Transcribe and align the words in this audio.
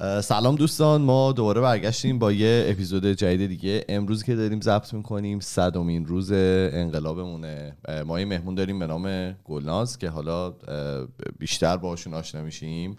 سلام 0.00 0.54
دوستان 0.56 1.02
ما 1.02 1.32
دوباره 1.32 1.60
برگشتیم 1.60 2.18
با 2.18 2.32
یه 2.32 2.66
اپیزود 2.68 3.06
جدید 3.06 3.48
دیگه. 3.48 3.84
امروز 3.88 4.22
که 4.22 4.34
داریم 4.34 4.60
ضبط 4.60 4.94
می‌کنیم 4.94 5.40
صدومین 5.40 6.06
روز 6.06 6.32
انقلابمونه. 6.32 7.76
ما 8.06 8.20
یه 8.20 8.26
مهمون 8.26 8.54
داریم 8.54 8.78
به 8.78 8.86
نام 8.86 9.32
گلناز 9.32 9.98
که 9.98 10.08
حالا 10.08 10.54
بیشتر 11.38 11.76
باشون 11.76 12.14
آشنا 12.14 12.42
میشیم. 12.42 12.96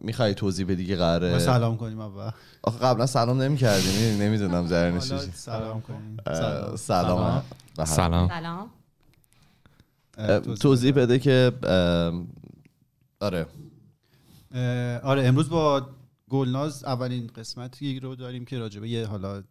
می‌خوای 0.00 0.34
توضیح 0.34 0.66
بدی 0.66 0.86
که 0.86 0.96
قراره؟ 0.96 1.38
سلام 1.38 1.76
کنیم 1.76 2.00
اول 2.00 2.30
آخه 2.62 2.78
قبلا 2.78 3.06
سلام 3.06 3.42
نمی‌کردیم 3.42 4.22
نمی‌دونم 4.22 4.66
ذره 4.66 5.00
سلام 5.00 5.80
کنیم. 5.80 6.16
سلام. 6.76 7.50
سلام. 7.84 8.28
سلام. 8.28 8.70
توضیح 10.54 10.92
بده 10.92 11.18
که 11.18 11.52
آره. 13.20 13.46
آره 15.02 15.26
امروز 15.26 15.48
با 15.48 15.86
گلناز 16.30 16.84
اولین 16.84 17.26
قسمتی 17.26 18.00
رو 18.00 18.14
داریم 18.14 18.44
که 18.44 18.58
راجبه 18.58 18.88
یه 18.88 19.06
حالا 19.06 19.42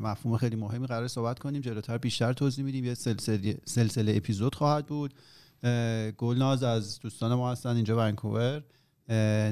مفهوم 0.00 0.36
خیلی 0.36 0.56
مهمی 0.56 0.86
قرار 0.86 1.08
صحبت 1.08 1.38
کنیم. 1.38 1.62
جلوتر 1.62 1.98
بیشتر 1.98 2.32
توضیح 2.32 2.64
میدیم. 2.64 2.84
یه 2.84 2.94
سلسله, 2.94 3.58
سلسله 3.64 4.16
اپیزود 4.16 4.54
خواهد 4.54 4.86
بود. 4.86 5.14
گلناز 6.16 6.62
از 6.62 6.98
دوستان 6.98 7.34
ما 7.34 7.52
هستن. 7.52 7.76
اینجا 7.76 7.96
ونکوور. 7.98 8.62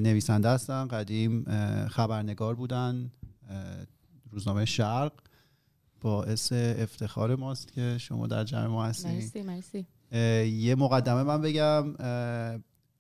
نویسنده 0.01 0.49
هستن. 0.49 0.89
قدیم 0.89 1.45
خبرنگار 1.89 2.55
بودن. 2.55 3.11
روزنامه 4.31 4.65
شرق. 4.65 5.13
باعث 6.01 6.53
افتخار 6.53 7.37
ماست 7.37 7.73
که 7.73 7.99
شما 7.99 8.27
در 8.27 8.45
جمع 8.45 8.67
ما 8.67 8.85
هستید 8.85 9.13
مرسی 9.13 9.43
مرسی. 9.43 9.87
یه 10.57 10.75
مقدمه 10.75 11.23
من 11.23 11.41
بگم. 11.41 11.95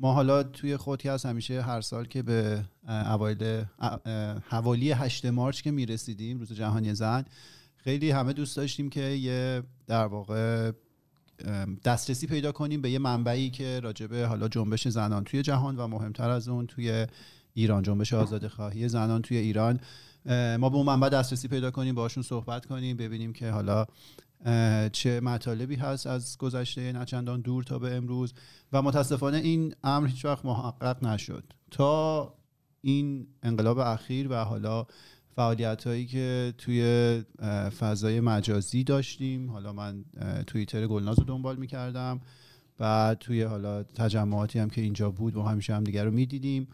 ما 0.00 0.12
حالا 0.12 0.42
توی 0.42 0.76
خودی 0.76 1.08
هست 1.08 1.26
همیشه 1.26 1.62
هر 1.62 1.80
سال 1.80 2.04
که 2.04 2.22
به 2.22 2.64
اوایل 2.88 3.64
حوالی 4.48 4.90
8 4.90 5.26
مارچ 5.26 5.62
که 5.62 5.70
می‌رسیدیم 5.70 6.38
روز 6.38 6.52
جهانی 6.52 6.94
زن 6.94 7.24
خیلی 7.76 8.10
همه 8.10 8.32
دوست 8.32 8.56
داشتیم 8.56 8.90
که 8.90 9.00
یه 9.00 9.62
در 9.86 10.06
واقع 10.06 10.72
دسترسی 11.84 12.26
پیدا 12.26 12.52
کنیم 12.52 12.82
به 12.82 12.90
یه 12.90 12.98
منبعی 12.98 13.50
که 13.50 13.80
راجبه 13.80 14.26
حالا 14.26 14.48
جنبش 14.48 14.88
زنان 14.88 15.24
توی 15.24 15.42
جهان 15.42 15.76
و 15.76 15.86
مهمتر 15.86 16.30
از 16.30 16.48
اون 16.48 16.66
توی 16.66 17.06
ایران 17.54 17.82
جنبش 17.82 18.12
آزادی 18.12 18.48
خواهی 18.48 18.88
زنان 18.88 19.22
توی 19.22 19.36
ایران. 19.36 19.80
ما 20.58 20.68
به 20.68 20.76
اون 20.76 20.86
منبع 20.86 21.08
دسترسی 21.08 21.48
پیدا 21.48 21.70
کنیم 21.70 21.94
باشون 21.94 22.22
صحبت 22.22 22.66
کنیم 22.66 22.96
ببینیم 22.96 23.32
که 23.32 23.50
حالا 23.50 23.86
چه 24.92 25.20
مطالبی 25.20 25.74
هست 25.74 26.06
از 26.06 26.38
گذشته 26.38 26.92
نچندان 26.92 27.40
دور 27.40 27.62
تا 27.62 27.78
به 27.78 27.94
امروز 27.94 28.34
و 28.72 28.82
متاسفانه 28.82 29.36
این 29.36 29.74
امر 29.84 30.06
هیچ 30.06 30.24
وقت 30.24 30.44
محقق 30.44 31.04
نشد. 31.04 31.44
تا 31.70 32.34
این 32.80 33.26
انقلاب 33.42 33.78
اخیر 33.78 34.28
و 34.30 34.34
حالا 34.34 34.86
فعالیت 35.36 35.86
هایی 35.86 36.06
که 36.06 36.54
توی 36.58 36.82
فضای 37.78 38.20
مجازی 38.20 38.84
داشتیم 38.84 39.50
حالا 39.50 39.72
من 39.72 40.04
توییتر 40.46 40.86
گلناز 40.86 41.18
رو 41.18 41.24
دنبال 41.24 41.56
می‌کردم 41.56 42.20
بعد 42.78 43.18
توی 43.18 43.42
حالا 43.42 43.82
تجمعاتی 43.82 44.58
هم 44.58 44.70
که 44.70 44.80
اینجا 44.80 45.10
بود 45.10 45.36
ما 45.36 45.48
همیشه 45.48 45.74
هم 45.74 45.84
دیگر 45.84 46.04
رو 46.04 46.10
می‌دیدیم. 46.10 46.68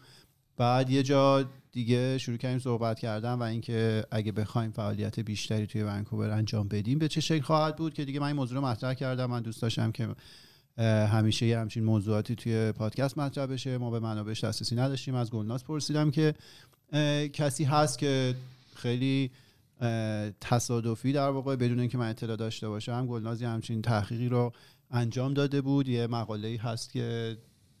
بعد 0.57 0.89
یه 0.89 1.03
جا 1.03 1.45
دیگه 1.71 2.17
شروع 2.17 2.37
کردیم 2.37 2.59
صحبت 2.59 2.99
کردن 2.99 3.33
و 3.33 3.41
اینکه 3.41 4.05
اگه 4.11 4.31
بخوایم 4.31 4.71
فعالیت 4.71 5.19
بیشتری 5.19 5.67
توی 5.67 5.83
ونکوور 5.83 6.29
انجام 6.29 6.67
بدیم 6.67 6.99
به 6.99 7.07
چه 7.07 7.21
شکل 7.21 7.41
خواهد 7.41 7.75
بود؟ 7.75 7.93
که 7.93 8.05
دیگه 8.05 8.19
من 8.19 8.27
این 8.27 8.35
موضوع 8.35 8.57
رو 8.57 8.65
مطرح 8.65 8.93
کردم. 8.93 9.25
من 9.25 9.41
دوست 9.41 9.61
داشتم 9.61 9.91
که 9.91 10.07
همیشه 11.07 11.45
یه 11.45 11.59
همچین 11.59 11.83
موضوعاتی 11.83 12.35
توی 12.35 12.71
پادکست 12.71 13.17
مطرح 13.17 13.45
بشه. 13.45 13.77
ما 13.77 13.91
به 13.91 13.99
منابعش 13.99 14.43
دسترسی 14.43 14.75
نداشتیم. 14.75 15.15
از 15.15 15.31
گلناز 15.31 15.63
پرسیدم 15.63 16.11
که 16.11 16.33
کسی 17.33 17.63
هست 17.63 17.99
که 17.99 18.35
خیلی 18.75 19.31
تصادفی 20.41 21.11
در 21.13 21.29
واقع 21.29 21.55
بدون 21.55 21.79
اینکه 21.79 21.97
من 21.97 22.09
اطلاع 22.09 22.35
داشته 22.35 22.69
باشم 22.69 23.07
گلنازی 23.07 23.45
همچین 23.45 23.81
تحقیقی 23.81 24.29
رو 24.29 24.51
انجام 24.91 25.33
داده 25.33 25.61
بود؟ 25.61 25.87
یه 25.87 26.07
مقاله 26.07 26.59
هست 26.61 26.91
که 26.91 27.37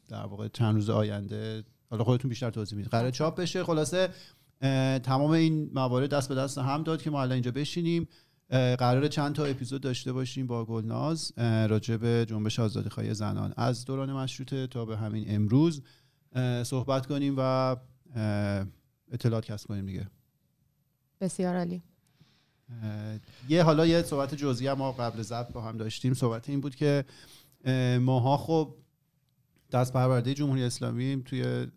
در 0.09 0.25
واقع 0.25 0.47
چند 0.47 0.75
روز 0.75 0.89
آینده 0.89 1.63
حالا 1.89 2.03
خودتون 2.03 2.29
بیشتر 2.29 2.49
توضیح 2.49 2.77
می‌دید. 2.77 2.91
قرار 2.91 3.11
چاپ 3.11 3.39
بشه. 3.39 3.63
خلاصه 3.63 4.09
تمام 4.99 5.31
این 5.31 5.71
موارد 5.73 6.09
دست 6.09 6.29
به 6.29 6.35
دست 6.35 6.57
هم 6.57 6.83
داد 6.83 7.01
که 7.01 7.09
ما 7.09 7.21
الان 7.21 7.33
اینجا 7.33 7.51
بشینیم. 7.51 8.07
قرار 8.49 9.07
چند 9.07 9.35
تا 9.35 9.45
اپیزود 9.45 9.81
داشته 9.81 10.13
باشیم 10.13 10.47
با 10.47 10.65
گلناز 10.65 11.33
راجع 11.37 11.97
به 11.97 12.25
جنبش 12.29 12.59
آزادی 12.59 12.89
خواهی 12.89 13.13
زنان. 13.13 13.53
از 13.57 13.85
دوران 13.85 14.13
مشروطه 14.13 14.67
تا 14.67 14.85
به 14.85 14.97
همین 14.97 15.25
امروز 15.27 15.81
صحبت 16.63 17.05
کنیم 17.05 17.35
و 17.37 17.75
اطلاعات 19.11 19.45
کسب 19.45 19.67
کنیم 19.67 19.85
دیگه. 19.85 20.07
بسیار 21.21 21.55
عالی. 21.55 21.83
یه 23.49 23.63
حالا 23.63 23.85
یه 23.85 24.01
صحبت 24.01 24.35
جزئی 24.35 24.73
ما 24.73 24.91
قبل 24.91 25.21
ضبط 25.21 25.51
با 25.51 25.61
هم 25.61 25.77
داشتیم. 25.77 26.13
صحبت 26.13 26.49
این 26.49 26.61
بود 26.61 26.75
که 26.75 27.05
ماها 28.01 28.37
خب 28.37 28.75
دست 29.73 29.93
پرورده 29.93 30.33
جمهوری 30.33 30.63
اسلامی 30.63 31.23
توی 31.25 31.67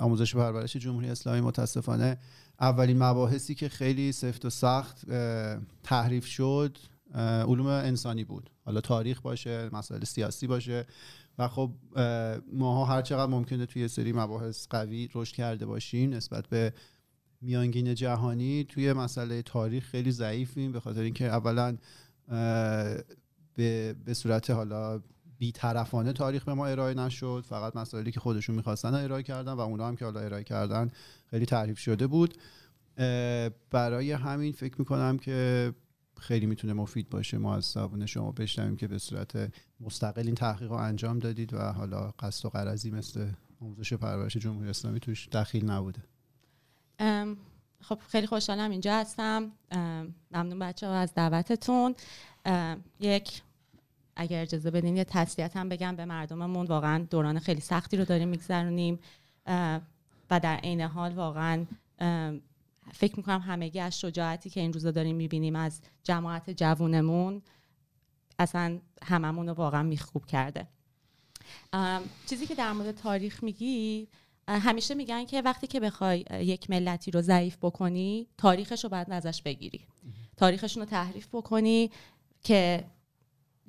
آموزش 0.00 0.36
پرورش 0.36 0.76
جمهوری 0.76 1.10
اسلامی 1.10 1.40
متاسفانه 1.40 2.18
اولین 2.60 3.02
مباحثی 3.02 3.54
که 3.54 3.68
خیلی 3.68 4.12
سفت 4.12 4.44
و 4.44 4.50
سخت 4.50 5.00
تحریف 5.82 6.26
شد 6.26 6.78
علوم 7.14 7.66
انسانی 7.66 8.24
بود. 8.24 8.50
حالا 8.64 8.80
تاریخ 8.80 9.20
باشه 9.20 9.68
مسائل 9.72 10.04
سیاسی 10.04 10.46
باشه 10.46 10.86
و 11.38 11.48
خب 11.48 11.72
ماها 12.52 12.84
هر 12.84 13.02
چقدر 13.02 13.30
ممکنه 13.30 13.66
توی 13.66 13.88
سری 13.88 14.12
مباحث 14.12 14.66
قوی 14.70 15.08
رشد 15.14 15.34
کرده 15.34 15.66
باشیم 15.66 16.14
نسبت 16.14 16.46
به 16.46 16.72
میانگین 17.40 17.94
جهانی 17.94 18.64
توی 18.64 18.92
مسئله 18.92 19.42
تاریخ 19.42 19.84
خیلی 19.84 20.12
ضعیفیم 20.12 20.72
به 20.72 20.80
خاطر 20.80 21.00
اینکه 21.00 21.24
اولا 21.24 21.76
به, 23.54 23.94
به 24.04 24.14
صورت 24.14 24.50
حالا 24.50 25.00
بیطرفانه 25.38 26.12
تاریخ 26.12 26.44
به 26.44 26.54
ما 26.54 26.66
ارائه 26.66 26.94
نشد. 26.94 27.44
فقط 27.48 27.76
مسائلی 27.76 28.12
که 28.12 28.20
خودشون 28.20 28.56
می‌خواستن 28.56 28.94
ارائه 28.94 29.22
کردن 29.22 29.52
و 29.52 29.60
اونا 29.60 29.88
هم 29.88 29.96
که 29.96 30.04
حالا 30.04 30.20
ارائه 30.20 30.44
کردن 30.44 30.90
خیلی 31.30 31.46
تعریف 31.46 31.78
شده 31.78 32.06
بود. 32.06 32.38
برای 33.70 34.12
همین 34.12 34.52
فکر 34.52 34.74
می‌کنم 34.78 35.18
که 35.18 35.72
خیلی 36.20 36.46
می‌تونه 36.46 36.72
مفید 36.72 37.08
باشه. 37.10 37.38
ما 37.38 37.56
از 37.56 37.64
زبون 37.64 38.06
شما 38.06 38.32
بشنویم 38.32 38.76
که 38.76 38.88
به 38.88 38.98
صورت 38.98 39.52
مستقل 39.80 40.26
این 40.26 40.34
تحقیق 40.34 40.70
رو 40.70 40.76
انجام 40.76 41.18
دادید 41.18 41.54
و 41.54 41.58
حالا 41.58 42.14
قصد 42.18 42.46
و 42.46 42.48
قرضی 42.48 42.90
مثل 42.90 43.28
آموزش 43.60 43.92
پرورش 43.92 44.36
جمهوری 44.36 44.70
اسلامی 44.70 45.00
توش 45.00 45.28
دخیل 45.28 45.70
نبوده. 45.70 46.02
خب 47.80 47.98
خیلی 48.08 48.26
خوشحالم 48.26 48.70
اینجا 48.70 48.94
هستم. 48.94 49.52
ممنون 50.30 50.58
بچه 50.58 50.86
ها 50.86 50.94
از 50.94 51.14
دعوتتون. 51.14 51.94
یک 53.00 53.42
اگر 54.18 54.42
اجازه 54.42 54.70
بدین 54.70 54.96
یه 54.96 55.04
تسلیت 55.04 55.56
هم 55.56 55.68
بگم 55.68 55.96
به 55.96 56.04
مردممون. 56.04 56.66
واقعا 56.66 57.06
دوران 57.10 57.38
خیلی 57.38 57.60
سختی 57.60 57.96
رو 57.96 58.04
داریم 58.04 58.28
میگذرونیم. 58.28 58.98
و 60.30 60.40
در 60.42 60.56
عین 60.56 60.80
حال 60.80 61.14
واقعا 61.14 61.66
فکر 62.92 63.16
می‌کنم 63.16 63.40
همگی 63.40 63.80
از 63.80 64.00
شجاعتی 64.00 64.50
که 64.50 64.60
این 64.60 64.72
روزا 64.72 64.90
داریم 64.90 65.16
می‌بینیم 65.16 65.56
از 65.56 65.80
جماعت 66.04 66.50
جوونمون 66.50 67.42
اصلا 68.38 68.78
هممون 69.02 69.48
رو 69.48 69.54
واقعا 69.54 69.82
میخوب 69.82 70.26
کرده. 70.26 70.66
چیزی 72.26 72.46
که 72.46 72.54
در 72.54 72.72
مورد 72.72 72.90
تاریخ 72.90 73.42
میگی 73.42 74.08
همیشه 74.48 74.94
میگن 74.94 75.24
که 75.24 75.42
وقتی 75.42 75.66
که 75.66 75.80
بخوای 75.80 76.24
یک 76.30 76.70
ملتی 76.70 77.10
رو 77.10 77.20
ضعیف 77.20 77.56
بکنی 77.62 78.26
تاریخش 78.38 78.84
رو 78.84 78.90
باید 78.90 79.10
ازش 79.10 79.42
بگیری. 79.42 79.80
تاریخشون 80.36 80.82
رو 80.82 80.88
تحریف 80.88 81.28
بکنی 81.32 81.90
که 82.42 82.84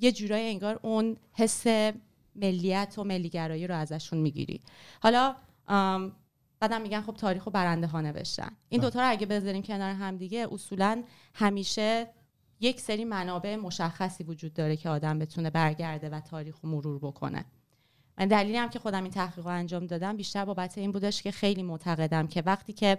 یه 0.00 0.12
جورایی 0.12 0.48
انگار 0.48 0.80
اون 0.82 1.16
حس 1.32 1.66
ملیت 2.36 2.94
و 2.98 3.04
ملیگرایی 3.04 3.66
رو 3.66 3.74
ازشون 3.74 4.18
می‌گیری. 4.18 4.60
حالا 5.02 5.34
بعدم 6.60 6.82
میگن 6.82 7.00
خب 7.00 7.14
تاریخ 7.14 7.46
و 7.46 7.50
برنده 7.50 7.86
ها 7.86 8.00
نوشتن. 8.00 8.50
این 8.68 8.80
دوتا 8.80 9.00
رو 9.00 9.10
اگه 9.10 9.26
بذاریم 9.26 9.62
کنار 9.62 9.94
هم 9.94 10.16
دیگه 10.16 10.48
اصولا 10.52 11.02
همیشه 11.34 12.06
یک 12.60 12.80
سری 12.80 13.04
منابع 13.04 13.56
مشخصی 13.56 14.24
وجود 14.24 14.54
داره 14.54 14.76
که 14.76 14.88
آدم 14.88 15.18
بتونه 15.18 15.50
برگرده 15.50 16.08
و 16.08 16.20
تاریخ 16.20 16.54
رو 16.62 16.70
مرور 16.70 16.98
بکنه. 16.98 17.44
من 18.18 18.28
دلیلی 18.28 18.56
هم 18.58 18.68
که 18.68 18.78
خودم 18.78 19.02
این 19.02 19.12
تحقیق 19.12 19.44
رو 19.44 19.50
انجام 19.52 19.86
دادم 19.86 20.16
بیشتر 20.16 20.44
بابت 20.44 20.78
این 20.78 20.92
بودش 20.92 21.22
که 21.22 21.30
خیلی 21.30 21.62
معتقدم 21.62 22.26
که 22.26 22.42
وقتی 22.46 22.72
که 22.72 22.98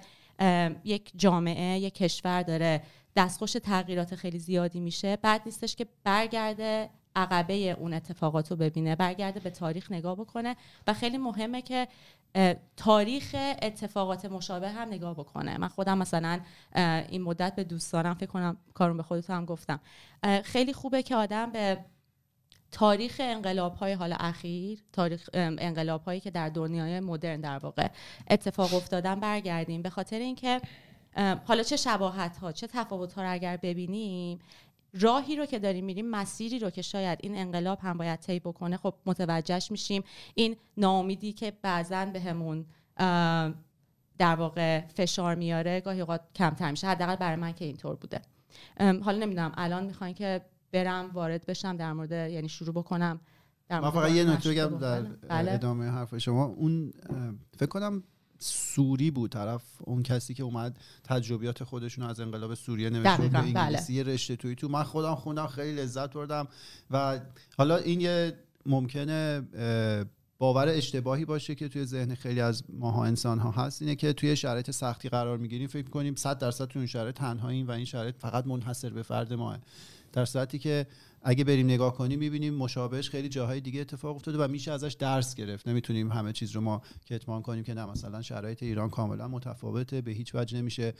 یک 0.83 1.11
جامعه 1.15 1.79
یک 1.79 1.93
کشور 1.93 2.43
داره. 2.43 2.83
دستخوش 3.15 3.51
تغییرات 3.51 4.15
خیلی 4.15 4.39
زیادی 4.39 4.79
میشه. 4.79 5.15
بعد 5.15 5.41
نیستش 5.45 5.75
که 5.75 5.88
برگرده 6.03 6.89
عقبه 7.15 7.53
اون 7.53 7.93
اتفاقات 7.93 8.51
رو 8.51 8.57
ببینه 8.57 8.95
برگرده 8.95 9.39
به 9.39 9.49
تاریخ 9.49 9.91
نگاه 9.91 10.15
بکنه 10.15 10.55
و 10.88 10.93
خیلی 10.93 11.17
مهمه 11.17 11.61
که 11.61 11.88
تاریخ 12.77 13.35
اتفاقات 13.61 14.25
مشابه 14.25 14.69
هم 14.69 14.88
نگاه 14.88 15.13
بکنه. 15.13 15.57
من 15.57 15.67
خودم 15.67 15.97
مثلا 15.97 16.39
این 17.09 17.21
مدت 17.21 17.55
به 17.55 17.63
دوستانم 17.63 18.13
فکر 18.13 18.25
کنم 18.31 18.57
کارون 18.73 18.97
به 18.97 19.03
خودت 19.03 19.29
هم 19.29 19.45
گفتم. 19.45 19.79
خیلی 20.44 20.73
خوبه 20.73 21.03
که 21.03 21.15
آدم 21.15 21.51
به 21.51 21.77
تاریخ 22.71 23.21
انقلاب 23.23 23.75
های 23.75 23.94
حال 23.94 24.15
اخیر 24.19 24.79
تاریخ 24.94 25.29
انقلاب 25.33 26.03
هایی 26.03 26.19
که 26.19 26.31
در 26.31 26.50
دنیای 26.50 27.00
مدرن 27.00 27.41
در 27.41 27.57
واقع 27.57 27.88
اتفاق 28.29 28.73
افتادن 28.73 29.19
برگردیم. 29.19 29.81
به 29.81 29.89
خاطر 29.89 30.19
اینکه 30.19 30.62
حالا 31.45 31.63
چه 31.63 31.75
شباهت 31.75 32.38
ها 32.38 32.51
چه 32.51 32.68
تفاوت 32.68 33.13
ها 33.13 33.21
رو 33.21 33.31
اگر 33.31 33.57
ببینیم 33.57 34.39
راهی 34.94 35.35
رو 35.35 35.45
که 35.45 35.59
داریم 35.59 35.85
میریم 35.85 36.09
مسیری 36.09 36.59
رو 36.59 36.69
که 36.69 36.81
شاید 36.81 37.19
این 37.21 37.38
انقلاب 37.38 37.79
هم 37.81 37.97
باید 37.97 38.19
طی 38.19 38.39
بکنه 38.39 38.77
خب 38.77 38.94
متوجهش 39.06 39.71
میشیم. 39.71 40.03
این 40.35 40.56
ناامیدی 40.77 41.33
که 41.33 41.53
بعضا 41.62 42.06
بهمون 42.06 42.65
در 44.18 44.35
واقع 44.35 44.79
فشار 44.79 45.35
میاره 45.35 45.81
گاهی 45.81 46.01
اوقات 46.01 46.21
کمتر 46.35 46.71
میشه. 46.71 46.88
حداقل 46.88 47.15
برای 47.15 47.35
من 47.35 47.53
که 47.53 47.65
اینطور 47.65 47.95
بوده. 47.95 48.21
حالا 48.79 49.18
نمی‌دونم 49.18 49.51
الان 49.57 49.83
می‌خواین 49.83 50.13
که 50.13 50.41
برم 50.71 51.09
وارد 51.13 51.45
بشم 51.45 51.77
در 51.77 51.94
مورد 51.94 52.12
یعنی 52.12 52.50
شروع 52.50 52.73
بکنم 52.73 53.19
در 53.69 53.79
من 53.79 53.91
فقط 53.91 54.12
یه 54.12 54.23
نکته 54.23 54.50
بگم 54.50 54.77
در 54.77 55.01
بله. 55.01 55.51
ادامه 55.51 55.89
حرف 55.89 56.18
شما. 56.18 56.45
اون 56.45 56.94
فکر 57.57 57.65
کنم 57.69 58.03
سوری 58.39 59.12
بود 59.12 59.31
طرف 59.31 59.63
اون 59.79 60.03
کسی 60.03 60.33
که 60.33 60.44
اومد 60.44 60.79
تجربیات 61.03 61.63
خودشون 61.63 62.06
از 62.06 62.19
انقلاب 62.19 62.53
سوریه 62.53 62.89
نوشته 62.89 63.21
به 63.21 63.29
بله. 63.29 63.39
انگلیسی 63.39 64.03
بله. 64.03 64.13
رشته 64.13 64.35
توی 64.35 64.56
تو. 64.56 64.68
من 64.68 64.83
خودم 64.83 65.15
خوندم 65.15 65.47
خیلی 65.47 65.81
لذت 65.81 66.13
بردم. 66.13 66.47
و 66.91 67.19
حالا 67.57 67.77
این 67.77 68.01
یه 68.01 68.33
ممکنه 68.65 69.41
باور 70.38 70.68
اشتباهی 70.68 71.25
باشه 71.25 71.56
که 71.56 71.68
توی 71.68 71.85
ذهن 71.85 72.15
خیلی 72.15 72.41
از 72.41 72.63
ماها 72.69 73.06
انسان 73.06 73.39
ها 73.39 73.51
هست. 73.51 73.81
اینه 73.81 73.95
که 73.95 74.13
توی 74.13 74.35
شرایط 74.35 74.71
سختی 74.71 75.09
قرار 75.09 75.38
می‌گیریم. 75.38 75.68
فکر 75.68 75.89
کنیم 75.89 76.15
100 76.15 76.38
درصد 76.38 76.65
توی 76.65 76.79
اون 76.79 76.88
شرایط 76.88 77.15
تنهاییم 77.15 77.68
و 77.68 77.71
این 77.71 77.85
شرایط 77.85 78.15
فقط 78.18 78.47
منحصر 78.47 78.89
به 78.89 79.03
فرد 79.03 79.33
ماه. 79.33 79.59
در 80.13 80.25
صورتی 80.25 80.59
که 80.59 80.87
اگه 81.23 81.43
بریم 81.43 81.65
نگاه 81.65 81.93
کنیم 81.93 82.19
می‌بینیم 82.19 82.53
مشابهش 82.53 83.09
خیلی 83.09 83.29
جاهای 83.29 83.61
دیگه 83.61 83.81
اتفاق 83.81 84.15
افتاده 84.15 84.37
و 84.37 84.47
میشه 84.47 84.71
ازش 84.71 84.93
درس 84.93 85.35
گرفت. 85.35 85.67
نمی‌تونیم 85.67 86.11
همه 86.11 86.33
چیز 86.33 86.51
رو 86.51 86.61
ما 86.61 86.81
کتمان 87.05 87.41
کنیم 87.41 87.63
که 87.63 87.73
نه 87.73 87.85
مثلا 87.85 88.21
شرایط 88.21 88.63
ایران 88.63 88.89
کاملا 88.89 89.27
متفاوته 89.27 90.01
به 90.01 90.11
هیچ 90.11 90.35
وجه 90.35 90.57
نمیشه 90.57 90.93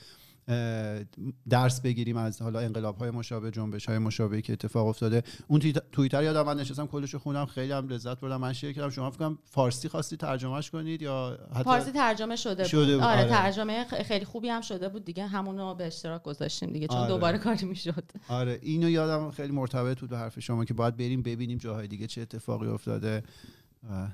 درس 1.48 1.80
بگیریم 1.80 2.16
از 2.16 2.42
حالا 2.42 2.60
انقلاب 2.60 2.96
های 2.96 3.10
مشابه 3.10 3.50
جنبش 3.50 3.86
های 3.86 3.98
مشابهی 3.98 4.42
که 4.42 4.52
اتفاق 4.52 4.86
افتاده. 4.86 5.22
اون 5.48 5.60
توییتر 5.92 6.22
یادم 6.22 6.46
من 6.46 6.56
نشستم 6.60 6.86
کلش 6.86 7.14
خوندم 7.14 7.46
خیلی 7.46 7.72
هم 7.72 7.88
لذت 7.88 8.20
بردم. 8.20 8.36
من 8.36 8.52
شیر 8.52 8.72
کردم 8.72 8.90
شما 8.90 9.10
فکر 9.10 9.34
فارسی 9.44 9.88
خواستی 9.88 10.16
ترجمهش 10.16 10.70
کنید 10.70 11.02
یا 11.02 11.38
حتی 11.54 11.64
فارسی 11.64 11.92
ترجمه 11.92 12.36
شده, 12.36 12.64
شده 12.64 12.94
بود. 12.96 13.04
آره, 13.04 13.20
آره, 13.20 13.28
ترجمه 13.28 13.84
خیلی 13.84 14.24
خوبی 14.24 14.48
هم 14.48 14.60
شده 14.60 14.88
بود 14.88 15.04
دیگه. 15.04 15.26
همونو 15.26 15.74
به 15.74 15.86
اشتراک 15.86 16.22
گذاشتیم 16.22 16.70
دیگه 16.72 16.86
چون 16.86 16.96
آره. 16.96 17.08
دوباره 17.08 17.38
کاری 17.38 17.66
می‌شد. 17.66 18.04
آره 18.28 18.58
اینو 18.62 18.90
یادم 18.90 19.30
خیلی 19.30 19.52
مرتبط 19.52 20.00
بود 20.00 20.10
به 20.10 20.18
حرف 20.18 20.40
شما 20.40 20.64
که 20.64 20.74
باید 20.74 20.96
بریم 20.96 21.22
ببینیم 21.22 21.58
جاهای 21.58 21.88
دیگه 21.88 22.06
چه 22.06 22.20
اتفاقی 22.20 22.68
افتاده. 22.68 23.22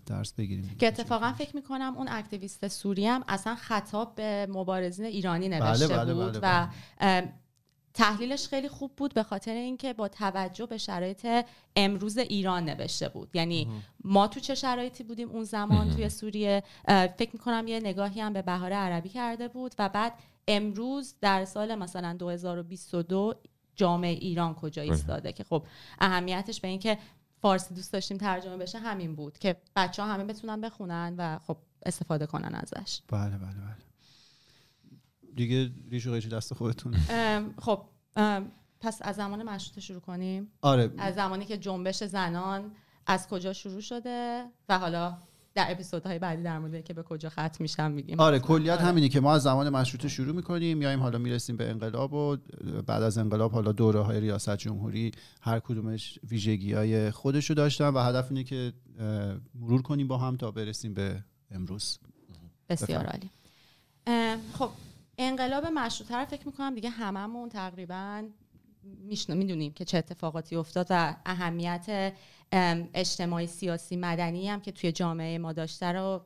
درس 0.06 0.32
بگیریم 0.32 0.76
که 0.78 0.86
اتفاقا 0.86 1.32
فکر 1.32 1.56
می‌کنم 1.56 1.94
اون 1.96 2.08
اکتیویست 2.08 2.68
سوری 2.68 3.06
هم 3.06 3.24
اصلا 3.28 3.54
خطاب 3.54 4.14
به 4.14 4.46
مبارزین 4.50 5.04
ایرانی 5.04 5.48
بله، 5.48 5.68
نوشته 5.68 5.88
بله 5.88 6.14
بله 6.14 6.14
بود 6.14 6.40
بله. 6.40 6.70
و 7.02 7.28
تحلیلش 7.94 8.48
خیلی 8.48 8.68
خوب 8.68 8.96
بود 8.96 9.14
به 9.14 9.22
خاطر 9.22 9.54
اینکه 9.54 9.92
با 9.92 10.08
توجه 10.08 10.66
به 10.66 10.78
شرایط 10.78 11.26
امروز 11.76 12.18
ایران 12.18 12.64
نوشته 12.64 13.08
بود. 13.08 13.30
یعنی 13.34 13.68
ما 14.04 14.26
تو 14.26 14.40
چه 14.40 14.54
شرایطی 14.54 15.04
بودیم 15.04 15.28
اون 15.28 15.44
زمان 15.44 15.90
توی 15.90 16.08
سوریه؟ 16.08 16.62
فکر 16.88 17.30
می‌کنم 17.32 17.68
یه 17.68 17.80
نگاهی 17.80 18.20
هم 18.20 18.32
به 18.32 18.42
بهار 18.42 18.72
عربی 18.72 19.08
کرده 19.08 19.48
بود 19.48 19.74
و 19.78 19.88
بعد 19.88 20.12
امروز 20.48 21.14
در 21.20 21.44
سال 21.44 21.74
مثلا 21.74 22.16
2022 22.18 23.34
جامعه 23.76 24.10
ایران 24.10 24.54
کجا 24.54 24.82
بله. 24.82 24.92
ایستاده؟ 24.92 25.32
که 25.32 25.44
خب 25.44 25.62
اهمیتش 26.00 26.60
به 26.60 26.68
اینکه 26.68 26.98
فارسی 27.42 27.74
دوست 27.74 27.92
داشتیم 27.92 28.16
ترجمه 28.16 28.56
بشه 28.56 28.78
همین 28.78 29.14
بود 29.14 29.38
که 29.38 29.56
بچه 29.76 30.02
ها 30.02 30.08
همه 30.12 30.24
بتونن 30.24 30.60
بخونن 30.60 31.14
و 31.18 31.38
خب 31.38 31.56
استفاده 31.86 32.26
کنن 32.26 32.54
ازش. 32.54 33.00
بله 33.08 33.38
بله 33.38 33.38
بله. 33.38 33.76
دیگه 35.34 35.70
ریش 35.90 36.06
و 36.06 36.18
دست 36.18 36.54
خودتون. 36.54 36.96
خب 37.62 37.84
پس 38.80 38.98
از 39.02 39.16
زمان 39.16 39.42
مشروطه 39.42 39.80
شروع 39.80 40.00
کنیم؟ 40.00 40.52
آره. 40.62 40.92
از 40.98 41.14
زمانی 41.14 41.44
که 41.44 41.58
جنبش 41.58 42.04
زنان 42.04 42.72
از 43.06 43.28
کجا 43.28 43.52
شروع 43.52 43.80
شده؟ 43.80 44.44
و 44.68 44.78
حالا 44.78 45.18
در 45.54 45.66
اپیزودهای 45.70 46.18
بعدی 46.18 46.42
در 46.42 46.58
مورد 46.58 46.84
که 46.84 46.94
به 46.94 47.02
کجا 47.02 47.28
ختم 47.28 47.56
میشم 47.60 47.90
میگیم. 47.90 48.20
آره 48.20 48.38
کلیت 48.38 48.72
آره. 48.72 48.82
همینه 48.82 49.08
که 49.08 49.20
ما 49.20 49.34
از 49.34 49.42
زمان 49.42 49.68
مشروطه 49.68 50.08
شروع 50.08 50.34
می‌کنیم 50.34 50.78
میایم 50.78 51.00
حالا 51.00 51.18
می‌رسیم 51.18 51.56
به 51.56 51.70
انقلاب 51.70 52.12
و 52.12 52.36
بعد 52.86 53.02
از 53.02 53.18
انقلاب 53.18 53.52
حالا 53.52 53.72
دوره 53.72 54.00
های 54.00 54.20
ریاست 54.20 54.56
جمهوری 54.56 55.12
هر 55.40 55.60
کدومش 55.60 56.18
ویژگی 56.30 56.72
های 56.72 57.10
خودشو 57.10 57.54
داشتن 57.54 57.88
و 57.88 57.98
هدف 57.98 58.26
اینه 58.30 58.44
که 58.44 58.72
مرور 59.54 59.82
کنیم 59.82 60.08
با 60.08 60.18
هم 60.18 60.36
تا 60.36 60.50
برسیم 60.50 60.94
به 60.94 61.24
امروز. 61.50 61.98
بسیار 62.68 63.06
عالی. 63.06 63.30
خب 64.52 64.70
انقلاب 65.18 65.66
مشروطه 65.66 66.16
رو 66.16 66.24
فکر 66.24 66.46
می‌کنم 66.46 66.74
دیگه 66.74 66.90
هممون 66.90 67.48
تقریبا 67.48 68.22
می‌دونیم 69.28 69.72
که 69.72 69.84
چه 69.84 69.98
اتفاقاتی 69.98 70.56
افتاد 70.56 70.86
و 70.90 71.16
اهمیت 71.26 72.14
اجتماعی 72.94 73.46
سیاسی 73.46 73.96
مدنی 73.96 74.48
هم 74.48 74.60
که 74.60 74.72
توی 74.72 74.92
جامعه 74.92 75.38
ما 75.38 75.52
داشته 75.52 75.86
رو 75.92 76.24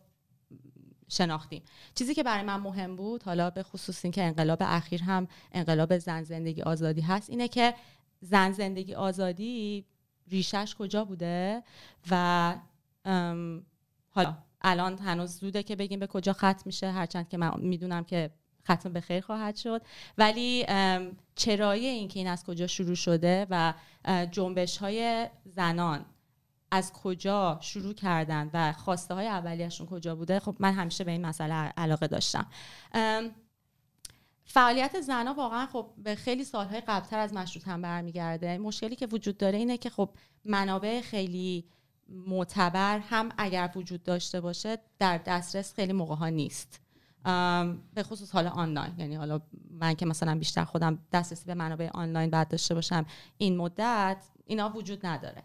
شناختیم. 1.09 1.63
چیزی 1.95 2.15
که 2.15 2.23
برای 2.23 2.43
من 2.43 2.57
مهم 2.57 2.97
بود 2.97 3.23
حالا 3.23 3.51
به 3.51 3.63
خصوص 3.63 4.05
این 4.05 4.13
که 4.13 4.23
انقلاب 4.23 4.59
اخیر 4.61 5.03
هم 5.03 5.29
انقلاب 5.53 5.99
زن 5.99 6.23
زندگی 6.23 6.63
آزادی 6.63 7.01
هست 7.01 7.31
اینه 7.31 7.49
که 7.49 7.75
زن 8.21 8.53
زندگی 8.53 8.95
آزادی 8.95 9.85
ریشش 10.29 10.75
کجا 10.79 11.05
بوده 11.05 11.63
و 12.11 12.55
حالا 14.11 14.37
الان 14.61 14.99
هنوز 14.99 15.31
زوده 15.31 15.63
که 15.63 15.77
بگیم 15.77 16.01
به 16.01 16.07
کجا 16.07 16.33
ختم 16.33 16.63
میشه. 16.65 16.91
هرچند 16.91 17.29
که 17.29 17.37
من 17.37 17.61
می‌دونم 17.61 18.05
که 18.05 18.31
ختم 18.65 18.93
به 18.93 19.01
خیر 19.01 19.21
خواهد 19.21 19.57
شد. 19.57 19.83
ولی 20.19 20.67
چرایی 21.35 21.87
اینکه 21.87 22.19
این 22.19 22.29
از 22.29 22.45
کجا 22.45 22.67
شروع 22.67 22.95
شده 22.95 23.47
و 23.51 23.75
جنبش 24.31 24.77
های 24.77 25.29
زنان 25.45 26.05
از 26.71 26.93
کجا 26.93 27.59
شروع 27.61 27.95
کردن 27.95 28.51
و 28.53 28.73
خواسته 28.73 29.15
های 29.15 29.27
اولیشون 29.27 29.87
کجا 29.87 30.15
بوده 30.15 30.41
خب 30.41 30.57
من 30.59 30.73
همیشه 30.73 31.05
به 31.05 31.11
این 31.11 31.27
مسئله 31.27 31.55
علاقه 31.55 32.07
داشتم. 32.07 32.47
فعالیت 34.45 35.01
زنها 35.01 35.35
واقعا 35.35 35.67
خب 35.67 35.91
به 35.99 36.15
خیلی 36.15 36.45
سالهای 36.45 36.81
قبلتر 36.81 37.19
از 37.19 37.35
مشروط 37.35 37.69
هم 37.69 37.83
برمیگرده. 37.83 38.59
مشکلی 38.59 38.97
که 38.97 39.07
وجود 39.07 39.37
داره 39.37 39.59
اینه 39.59 39.79
که 39.79 39.91
خب 39.91 40.11
منابع 40.45 41.01
خیلی 41.01 41.65
معتبر 42.09 42.99
هم 42.99 43.29
اگر 43.39 43.71
وجود 43.77 44.03
داشته 44.03 44.41
باشه 44.41 44.79
در 44.99 45.19
دسترس 45.19 45.75
خیلی 45.75 45.93
موقع 45.93 46.15
ها 46.15 46.29
نیست. 46.29 46.82
به 47.95 48.03
خصوص 48.03 48.31
حالا 48.31 48.51
آنلاین. 48.51 48.95
یعنی 48.99 49.15
حالا 49.15 49.41
من 49.71 49.95
که 49.95 50.07
مثلا 50.07 50.39
بیشتر 50.39 50.65
خودم 50.65 50.99
دسترسی 51.13 51.47
به 51.47 51.55
منابع 51.55 51.91
آنلاین 51.95 52.31
بعد 52.31 52.49
داشته 52.49 52.75
باشم 52.75 53.07
این 53.39 53.57
مدت 53.57 54.25
اینا 54.47 54.71
وجود 54.71 55.07
نداره. 55.07 55.43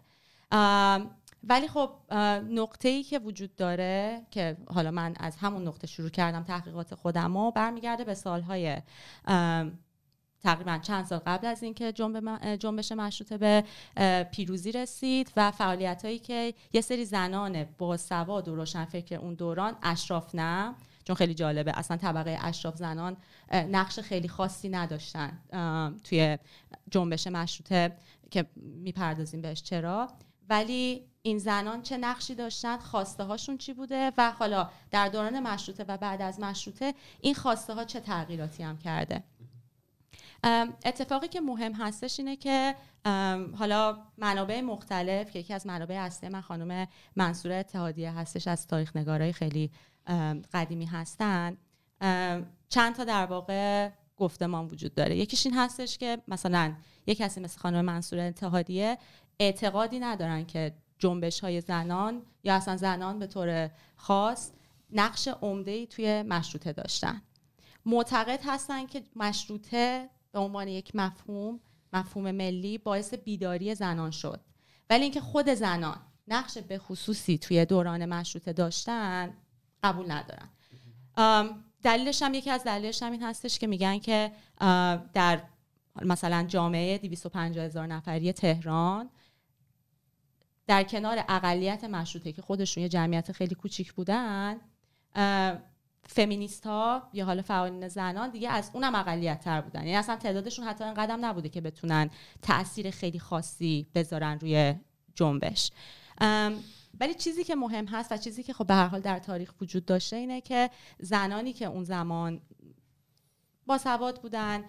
ولی 1.44 1.68
خب 1.68 1.90
نقطه 2.50 2.88
ای 2.88 3.02
که 3.02 3.18
وجود 3.18 3.56
داره 3.56 4.22
که 4.30 4.56
حالا 4.74 4.90
من 4.90 5.14
از 5.20 5.36
همون 5.36 5.68
نقطه 5.68 5.86
شروع 5.86 6.10
کردم 6.10 6.42
تحقیقات 6.42 6.94
خودم 6.94 7.36
و 7.36 7.50
برمیگرده 7.50 8.04
به 8.04 8.14
سالهای 8.14 8.76
تقریبا 10.42 10.78
چند 10.82 11.04
سال 11.04 11.18
قبل 11.18 11.46
از 11.46 11.62
اینکه 11.62 11.92
جنبش 12.58 12.92
مشروطه 12.92 13.38
به 13.38 13.64
پیروزی 14.32 14.72
رسید 14.72 15.32
و 15.36 15.50
فعالیت 15.50 16.04
هایی 16.04 16.18
که 16.18 16.54
یه 16.72 16.80
سری 16.80 17.04
زنان 17.04 17.64
با 17.78 17.96
سواد 17.96 18.48
و 18.48 18.54
روشنفکر 18.54 19.16
اون 19.16 19.34
دوران 19.34 19.76
اشراف 19.82 20.34
نه 20.34 20.74
چون 21.08 21.16
خیلی 21.16 21.34
جالبه. 21.34 21.78
اصلا 21.78 21.96
طبقه 21.96 22.38
اشراف 22.40 22.76
زنان 22.76 23.16
نقش 23.52 24.00
خیلی 24.00 24.28
خاصی 24.28 24.68
نداشتن 24.68 25.38
توی 26.04 26.38
جنبش 26.90 27.26
مشروطه 27.26 27.96
که 28.30 28.46
می‌پردازیم 28.56 29.42
بهش 29.42 29.62
چرا. 29.62 30.08
ولی 30.48 31.04
این 31.22 31.38
زنان 31.38 31.82
چه 31.82 31.96
نقشی 31.96 32.34
داشتن؟ 32.34 32.78
خواسته 32.78 33.24
هاشون 33.24 33.58
چی 33.58 33.72
بوده؟ 33.72 34.12
و 34.18 34.30
حالا 34.30 34.70
در 34.90 35.08
دوران 35.08 35.40
مشروطه 35.40 35.84
و 35.88 35.96
بعد 35.96 36.22
از 36.22 36.40
مشروطه 36.40 36.94
این 37.20 37.34
خواسته 37.34 37.74
ها 37.74 37.84
چه 37.84 38.00
تغییراتی 38.00 38.62
هم 38.62 38.78
کرده؟ 38.78 39.22
اتفاقی 40.84 41.28
که 41.28 41.40
مهم 41.40 41.72
هستش 41.72 42.18
اینه 42.18 42.36
که 42.36 42.74
حالا 43.58 43.98
منابع 44.18 44.60
مختلف 44.60 45.30
که 45.30 45.38
یکی 45.38 45.54
از 45.54 45.66
منابع 45.66 45.94
اصلی 45.94 46.28
من 46.28 46.40
خانم 46.40 46.86
منصور 47.16 47.52
اتحادیه 47.52 48.10
هستش 48.10 48.48
از 48.48 48.66
تاریخ 48.66 48.96
نگارای 48.96 49.32
خیلی 49.32 49.70
قدیمی 50.52 50.86
هستن. 50.86 51.56
چند 52.68 52.94
تا 52.94 53.04
در 53.04 53.26
واقع 53.26 53.90
گفتمان 54.16 54.66
وجود 54.66 54.94
داره. 54.94 55.16
یکیش 55.16 55.46
این 55.46 55.54
هستش 55.58 55.98
که 55.98 56.18
مثلا 56.28 56.74
یک 57.06 57.18
کسی 57.18 57.40
مثل 57.40 57.60
خانم 57.60 57.84
منصور 57.84 58.18
اتحادیه 58.18 58.98
اعتقادی 59.40 59.98
ندارن 59.98 60.46
که 60.46 60.74
جنبش 60.98 61.40
های 61.40 61.60
زنان 61.60 62.22
یا 62.44 62.54
اصلا 62.54 62.76
زنان 62.76 63.18
به 63.18 63.26
طور 63.26 63.70
خاص 63.96 64.50
نقش 64.92 65.28
عمده 65.28 65.70
ای 65.70 65.86
توی 65.86 66.22
مشروطه 66.22 66.72
داشتن. 66.72 67.22
معتقد 67.86 68.40
هستن 68.44 68.86
که 68.86 69.02
مشروطه 69.16 70.10
به 70.32 70.38
عنوان 70.38 70.68
یک 70.68 70.96
مفهوم 70.96 71.60
مفهوم 71.92 72.30
ملی 72.30 72.78
باعث 72.78 73.14
بیداری 73.14 73.74
زنان 73.74 74.10
شد. 74.10 74.40
ولی 74.90 75.02
اینکه 75.02 75.20
خود 75.20 75.54
زنان 75.54 76.00
نقش 76.28 76.58
به 76.58 76.78
خصوصی 76.78 77.38
توی 77.38 77.64
دوران 77.64 78.06
مشروطه 78.06 78.52
داشتن 78.52 79.34
قبول 79.82 80.10
ندارن 80.10 80.48
دلیلش 81.82 82.22
هم 82.22 82.34
یکی 82.34 82.50
از 82.50 82.64
دلیلش 82.64 83.02
هم 83.02 83.12
این 83.12 83.22
هستش 83.22 83.58
که 83.58 83.66
میگن 83.66 83.98
که 83.98 84.32
در 85.14 85.42
مثلا 86.02 86.42
جامعه 86.42 86.98
250 86.98 87.64
هزار 87.64 87.86
نفری 87.86 88.32
تهران 88.32 89.10
در 90.66 90.82
کنار 90.82 91.24
اقلیت 91.28 91.84
مشروطه 91.84 92.32
که 92.32 92.42
خودشون 92.42 92.82
یه 92.82 92.88
جمعیت 92.88 93.32
خیلی 93.32 93.54
کوچیک 93.54 93.92
بودن 93.92 94.56
فمینیست 96.06 96.66
ها 96.66 97.08
یا 97.12 97.24
حالا 97.24 97.42
فعالین 97.42 97.88
زنان 97.88 98.30
دیگه 98.30 98.48
از 98.48 98.70
اونم 98.74 98.94
اقلیت 98.94 99.40
تر 99.40 99.60
بودن. 99.60 99.80
یعنی 99.80 99.96
اصلا 99.96 100.16
تعدادشون 100.16 100.64
حتی 100.64 100.84
این 100.84 100.94
قدم 100.94 101.24
نبوده 101.24 101.48
که 101.48 101.60
بتونن 101.60 102.10
تاثیر 102.42 102.90
خیلی 102.90 103.18
خاصی 103.18 103.86
بذارن 103.94 104.38
روی 104.38 104.74
جنبش. 105.14 105.70
ولی 107.00 107.14
چیزی 107.14 107.44
که 107.44 107.54
مهم 107.54 107.86
هست 107.86 108.12
و 108.12 108.16
چیزی 108.16 108.42
که 108.42 108.52
خب 108.52 108.66
به 108.66 108.74
هر 108.74 108.86
حال 108.86 109.00
در 109.00 109.18
تاریخ 109.18 109.54
وجود 109.60 109.84
داشته 109.84 110.16
اینه 110.16 110.40
که 110.40 110.70
زنانی 110.98 111.52
که 111.52 111.64
اون 111.64 111.84
زمان 111.84 112.40
با 113.66 113.78
سواد 113.78 114.22
بودن 114.22 114.64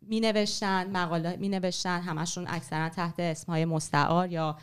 می 0.00 0.20
نوشتن 0.20 0.90
مقاله 0.90 1.36
می 1.36 1.48
نوشتن 1.48 2.00
همشون 2.00 2.44
اکثرا 2.48 2.88
تحت 2.88 3.20
اسمهای 3.20 3.64
مستعار 3.64 4.32
یا 4.32 4.58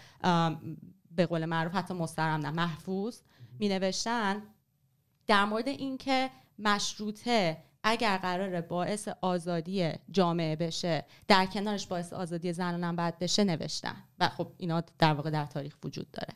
به 1.12 1.25
قول 1.25 1.46
معروف 1.46 1.75
حتی 1.75 1.93
مستعارم 1.93 2.39
نه 2.39 2.51
محفوظ 2.51 3.22
می 3.60 3.70
نوشتن 3.70 4.43
در 5.27 5.46
مورد 5.46 5.67
اینکه 5.67 6.29
مشروطه 6.60 7.58
اگر 7.84 8.17
قرار 8.17 8.62
باعث 8.62 9.08
آزادی 9.22 9.91
جامعه 10.12 10.55
بشه 10.55 11.05
در 11.27 11.46
کنارش 11.46 11.88
باعث 11.88 12.13
آزادی 12.13 12.53
زنانم 12.53 12.96
باید 12.96 13.20
بشه 13.20 13.43
نوشتن. 13.43 13.96
و 14.20 14.29
خب 14.29 14.51
اینا 14.58 14.84
در 15.00 15.13
واقع 15.13 15.29
در 15.29 15.46
تاریخ 15.46 15.75
وجود 15.84 16.12
داره. 16.12 16.34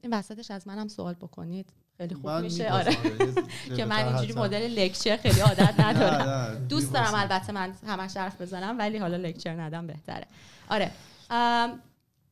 این 0.00 0.12
وسطش 0.12 0.50
از 0.50 0.66
منم 0.66 0.88
سوال 0.88 1.14
بکنید. 1.14 1.72
خیلی 1.98 2.14
خوب 2.14 2.30
میشه. 2.30 2.72
آره. 2.72 2.96
که 3.76 3.84
من 3.84 4.06
اینجوری 4.06 4.40
مدل 4.40 4.66
لکچر 4.66 5.16
خیلی 5.16 5.40
عادت 5.40 5.80
ندارم. 5.84 6.66
دوست 6.68 6.92
دارم 6.92 7.14
البته 7.14 7.52
من 7.52 7.74
همش 7.86 8.16
حرف 8.16 8.40
بزنم 8.40 8.78
ولی 8.78 8.98
حالا 8.98 9.16
لکچر 9.16 9.60
ندم 9.60 9.86
بهتره. 9.86 10.26
آره. 10.70 10.90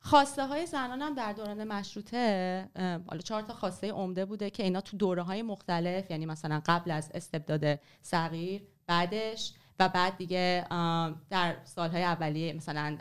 خواسته 0.00 0.46
های 0.46 0.66
زنان 0.66 1.02
هم 1.02 1.14
در 1.14 1.32
دوران 1.32 1.64
مشروطه 1.64 2.68
حالا 3.06 3.20
چهار 3.24 3.42
تا 3.42 3.54
خواسته 3.54 3.90
عمده 3.90 4.24
بوده 4.24 4.50
که 4.50 4.62
اینا 4.62 4.80
تو 4.80 4.96
دوره 4.96 5.22
های 5.22 5.42
مختلف 5.42 6.10
یعنی 6.10 6.26
مثلا 6.26 6.62
قبل 6.66 6.90
از 6.90 7.10
استبداد 7.14 7.78
صغیر 8.02 8.62
بعدش 8.86 9.52
و 9.78 9.88
بعد 9.88 10.16
دیگه 10.16 10.66
در 11.30 11.56
سالهای 11.64 12.04
اولیه 12.04 12.52
مثلا 12.52 12.98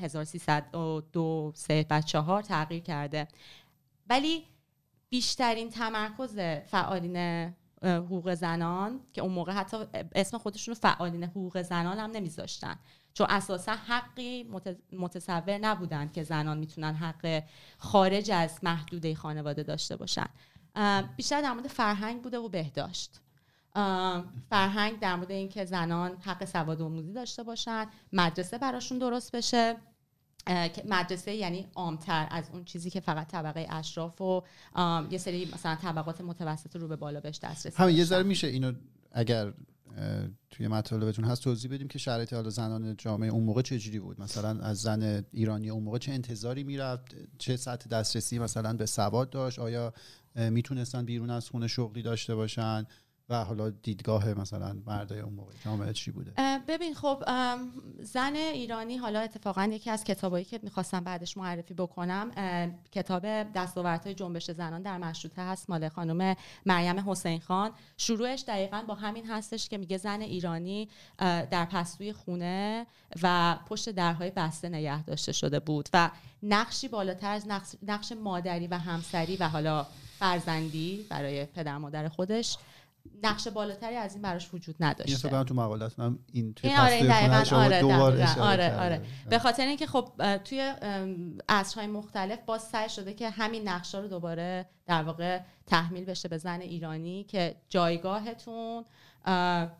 1302 0.00 1.52
3 1.54 1.86
و 1.90 2.00
4 2.00 2.42
تغییر 2.42 2.82
کرده. 2.82 3.28
ولی 4.10 4.44
بیشترین 5.08 5.70
تمرکز 5.70 6.38
فعالین 6.66 7.16
حقوق 7.82 8.34
زنان 8.34 9.00
که 9.12 9.20
اون 9.20 9.32
موقع 9.32 9.52
حتی 9.52 9.76
اسم 10.14 10.38
خودشون 10.38 10.74
رو 10.74 10.80
فعالین 10.80 11.24
حقوق 11.24 11.62
زنان 11.62 11.98
هم 11.98 12.10
نمیذاشتن. 12.10 12.78
چون 13.14 13.26
اساسا 13.30 13.72
حقی 13.72 14.50
متصور 14.92 15.58
نبودن 15.58 16.08
که 16.08 16.22
زنان 16.22 16.58
می‌تونن 16.58 16.94
حق 16.94 17.42
خارج 17.78 18.30
از 18.30 18.58
محدوده 18.62 19.14
خانواده 19.14 19.62
داشته 19.62 19.96
باشن. 19.96 20.26
بیشتر 21.16 21.42
در 21.42 21.52
مورد 21.52 21.66
فرهنگ 21.66 22.22
بوده 22.22 22.38
و 22.38 22.48
بهداشت. 22.48 23.20
فرهنگ 24.50 25.00
در 25.00 25.16
مورد 25.16 25.30
اینکه 25.30 25.64
زنان 25.64 26.16
حق 26.20 26.44
سواد 26.44 26.82
آموزی 26.82 27.12
داشته 27.12 27.42
باشن 27.42 27.86
مدرسه 28.12 28.58
براشون 28.58 28.98
درست 28.98 29.36
بشه 29.36 29.76
مدرسه 30.88 31.34
یعنی 31.34 31.66
عامتر 31.74 32.28
از 32.30 32.44
اون 32.52 32.64
چیزی 32.64 32.90
که 32.90 33.00
فقط 33.00 33.26
طبقه 33.26 33.66
اشراف 33.70 34.20
و 34.20 34.42
یه 35.10 35.18
سری 35.18 35.50
مثلا 35.54 35.74
طبقات 35.74 36.20
متوسط 36.20 36.76
رو 36.76 36.88
به 36.88 36.96
بالا 36.96 37.20
بهش 37.20 37.38
دسترسی 37.38 37.82
همین 37.82 37.96
یه 37.96 38.04
ذره 38.04 38.22
میشه 38.22 38.46
اینو 38.46 38.72
اگر 39.12 39.52
توی 40.50 40.68
مطالبتون 40.68 41.24
هست 41.24 41.44
توضیح 41.44 41.70
بدیم 41.70 41.88
که 41.88 41.98
شرایط 41.98 42.32
حالا 42.32 42.50
زنان 42.50 42.96
جامعه 42.96 43.30
اون 43.30 43.44
موقع 43.44 43.62
چجوری 43.62 43.98
بود؟ 43.98 44.20
مثلا 44.20 44.60
از 44.60 44.80
زن 44.80 45.24
ایرانی 45.32 45.70
اون 45.70 45.82
موقع 45.82 45.98
چه 45.98 46.12
انتظاری 46.12 46.64
می‌رفت؟ 46.64 47.14
چه 47.38 47.56
سطح 47.56 47.88
دسترسی 47.88 48.38
مثلا 48.38 48.72
به 48.72 48.86
سواد 48.86 49.30
داشت؟ 49.30 49.58
آیا 49.58 49.92
می‌تونستن 50.34 51.04
بیرون 51.04 51.30
از 51.30 51.48
خونه 51.48 51.66
شغلی 51.66 52.02
داشته 52.02 52.34
باشن؟ 52.34 52.86
و 53.30 53.44
حالا 53.44 53.70
دیدگاه 53.70 54.34
مثلا 54.34 54.76
مردای 54.86 55.20
اون 55.20 55.34
موقع 55.34 55.52
جامعه 55.64 55.92
چی 55.92 56.10
بوده؟ 56.10 56.32
ببین 56.68 56.94
خب 56.94 57.24
زن 58.00 58.36
ایرانی 58.36 58.96
حالا 58.96 59.20
اتفاقا 59.20 59.64
یکی 59.64 59.90
از 59.90 60.04
کتابایی 60.04 60.44
که 60.44 60.60
می‌خواستم 60.62 61.04
بعدش 61.04 61.36
معرفی 61.36 61.74
بکنم 61.74 62.30
کتاب 62.92 63.22
دستاوردهای 63.52 64.14
جنبش 64.14 64.50
زنان 64.50 64.82
در 64.82 64.98
مشروطه 64.98 65.42
هست 65.42 65.70
مال 65.70 65.88
خانم 65.88 66.36
مریم 66.66 67.10
حسین 67.10 67.40
خان. 67.40 67.70
شروعش 67.96 68.44
دقیقا 68.48 68.82
با 68.88 68.94
همین 68.94 69.26
هستش 69.26 69.68
که 69.68 69.78
میگه 69.78 69.96
زن 69.96 70.20
ایرانی 70.20 70.88
در 71.18 71.64
پستوی 71.64 72.12
خونه 72.12 72.86
و 73.22 73.58
پشت 73.68 73.90
درهای 73.90 74.30
بسته 74.30 74.68
نگه 74.68 75.02
داشته 75.02 75.32
شده 75.32 75.60
بود 75.60 75.88
و 75.92 76.10
نقشی 76.42 76.88
بالاتر 76.88 77.32
از 77.32 77.46
نقش 77.82 78.12
مادری 78.12 78.66
و 78.66 78.74
همسری 78.78 79.36
و 79.36 79.48
حالا 79.48 79.86
فرزندی 80.18 81.06
برای 81.10 81.44
پدر 81.44 81.78
مادر 81.78 82.08
خودش 82.08 82.58
نقش 83.22 83.48
بالاتری 83.48 83.96
از 83.96 84.12
این 84.12 84.22
براش 84.22 84.54
وجود 84.54 84.76
نداشته. 84.80 85.34
این 85.34 85.44
تو 85.44 85.54
مقالاتون 85.54 86.18
این 86.32 86.54
توی 86.54 86.70
این 86.70 86.78
آره 86.78 86.92
این 86.92 87.06
دقیقاً. 87.06 87.56
آره 87.56 87.82
آره 87.82 88.40
آره, 88.40 88.80
آره. 88.80 89.02
به 89.30 89.38
خاطر 89.38 89.66
اینکه 89.66 89.86
خب 89.86 90.36
توی 90.36 90.74
عصرهای 91.48 91.86
مختلف 91.86 92.38
باز 92.46 92.62
سعی 92.62 92.88
شده 92.88 93.14
که 93.14 93.30
همین 93.30 93.68
نقشا 93.68 94.00
رو 94.00 94.08
دوباره 94.08 94.66
در 94.86 95.02
واقع 95.02 95.40
تحمیل 95.66 96.04
بشه 96.04 96.28
به 96.28 96.38
زن 96.38 96.60
ایرانی 96.60 97.24
که 97.24 97.56
جایگاهتون 97.68 98.84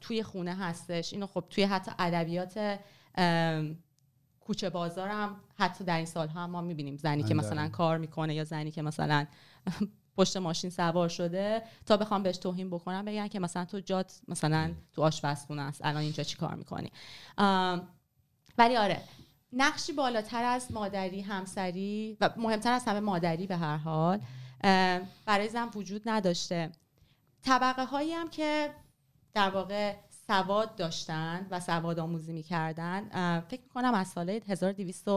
توی 0.01 0.23
خونه 0.23 0.55
هستش. 0.55 1.13
اینو 1.13 1.27
خب 1.27 1.45
توی 1.51 1.65
حتی 1.65 1.91
ادبیات 1.99 2.79
کوچه 4.41 4.71
بازار 4.71 5.09
هم 5.09 5.37
حتی 5.59 5.85
در 5.85 5.97
این 5.97 6.07
سالها 6.07 6.41
هم 6.41 6.51
ما 6.51 6.61
می‌بینیم 6.61 6.97
زنی 6.97 7.23
که 7.23 7.35
مثلا 7.35 7.69
کار 7.69 7.99
می‌کنه 7.99 8.35
یا 8.35 8.45
زنی 8.45 8.71
که 8.71 8.83
مثلا 8.83 9.27
پشت 10.19 10.37
ماشین 10.37 10.71
سوار 10.71 11.09
شده 11.09 11.63
تا 11.87 11.97
بخوام 11.97 12.23
بهش 12.23 12.37
توهین 12.37 12.71
بکنم 12.71 13.05
بگن 13.05 13.29
که 13.29 13.41
مثلا 13.41 13.65
تو 13.65 13.81
جات 13.81 14.21
مثلا 14.29 14.73
تو 14.93 15.03
آشپزخونه 15.03 15.63
است 15.63 15.81
الان 15.85 16.03
اینجا 16.03 16.23
چی 16.23 16.37
کار 16.37 16.55
می‌کنی؟ 16.55 16.93
ولی 18.59 18.77
آره 18.77 19.01
نقشی 19.53 19.93
بالاتر 19.93 20.45
از 20.45 20.73
مادری 20.73 21.21
همسری 21.21 22.17
و 22.21 22.31
مهمتر 22.37 22.73
از 22.73 22.85
همه 22.85 23.01
مادری 23.01 23.47
به 23.47 23.57
هر 23.57 23.77
حال 23.77 24.21
برای 25.27 25.49
زن 25.49 25.69
وجود 25.75 26.03
نداشته. 26.07 26.73
طبقه 27.43 27.85
هایی 27.85 28.13
هم 28.13 28.31
که 28.31 28.71
در 29.35 29.51
واقع 29.51 29.95
سواد 30.27 30.77
داشتن 30.77 31.47
و 31.51 31.61
سواد 31.61 31.99
آموزی 31.99 32.33
می‌کردن 32.33 33.41
فکر 33.41 33.63
می‌کنم 33.63 33.95
از 33.95 34.09
سال 34.09 34.31
1200 34.31 35.09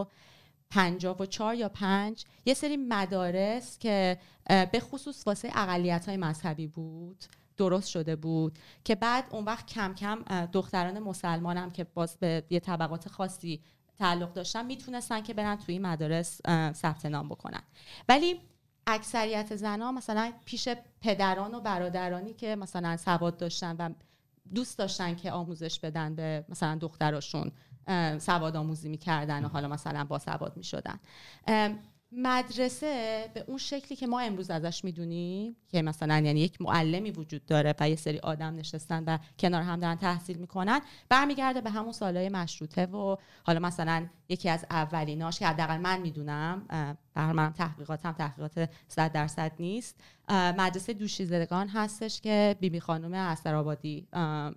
54 0.72 1.56
یا 1.56 1.70
5 1.70 2.26
یه 2.46 2.54
سری 2.54 2.78
مدارس 2.78 3.80
که 3.80 4.18
به 4.48 4.80
خصوص 4.80 5.28
واسه 5.28 5.50
اقلیت 5.56 6.06
های 6.08 6.18
مذهبی 6.18 6.68
بود 6.68 7.26
درست 7.58 7.90
شده 7.90 8.16
بود 8.16 8.60
که 8.84 8.96
بعد 8.96 9.26
اون 9.32 9.46
وقت 9.46 9.66
کم 9.66 9.94
کم 9.94 10.24
دختران 10.46 11.00
مسلمان 11.00 11.58
هم 11.58 11.72
که 11.72 11.84
باز 11.84 12.18
به 12.20 12.44
یه 12.50 12.60
طبقات 12.60 13.08
خاصی 13.08 13.62
تعلق 14.00 14.34
داشتن 14.34 14.66
می‌تونستن 14.66 15.22
که 15.22 15.34
برن 15.34 15.56
توی 15.56 15.80
مدارس 15.80 16.42
ثبت 16.74 17.06
نام 17.06 17.30
بکنن. 17.30 17.62
ولی 18.10 18.40
اکثریت 18.88 19.56
زنها 19.56 19.92
مثلا 19.92 20.34
پیش 20.46 20.70
پدران 21.02 21.54
و 21.54 21.60
برادرانی 21.60 22.34
که 22.34 22.56
مثلا 22.56 22.98
سواد 22.98 23.38
داشتن 23.38 23.76
و 23.80 23.90
دوست 24.56 24.78
داشتن 24.78 25.16
که 25.16 25.32
آموزش 25.32 25.80
بدن 25.80 26.16
به 26.16 26.46
مثلا 26.50 26.76
دختراشون 26.76 27.52
سواد 28.20 28.56
آموزی 28.56 28.90
می‌کردن 28.90 29.46
و 29.46 29.48
حالا 29.48 29.68
مثلا 29.68 30.04
با 30.04 30.20
سواد 30.20 30.58
می‌شدن. 30.58 31.00
مدرسه 32.14 33.26
به 33.34 33.44
اون 33.48 33.58
شکلی 33.58 33.96
که 33.96 34.08
ما 34.08 34.20
امروز 34.20 34.52
ازش 34.52 34.84
می‌دونیم 34.84 35.56
که 35.68 35.82
مثلا 35.82 36.20
یعنی 36.20 36.40
یک 36.40 36.62
معلمی 36.62 37.12
وجود 37.12 37.46
داره 37.46 37.76
و 37.80 37.90
یه 37.90 37.96
سری 37.96 38.20
آدم 38.20 38.56
نشستن 38.56 39.04
و 39.04 39.18
کنار 39.40 39.62
هم 39.62 39.80
دارن 39.80 39.96
تحصیل 39.96 40.38
می‌کنن 40.38 40.82
برمیگرده 41.10 41.62
به 41.62 41.70
همون 41.70 41.92
سالهای 41.92 42.30
مشروطه 42.30 42.86
و 42.86 43.16
حالا 43.44 43.60
مثلا 43.60 44.08
یکی 44.30 44.50
از 44.50 44.66
اولیناش 44.72 45.40
که 45.40 45.48
حداقل 45.48 45.78
من 45.78 46.02
می‌دونم 46.02 46.66
بر 47.14 47.32
من 47.32 47.54
تحقیقاتم 47.54 48.12
تحقیقات 48.12 48.70
صد 48.88 49.12
درصد 49.12 49.52
نیست 49.60 49.96
مدرسه 50.30 50.94
دوشیزدگان 50.94 51.68
هستش 51.68 52.22
که 52.22 52.56
بیبی 52.60 52.70
بی 52.70 52.80
خانم 52.80 53.14
اسرآبادی 53.14 54.08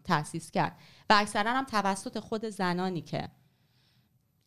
تاسیس 0.05 0.51
کرد. 0.51 0.77
و 1.11 1.15
اکثرا 1.19 1.53
هم 1.53 1.65
توسط 1.65 2.19
خود 2.19 2.45
زنانی 2.45 3.01
که 3.01 3.29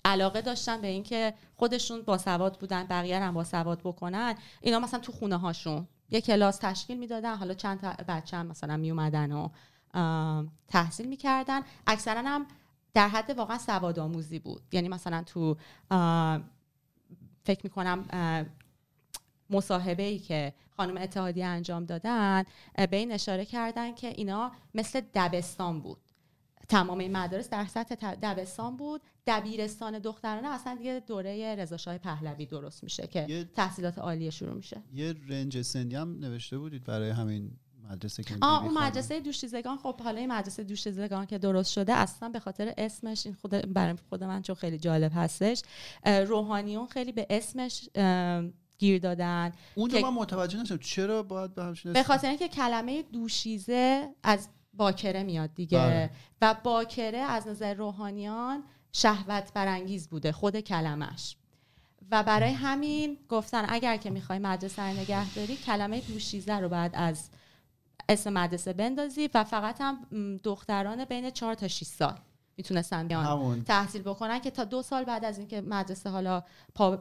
علاقه 0.05 0.41
داشتن 0.41 0.81
به 0.81 0.87
اینکه 0.87 1.33
خودشون 1.55 2.01
با 2.01 2.17
سواد 2.17 2.59
بودن 2.59 2.83
بقیه 2.83 3.19
هم 3.19 3.33
با 3.33 3.43
سواد 3.43 3.79
بکنن 3.79 4.35
اینا 4.61 4.79
مثلا 4.79 4.99
تو 4.99 5.11
خونه 5.11 5.37
هاشون 5.37 5.87
یه 6.09 6.21
کلاس 6.21 6.57
تشکیل 6.57 6.97
می‌دادن 6.97 7.35
حالا 7.35 7.53
چند 7.53 7.81
بچه 7.81 8.37
هم 8.37 8.45
مثلا 8.45 8.77
می 8.77 8.91
اومدن 8.91 9.31
و 9.31 9.49
تحصیل 10.67 11.07
می‌کردن. 11.07 11.61
اکثرا 11.87 12.21
هم 12.21 12.47
در 12.93 13.07
حد 13.07 13.37
واقعا 13.37 13.57
سواد 13.57 13.99
آموزی 13.99 14.39
بود. 14.39 14.61
یعنی 14.71 14.89
مثلا 14.89 15.23
تو 15.23 15.57
فکر 17.43 17.59
می‌کنم 17.63 18.05
مصاحبه 19.49 20.03
ای 20.03 20.19
که 20.19 20.53
خانم 20.77 20.97
اتحادیه 20.97 21.45
انجام 21.45 21.85
دادن 21.85 22.43
به 22.75 22.97
این 22.97 23.11
اشاره 23.11 23.45
کردن 23.45 23.95
که 23.95 24.07
اینا 24.07 24.51
مثل 24.73 25.01
دبستان 25.13 25.81
بود. 25.81 26.06
تمام 26.69 26.97
این 26.97 27.17
مدارس 27.17 27.49
در 27.49 27.65
سطح 27.65 28.15
دبستان 28.15 28.77
بود. 28.77 29.01
دبیرستان 29.27 29.99
دخترانه 29.99 30.47
اصلا 30.47 30.75
دیگه 30.75 31.03
دوره 31.07 31.55
رضا 31.55 31.77
شاه 31.77 31.97
پهلوی 31.97 32.45
درست 32.45 32.83
میشه 32.83 33.07
که 33.07 33.49
تحصیلات 33.55 33.99
عالیه 33.99 34.29
شروع 34.29 34.53
میشه. 34.53 34.81
یه 34.93 35.15
رنج 35.29 35.61
سنی 35.61 35.95
هم 35.95 36.19
نوشته 36.19 36.57
بودید 36.57 36.83
برای 36.83 37.09
همین 37.09 37.51
مدرسه 37.91 38.23
که 38.23 38.35
آه 38.41 38.63
اون 38.63 38.77
مدرسه 38.77 39.19
دوشیزگان 39.19 39.77
خب 39.77 40.01
حالا 40.01 40.19
این 40.19 40.31
مدرسه 40.31 40.63
دوشیزگان 40.63 41.25
که 41.25 41.37
درست 41.37 41.71
شده 41.71 41.93
اصلا 41.93 42.29
به 42.29 42.39
خاطر 42.39 42.73
اسمش 42.77 43.25
این 43.25 43.35
خود 43.35 43.51
برای 43.51 43.95
خود 44.09 44.23
من 44.23 44.41
چون 44.41 44.55
خیلی 44.55 44.77
جالب 44.77 45.11
هستش 45.15 45.61
روحانیون 46.05 46.87
خیلی 46.87 47.11
به 47.11 47.27
اسمش 47.29 47.89
گیر 48.77 48.99
دادن. 48.99 49.51
اون 49.75 49.89
رو 49.89 49.99
من 49.99 50.13
متوجه 50.13 50.61
نشدم. 50.61 50.77
چرا 50.77 51.23
باید 51.23 51.55
به 51.55 51.63
همچین 51.63 51.93
به 51.93 52.03
خاطر 52.03 52.27
اینکه 52.29 52.47
کلمه 52.47 53.01
دوشیزه 53.01 54.09
از 54.23 54.49
باکره 54.77 55.23
میاد 55.23 55.53
دیگه. 55.55 55.79
بله. 55.79 56.09
و 56.41 56.55
باکره 56.63 57.17
از 57.17 57.47
نظر 57.47 57.73
روحانیان 57.73 58.63
شهوت 58.91 59.53
برانگیز 59.53 60.07
بوده 60.07 60.31
خود 60.31 60.59
کلمش 60.59 61.35
و 62.11 62.23
برای 62.23 62.51
همین 62.51 63.17
گفتن 63.29 63.65
اگر 63.69 63.97
که 63.97 64.09
می‌خوای 64.09 64.39
مدرسه 64.39 64.81
رو 64.81 64.97
نگه 64.97 65.55
کلمه 65.65 66.01
دوشیزه 66.01 66.55
رو 66.59 66.69
بعد 66.69 66.91
از 66.93 67.29
اسم 68.09 68.33
مدرسه 68.33 68.73
بندازی 68.73 69.29
و 69.33 69.43
فقط 69.43 69.81
هم 69.81 69.97
دختران 70.43 71.05
بین 71.05 71.29
4 71.29 71.53
تا 71.53 71.67
6 71.67 71.83
سال 71.83 72.15
می‌تونستن 72.57 73.07
بیان 73.07 73.63
تحصیل 73.63 74.01
بکنن 74.01 74.39
که 74.39 74.51
تا 74.51 74.63
دو 74.63 74.81
سال 74.81 75.03
بعد 75.03 75.25
از 75.25 75.37
اینکه 75.37 75.61
مدرسه 75.61 76.09
حالا 76.09 76.43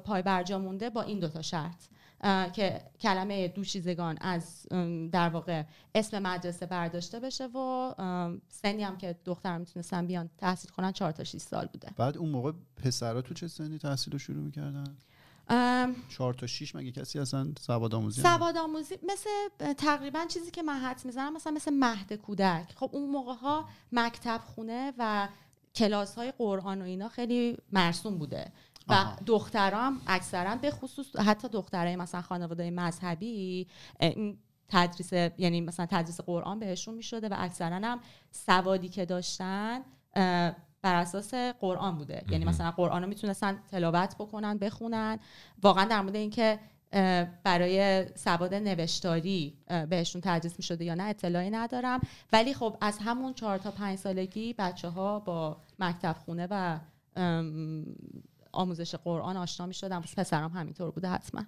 پای 0.05 0.23
برجا 0.23 0.59
مونده 0.59 0.91
با 0.91 1.03
این 1.03 1.19
دوتا 1.19 1.43
شرط. 1.43 1.85
که 2.53 2.83
کلمه 3.01 3.49
دوشیزگان 3.49 4.19
از 4.21 4.67
در 5.13 5.29
واقع 5.29 5.63
اسم 5.95 6.23
مدرسه 6.23 6.67
برداشته 6.67 7.21
بشه 7.21 7.47
و 7.47 7.95
سنی 8.49 8.83
هم 8.83 8.99
که 8.99 9.17
دختر 9.25 9.59
می‌تونستن 9.59 10.07
بیان 10.07 10.31
تحصیل 10.39 10.71
کنن 10.71 10.93
4 10.93 11.13
تا 11.13 11.25
6 11.25 11.39
سال 11.39 11.67
بوده. 11.67 11.89
بعد 11.97 12.17
اون 12.17 12.29
موقع 12.29 12.53
پسرا 12.85 13.23
تو 13.23 13.35
چه 13.35 13.49
سنی 13.49 13.79
تحصیل 13.79 14.13
رو 14.13 14.19
شروع 14.19 14.43
می‌کردن؟ 14.43 14.97
چهار 16.09 16.35
تا 16.35 16.47
شیش 16.47 16.75
مگه 16.75 16.91
کسی 16.91 17.19
اصلا 17.19 17.53
سواد 17.61 17.95
آموزی 17.95 18.23
سواد 18.23 18.57
آموزی 18.57 18.95
مثل 19.03 19.75
تقریبا 19.75 20.25
چیزی 20.29 20.51
که 20.51 20.63
من 20.63 20.79
حد 20.79 21.05
می‌زنم 21.05 21.35
مثلا 21.35 21.53
مثل 21.53 21.75
مهد 21.75 22.13
کودک. 22.13 22.73
خب 22.77 22.91
اون 22.93 23.11
موقع 23.11 23.35
ها 23.35 23.69
مکتب 23.93 24.41
خونه 24.55 24.93
و 24.99 25.29
کلاس 25.75 26.15
های 26.15 26.33
قرآن 26.39 26.83
و 26.83 26.85
اینا 26.85 27.09
خیلی 27.09 27.57
مرسوم 27.73 28.19
بوده. 28.19 28.53
و 28.89 29.05
دخترام 29.27 30.01
اکثرا 30.07 30.57
به 30.57 30.71
خصوص 30.71 31.17
حتی 31.17 31.49
دخترای 31.49 31.97
مثلا 31.97 32.23
خانواده 32.23 32.71
مذهبی 32.71 33.67
تدریس 34.69 35.13
یعنی 35.39 35.61
مثلا 35.61 35.87
تدریس 35.87 36.21
قرآن 36.21 36.59
بهشون 36.59 36.95
می‌شده 36.95 37.29
و 37.29 37.35
اکثرا 37.39 37.77
هم 37.77 38.01
سوادی 38.31 38.89
که 38.89 39.05
داشتن 39.05 39.81
بر 40.83 40.95
اساس 40.95 41.35
قرآن 41.35 41.99
بوده. 41.99 42.25
یعنی 42.31 42.45
مثلا 42.45 42.71
قرآن 42.71 43.03
رو 43.03 43.09
می‌تونستن 43.09 43.63
تلاوت 43.71 44.15
بکنن 44.19 44.59
بخونن. 44.59 45.19
واقعا 45.63 45.85
در 45.85 46.01
مورد 46.01 46.17
اینکه 46.17 46.59
برای 47.45 48.07
سواد 48.15 48.55
نوشتاری 48.55 49.59
بهشون 49.91 50.21
تدریس 50.25 50.57
می 50.59 50.63
شده 50.63 50.85
یا 50.85 50.95
نه 50.95 51.03
اطلاعی 51.03 51.51
ندارم. 51.51 52.01
ولی 52.33 52.55
خب 52.55 52.77
از 52.81 52.99
همون 52.99 53.35
چهار 53.35 53.59
تا 53.59 53.71
پنج 53.71 53.99
سالگی 53.99 54.53
بچه 54.59 54.89
ها 54.89 55.21
با 55.21 55.57
مکتب 55.79 56.17
خونه 56.25 56.49
و 56.51 56.79
آموزش 58.57 58.95
قرآن 58.95 59.37
آشنا 59.37 59.67
می 59.67 59.75
شدم 59.75 60.03
پسرم 60.17 60.51
همینطور 60.51 60.91
بوده 60.91 61.09
حتما. 61.09 61.43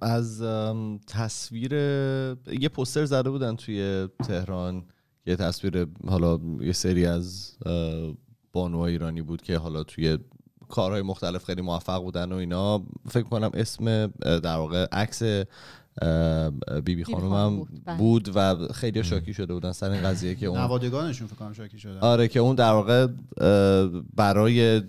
از 0.00 0.42
تصویر 1.06 1.72
یه 1.72 2.68
پوستر 2.72 3.04
زده 3.04 3.30
بودن 3.30 3.56
توی 3.56 4.08
تهران. 4.24 4.84
یه 5.26 5.36
تصویر 5.36 5.86
حالا 6.06 6.40
یه 6.60 6.72
سری 6.72 7.06
از 7.06 7.56
بانوهای 8.52 8.92
ایرانی 8.92 9.22
بود 9.22 9.42
که 9.42 9.58
حالا 9.58 9.82
توی 9.82 10.18
کارهای 10.68 11.02
مختلف 11.02 11.44
خیلی 11.44 11.62
موفق 11.62 12.02
بودن 12.02 12.32
و 12.32 12.36
اینا. 12.36 12.82
فکر 13.08 13.22
کنم 13.22 13.50
اسم 13.54 14.06
در 14.16 14.56
واقع 14.56 14.86
عکس 14.92 15.22
بیبی 16.84 16.94
بی 16.94 17.04
خانم 17.04 17.32
هم 17.32 17.64
بله. 17.84 17.98
بود, 17.98 18.30
و 18.34 18.68
خیلی 18.72 19.04
شاکی 19.04 19.34
شده 19.34 19.54
بودن. 19.54 19.72
سر 19.72 19.90
این 19.90 20.02
قضیه 20.02 20.34
که 20.34 20.46
اون 20.46 20.58
نوادگانشون 20.58 21.26
فکر 21.26 21.36
کنم 21.36 21.52
شاکی 21.52 21.78
شدن 21.78 21.98
آره 21.98 22.28
که 22.28 22.40
اون 22.40 22.56
در 22.56 22.72
واقع 22.72 23.06
برای 24.16 24.82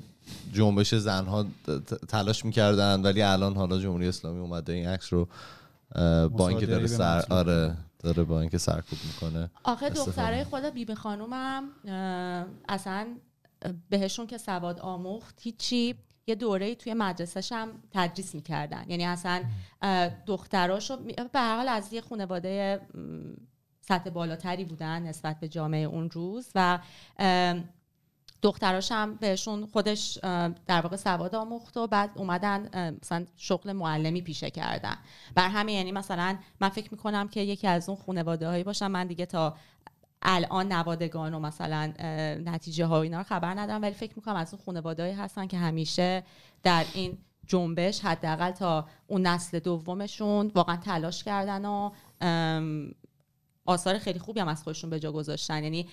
جنبش 0.53 0.95
زنها 0.95 1.45
تلاش 2.07 2.45
می‌کردن 2.45 3.01
ولی 3.01 3.21
الان 3.21 3.55
حالا 3.55 3.79
جمهوری 3.79 4.07
اسلامی 4.07 4.39
اومده 4.39 4.73
این 4.73 4.87
عکس 4.87 5.13
رو 5.13 5.27
با 6.29 6.47
اینکه 6.49 6.65
داره 6.65 6.87
سر 6.87 7.25
آره 7.29 7.77
داره 7.99 8.23
با 8.23 8.41
اینکه 8.41 8.57
سرکوب 8.57 8.99
می‌کنه. 9.07 9.51
آخه 9.63 9.89
دخترای 9.89 10.43
خود 10.43 10.63
بیبی 10.63 10.95
خانومم 10.95 11.63
اصلا 12.69 13.07
بهشون 13.89 14.27
که 14.27 14.37
سواد 14.37 14.79
آموخت 14.79 15.39
هیچی 15.41 15.95
یه 16.27 16.35
دوره 16.35 16.75
توی 16.75 16.93
مدرسهش 16.93 17.51
هم 17.51 17.69
تدریس 17.91 18.35
می‌کردن. 18.35 18.85
یعنی 18.87 19.05
اصلا 19.05 19.43
دختراشو 20.25 20.97
به 21.33 21.39
هر 21.39 21.55
حال 21.55 21.67
از 21.67 21.93
یه 21.93 22.01
خانواده 22.01 22.81
سطح 23.81 24.09
بالاتری 24.09 24.65
بودن 24.65 25.03
نسبت 25.03 25.39
به 25.39 25.47
جامعه 25.47 25.85
اون 25.85 26.09
روز 26.09 26.47
و 26.55 26.79
دختراش 28.41 28.91
هم 28.91 29.15
بهشون 29.15 29.65
خودش 29.65 30.17
در 30.67 30.82
واقع 30.82 30.95
سواد 30.95 31.36
آموخت 31.36 31.78
و 31.78 31.88
بعد 31.88 32.12
اومدن 32.15 32.69
مثلا 33.02 33.25
شغل 33.38 33.71
معلمی 33.71 34.21
پیشه 34.21 34.49
کردن. 34.49 34.95
بر 35.36 35.49
همین 35.49 35.75
یعنی 35.75 35.91
مثلا 35.91 36.38
من 36.60 36.69
فکر 36.69 36.88
می‌کنم 36.91 37.28
که 37.28 37.41
یکی 37.41 37.67
از 37.67 37.89
اون 37.89 37.97
خانواده 38.06 38.47
هایی 38.47 38.63
باشم 38.63 38.91
من 38.91 39.08
دیگه 39.08 39.25
تا 39.25 39.56
الان 40.21 40.71
نوادگان 40.71 41.34
و 41.34 41.39
مثلا 41.39 41.93
نتیجه 42.45 42.86
ها 42.86 43.02
اینا 43.02 43.17
رو 43.17 43.23
خبر 43.23 43.60
ندارم. 43.60 43.82
ولی 43.82 43.93
فکر 43.93 44.13
می‌کنم 44.15 44.36
از 44.36 44.54
اون 44.54 44.63
خانواده 44.65 45.15
هستن 45.15 45.47
که 45.47 45.58
همیشه 45.58 46.23
در 46.63 46.86
این 46.93 47.17
جنبش 47.47 47.99
حداقل 47.99 48.52
تا 48.52 48.88
اون 49.08 49.28
نسل 49.28 49.60
دومشون 49.60 50.52
واقعا 50.56 50.75
تلاش 50.75 51.23
کردن 51.23 51.65
و 51.65 51.91
آثار 53.69 53.97
خیلی 53.97 54.19
خوبی 54.19 54.39
هم 54.39 54.47
از 54.47 54.63
خودشون 54.63 54.89
به 54.89 54.99
جا 54.99 55.12
گذاشتن. 55.12 55.63
یعنی 55.63 55.88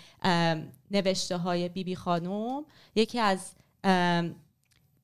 نوشته 0.90 1.36
های 1.36 1.68
بیبی 1.68 1.84
بی 1.84 1.96
خانوم 1.96 2.64
یکی 2.94 3.18
از 3.18 3.52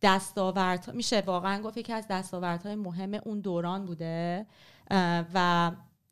دستاورد 0.03 0.95
میشه 0.95 1.21
واقعا 1.21 1.63
گفت 1.63 1.77
یکی 1.77 1.93
از 1.93 2.07
دستاوردهای 2.11 2.75
مهم 2.75 3.15
اون 3.25 3.41
دوران 3.41 3.87
بوده. 3.87 4.47
و 5.35 5.71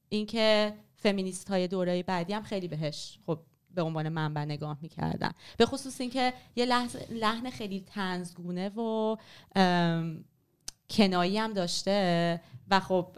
اینکه 0.09 0.75
فمینیست 0.97 1.51
های 1.51 1.69
دوره 1.69 2.03
بعدی 2.03 2.33
هم 2.33 2.43
خیلی 2.43 2.69
بهش 2.69 3.19
خب 3.27 3.41
به 3.75 3.83
عنوان 3.83 4.09
منبع 4.09 4.41
نگاه 4.41 4.79
می‌کردن. 4.83 5.33
به 5.57 5.67
خصوص 5.67 6.01
اینکه 6.01 6.33
یه 6.57 6.65
لحن 7.11 7.51
خیلی 7.51 7.81
تنزگونه 7.81 8.69
و 8.69 9.17
کنایی 10.91 11.39
هم 11.39 11.53
داشته. 11.53 12.41
و 12.71 12.81
خب 12.81 13.17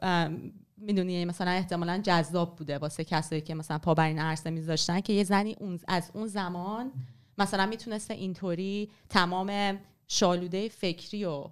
می‌دونی 0.83 1.25
مثلا 1.25 1.51
احتمالا 1.51 2.01
جذاب 2.05 2.57
بوده 2.57 2.79
واسه 2.79 3.05
کسایی 3.05 3.40
که 3.40 3.55
مثلا 3.55 3.79
پا 3.79 3.95
بر 3.95 4.07
این 4.07 4.18
عرصه 4.18 4.51
میذاشتن 4.51 5.01
که 5.01 5.12
یه 5.12 5.25
زنی 5.25 5.57
اون 5.61 5.81
از 5.88 6.11
اون 6.14 6.27
زمان 6.27 6.92
مثلا 7.38 7.66
می‌تونسته 7.66 8.14
اینطوری 8.14 8.90
تمام 9.09 9.79
شالوده 10.09 10.68
فکری 10.68 11.25
و 11.25 11.45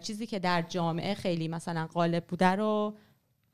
چیزی 0.00 0.26
که 0.26 0.38
در 0.38 0.62
جامعه 0.62 1.14
خیلی 1.14 1.48
مثلا 1.48 1.86
غالب 1.86 2.26
بوده 2.26 2.46
رو 2.46 2.94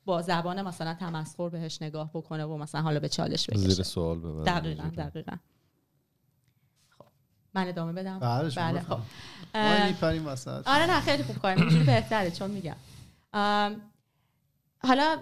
با 0.05 0.23
زبان 0.23 0.63
مثلا 0.63 0.95
تمسخر 0.95 1.49
بهش 1.49 1.83
نگاه 1.83 2.11
بکنه 2.15 2.45
و 2.45 2.57
مثلا 2.57 2.83
حالا 2.83 3.01
به 3.01 3.09
چالش 3.09 3.51
بکشه. 3.51 3.69
زیر 3.69 3.83
سوال 3.83 4.19
ببره. 4.19 4.45
دقیقا 4.45 4.89
دقیقا. 4.97 5.37
خب 6.99 7.05
من 7.55 7.69
ادامه 7.69 7.93
بدم؟ 7.93 8.19
بله, 8.19 8.51
بله 8.51 8.81
خب. 8.81 8.99
آره 10.67 10.87
نه 10.87 11.01
خیلی 11.01 11.23
خوب 11.23 11.39
کاریم 11.39 11.85
بهتره 11.87 12.31
چون 12.31 12.51
میگم. 12.51 12.77
حالا 14.83 15.19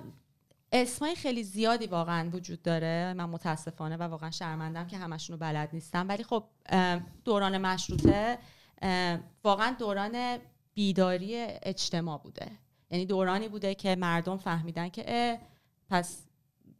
اسمای 0.72 1.14
خیلی 1.14 1.42
زیادی 1.42 1.86
واقعا 1.86 2.30
وجود 2.30 2.62
داره. 2.62 3.14
من 3.16 3.24
متاسفانه 3.24 3.96
و 3.96 4.02
واقعا 4.02 4.30
شرمندم 4.30 4.86
که 4.86 4.98
همشون 4.98 5.34
رو 5.34 5.40
بلد 5.40 5.70
نیستم. 5.72 6.08
ولی 6.08 6.24
خب 6.24 6.44
دوران 7.24 7.58
مشروطه 7.58 8.38
واقعا 9.44 9.76
دوران 9.78 10.38
بیداری 10.74 11.36
اجتماع 11.62 12.18
بوده. 12.18 12.50
یعنی 12.90 13.06
دورانی 13.06 13.48
بوده 13.48 13.74
که 13.74 13.96
مردم 13.96 14.36
فهمیدن 14.36 14.88
که 14.88 15.40
پس 15.90 16.22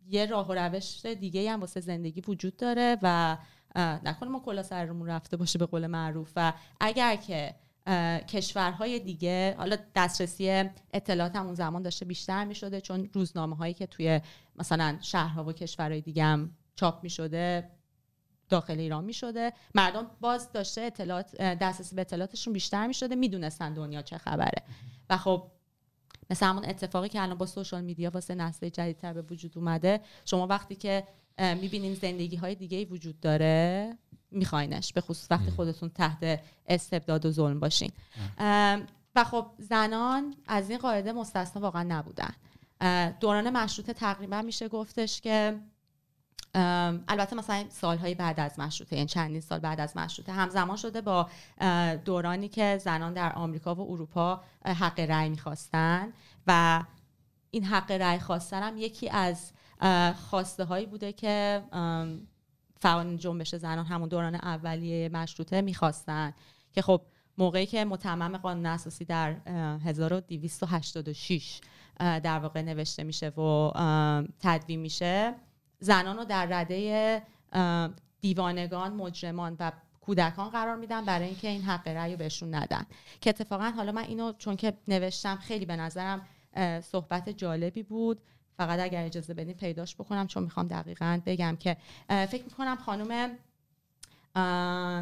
یه 0.08 0.26
راه 0.26 0.48
و 0.48 0.52
روش 0.52 1.06
دیگه 1.06 1.52
هم 1.52 1.60
واسه 1.60 1.80
زندگی 1.80 2.20
وجود 2.20 2.56
داره 2.56 2.96
و 3.02 3.36
نکنه 3.76 4.28
ما 4.30 4.40
کلا 4.40 4.62
سرمون 4.62 5.08
رفته 5.08 5.36
باشه 5.36 5.58
به 5.58 5.66
قول 5.66 5.86
معروف. 5.86 6.32
و 6.36 6.52
اگر 6.80 7.16
که 7.16 7.54
کشورهای 8.28 9.00
دیگه 9.00 9.54
حالا 9.58 9.76
دسترسی 9.94 10.64
اطلاعات 10.92 11.36
هم 11.36 11.46
اون 11.46 11.54
زمان 11.54 11.82
داشته 11.82 12.04
بیشتر 12.04 12.44
می 12.44 12.54
شده 12.54 12.80
چون 12.80 13.10
روزنامه 13.12 13.56
هایی 13.56 13.74
که 13.74 13.86
توی 13.86 14.20
مثلا 14.56 14.98
شهرها 15.00 15.44
و 15.44 15.52
کشورهای 15.52 16.00
دیگه 16.00 16.24
هم 16.24 16.56
چاپ 16.76 17.02
می 17.02 17.10
شده 17.10 17.70
داخل 18.48 18.78
ایران 18.78 19.04
می 19.04 19.12
شده 19.12 19.52
مردم 19.74 20.10
باز 20.20 20.52
داشته 20.52 20.80
اطلاعات 20.80 21.36
دسترسی 21.42 21.94
به 21.94 22.00
اطلاعاتشون 22.00 22.52
بیشتر 22.52 22.86
می 22.86 22.94
شده 22.94 23.14
می‌دونستن 23.14 23.74
دنیا 23.74 24.02
چه 24.02 24.18
خبره. 24.18 24.62
و 25.10 25.16
خب 25.16 25.50
مثل 26.30 26.46
همون 26.46 26.64
اتفاقی 26.64 27.08
که 27.08 27.22
الان 27.22 27.38
با 27.38 27.46
سوشال 27.46 27.84
میدیا 27.84 28.10
واسه 28.10 28.34
نسل 28.34 28.68
جدیدتر 28.68 29.12
به 29.12 29.22
وجود 29.22 29.58
اومده 29.58 30.00
شما 30.24 30.46
وقتی 30.46 30.74
که 30.74 31.04
می‌بینین 31.38 31.94
زندگی 31.94 32.36
های 32.36 32.54
دیگه 32.54 32.84
وجود 32.84 33.20
داره 33.20 33.92
میخواینش. 34.30 34.92
به 34.92 35.00
خصوص 35.00 35.30
وقتی 35.30 35.50
خودتون 35.50 35.88
تحت 35.88 36.40
استبداد 36.66 37.26
و 37.26 37.30
ظلم 37.30 37.60
باشین. 37.60 37.90
و 39.14 39.24
خب 39.24 39.46
زنان 39.58 40.34
از 40.46 40.70
این 40.70 40.78
قاعده 40.78 41.12
مستثنا 41.12 41.62
واقعا 41.62 41.82
نبودن. 41.82 42.34
دوران 43.20 43.50
مشروطه 43.50 43.92
تقریبا 43.92 44.42
میشه 44.42 44.68
گفتش 44.68 45.20
که 45.20 45.60
البته 47.08 47.36
مثلا 47.36 47.64
سالهای 47.68 48.14
بعد 48.14 48.40
از 48.40 48.58
مشروطه 48.58 48.96
یعنی 48.96 49.08
چندین 49.08 49.40
سال 49.40 49.58
بعد 49.58 49.80
از 49.80 49.96
مشروطه 49.96 50.32
همزمان 50.32 50.76
شده 50.76 51.00
با 51.00 51.28
دورانی 52.04 52.48
که 52.48 52.78
زنان 52.78 53.12
در 53.12 53.32
آمریکا 53.32 53.74
و 53.74 53.92
اروپا 53.92 54.40
حق 54.64 55.00
رأی 55.00 55.28
می‌خواستن 55.28 56.12
و 56.46 56.82
این 57.50 57.64
حق 57.64 57.90
رأی 57.90 58.18
خواستن 58.18 58.62
هم 58.62 58.76
یکی 58.76 59.08
از 59.10 59.52
خواسته 60.30 60.64
هایی 60.64 60.86
بوده 60.86 61.12
که 61.12 61.62
فعالان 62.80 63.16
جنبش 63.16 63.54
زنان 63.54 63.86
همون 63.86 64.08
دوران 64.08 64.34
اولیه 64.34 65.08
مشروطه 65.08 65.60
می‌خواستن 65.60 66.34
که 66.72 66.82
خب 66.82 67.02
موقعی 67.38 67.66
که 67.66 67.84
متمم 67.84 68.36
قانون 68.36 68.66
اساسی 68.66 69.04
در 69.04 69.32
1286 69.84 71.60
در 71.98 72.38
واقع 72.38 72.62
نوشته 72.62 73.04
میشه 73.04 73.28
و 73.28 73.72
تدوین 74.40 74.80
میشه 74.80 75.34
زنان 75.86 76.16
رو 76.16 76.24
در 76.24 76.46
رده 76.46 77.22
دیوانگان 78.20 78.92
مجرمان 78.92 79.56
و 79.60 79.72
کودکان 80.00 80.50
قرار 80.50 80.76
میدن 80.76 81.04
برای 81.04 81.26
اینکه 81.26 81.48
این 81.48 81.62
حق 81.62 81.88
رأی 81.88 82.12
رو 82.12 82.18
بهشون 82.18 82.54
ندن. 82.54 82.86
که 83.20 83.30
اتفاقا 83.30 83.64
حالا 83.64 83.92
من 83.92 84.02
اینو 84.02 84.32
چون 84.32 84.56
که 84.56 84.72
نوشتم 84.88 85.36
خیلی 85.36 85.66
به 85.66 85.76
نظرم 85.76 86.26
صحبت 86.82 87.28
جالبی 87.28 87.82
بود. 87.82 88.20
فقط 88.56 88.80
اگر 88.80 89.04
اجازه 89.04 89.34
بدین 89.34 89.54
پیداش 89.54 89.94
بکنم 89.94 90.26
چون 90.26 90.42
می‌خوام 90.42 90.68
دقیقا 90.68 91.20
بگم 91.26 91.56
که 91.60 91.76
فکر 92.08 92.44
می‌کنم 92.44 92.76
خانم 92.76 93.38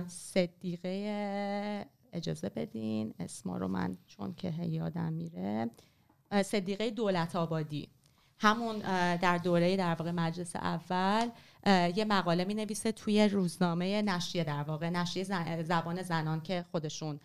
صدیقه 0.08 1.86
اجازه 2.12 2.48
بدین. 2.48 3.14
اسما 3.18 3.56
رو 3.56 3.68
من 3.68 3.96
چون 4.06 4.34
که 4.34 4.54
یادم 4.62 5.12
میره. 5.12 5.70
صدیقه 6.44 6.90
دولت 6.90 7.36
آبادی. 7.36 7.88
همون 8.38 8.78
در 9.16 9.38
دوره 9.38 9.76
در 9.76 9.94
واقع 9.94 10.10
مجلس 10.10 10.56
اول 10.56 11.28
یه 11.96 12.04
مقاله 12.04 12.44
می 12.44 12.54
نویسه 12.54 12.92
توی 12.92 13.28
روزنامه 13.28 14.02
نشریه 14.02 14.44
در 14.44 14.62
واقع 14.62 14.90
نشریه 14.90 15.62
زبان 15.62 16.02
زنان 16.02 16.40
که 16.40 16.64
خودشون 16.70 17.20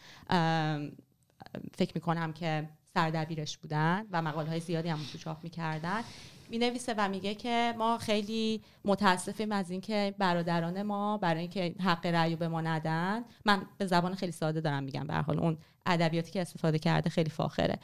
فکر 1.77 1.91
می 1.95 2.01
کنم 2.01 2.33
که 2.33 2.69
سردبیرش 2.93 3.57
بودن 3.57 4.05
و 4.11 4.21
مقاله 4.21 4.49
های 4.49 4.59
زیادی 4.59 4.89
هم 4.89 4.99
تو 5.11 5.17
چاپ 5.17 5.43
می‌کردن. 5.43 6.01
می 6.49 6.57
نویسه 6.57 6.93
و 6.97 7.09
میگه 7.09 7.35
که 7.35 7.73
ما 7.77 7.97
خیلی 7.97 8.61
متاسفیم 8.85 9.51
از 9.51 9.71
اینکه 9.71 10.15
برادران 10.17 10.81
ما 10.81 11.17
برای 11.17 11.41
اینکه 11.41 11.75
حق 11.83 12.05
رأی 12.05 12.35
به 12.35 12.47
ما 12.47 12.61
ندن. 12.61 13.23
من 13.45 13.65
به 13.77 13.85
زبان 13.85 14.15
خیلی 14.15 14.31
ساده 14.31 14.61
دارم 14.61 14.83
میگم 14.83 15.07
به 15.07 15.13
حال 15.13 15.39
اون 15.39 15.57
ادبیاتی 15.85 16.31
که 16.31 16.41
استفاده 16.41 16.79
کرده 16.79 17.09
خیلی 17.09 17.29
فاخره. 17.29 17.79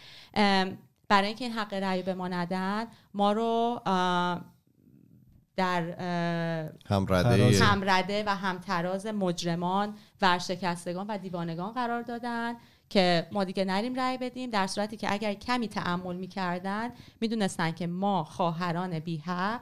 برای 1.07 1.27
اینکه 1.27 1.45
این 1.45 1.53
حق 1.53 1.73
رأی 1.73 2.03
به 2.03 2.13
ما 2.13 2.27
ندن 2.27 2.87
ما 3.13 3.31
رو 3.31 3.81
در 5.55 5.81
همرده 6.85 7.63
همرده 7.63 8.23
و 8.27 8.35
همتراز 8.35 9.07
مجرمان 9.07 9.95
ورشکستگان 10.21 11.07
و 11.07 11.17
دیوانگان 11.17 11.71
قرار 11.71 12.01
دادن 12.01 12.55
که 12.89 13.27
ما 13.31 13.43
دیگه 13.43 13.65
نریم 13.65 13.95
رأی 13.95 14.17
بدیم 14.17 14.49
در 14.49 14.67
صورتی 14.67 14.97
که 14.97 15.13
اگر 15.13 15.33
کمی 15.33 15.67
تعمل 15.67 16.15
می‌کردن 16.15 16.89
می‌دونستن 17.21 17.71
که 17.71 17.87
ما 17.87 18.23
خواهران 18.23 18.99
بی 18.99 19.17
حق 19.17 19.61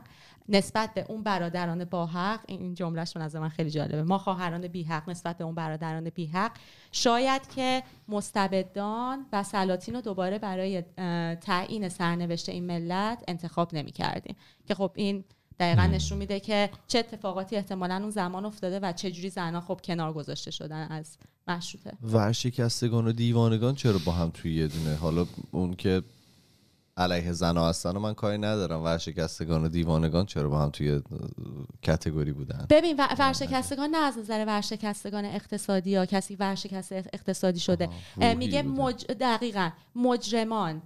نسبت 0.50 0.94
به 0.94 1.06
اون 1.10 1.24
برادران 1.24 1.86
با 1.86 2.06
حق 2.06 2.40
این 2.48 2.74
جملهشون 2.74 3.22
از 3.22 3.36
من 3.36 3.50
خیلی 3.50 3.70
جالبه. 3.70 4.04
ما 4.04 4.18
خواهران 4.18 4.68
بی 4.68 4.84
حق 4.84 5.10
نسبت 5.10 5.38
به 5.38 5.44
اون 5.44 5.56
برادران 5.56 6.10
بی 6.10 6.26
حق. 6.26 6.52
شاید 6.92 7.48
که 7.56 7.84
مستبدان 8.08 9.26
و 9.34 9.44
سلاطین 9.44 9.96
رو 9.96 10.02
دوباره 10.02 10.40
برای 10.40 10.82
تعیین 11.36 11.90
سرنوشت 11.90 12.50
این 12.50 12.64
ملت 12.64 13.24
انتخاب 13.28 13.76
نمی 13.76 13.92
کردیم 13.92 14.36
که 14.68 14.76
خب 14.76 14.92
این 14.96 15.24
دقیقا 15.60 15.86
نشون 15.86 16.18
میده 16.18 16.40
که 16.40 16.70
چه 16.88 17.00
اتفاقاتی 17.00 17.56
احتمالا 17.56 17.96
اون 17.96 18.10
زمان 18.10 18.46
افتاده 18.46 18.80
و 18.80 18.94
چه 18.94 19.12
جوری 19.12 19.30
زنها 19.30 19.62
خب 19.62 19.80
کنار 19.84 20.14
گذاشته 20.14 20.52
شدن 20.52 20.88
از 20.88 21.18
مشروطه 21.48 21.98
ورشکستگان 22.04 23.08
و 23.08 23.12
دیوانگان 23.12 23.76
چرا 23.76 24.00
با 24.06 24.12
هم 24.12 24.30
توی 24.30 24.56
یه 24.56 24.68
دونه؟ 24.68 24.96
حالا 24.96 25.26
اون 25.52 25.74
که 25.74 26.02
علیه 26.98 27.32
زن 27.32 27.58
هستن 27.58 27.98
و 27.98 28.00
من 28.00 28.14
کاری 28.14 28.38
ندارم. 28.38 28.84
ورشکستگان 28.84 29.64
و 29.64 29.70
دیوانگان 29.70 30.26
چرا 30.26 30.50
با 30.50 30.60
هم 30.60 30.70
توی 30.70 31.02
کتگوری 31.82 32.34
بودن؟ 32.34 32.68
ببین 32.70 33.00
ورشکستگان 33.20 33.90
نه 33.90 33.98
از 33.98 34.18
نظر 34.18 34.46
ورشکستگان 34.48 35.26
اقتصادی 35.26 35.90
یا 35.90 36.06
کسی 36.06 36.36
ورشکست 36.36 36.92
اقتصادی 36.92 37.60
شده. 37.60 37.90
میگه 38.38 38.62
مج... 38.62 39.06
دقیقا 39.06 39.70
مجرمان 39.96 40.82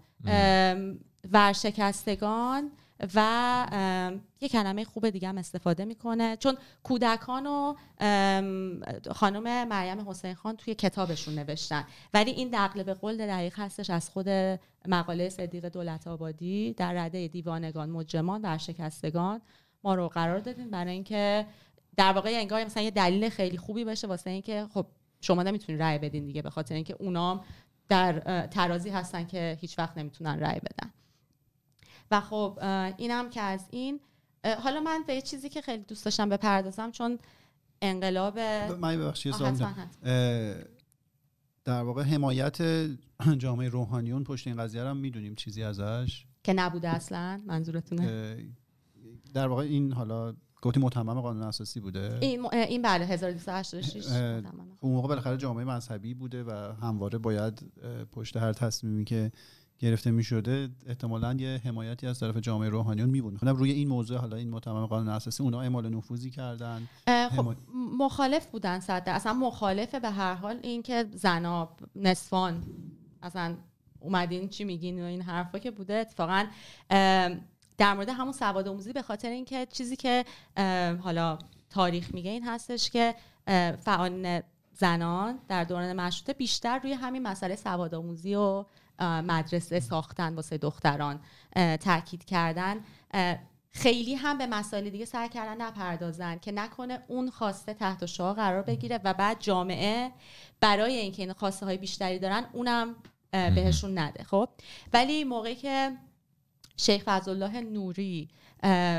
ورشکستگان 1.32 2.72
و 3.16 4.20
یه 4.42 4.50
کلمه 4.50 4.84
خوب 4.84 5.10
دیگه 5.10 5.28
هم 5.28 5.38
استفاده 5.38 5.86
می‌کنه. 5.86 6.38
چون 6.38 6.58
کودکان 6.84 7.48
و 7.48 7.76
خانم 9.12 9.68
مریم 9.68 10.10
حسین 10.10 10.34
خان 10.34 10.56
توی 10.56 10.76
کتابشون 10.76 11.36
نوشتن. 11.36 11.86
ولی 12.14 12.32
این 12.32 12.50
دقل 12.54 12.84
به 12.84 12.94
قول 12.94 13.18
دقیق 13.18 13.60
هستش 13.60 13.90
از 13.90 14.10
خود 14.10 14.30
مقاله 14.88 15.30
صدیق 15.30 15.66
دولت 15.70 16.08
آبادی 16.08 16.74
در 16.74 16.94
رده 16.94 17.28
دیوانگان 17.28 17.90
مجرمان 17.90 18.42
ورشکستگان 18.42 19.42
ما 19.84 19.96
رو 19.96 20.08
قرار 20.08 20.40
دادیم 20.40 20.72
برای 20.72 20.94
اینکه 20.94 21.46
در 21.98 22.14
واقع 22.14 22.30
انگار 22.34 22.64
مثلا 22.64 22.84
یه 22.84 22.92
دلیل 22.92 23.30
خیلی 23.30 23.58
خوبی 23.58 23.86
باشه 23.86 24.08
واسه 24.08 24.30
اینکه 24.30 24.68
خب 24.74 24.86
شما 25.22 25.44
نمی‌تونید 25.44 25.82
رأی 25.82 26.00
بدین 26.00 26.26
دیگه 26.26 26.42
به 26.42 26.50
خاطر 26.50 26.76
اینکه 26.76 26.96
اونام 27.00 27.44
در 27.90 28.48
ترازی 28.48 28.90
هستن 28.90 29.26
که 29.26 29.58
هیچ 29.62 29.80
وقت 29.80 29.98
نمی‌تونن 29.98 30.40
رأی 30.40 30.60
بدن. 30.60 30.94
و 32.12 32.22
خب 32.22 32.60
اینم 32.98 33.30
که 33.30 33.42
از 33.42 33.68
این 33.72 34.00
حالا 34.64 34.80
من 34.80 35.04
به 35.08 35.14
یه 35.14 35.22
چیزی 35.22 35.50
که 35.50 35.62
خیلی 35.62 35.84
دوست 35.84 36.06
داشتم 36.06 36.30
بپردازم 36.30 36.92
چون 36.92 37.20
انقلاب 37.82 38.40
من 38.40 38.98
ببخشید 38.98 39.36
در 41.66 41.84
واقع 41.84 42.04
حمایت 42.04 42.58
جامعه 43.38 43.70
روحانیون 43.70 44.24
پشت 44.24 44.48
این 44.48 44.58
قضیه 44.58 44.84
رو 44.84 44.94
می‌دونیم 44.94 45.36
چیزی 45.36 45.64
ازش؟ 45.64 46.26
که 46.44 46.54
نبوده 46.54 46.90
اصلا 46.90 47.42
منظورتونه؟ 47.46 48.38
در 49.34 49.48
واقع 49.48 49.64
این 49.64 49.94
حالا 49.94 50.34
گفتی 50.62 50.80
متمم 50.80 51.22
قانون 51.22 51.44
اساسی 51.44 51.80
بوده؟ 51.80 52.18
این 52.22 52.54
این 52.54 52.82
بله 52.82 53.06
1286 53.06 54.06
اون 54.80 54.94
موقع 54.94 55.08
بالاخره 55.08 55.38
جامعه 55.38 55.66
مذهبی 55.66 56.14
بوده 56.14 56.44
و 56.44 56.74
همواره 56.82 57.18
باید 57.18 57.72
پشت 58.12 58.38
هر 58.38 58.54
تصمیمی 58.54 59.06
که 59.06 59.32
گرفته 59.80 60.12
می 60.12 60.24
شده 60.24 60.70
احتمالا 60.88 61.34
یه 61.34 61.62
حمایتی 61.64 62.08
از 62.08 62.20
طرف 62.20 62.38
جامعه 62.38 62.70
روحانیون 62.70 63.10
می 63.10 63.22
بود 63.22 63.34
می‌خوام 63.34 63.56
روی 63.56 63.72
این 63.72 63.88
موضوع 63.88 64.18
حالا 64.18 64.38
این 64.38 64.50
متمم 64.50 64.86
قانون 64.86 65.10
اساسی 65.10 65.44
اونا 65.44 65.62
اعمال 65.62 65.90
نفوذی 65.90 66.30
کردن 66.30 66.88
خب 67.08 67.56
مخالف 68.00 68.46
بودن 68.46 68.80
صد 68.80 69.04
اصلا 69.06 69.34
مخالف 69.34 69.96
به 69.96 70.10
هر 70.10 70.34
حال 70.34 70.60
این 70.64 70.84
که 70.84 71.06
زنا 71.14 71.70
نصفان 71.96 72.64
اصلا 73.24 73.56
اومدین 74.00 74.50
چی 74.50 74.64
میگین 74.64 75.02
و 75.02 75.06
این 75.06 75.22
حرفا 75.22 75.60
که 75.60 75.72
بوده 75.72 75.94
اتفاقا 75.94 76.46
در 77.78 77.94
مورد 77.94 78.10
همون 78.10 78.34
سواد 78.34 78.68
آموزی 78.68 78.94
به 78.94 79.02
خاطر 79.02 79.30
اینکه 79.30 79.66
چیزی 79.66 79.96
که 79.96 80.26
حالا 81.04 81.40
تاریخ 81.70 82.14
میگه 82.14 82.32
این 82.32 82.44
هستش 82.44 82.90
که 82.90 83.16
فعالین 83.80 84.42
زنان 84.74 85.40
در 85.48 85.64
دوران 85.64 85.94
مشروطه 85.94 86.34
بیشتر 86.34 86.80
روی 86.80 86.94
همین 86.94 87.24
مسئله 87.24 87.56
سواد 87.56 87.96
آموزی 87.96 88.36
و 88.36 88.66
مدرسه 89.00 89.80
ساختن 89.80 90.36
واسه 90.36 90.58
دختران 90.58 91.20
تاکید 91.80 92.26
کردن. 92.26 92.76
خیلی 93.72 94.16
هم 94.16 94.38
به 94.38 94.48
مسائل 94.48 94.90
دیگه 94.90 95.06
سعی 95.06 95.30
کردن 95.30 95.62
نپردازن 95.62 96.38
که 96.38 96.52
نکنه 96.52 97.00
اون 97.08 97.30
خواسته 97.30 97.74
تحت 97.74 98.06
شعا 98.06 98.34
قرار 98.34 98.62
بگیره 98.62 99.00
و 99.04 99.14
بعد 99.14 99.40
جامعه 99.40 100.12
برای 100.60 100.96
اینکه 100.96 101.24
این 101.24 101.34
خواسته 101.34 101.66
های 101.66 101.78
بیشتری 101.78 102.20
دارن 102.20 102.46
اونم 102.54 102.96
بهشون 103.32 104.00
نده 104.00 104.24
خب؟ 104.24 104.50
ولی 104.94 105.24
موقعی 105.24 105.56
که 105.56 105.98
شیخ 106.78 107.04
فضلالله 107.04 107.62
نوری 107.62 108.30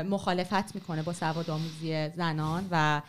مخالفت 0.09 0.75
می‌کنه 0.75 1.03
با 1.03 1.13
سواد 1.13 1.49
آموزی 1.49 2.09
زنان 2.09 2.67
و 2.71 3.01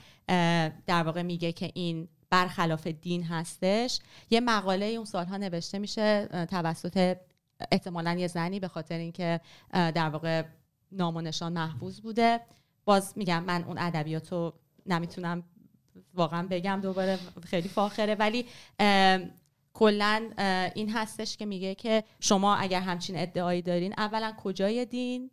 در 0.87 1.03
واقع 1.03 1.23
میگه 1.23 1.53
که 1.53 1.71
این 1.75 2.09
برخلاف 2.31 2.87
دین 2.87 3.25
هستش. 3.25 4.01
یه 4.31 4.41
مقاله 4.41 4.87
اون 4.87 5.05
سالها 5.05 5.37
نوشته 5.37 5.79
میشه 5.79 6.29
توسط 6.51 7.17
احتمالا 7.73 8.13
یه 8.13 8.27
زنی 8.27 8.61
به 8.61 8.69
خاطر 8.69 8.99
اینکه 8.99 9.41
در 9.73 10.09
واقع 10.09 10.45
نام 10.93 11.17
و 11.17 11.21
نشان 11.21 11.53
محفوظ 11.53 12.01
بوده. 12.01 12.41
باز 12.85 13.13
میگم 13.17 13.45
من 13.45 13.65
اون 13.65 13.79
ادبیات 13.79 14.33
رو 14.33 14.53
نمی‌تونم 14.87 15.45
واقعا 16.15 16.47
بگم 16.51 16.81
دوباره 16.83 17.19
خیلی 17.45 17.69
فاخره. 17.69 18.15
ولی 18.15 18.47
کلا 19.73 20.31
این 20.75 20.91
هستش 20.91 21.37
که 21.37 21.47
میگه 21.47 21.75
که 21.75 22.05
شما 22.21 22.57
اگر 22.57 22.81
همچین 22.81 23.19
ادعایی 23.19 23.63
دارین 23.63 23.95
اولا 23.99 24.35
کجای 24.43 24.85
دین؟ 24.85 25.31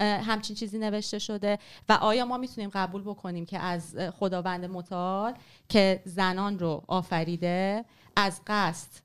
همچین 0.00 0.56
چیزی 0.56 0.78
نوشته 0.78 1.18
شده 1.18 1.58
و 1.88 1.92
آیا 1.92 2.24
ما 2.24 2.36
می‌تونیم 2.36 2.70
قبول 2.74 3.02
بکنیم 3.02 3.46
که 3.46 3.58
از 3.58 3.96
خداوند 4.18 4.64
متعال 4.64 5.34
که 5.68 6.02
زنان 6.04 6.58
رو 6.58 6.84
آفریده 6.86 7.84
از 8.16 8.40
قصد 8.46 9.04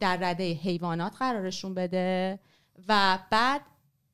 در 0.00 0.16
رده 0.20 0.52
حیوانات 0.52 1.16
قرارشون 1.18 1.74
بده 1.74 2.38
و 2.88 3.18
بعد 3.30 3.60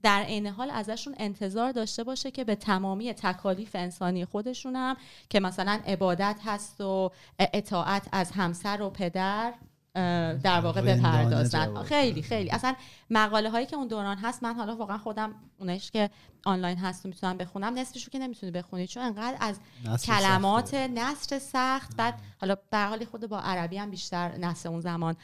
در 0.03 0.23
عین 0.23 0.47
حال 0.47 0.71
ازشون 0.71 1.15
انتظار 1.19 1.73
داشته 1.73 2.05
باشه 2.05 2.31
که 2.31 2.45
به 2.45 2.55
تمامی 2.55 3.13
تکالیف 3.15 3.71
انسانی 3.75 4.25
خودشون 4.25 4.77
هم 4.77 4.97
که 5.29 5.41
مثلا 5.41 5.81
عبادت 5.87 6.39
هست 6.45 6.81
و 6.81 7.11
اطاعت 7.39 8.09
از 8.13 8.33
همسر 8.33 8.83
و 8.83 8.91
پدر 8.91 9.55
در 9.95 10.61
واقع 10.61 10.81
بپردازن. 10.81 11.83
خیلی 11.83 12.23
خیلی. 12.23 12.51
اصلا 12.51 12.75
مقاله 13.11 13.51
هایی 13.51 13.67
که 13.67 13.77
اون 13.77 13.89
دوران 13.89 14.17
هست 14.17 14.43
من 14.43 14.55
حالا 14.55 14.77
واقعا 14.77 14.99
خودم 14.99 15.35
اونش 15.59 15.91
که 15.91 16.11
آنلاین 16.45 16.77
هست 16.77 17.07
و 17.07 17.09
می‌تونم 17.09 17.37
بخونم. 17.37 17.79
نصفشو 17.79 18.11
که 18.11 18.19
نمی‌تونی 18.19 18.53
بخونی 18.53 18.87
چون 18.87 19.03
انقدر 19.03 19.37
از 19.41 19.61
کلمات 20.07 20.75
نصر 20.75 21.39
سخت. 21.39 21.97
بعد 21.97 22.15
حالا 22.41 22.57
به 22.71 22.79
حالی 22.79 23.05
خود 23.05 23.27
با 23.27 23.41
عربی 23.41 23.77
هم 23.77 23.91
بیشتر 23.91 24.37
نصر 24.37 24.69
اون 24.69 24.81
زمان 24.81 25.17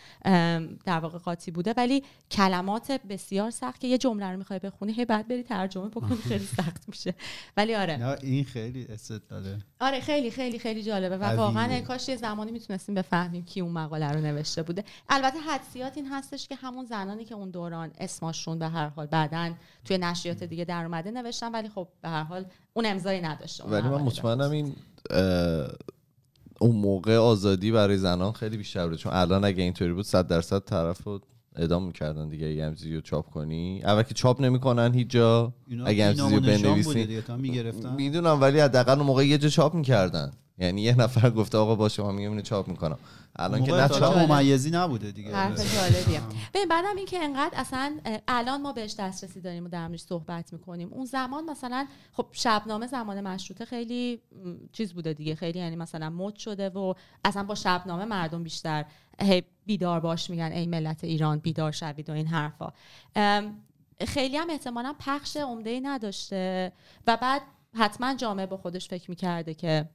در 0.85 0.99
واقع 1.01 1.19
قاطی 1.19 1.51
بوده. 1.51 1.75
ولی 1.77 2.03
کلمات 2.31 2.93
بسیار 2.93 3.51
سخت 3.51 3.81
که 3.81 3.89
یه 3.89 3.99
جمله 3.99 4.31
رو 4.31 4.39
می‌خوای 4.39 4.59
بخونی 4.59 4.93
هی 4.93 5.05
بعد 5.05 5.29
بری 5.29 5.43
ترجمه 5.43 5.89
بکنی 5.89 6.17
خیلی 6.17 6.47
سخت 6.47 6.85
میشه. 6.89 7.15
ولی 7.57 7.75
آره. 7.75 8.19
این 8.23 8.45
خیلی 8.45 8.87
استدلاله 8.89 9.59
آره 9.81 10.01
خیلی 10.01 10.31
خیلی 10.31 10.59
خیلی 10.59 10.83
جالبه 10.83 11.19
و 11.19 11.25
واقعا 11.25 11.81
کاش 11.81 12.09
یه 12.09 12.17
زمانی 12.17 12.53
می‌تونستیم 12.53 12.95
بفهمیم 12.95 13.45
کی 13.45 13.61
اون 13.61 13.73
مقاله 13.73 14.13
رو 14.13 14.21
نوشته 14.21 14.63
بوده. 14.63 14.85
البته 15.09 15.39
حدسیات 15.39 15.97
این 15.97 16.07
هستش 16.07 16.49
که 16.49 16.55
همون 16.55 16.85
زنانی 16.85 17.25
که 17.25 17.35
اون 17.35 17.51
دوران 17.51 17.91
اسمشون 17.99 18.59
به 18.59 18.69
هر 18.69 18.89
حال 18.89 19.07
بعدا 19.07 19.55
توی 19.85 19.99
نشریات 19.99 20.45
دیگه 20.45 20.65
در 20.65 20.87
اومده 21.07 21.23
نوشتن 21.23 21.53
ولی 21.53 21.69
خب 21.69 21.89
به 22.03 22.09
هر 22.09 22.23
حال 22.23 22.45
اون 22.73 22.87
امضایی 22.87 23.21
نداشته 23.21 23.65
ولی 23.65 23.89
من 23.89 24.01
مطمئنم 24.01 24.51
این 24.51 24.77
اون 26.61 26.77
موقع 26.77 27.17
آزادی 27.17 27.73
برای 27.73 27.99
زنان 27.99 28.33
خیلی 28.33 28.57
بیشتر 28.57 28.87
بوده 28.87 28.97
چون 28.97 29.13
الان 29.13 29.45
اگه 29.45 29.63
اینطوری 29.63 29.93
بود 29.93 30.05
صد 30.05 30.27
درصد 30.27 30.59
طرف 30.59 31.05
رو 31.05 31.21
اعدام 31.57 31.87
می‌کردن 31.87 32.29
دیگه. 32.29 32.47
اگه 32.47 32.67
همچیزی 32.67 32.95
رو 32.95 33.01
چاپ 33.01 33.31
کنی 33.31 33.83
اول 33.85 34.03
که 34.03 34.15
چاپ 34.15 34.41
نمی‌کنن 34.41 34.95
هیچ 34.95 35.09
جا. 35.09 35.53
اگه 35.85 36.07
همچیزی 36.07 36.35
رو 36.35 36.41
بنویسی. 36.41 37.23
می‌دونم 37.97 38.41
ولی 38.41 38.61
حداقل 38.61 38.97
اون 38.97 39.07
موقع 39.07 39.27
یه 39.27 39.39
جا 39.39 39.49
چاپ 39.49 39.75
می‌کردن. 39.75 40.33
یعنی 40.59 40.83
یه 40.83 40.95
نفر 40.95 41.31
گفته 41.31 41.59
آقا 41.59 41.75
باشه 41.75 42.03
من 42.03 42.15
میگم 42.15 42.31
اینو 42.31 42.43
چاپ 42.43 42.69
می‌کنم. 42.69 42.99
الان 43.37 43.65
که 43.65 43.73
نه 43.73 43.89
چاپ. 43.89 44.33
ممیزی 44.33 44.71
نبوده 44.71 45.13
دیگه. 45.13 45.35
حرف 45.35 45.75
جالبیه. 45.75 46.21
ببین 46.55 46.69
بعدم 46.69 46.97
این 46.97 47.07
که 47.07 47.25
انقدر 47.25 47.61
اصلا 47.61 47.99
الان 48.29 48.63
ما 48.63 48.73
بهش 48.73 48.95
دسترسی 48.99 49.41
داریم 49.41 49.65
و 49.65 49.69
در 49.69 49.97
صحبت 49.97 50.53
می‌کنیم. 50.53 50.93
اون 50.93 51.05
زمان 51.05 51.45
مثلا 51.45 51.87
خب 52.13 52.27
شبنامه 52.33 52.87
زمان 52.87 53.21
مشروطه 53.21 53.65
خیلی 53.65 54.21
چیز 54.73 54.93
بوده 54.93 55.13
دیگه. 55.13 55.35
خیلی 55.35 55.59
یعنی 55.59 55.77
مثلا 55.77 56.11
مد 56.11 56.37
شده 56.37 56.69
و 56.69 56.95
اصلا 57.25 57.43
با 57.43 57.55
شبنامه 57.55 58.05
مردم 58.05 58.43
بیشتر 58.43 58.85
هی 59.21 59.43
بیدار 59.67 60.01
باش 60.01 60.31
میگن 60.31 60.53
ای 60.53 60.67
ملت 60.67 61.05
ایران 61.05 61.39
بیدار 61.39 61.73
شوید 61.73 62.11
و 62.11 62.13
این 62.13 62.27
حرفا. 62.27 62.73
خیلی 64.07 64.37
هم 64.37 64.51
احتمالا 64.51 64.95
پخش 64.99 65.37
عمده 65.37 65.71
ای 65.71 65.81
نداشته. 65.81 66.73
و 67.07 67.17
بعد 67.17 67.43
حتما 67.75 68.15
جامعه 68.15 68.47
با 68.47 68.57
خودش 68.57 68.89
فکر 68.89 69.11
می‌کرده 69.11 69.55
که 69.55 69.89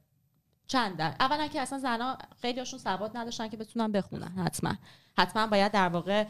چند 0.66 0.96
در 0.96 1.14
اولا 1.20 1.46
که 1.46 1.60
اصلا 1.60 1.78
زنا 1.78 2.18
خیلیشون 2.42 2.78
سواد 2.78 3.16
نداشتن 3.16 3.48
که 3.48 3.56
بتونن 3.56 3.92
بخونن 3.92 4.28
حتما. 4.28 4.74
حتما 5.18 5.46
باید 5.46 5.72
در 5.72 5.88
واقع 5.88 6.26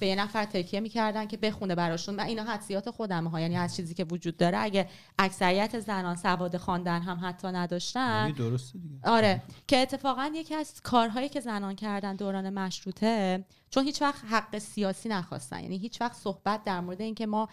به 0.00 0.06
یه 0.06 0.14
نفر 0.14 0.44
تکیه 0.44 0.80
می‌کردن 0.80 1.26
که 1.26 1.36
بخونه 1.36 1.74
براشون. 1.74 2.14
من 2.14 2.24
اینا 2.24 2.44
حدسیات 2.44 2.90
خودم 2.90 3.26
ها 3.26 3.40
یعنی 3.40 3.56
از 3.56 3.76
چیزی 3.76 3.94
که 3.94 4.04
وجود 4.04 4.36
داره. 4.36 4.58
اگه 4.58 4.88
اکثریت 5.18 5.80
زنان 5.80 6.16
سواد 6.16 6.56
خواندن 6.56 7.02
هم 7.02 7.20
حتی 7.22 7.48
نداشتن. 7.48 8.20
یعنی 8.20 8.32
درسته 8.32 8.78
دیگه. 8.78 8.98
آره. 9.04 9.42
که 9.66 9.78
اتفاقا 9.78 10.30
یکی 10.34 10.54
از 10.54 10.80
کارهایی 10.82 11.28
که 11.28 11.40
زنان 11.40 11.74
کردن 11.74 12.16
دوران 12.16 12.50
مشروطه 12.50 13.44
چون 13.70 13.84
هیچ 13.84 14.02
وقت 14.02 14.24
حق 14.30 14.58
سیاسی 14.58 15.08
نخواستن. 15.08 15.60
یعنی 15.62 15.78
هیچ 15.78 16.00
وقت 16.00 16.16
صحبت 16.16 16.64
در 16.64 16.80
مورد 16.80 17.00
اینکه 17.00 17.26
ما 17.26 17.48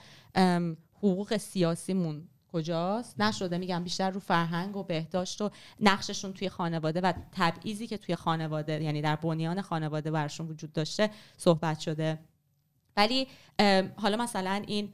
حقوق 0.97 1.37
سیاسیمون 1.37 2.27
کجاست؟ 2.53 3.21
نشده 3.21 3.57
میگم 3.57 3.83
بیشتر 3.83 4.09
رو 4.09 4.19
فرهنگ 4.19 4.77
و 4.77 4.83
بهداشت 4.83 5.41
و 5.41 5.51
نقششون 5.79 6.33
توی 6.33 6.49
خانواده 6.49 7.01
و 7.01 7.13
تبعیضی 7.31 7.87
که 7.87 7.97
توی 7.97 8.15
خانواده 8.15 8.83
یعنی 8.83 9.01
در 9.01 9.15
بنیان 9.15 9.61
خانواده 9.61 10.11
برشون 10.11 10.47
وجود 10.47 10.73
داشته 10.73 11.09
صحبت 11.37 11.79
شده. 11.79 12.19
ولی 12.97 13.27
حالا 13.95 14.17
مثلا 14.17 14.63
این 14.67 14.93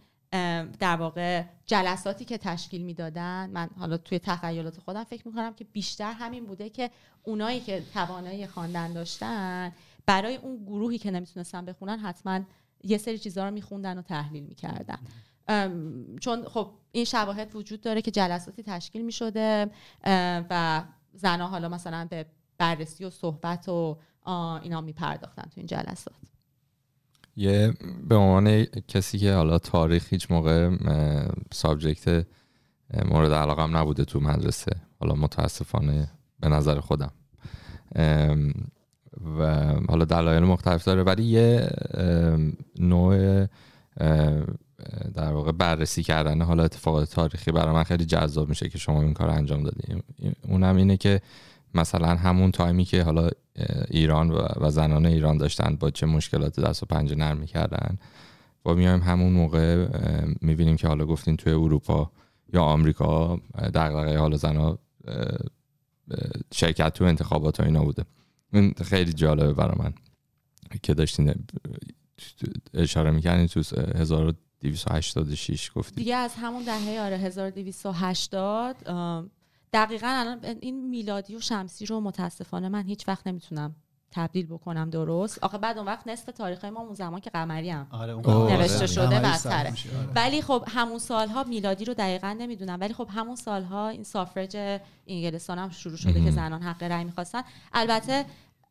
در 0.79 0.95
واقع 0.95 1.43
جلساتی 1.65 2.25
که 2.25 2.37
تشکیل 2.37 2.81
می‌دادن 2.81 3.49
من 3.49 3.69
حالا 3.79 3.97
توی 3.97 4.19
تخیلات 4.19 4.79
خودم 4.79 5.03
فکر 5.03 5.27
می‌کنم 5.27 5.53
که 5.53 5.63
بیشتر 5.63 6.11
همین 6.11 6.45
بوده 6.45 6.69
که 6.69 6.89
اونایی 7.23 7.59
که 7.59 7.83
توانایی 7.93 8.47
خواندن 8.47 8.93
داشتن 8.93 9.71
برای 10.05 10.35
اون 10.35 10.65
گروهی 10.65 10.97
که 10.97 11.11
نمی‌تونستن 11.11 11.65
بخونن 11.65 11.99
حتما 11.99 12.39
یه 12.83 12.97
سری 12.97 13.17
چیزها 13.17 13.45
رو 13.45 13.51
میخوندن 13.51 13.97
و 13.97 14.01
تحلیل 14.01 14.43
می‌کردن. 14.43 14.99
چون 16.21 16.45
خب 16.45 16.71
این 16.91 17.05
شواهد 17.05 17.55
وجود 17.55 17.81
داره 17.81 18.01
که 18.01 18.11
جلساتی 18.11 18.63
تشکیل 18.63 19.05
می 19.05 19.11
شده 19.11 19.69
و 20.49 20.83
زنها 21.13 21.47
حالا 21.47 21.69
مثلا 21.69 22.07
به 22.09 22.25
بررسی 22.57 23.05
و 23.05 23.09
صحبت 23.09 23.69
و 23.69 23.99
اینا 24.61 24.81
می 24.81 24.93
پرداختن 24.93 25.43
تو 25.43 25.51
این 25.55 25.65
جلسات. 25.65 26.15
یه 27.35 27.73
به 28.07 28.15
عنوان 28.15 28.65
کسی 28.65 29.17
که 29.19 29.33
حالا 29.33 29.59
تاریخ 29.59 30.09
هیچ 30.09 30.31
موقع 30.31 30.77
سابجکت 31.53 32.25
مورد 33.05 33.31
علاقم 33.31 33.77
نبوده 33.77 34.05
تو 34.05 34.19
مدرسه. 34.19 34.71
حالا 34.99 35.15
متاسفانه 35.15 36.11
به 36.39 36.49
نظر 36.49 36.79
خودم. 36.79 37.11
و 39.37 39.65
حالا 39.89 40.05
دلایل 40.05 40.43
مختلف 40.43 40.83
داره 40.83 41.03
ولی 41.03 41.23
یه 41.23 41.69
نوع 42.79 43.45
در 45.13 45.31
واقع 45.31 45.51
بررسی 45.51 46.03
کردن 46.03 46.41
حالا 46.41 46.63
اتفاقات 46.63 47.11
تاریخی 47.11 47.51
برای 47.51 47.73
من 47.73 47.83
خیلی 47.83 48.05
جذاب 48.05 48.49
میشه 48.49 48.69
که 48.69 48.77
شما 48.77 49.01
این 49.01 49.13
کار 49.13 49.29
انجام 49.29 49.63
دادیم 49.63 50.03
اونم 50.47 50.75
اینه 50.75 50.97
که 50.97 51.21
مثلا 51.73 52.15
همون 52.15 52.51
تایمی 52.51 52.85
که 52.85 53.03
حالا 53.03 53.29
ایران 53.89 54.31
و 54.31 54.71
زنان 54.71 55.05
ایران 55.05 55.37
داشتن 55.37 55.75
با 55.75 55.89
چه 55.89 56.05
مشکلات 56.05 56.59
دست 56.59 56.83
و 56.83 56.85
پنجه 56.85 57.15
نرم 57.15 57.37
می‌کردن 57.37 57.97
و 58.65 58.73
میایم 58.73 58.99
همون 58.99 59.33
موقع 59.33 59.87
می‌بینیم 60.41 60.75
که 60.75 60.87
حالا 60.87 61.05
گفتین 61.05 61.37
توی 61.37 61.53
اروپا 61.53 62.11
یا 62.53 62.61
آمریکا 62.63 63.39
دغدغه 63.57 64.17
حالا 64.17 64.37
زنها 64.37 64.79
شرکت 66.53 66.93
تو 66.93 67.05
انتخابات 67.05 67.59
و 67.59 67.63
اینا 67.63 67.83
بوده. 67.83 68.05
این 68.53 68.73
خیلی 68.83 69.13
جالبه 69.13 69.53
برای 69.53 69.75
من 69.79 69.93
که 70.83 70.93
داشتین 70.93 71.33
اشاره 72.73 73.11
می‌کنین 73.11 73.47
تو 73.47 73.63
1286 74.63 75.71
گفتی. 75.75 75.95
دیگه 75.95 76.15
از 76.15 76.33
همون 76.35 76.63
دهه 76.63 77.01
آره 77.01 77.17
1280 77.17 78.75
دقیقا 79.73 80.07
الان 80.07 80.39
این 80.61 80.89
میلادی 80.89 81.35
و 81.35 81.39
شمسی 81.39 81.85
رو 81.85 82.01
متاسفانه 82.01 82.69
من 82.69 82.83
هیچ 82.83 83.07
وقت 83.07 83.27
نمی‌تونم 83.27 83.75
تبدیل 84.11 84.45
بکنم 84.45 84.89
درست. 84.89 85.43
آخه 85.43 85.57
بعد 85.57 85.77
اون 85.77 85.87
وقت 85.87 86.07
نصف 86.07 86.25
تاریخ 86.25 86.65
ما 86.65 86.79
اون 86.81 86.93
زمان 86.93 87.19
که 87.19 87.29
قمری 87.29 87.69
هم 87.69 87.87
آره 87.91 88.13
نوشته 88.13 88.77
آره. 88.77 88.87
شده 88.87 89.19
بدتره 89.19 89.69
آره. 89.69 90.09
ولی 90.15 90.41
خب 90.41 90.63
همون 90.67 90.99
سالها 90.99 91.43
میلادی 91.43 91.85
رو 91.85 91.93
دقیقا 91.93 92.33
نمی‌دونم. 92.39 92.77
ولی 92.81 92.93
خب 92.93 93.09
همون 93.11 93.35
سالها 93.35 93.89
این 93.89 94.03
سافرج 94.03 94.79
انگلستان 95.07 95.59
هم 95.59 95.69
شروع 95.69 95.97
شده 95.97 96.23
که 96.23 96.31
زنان 96.31 96.61
حق 96.61 96.83
رأی 96.83 97.03
می‌خواستن. 97.03 97.41
البته 97.73 98.25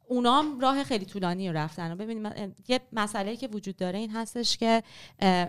اونام 0.08 0.60
راه 0.60 0.84
خیلی 0.84 1.04
طولانی 1.04 1.48
رو 1.48 1.56
رفتن. 1.56 1.92
و 1.92 1.96
ببینید 1.96 2.54
یه 2.68 2.80
مسئله 2.92 3.36
که 3.36 3.48
وجود 3.48 3.76
داره 3.76 3.98
این 3.98 4.10
هستش 4.10 4.56
که 4.56 4.82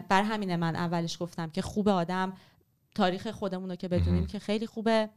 بر 0.09 0.23
همین 0.23 0.55
من 0.55 0.75
اولش 0.75 1.21
گفتم 1.21 1.49
که 1.49 1.61
خوب 1.61 1.89
آدم 1.89 2.33
تاریخ 2.95 3.27
خودمون 3.27 3.69
رو 3.69 3.75
که 3.75 3.87
بدونیم 3.87 4.27
که 4.27 4.39
خیلی 4.39 4.67
خوبه. 4.67 5.09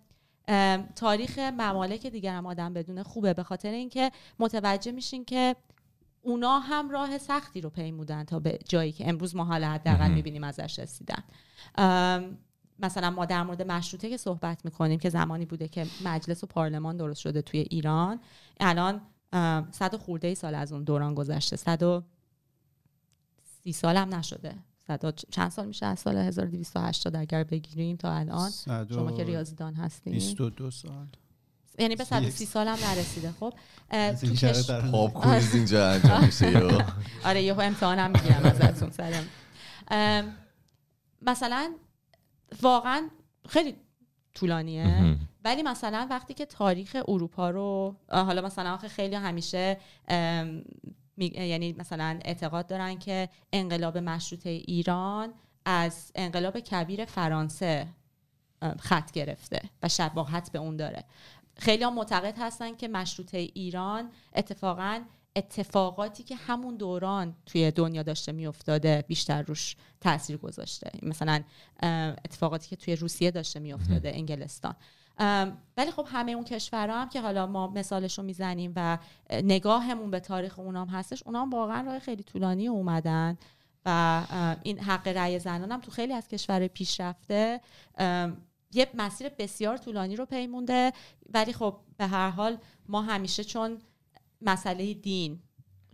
تاریخ 0.96 1.38
ممالک 1.38 2.07
دیگر 2.07 2.35
هم 2.35 2.46
آدم 2.46 2.72
بدونه 2.72 3.03
خوبه 3.03 3.35
به 3.35 3.42
خاطر 3.42 3.70
اینکه 3.70 4.12
متوجه 4.38 4.92
میشین 4.92 5.24
که 5.24 5.57
اونا 6.22 6.59
هم 6.59 6.90
راه 6.90 7.18
سختی 7.18 7.61
رو 7.61 7.70
پیمودن 7.70 8.24
تا 8.24 8.38
به 8.38 8.59
جایی 8.68 8.92
که 8.92 9.09
امروز 9.09 9.37
ما 9.37 9.44
حالا 9.44 9.68
حداقل 9.68 10.11
می‌بینیم 10.11 10.44
ازش 10.44 10.79
رسیدن. 10.79 11.22
مثلا 12.79 13.11
ما 13.11 13.24
در 13.24 13.42
مورد 13.42 13.62
مشروطه 13.62 14.11
که 14.11 14.16
صحبت 14.16 14.64
می‌کنیم 14.64 14.98
که 14.98 15.11
زمانی 15.11 15.46
بوده 15.46 15.68
که 15.68 15.87
مجلس 16.05 16.44
و 16.44 16.46
پارلمان 16.46 16.96
درست 16.96 17.20
شده 17.20 17.42
توی 17.42 17.61
ایران 17.61 18.20
الان 18.61 19.01
صد 19.72 19.96
خورده 19.96 20.28
ای 20.28 20.34
سال 20.34 20.54
از 20.54 20.72
اون 20.72 20.84
دوران 20.84 21.14
گذشته. 21.14 21.56
صد 21.56 21.82
و 21.82 22.02
سی 23.64 23.72
سال 23.72 23.96
هم 23.96 24.14
نشده. 24.14 24.54
صد 24.86 25.14
چند 25.30 25.50
سال 25.50 25.66
میشه؟ 25.66 25.86
از 25.86 25.98
سال 25.98 26.16
1280 26.16 27.16
اگر 27.16 27.44
بگیریم 27.44 27.96
تا 27.96 28.12
الان. 28.12 28.50
شما 28.90 29.12
که 29.12 29.24
ریاضیدان 29.24 29.74
هستین. 29.74 30.12
22 30.12 30.70
سال. 30.70 31.06
یعنی 31.78 31.96
به 31.96 32.04
سی 32.04 32.10
130 32.10 32.44
سالم 32.44 32.78
نرسیده. 32.84 33.32
خب 33.40 33.54
تو 34.20 34.26
کش- 34.34 34.70
کویز 35.14 35.54
اینجا 35.54 35.90
انجام 35.90 36.24
میشه. 36.24 36.68
آره 37.24 37.42
یهو 37.42 37.60
امتحانم 37.60 38.10
می‌گیرم 38.10 38.42
ازتون 38.44 38.90
سرم 38.90 39.24
ام، 39.90 40.32
مثلا 41.22 41.74
واقعا 42.62 43.08
خیلی 43.48 43.76
طولانیه. 44.34 45.16
ولی 45.44 45.62
مثلا 45.62 46.07
وقتی 46.11 46.35
که 46.35 46.46
تاریخ 46.46 46.96
اروپا 47.09 47.51
رو 47.51 47.96
حالا 48.09 48.42
مثلا 48.42 48.74
آخه 48.74 48.88
خیلی 48.88 49.14
همیشه 49.14 49.79
یعنی 51.18 51.72
مثلا 51.72 52.18
اعتقاد 52.24 52.66
دارن 52.66 52.98
که 52.98 53.29
انقلاب 53.53 53.98
مشروطه 53.98 54.51
ایران 54.51 55.33
از 55.64 56.12
انقلاب 56.14 56.61
کبیر 56.61 57.05
فرانسه 57.05 57.87
خط 58.81 59.12
گرفته 59.12 59.61
و 59.83 59.88
شباهت 59.88 60.53
به 60.53 60.59
اون 60.59 60.77
داره. 60.77 61.05
خیلی 61.57 61.85
هم 61.85 61.94
معتقد 61.94 62.35
هستن 62.38 62.77
که 62.77 62.88
مشروطه 62.88 63.38
ایران 63.38 64.11
اتفاقا 64.35 65.01
اتفاقاتی 65.37 66.22
که 66.22 66.37
همون 66.37 66.77
دوران 66.77 67.37
توی 67.46 67.70
دنیا 67.70 68.03
داشته 68.03 68.33
میافتاده 68.33 69.05
بیشتر 69.09 69.42
روش 69.42 69.77
تاثیر 70.01 70.37
گذاشته. 70.37 70.90
مثلا 71.03 71.42
اتفاقاتی 72.24 72.68
که 72.68 72.77
توی 72.77 72.96
روسیه 72.96 73.31
داشته 73.31 73.61
میافتاده 73.61 74.12
انگلستان. 74.14 74.74
ولی 75.76 75.90
خب 75.96 76.07
همه 76.09 76.33
اون 76.33 76.44
کشورها 76.44 77.02
هم 77.02 77.09
که 77.09 77.20
حالا 77.20 77.46
ما 77.46 77.66
مثالش 77.66 78.18
رو 78.18 78.24
می‌زنیم 78.24 78.72
و 78.76 78.98
اه، 79.31 79.42
نگاهمون 79.42 80.11
به 80.11 80.20
تاریخ 80.20 80.59
اونام 80.59 80.88
هستش 80.88 81.22
اونام 81.26 81.50
واقعا 81.50 81.81
راه 81.81 81.98
خیلی 81.98 82.22
طولانی 82.22 82.68
اومدن 82.68 83.38
و 83.85 84.22
این 84.62 84.81
حق 84.81 85.09
رأی 85.09 85.38
زنان 85.38 85.72
هم 85.72 85.81
تو 85.81 85.90
خیلی 85.90 86.12
از 86.12 86.28
کشور 86.28 86.66
پیشرفته. 86.66 87.61
یه 88.72 88.88
مسیر 88.94 89.28
بسیار 89.28 89.76
طولانی 89.76 90.16
رو 90.16 90.26
پیمونده 90.26 90.92
ولی 91.35 91.52
خب 91.52 91.76
به 91.96 92.07
هر 92.07 92.31
حال 92.31 92.59
ما 92.88 93.02
همیشه 93.02 93.44
چون 93.44 93.78
مسئله 94.42 94.94
دین 94.94 95.42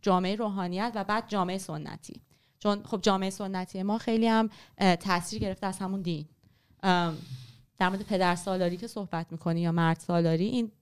جامعه 0.02 0.34
روحانیت 0.34 0.92
و 0.94 1.04
بعد 1.04 1.28
جامعه 1.28 1.58
سنتی. 1.58 2.20
چون 2.58 2.82
خب 2.82 3.00
جامعه 3.00 3.30
سنتی 3.30 3.82
ما 3.82 3.98
خیلی 3.98 4.28
هم 4.28 4.50
تاثیر 5.00 5.38
گرفته 5.38 5.66
از 5.66 5.78
همون 5.78 6.02
دین. 6.02 6.28
در 7.78 7.88
مورد 7.88 8.02
پدر 8.02 8.34
سالاری 8.36 8.76
که 8.76 8.86
صحبت 8.86 9.32
می‌کنی 9.32 9.60
یا 9.60 9.72
مرد 9.72 9.98
سالاری 10.00 10.44
این 10.44 10.72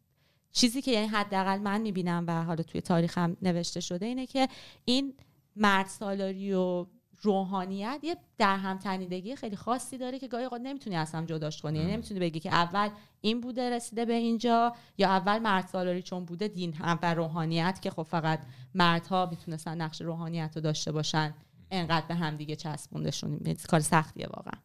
چیزی 0.52 0.83
که 0.83 0.90
یعنی 0.90 1.07
حداقل 1.07 1.59
من 1.59 1.81
می‌بینم 1.81 2.24
و 2.28 2.44
حالا 2.44 2.62
توی 2.62 2.81
تاریخم 2.81 3.37
نوشته 3.42 3.81
شده 3.81 4.07
اینه 4.07 4.26
که 4.26 4.48
این 4.85 5.14
مرد 5.57 5.87
سالاری 5.87 6.55
و 6.55 6.87
روحانیت 7.22 8.00
یه 8.02 8.16
در 8.38 8.57
هم 8.57 8.78
تنیدگی 8.78 9.37
خیلی 9.37 9.57
خاصی 9.57 9.98
داره 9.98 10.18
که 10.18 10.28
گاهی 10.28 10.44
اوقات 10.44 10.61
نمی‌تونی 10.61 10.96
از 10.96 11.12
هم 11.12 11.26
جداش 11.26 11.62
کنی. 11.62 11.78
یعنی 11.78 11.92
نمی‌تونی 11.92 12.20
بگی 12.20 12.40
که 12.40 12.55
اول 12.55 12.88
این 13.20 13.40
بوده 13.40 13.70
رسیده 13.70 14.05
به 14.05 14.12
اینجا 14.12 14.74
یا 14.98 15.09
اول 15.09 15.38
مرد 15.38 15.66
سالاری 15.66 16.02
چون 16.02 16.24
بوده 16.24 16.48
دین 16.48 16.72
هم 16.72 16.98
و 17.02 17.14
روحانیت 17.14 17.78
که 17.83 17.90
خب 17.90 18.02
فقط 18.02 18.40
مردها 18.74 19.26
می‌تونستن 19.31 19.81
نقش 19.81 20.02
روحانیت 20.02 20.52
رو 20.55 20.62
داشته 20.62 20.92
باشن. 20.92 21.35
انقدر 21.70 22.07
به 22.07 22.14
هم 22.14 22.37
دیگه 22.37 22.57
چسبوندشون 22.57 23.40
کار 23.68 23.81
سختیه 23.81 24.26
واقعا. 24.26 24.61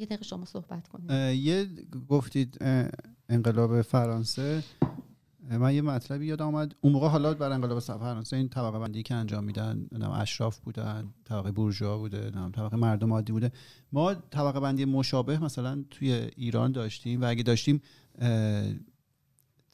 یه 0.00 0.06
دقیقه 0.06 0.24
شما 0.24 0.44
صحبت 0.44 0.88
کنید. 0.88 1.10
یه 1.36 1.68
گفتید 2.08 2.58
انقلاب 3.28 3.82
فرانسه. 3.82 4.62
من 5.50 5.74
یه 5.74 5.82
مطلبی 5.82 6.26
یادم 6.26 6.46
آمد 6.46 6.74
اون 6.80 6.92
موقع 6.92 7.08
حالا 7.08 7.34
بر 7.34 7.52
انقلاب 7.52 7.78
فرانسه 7.78 8.36
این 8.36 8.48
طبقه 8.48 8.78
بندی 8.78 9.02
که 9.02 9.14
انجام 9.14 9.44
میدن 9.44 9.76
نمی‌دونم 9.76 10.10
اشراف 10.10 10.58
بودن 10.58 11.14
طبقه 11.24 11.52
بورژوا 11.52 11.98
بوده 11.98 12.20
نمی‌دونم 12.20 12.52
طبقه 12.52 12.76
مردم 12.76 13.12
عادی 13.12 13.32
بوده. 13.32 13.52
ما 13.92 14.14
طبقه 14.14 14.60
بندی 14.60 14.84
مشابه 14.84 15.38
مثلا 15.38 15.84
توی 15.90 16.12
ایران 16.36 16.72
داشتیم 16.72 17.22
و 17.22 17.24
اگه 17.24 17.42
داشتیم 17.42 17.82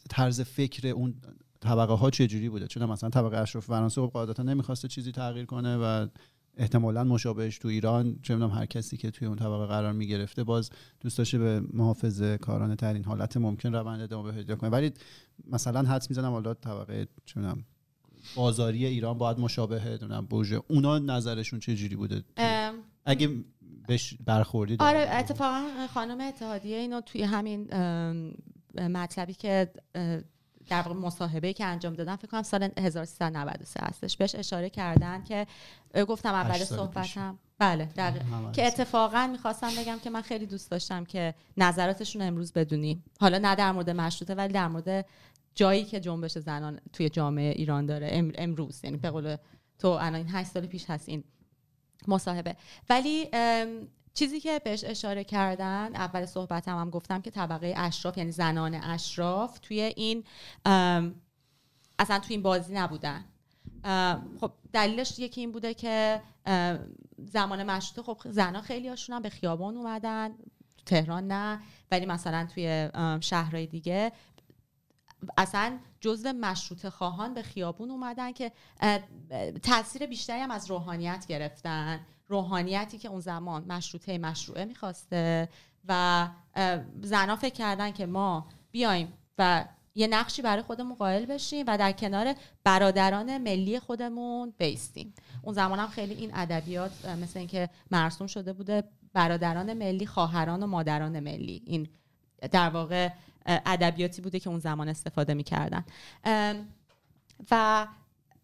طرز 0.08 0.40
فکر 0.40 0.88
اون 0.88 1.14
طبقه 1.60 1.94
ها 1.94 2.10
چجوری 2.10 2.48
بوده؟ 2.48 2.66
چون 2.66 2.84
مثلا 2.84 3.10
طبقه 3.10 3.36
اشراف 3.36 3.66
فرانسه 3.66 4.00
خب 4.00 4.10
قاعدتا 4.12 4.42
نمی‌خواسته 4.42 4.88
چیزی 4.88 5.12
تغییر 5.12 5.46
کنه 5.46 5.76
و 5.76 6.06
احتمالا 6.56 7.04
مشابهش 7.04 7.58
تو 7.58 7.68
ایران 7.68 8.18
چه 8.22 8.34
می‌دونم 8.34 8.52
هر 8.52 8.66
کسی 8.66 8.96
که 8.96 9.10
توی 9.10 9.28
اون 9.28 9.36
طبقه 9.36 9.66
قرار 9.66 9.92
می‌گرفته 9.92 10.44
باز 10.44 10.70
دوست 11.00 11.18
داشته 11.18 11.38
به 11.38 11.62
محافظه 11.72 12.38
کارانه 12.38 12.76
ترین 12.76 13.04
حالت 13.04 13.36
ممکن 13.36 13.74
روند 13.74 14.00
ادامه 14.00 14.32
پیدا 14.32 14.56
کنه. 14.56 14.70
ولی 14.70 14.92
مثلا 15.50 15.82
حدس 15.82 16.10
می‌زنم 16.10 16.32
حالا 16.32 16.54
طبقه 16.54 17.08
چه 17.24 17.40
می‌دونم 17.40 17.64
بازاری 18.36 18.86
ایران 18.86 19.18
باید 19.18 19.38
مشابه 19.38 19.84
نمی‌دونم 19.84 20.26
بورژوا 20.26 20.62
اونا 20.68 20.98
نظرشون 20.98 21.60
چه 21.60 21.74
جوری 21.74 21.96
بوده؟ 21.96 22.24
اگه 23.04 23.30
بهش 23.88 24.14
برخوردید 24.24 24.82
آره 24.82 25.06
اتفاقا 25.10 25.62
خانم 25.94 26.20
اتحادیه 26.20 26.76
اینو 26.76 27.00
توی 27.00 27.22
همین 27.22 27.68
مطلبی 28.74 29.34
که 29.34 29.72
در 30.68 30.82
واقع 30.82 31.00
مصاحبه 31.00 31.52
که 31.52 31.64
انجام 31.64 31.94
دادن 31.94 32.16
فکر 32.16 32.26
کنم 32.26 32.42
سال 32.42 32.68
1393 32.78 33.80
هستش. 33.82 34.16
بهش 34.16 34.34
اشاره 34.34 34.70
کردن 34.70 35.24
که 35.24 35.46
گفتم 36.08 36.34
اول. 36.34 36.52
صحبتم. 36.76 37.38
بله 37.58 37.84
دقیق. 37.84 38.22
که 38.52 38.66
اتفاقا 38.66 39.26
می‌خواستم 39.32 39.68
بگم 39.78 39.98
که 39.98 40.10
من 40.10 40.22
خیلی 40.22 40.46
دوست 40.46 40.70
داشتم 40.70 41.04
که 41.04 41.34
نظراتشون 41.56 42.22
رو 42.22 42.28
امروز 42.28 42.52
بدونیم 42.52 43.04
حالا 43.20 43.38
نه 43.38 43.54
در 43.54 43.72
مورد 43.72 43.90
مشروطه 43.90 44.34
ولی 44.34 44.52
در 44.52 44.68
مورد 44.68 45.06
جایی 45.54 45.84
که 45.84 46.00
جنبش 46.00 46.38
زنان 46.38 46.80
توی 46.92 47.08
جامعه 47.08 47.50
ایران 47.50 47.86
داره. 47.86 48.08
ام- 48.12 48.32
امروز. 48.34 48.80
یعنی 48.84 48.96
به 48.96 49.10
قول 49.10 49.36
تو 49.78 49.88
الان 49.88 50.14
این 50.14 50.28
8 50.28 50.50
سال 50.50 50.66
پیش 50.66 50.84
هست 50.90 51.08
این 51.08 51.24
مصاحبه. 52.08 52.56
ولی 52.90 53.28
چیزی 54.16 54.40
که 54.40 54.60
بهش 54.64 54.84
اشاره 54.84 55.24
کردن 55.24 55.96
اول 55.96 56.26
صحبتم 56.26 56.78
هم 56.78 56.90
گفتم 56.90 57.22
که 57.22 57.30
طبقه 57.30 57.74
اشراف 57.76 58.18
یعنی 58.18 58.32
زنان 58.32 58.74
اشراف 58.74 59.58
توی 59.58 59.80
این 59.80 60.24
اصلا 61.98 62.18
توی 62.18 62.34
این 62.34 62.42
بازی 62.42 62.74
نبودن. 62.74 63.24
خب 64.40 64.52
دلیلش 64.72 65.18
یکی 65.18 65.40
این 65.40 65.52
بوده 65.52 65.74
که 65.74 66.22
زمان 67.18 67.62
مشروطه 67.62 68.12
خب 68.12 68.30
زنها 68.30 68.62
خیلی 68.62 68.88
هاشون 68.88 69.16
هم 69.16 69.22
به 69.22 69.30
خیابان 69.30 69.76
اومدن 69.76 70.30
تهران 70.86 71.26
نه 71.26 71.60
ولی 71.90 72.06
مثلا 72.06 72.48
توی 72.54 72.88
شهرهای 73.20 73.66
دیگه 73.66 74.12
اصلا 75.38 75.78
جزو 76.00 76.32
مشروط 76.32 76.86
خواهان 76.88 77.34
به 77.34 77.42
خیابون 77.42 77.90
اومدن 77.90 78.32
که 78.32 78.52
تاثیر 79.62 80.06
بیشتری 80.06 80.40
هم 80.40 80.50
از 80.50 80.70
روحانیت 80.70 81.26
گرفتن. 81.28 82.00
روحانیتی 82.28 82.98
که 82.98 83.08
اون 83.08 83.20
زمان 83.20 83.64
مشروطه 83.64 84.18
مشروعه 84.18 84.64
می‌خواسته 84.64 85.48
و 85.88 86.28
اه، 86.54 86.80
زنها 87.02 87.36
فکر 87.36 87.54
کردن 87.54 87.90
که 87.90 88.06
ما 88.06 88.46
بیایم 88.70 89.12
و 89.38 89.64
یه 89.94 90.06
نقشی 90.06 90.42
برای 90.42 90.62
خودمون 90.62 90.94
قائل 90.94 91.26
بشیم 91.26 91.64
و 91.68 91.78
در 91.78 91.92
کنار 91.92 92.34
برادران 92.64 93.38
ملی 93.38 93.80
خودمون 93.80 94.54
بیستیم. 94.58 95.14
اون 95.42 95.54
زمان 95.54 95.78
هم 95.78 95.88
خیلی 95.88 96.14
این 96.14 96.30
ادبیات 96.34 97.06
مثل 97.22 97.38
اینکه 97.38 97.68
مرسوم 97.90 98.26
شده 98.26 98.52
بوده 98.52 98.84
برادران 99.12 99.72
ملی 99.72 100.06
خواهران 100.06 100.62
و 100.62 100.66
مادران 100.66 101.20
ملی. 101.20 101.62
این 101.66 101.88
در 102.50 102.68
واقع 102.70 103.08
ادبیاتی 103.46 104.22
بوده 104.22 104.40
که 104.40 104.50
اون 104.50 104.58
زمان 104.58 104.88
استفاده 104.88 105.34
می‌کردن. 105.34 105.84
و 107.50 107.86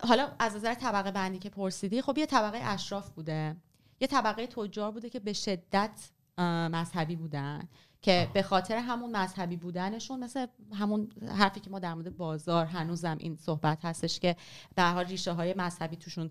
حالا 0.00 0.28
از 0.38 0.56
نظر 0.56 0.74
طبقه 0.74 1.10
بندی 1.10 1.38
که 1.38 1.50
پرسیدی 1.50 2.02
خب 2.02 2.18
یه 2.18 2.26
طبقه 2.26 2.58
اشراف 2.62 3.10
بوده. 3.10 3.56
یه 4.00 4.08
طبقه 4.08 4.46
تجار 4.46 4.90
بوده 4.90 5.10
که 5.10 5.20
به 5.20 5.32
شدت 5.32 6.10
مذهبی 6.72 7.16
بودن. 7.16 7.68
که 8.02 8.28
به 8.32 8.42
خاطر 8.42 8.76
همون 8.76 9.16
مذهبی 9.16 9.56
بودنشون 9.56 10.24
مثل 10.24 10.46
همون 10.72 11.10
حرفی 11.38 11.60
که 11.60 11.70
ما 11.70 11.78
در 11.78 11.94
مورد 11.94 12.16
بازار 12.16 12.66
هنوزم 12.66 13.16
این 13.20 13.36
صحبت 13.36 13.84
هستش 13.84 14.20
که 14.20 14.36
به 14.74 14.82
حال 14.82 15.04
ریشه 15.04 15.32
های 15.32 15.54
مذهبی 15.54 15.96
توشون 15.96 16.30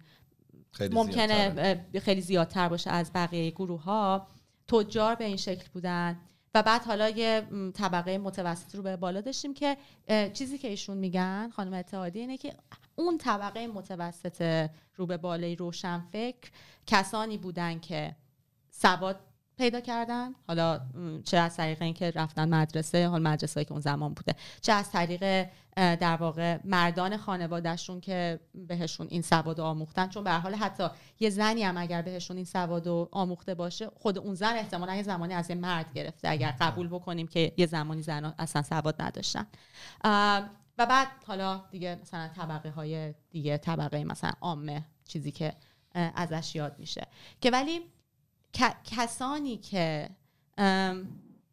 خیلی 0.72 0.96
ممکنه 0.96 1.50
زیادتره. 1.50 2.00
خیلی 2.00 2.22
زیادتر 2.22 2.70
باشه 2.70 2.90
از 2.90 3.12
بقیه 3.14 3.52
گروه 3.52 3.84
ها 3.84 4.28
تجار 4.68 5.16
به 5.16 5.26
این 5.26 5.38
شکل 5.38 5.70
بودن. 5.74 6.20
و 6.56 6.64
بعد 6.64 6.84
حالا 6.84 7.10
یه 7.10 7.48
طبقه 7.74 8.18
متوسط 8.18 8.76
رو 8.76 8.84
به 8.84 8.98
بالا 8.98 9.22
داشتیم 9.22 9.54
که 9.54 9.78
چیزی 10.34 10.58
که 10.58 10.68
ایشون 10.68 10.98
میگن 10.98 11.50
خانم 11.50 11.74
اتحادی 11.74 12.20
اینه 12.20 12.38
که 12.38 12.54
اون 12.96 13.18
طبقه 13.18 13.68
متوسط 13.68 14.70
رو 14.96 15.06
به 15.06 15.18
بالای 15.18 15.56
روشنفکر 15.56 16.52
کسانی 16.88 17.38
بودن 17.38 17.80
که 17.80 18.16
سواد 18.72 19.20
پیدا 19.62 19.80
کردن؟ 19.80 20.32
حالا 20.48 20.82
چه 21.24 21.38
از 21.38 21.58
طریق 21.58 21.82
اینکه 21.82 22.12
رفتن 22.16 22.50
مدرسه 22.50 23.08
حال 23.08 23.22
مدرسه 23.22 23.66
که 23.66 23.72
اون 23.72 23.82
زمان 23.82 24.14
بوده 24.14 24.36
چه 24.62 24.74
از 24.74 24.92
طریق 24.92 25.48
در 25.76 26.16
واقع 26.16 26.60
مردان 26.64 27.18
خانوادهشون 27.18 28.02
که 28.02 28.40
بهشون 28.68 29.08
این 29.10 29.22
سواد 29.22 29.60
آموختن؟ 29.60 30.10
چون 30.10 30.24
به 30.24 30.32
حال 30.32 30.56
حتی 30.56 30.88
یه 31.20 31.30
زنی 31.30 31.64
هم 31.64 31.78
اگر 31.78 32.02
بهشون 32.02 32.38
این 32.38 32.46
سواد 32.46 32.88
آموخته 33.12 33.56
باشه 33.56 33.90
خود 33.96 34.18
اون 34.18 34.36
زن 34.36 34.54
احتمالا 34.54 34.96
یه 34.96 35.04
زمانی 35.04 35.34
از 35.34 35.50
یه 35.50 35.56
مرد 35.56 35.94
گرفته 35.94 36.30
اگر 36.30 36.56
قبول 36.62 36.88
بکنیم 36.88 37.28
که 37.28 37.54
یه 37.58 37.66
زمانی 37.66 38.02
زن 38.02 38.34
اصلا 38.40 38.62
سواد 38.62 39.02
نداشتن. 39.02 39.48
و 40.78 40.86
بعد 40.86 41.08
حالا 41.28 41.64
دیگه 41.72 42.00
مثلا 42.02 42.28
طبقه 42.28 42.70
های 42.70 43.14
دیگه 43.32 43.58
طبقه 43.58 44.04
مثلا 44.04 44.32
عامه 44.42 44.86
چیزی 45.06 45.32
که 45.32 45.54
ازش 45.94 46.56
یاد 46.56 46.76
میشه. 46.80 47.08
که 47.42 47.52
ولی 47.52 47.82
کسانی 48.84 49.58
که 49.58 50.10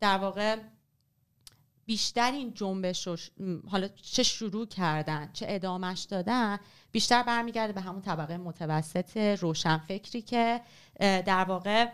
در 0.01 0.18
واقع 0.18 0.57
بیشتر 1.86 2.32
این 2.32 2.55
جنبش 2.55 3.07
رو 3.07 3.16
حالا 3.68 3.88
چه 3.88 4.22
شروع 4.22 4.66
کردن 4.66 5.30
چه 5.32 5.46
ادامش 5.49 6.01
دادن 6.01 6.59
بیشتر 6.92 7.22
برمیگرده 7.22 7.72
به 7.72 7.80
همون 7.80 8.03
طبقه 8.03 8.36
متوسط 8.36 9.16
روشنفکری 9.16 10.22
که 10.22 10.61
در 11.01 11.44
واقع 11.44 11.88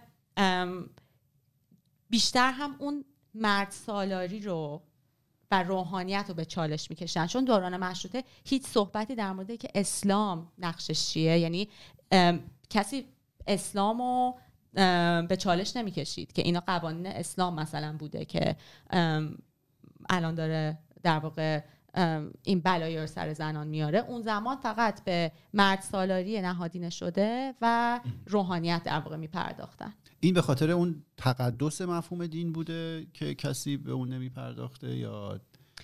بیشتر 2.11 2.53
هم 2.53 2.77
اون 2.79 3.05
مرد 3.35 3.71
سالاری 3.71 4.41
رو 4.41 4.83
و 5.51 5.63
روحانیت 5.63 6.25
رو 6.29 6.35
به 6.35 6.45
چالش 6.45 6.91
می‌کشن. 6.91 7.27
چون 7.27 7.45
دوران 7.45 7.77
مشروطه 7.77 8.25
هیچ 8.45 8.67
صحبتی 8.67 9.15
در 9.15 9.33
مورد 9.33 9.57
که 9.57 9.69
اسلام 9.75 10.53
نقشش 10.59 11.09
چیه. 11.09 11.39
یعنی 11.39 11.69
کسی 12.71 13.07
اسلام 13.47 13.99
رو 13.99 14.39
به 15.29 15.37
چالش 15.39 15.77
نمی‌کشید 15.77 16.33
که 16.33 16.43
اینا 16.43 16.61
قوانین 16.67 17.07
اسلام 17.07 17.55
مثلا 17.55 17.97
بوده 17.99 18.25
که 18.25 18.57
الان 20.11 20.35
داره 20.35 20.79
در 21.03 21.19
واقع 21.19 21.61
این 22.43 22.61
بلایی 22.61 22.99
رو 22.99 23.07
سر 23.07 23.33
زنان 23.33 23.67
میاره. 23.67 23.99
اون 23.99 24.23
زمان 24.23 24.57
فقط 24.57 25.05
به 25.05 25.33
مرد 25.55 25.81
سالاری 25.81 26.41
نهادینه 26.41 26.91
شده 26.91 27.55
و 27.61 28.01
روحانیت 28.27 28.83
در 28.85 28.99
واقع 28.99 29.17
میپرداختن. 29.17 29.95
این 30.21 30.35
به 30.35 30.43
خاطر 30.43 30.71
اون 30.71 31.05
تقدس 31.17 31.81
مفهوم 31.81 32.27
دین 32.27 32.53
بوده 32.53 33.07
که 33.13 33.35
کسی 33.35 33.77
به 33.77 33.93
اون 33.93 34.09
نمیپرداخته 34.09 34.97
یا 34.97 35.41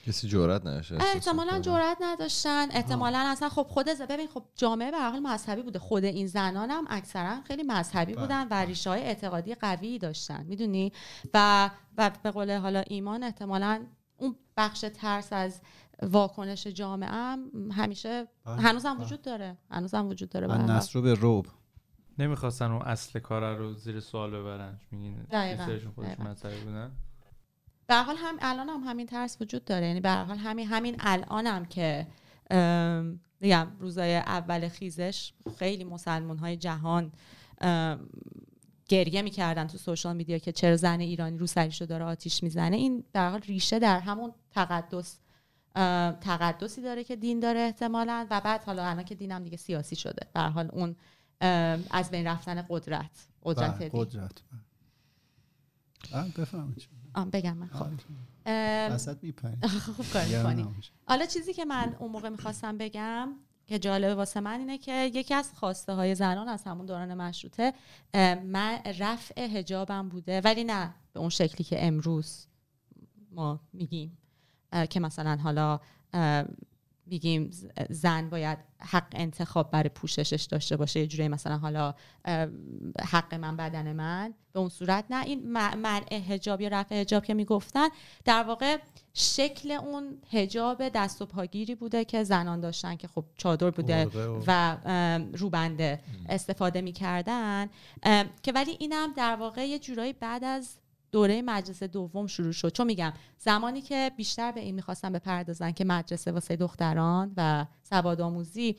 کسی 0.07 0.29
جرئت 0.29 0.67
نداشته 0.67 0.95
احتمالا 0.95 1.59
جرئت 1.59 1.99
نداشتن. 2.01 2.71
احتمالا 2.71 3.19
اصلا 3.19 3.49
خب 3.49 3.63
خود 3.63 3.87
ببین 4.11 4.29
خب 4.29 4.45
جامعه 4.55 4.91
به 4.91 4.99
حال 4.99 5.21
مذهبی 5.21 5.63
بوده. 5.63 5.79
خود 5.79 6.05
این 6.05 6.27
زنان 6.27 6.71
هم 6.71 6.87
اکثرا 6.91 7.41
خیلی 7.43 7.63
مذهبی 7.63 8.13
بله، 8.13 8.23
بودن 8.23 8.43
و 8.43 8.49
بله. 8.49 8.65
ریشه 8.65 8.91
های 8.91 9.03
اعتقادی 9.03 9.55
قوی 9.55 9.99
داشتن 9.99 10.47
می‌دونی؟ 10.47 10.93
و 11.35 11.71
و 11.99 12.11
به 12.23 12.31
قول 12.31 12.57
حالا 12.57 12.81
ایمان 12.81 13.23
احتمالا 13.23 13.87
اون 14.17 14.37
بخش 14.57 14.85
ترس 14.95 15.33
از 15.33 15.61
واکنش 16.03 16.67
جامعه 16.67 17.11
هم 17.11 17.51
همیشه 17.73 18.29
بله، 18.45 18.57
هنوز 18.57 18.87
هم 18.87 19.01
وجود 19.01 19.23
داره. 19.23 19.59
هنوز 19.71 19.95
هم 19.95 20.09
وجود 20.09 20.29
داره 20.29 20.47
نصر 20.47 20.93
رو 20.95 21.03
به 21.03 21.15
روب 21.15 21.47
نمی‌خواستن 22.19 22.71
اون 22.71 22.83
اصل 22.83 23.19
کار 23.19 23.57
رو 23.57 23.75
زیر 23.75 24.01
سوال 24.01 24.31
ببرن. 24.31 24.81
میگین 24.91 25.27
خودشون 25.57 25.93
بودن؟ 26.65 26.91
به 27.91 27.97
حال 27.97 28.17
هم 28.17 28.37
الان 28.41 28.69
هم 28.69 28.81
همین 28.81 29.07
ترس 29.07 29.37
وجود 29.41 29.65
داره. 29.65 29.87
یعنی 29.87 30.01
به 30.01 30.11
حال 30.11 30.37
همین 30.37 30.67
همین 30.69 30.97
الان 30.99 31.47
هم 31.47 31.65
که 31.65 32.07
میگم 33.41 33.69
روزای 33.79 34.17
اول 34.17 34.69
خیزش 34.69 35.33
خیلی 35.59 35.85
مسلمان 35.85 36.39
های 36.39 36.57
جهان 36.57 37.13
گریه 38.89 39.23
می‌کردن 39.23 39.67
تو 39.67 39.79
سوشال 39.79 40.17
میدیا 40.17 40.39
که 40.39 40.53
چرا 40.53 40.77
زن 40.77 41.01
ایرانی 41.01 41.39
رو 41.39 41.47
سریشو 41.47 41.85
داره 41.85 42.05
آتیش 42.05 42.43
می‌زنه. 42.43 42.77
این 42.77 43.05
در 43.13 43.31
حال 43.31 43.41
ریشه 43.41 43.79
در 43.79 44.01
همون 44.01 44.33
تقدس 44.51 45.19
تقدسی 46.21 46.83
داره 46.83 47.05
که 47.05 47.17
دین 47.17 47.41
داره 47.41 47.61
احتمالا 47.61 48.27
و 48.31 48.41
بعد 48.41 48.65
حالا 48.65 48.85
الان 48.85 49.05
که 49.05 49.15
دینم 49.15 49.45
دیگه 49.45 49.57
سیاسی 49.57 49.97
شده. 49.97 50.27
به 50.35 50.41
حال 50.41 50.69
اون 50.73 50.97
از 51.91 52.11
بین 52.11 52.27
رفتن 52.27 52.67
قدرت 52.69 53.29
قدرت 53.43 53.79
بله، 53.79 53.91
قدرت. 53.93 54.43
بفهمید 56.39 56.89
بگم 57.33 57.57
من. 57.57 57.67
خب. 57.67 57.87
خوب 59.97 60.07
حالا 61.07 61.27
چیزی 61.27 61.53
که 61.53 61.65
من 61.65 61.97
اون 61.99 62.11
موقع 62.11 62.29
می‌خواستم 62.29 62.79
بگم 62.79 63.35
که 63.67 63.79
جالبه 63.79 64.15
واسه 64.15 64.41
من 64.41 64.61
اینه 64.61 64.79
که 64.79 65.11
یکی 65.15 65.35
از 65.35 65.53
خواسته 65.55 65.93
های 65.93 66.15
زنان 66.15 66.49
از 66.49 66.65
همون 66.65 66.87
دوران 66.87 67.15
مشروطه 67.15 67.73
من 68.45 68.79
رفع 68.99 69.41
هجابم 69.41 70.09
بوده 70.09 70.41
ولی 70.41 70.65
نه 70.65 70.95
به 71.13 71.21
اون 71.21 71.29
شکلی 71.29 71.65
که 71.65 71.87
امروز 71.87 72.47
ما 73.31 73.61
میگیم 73.73 74.19
که 74.91 75.01
مثلا 75.01 75.37
حالا 75.37 75.81
بگیم 77.11 77.51
زن 77.91 78.31
باید 78.31 78.59
حق 78.79 79.07
انتخاب 79.13 79.71
برای 79.71 79.89
پوششش 79.89 80.43
داشته 80.43 80.77
باشه. 80.77 81.01
یه 81.01 81.07
جوری 81.07 81.29
مثلا 81.29 81.59
حالا 81.59 81.95
حق 83.01 83.35
من 83.35 83.57
بدن 83.57 83.93
من. 83.93 84.35
به 84.53 84.61
اون 84.61 84.69
صورت 84.69 85.05
نه. 85.11 85.25
این 85.25 85.53
منع 85.53 86.15
هجاب 86.15 86.61
یا 86.61 86.69
رفع 86.69 86.95
هجاب 86.95 87.25
که 87.25 87.35
می‌گفتن 87.35 87.89
در 88.25 88.43
واقع 88.43 88.79
شکل 89.15 89.71
اون 89.71 90.19
هجاب 90.31 90.89
دست 90.89 91.23
و 91.23 91.27
پاگیری 91.27 91.75
بوده 91.75 92.05
که 92.05 92.25
زنان 92.25 92.61
داشتن 92.61 92.97
که 92.97 93.09
خب 93.09 93.25
چادر 93.37 93.71
بوده 93.71 94.07
و 94.47 94.77
روبنده 95.35 96.01
استفاده 96.29 96.81
می‌کردن. 96.81 97.69
که 98.43 98.53
ولی 98.55 98.77
اینم 98.79 99.13
در 99.17 99.37
واقع 99.37 99.69
یه 99.69 99.79
جورایی 99.79 100.13
بعد 100.13 100.45
از 100.45 100.77
دوره 101.13 101.43
مجلس 101.43 101.83
دوم 101.83 102.27
شروع 102.27 102.53
شد. 102.53 102.73
چون 102.73 102.87
میگم 102.87 103.13
زمانی 103.39 103.81
که 103.81 104.11
بیشتر 104.17 104.53
به 104.53 104.61
این 104.61 104.75
می‌خواستن 104.75 105.13
بپردازن 105.13 105.71
که 105.73 105.85
مدرسه 105.85 106.33
واسه 106.33 106.57
دختران 106.57 107.33
و 107.37 107.67
سواد 107.83 108.21
آموزی 108.21 108.77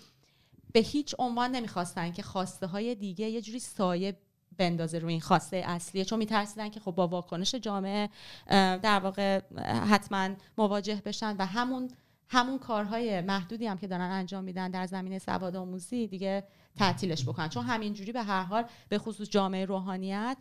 به 0.74 0.80
هیچ 0.80 1.16
عنوان 1.20 1.52
نمی‌خواستن 1.52 2.12
که 2.12 2.22
خواسته 2.22 2.68
های 2.68 2.96
دیگه 2.96 3.30
یه 3.30 3.42
جوری 3.42 3.60
سایه 3.60 4.18
بندازه 4.58 5.00
روی 5.00 5.12
این 5.12 5.22
خواسته 5.22 5.64
اصلیه. 5.66 6.06
چون 6.06 6.20
میترسیدن 6.20 6.70
که 6.70 6.80
خب 6.80 6.92
با 6.92 7.08
واکنش 7.08 7.56
جامعه 7.56 8.10
در 8.78 9.00
واقع 9.00 9.42
حتما 9.90 10.30
مواجه 10.58 11.02
بشن 11.06 11.36
و 11.40 11.46
همون 11.46 11.92
همون 12.30 12.60
کارهای 12.60 13.22
محدودی 13.22 13.68
هم 13.68 13.78
که 13.78 13.88
دارن 13.88 14.12
انجام 14.12 14.44
میدن 14.44 14.72
در 14.72 14.88
زمینه 14.88 15.20
سواد 15.20 15.56
آموزی 15.56 16.08
دیگه 16.08 16.44
تعطیلش 16.76 17.24
بکنن. 17.24 17.50
چون 17.50 17.64
همینجوری 17.64 18.12
به 18.12 18.24
هر 18.24 18.44
حال 18.44 18.66
به 18.90 18.98
خصوص 18.98 19.30
جامعه 19.30 19.66
روحانیت 19.66 20.38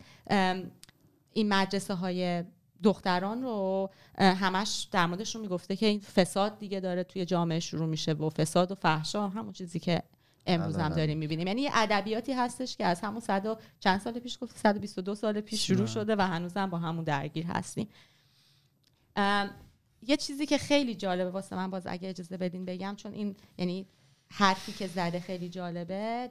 این 1.33 1.53
مدرسه 1.53 1.93
های 1.93 2.43
دختران 2.83 3.43
رو 3.43 3.89
همش 4.17 4.87
در 4.91 5.05
موردشون 5.05 5.41
می‌گفته 5.41 5.75
که 5.75 5.85
این 5.85 5.99
فساد 5.99 6.59
دیگه 6.59 6.79
داره 6.79 7.03
توی 7.03 7.25
جامعه 7.25 7.59
شروع 7.59 7.85
میشه 7.85 8.13
و 8.13 8.29
فساد 8.29 8.71
و 8.71 8.75
فحشا 8.75 9.27
همون 9.27 9.53
چیزی 9.53 9.79
که 9.79 10.03
امروز 10.45 10.77
هم 10.77 10.89
داریم 10.89 11.17
می‌بینیم. 11.17 11.47
یعنی 11.47 11.61
یه 11.61 11.71
ادبیاتی 11.73 12.33
هستش 12.33 12.77
که 12.77 12.85
از 12.85 13.01
همون 13.01 13.19
صد 13.19 13.45
و 13.45 13.57
چند 13.79 13.99
سال 13.99 14.19
پیش 14.19 14.37
گفت 14.41 14.57
122 14.57 15.15
سال 15.15 15.41
پیش 15.41 15.67
شروع 15.67 15.85
شده 15.87 16.15
و 16.15 16.21
هنوزم 16.21 16.69
با 16.69 16.77
همون 16.77 17.03
درگیر 17.03 17.45
هستیم. 17.45 17.87
یه 20.07 20.17
چیزی 20.17 20.45
که 20.45 20.57
خیلی 20.57 20.95
جالبه 20.95 21.29
واسه 21.29 21.55
من 21.55 21.69
باز 21.69 21.87
اگه 21.87 22.09
اجازه 22.09 22.37
بدین 22.37 22.65
بگم 22.65 22.95
چون 22.97 23.13
این 23.13 23.35
یعنی 23.57 23.85
حرفی 24.27 24.71
که 24.71 24.87
زده 24.87 25.19
خیلی 25.19 25.49
جالبه 25.49 26.29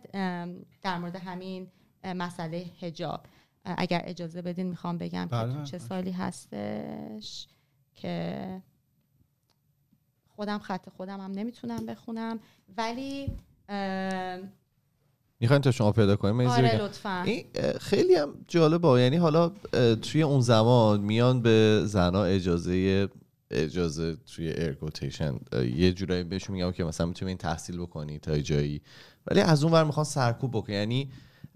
در 0.83 0.99
مورد 0.99 1.17
همین 1.17 1.67
مسئله 2.05 2.65
هجاب 2.81 3.21
اگر 3.65 4.03
اجازه 4.05 4.43
بدین 4.43 4.67
می‌خوام 4.67 4.99
بگم 4.99 5.25
که 5.25 5.37
بله، 5.37 5.65
چه 5.65 5.79
بله. 5.79 5.89
سالی 5.89 6.11
هستش 6.11 7.47
که 7.95 8.63
خودم 10.37 10.59
خط 10.59 10.89
خودم 10.89 11.21
هم 11.21 11.33
نمی‌تونم 11.33 11.87
بخونم. 11.87 12.39
ولی 12.77 13.27
می‌خواین 15.41 15.63
تا 15.63 15.71
شما 15.71 15.93
پیدا 15.93 16.17
کنیم 16.17 16.41
آره 16.41 16.77
لطفا. 16.77 17.23
این 17.23 17.45
خیلی 17.81 18.15
هم 18.15 18.35
جالبه. 18.49 18.89
یعنی 18.89 19.17
حالا 19.17 19.49
توی 20.03 20.23
اون 20.23 20.41
زمان 20.41 21.01
میان 21.01 21.43
به 21.43 21.83
زنا 21.85 22.25
اجازه 22.25 23.09
اجازه 23.51 24.17
توی 24.17 24.53
ارگوتیشن 24.57 25.39
یه 25.77 25.93
جورایی 25.93 26.25
بهشون 26.25 26.57
میگم 26.57 26.73
که 26.73 26.85
مثلا 26.85 27.07
می‌تونی 27.07 27.29
این 27.29 27.39
تحصیل 27.39 27.79
بکنی 27.79 28.19
تا 28.19 28.39
جایی. 28.39 28.83
ولی 29.27 29.41
از 29.41 29.65
اون 29.65 29.73
ور 29.73 29.85
می‌خوان 29.85 30.05
سرکوب 30.05 30.51
بکنی. 30.51 30.75
یعنی 30.75 31.11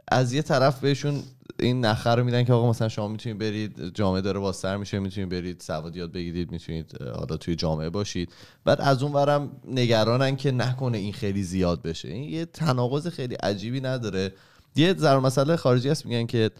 از 0.08 0.32
یه 0.32 0.42
طرف 0.42 0.80
بهشون 0.80 1.22
این 1.60 1.84
نخه 1.84 2.10
رو 2.10 2.24
میدن 2.24 2.44
که 2.44 2.52
آقا 2.52 2.70
مثلا 2.70 2.88
شما 2.88 3.08
می‌تونید 3.08 3.38
برید 3.38 3.94
جامعه 3.94 4.20
داره 4.20 4.40
باستر 4.40 4.76
میشه 4.76 4.98
می‌تونید 4.98 5.28
برید 5.28 5.60
سواد 5.60 5.96
یاد 5.96 6.12
بگیرید 6.12 6.52
می‌تونید 6.52 7.02
حالا 7.02 7.36
توی 7.36 7.56
جامعه 7.56 7.90
باشید. 7.90 8.32
بعد 8.64 8.80
از 8.80 9.02
اون 9.02 9.12
ورم 9.12 9.50
نگرانن 9.68 10.36
که 10.36 10.50
نکنه 10.50 10.98
این 10.98 11.12
خیلی 11.12 11.42
زیاد 11.42 11.82
بشه. 11.82 12.08
این 12.08 12.30
یه 12.30 12.44
تناقض 12.44 13.06
خیلی 13.06 13.34
عجیبی 13.34 13.80
نداره. 13.80 14.32
یه 14.76 14.94
ذره 14.94 15.18
مسئله 15.18 15.56
خارجی 15.56 15.88
هست 15.88 16.06
میگن 16.06 16.26
که 16.26 16.50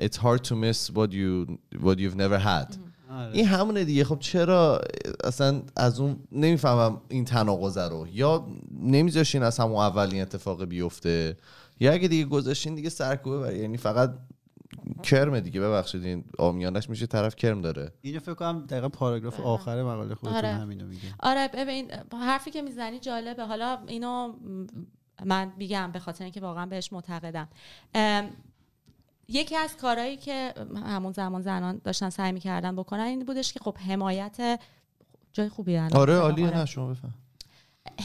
it's 0.00 0.16
hard 0.16 0.40
to 0.48 0.52
miss 0.52 0.94
what 0.94 1.10
you 1.10 1.56
what 1.84 1.96
you've 1.98 2.16
never 2.16 2.40
had. 2.44 2.76
آره. 3.10 3.32
این 3.32 3.46
همونه 3.46 3.84
دیگه. 3.84 4.04
خب 4.04 4.18
چرا 4.20 4.80
اصلا 5.24 5.62
از 5.76 6.00
اون 6.00 6.16
نمی‌فهمم 6.32 7.00
این 7.08 7.24
تناقض 7.24 7.78
رو؟ 7.78 8.06
یا 8.12 8.46
نمیذاشین 8.82 9.42
از 9.42 9.58
همون 9.58 9.76
اولین 9.76 10.22
اتفاق 10.22 10.64
بیفته؟ 10.64 11.36
یا 11.80 11.92
اگه 11.92 12.08
دیگه 12.08 12.24
گذاشتین 12.24 12.74
دیگه 12.74 12.88
سرکوبه 12.88 13.38
بر 13.38 13.54
یعنی 13.54 13.76
فقط 13.76 14.18
کرم 15.02 15.40
دیگه 15.40 15.60
ببخشید 15.60 16.04
این 16.04 16.24
آمیانش 16.38 16.90
میشه 16.90 17.06
طرف 17.06 17.36
کرم 17.36 17.60
داره. 17.60 17.92
اینو 18.02 18.20
فکر 18.20 18.34
کنم 18.34 18.66
دقیقا 18.66 18.88
پاراگراف 18.88 19.40
آخر 19.40 19.82
مقاله 19.82 20.14
خودتون 20.14 20.38
آره. 20.38 20.48
همینو 20.48 20.86
میگه. 20.86 21.08
آره 21.20 21.48
ببین 21.48 21.90
حرفی 22.12 22.50
که 22.50 22.62
می‌زنی 22.62 22.98
جالبه. 22.98 23.44
حالا 23.44 23.78
اینو 23.86 24.32
من 25.24 25.52
میگم 25.56 25.92
به 25.92 25.98
خاطر 25.98 26.24
اینکه 26.24 26.40
واقعا 26.40 26.66
بهش 26.66 26.92
معتقدم. 26.92 27.48
یکی 29.28 29.56
از 29.56 29.76
کارهایی 29.76 30.16
که 30.16 30.54
همون 30.86 31.12
زمان 31.12 31.42
زنان 31.42 31.80
داشتن 31.84 32.10
سعی 32.10 32.32
می‌کردن 32.32 32.76
بکنن 32.76 33.00
این 33.00 33.24
بودش 33.24 33.52
که 33.52 33.60
خب 33.60 33.76
حمایت 33.78 34.60
جای 35.32 35.48
خوبی 35.48 35.76
آره 35.78 36.14
عالیه 36.14 36.56
نه 36.56 36.66
شما 36.66 36.86
بفهم. 36.86 37.14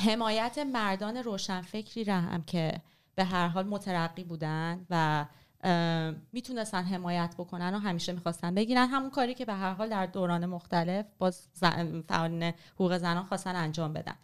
حمایت 0.05 0.57
مردان 0.57 1.17
روشنفکری 1.17 2.03
را 2.03 2.15
هم 2.15 2.43
که 2.43 2.71
به 3.19 3.25
هر 3.25 3.47
حال 3.47 3.67
مترقی 3.67 4.23
بودن 4.23 4.85
و 4.89 5.25
می‌تونستن 6.33 6.83
حمایت 6.83 7.35
بکنن 7.37 7.75
و 7.75 7.79
همیشه 7.79 8.13
می‌خواستن 8.13 8.55
بگیرن. 8.55 8.87
همون 8.87 9.09
کاری 9.09 9.33
که 9.33 9.45
به 9.45 9.53
هر 9.53 9.73
حال 9.73 9.89
در 9.89 10.05
دوران 10.05 10.45
مختلف 10.45 11.05
باز 11.17 11.47
فعالین 12.07 12.53
حقوق 12.75 12.97
زنان 12.97 13.23
خواستن 13.23 13.55
انجام 13.55 13.93
بدن. 13.93 14.15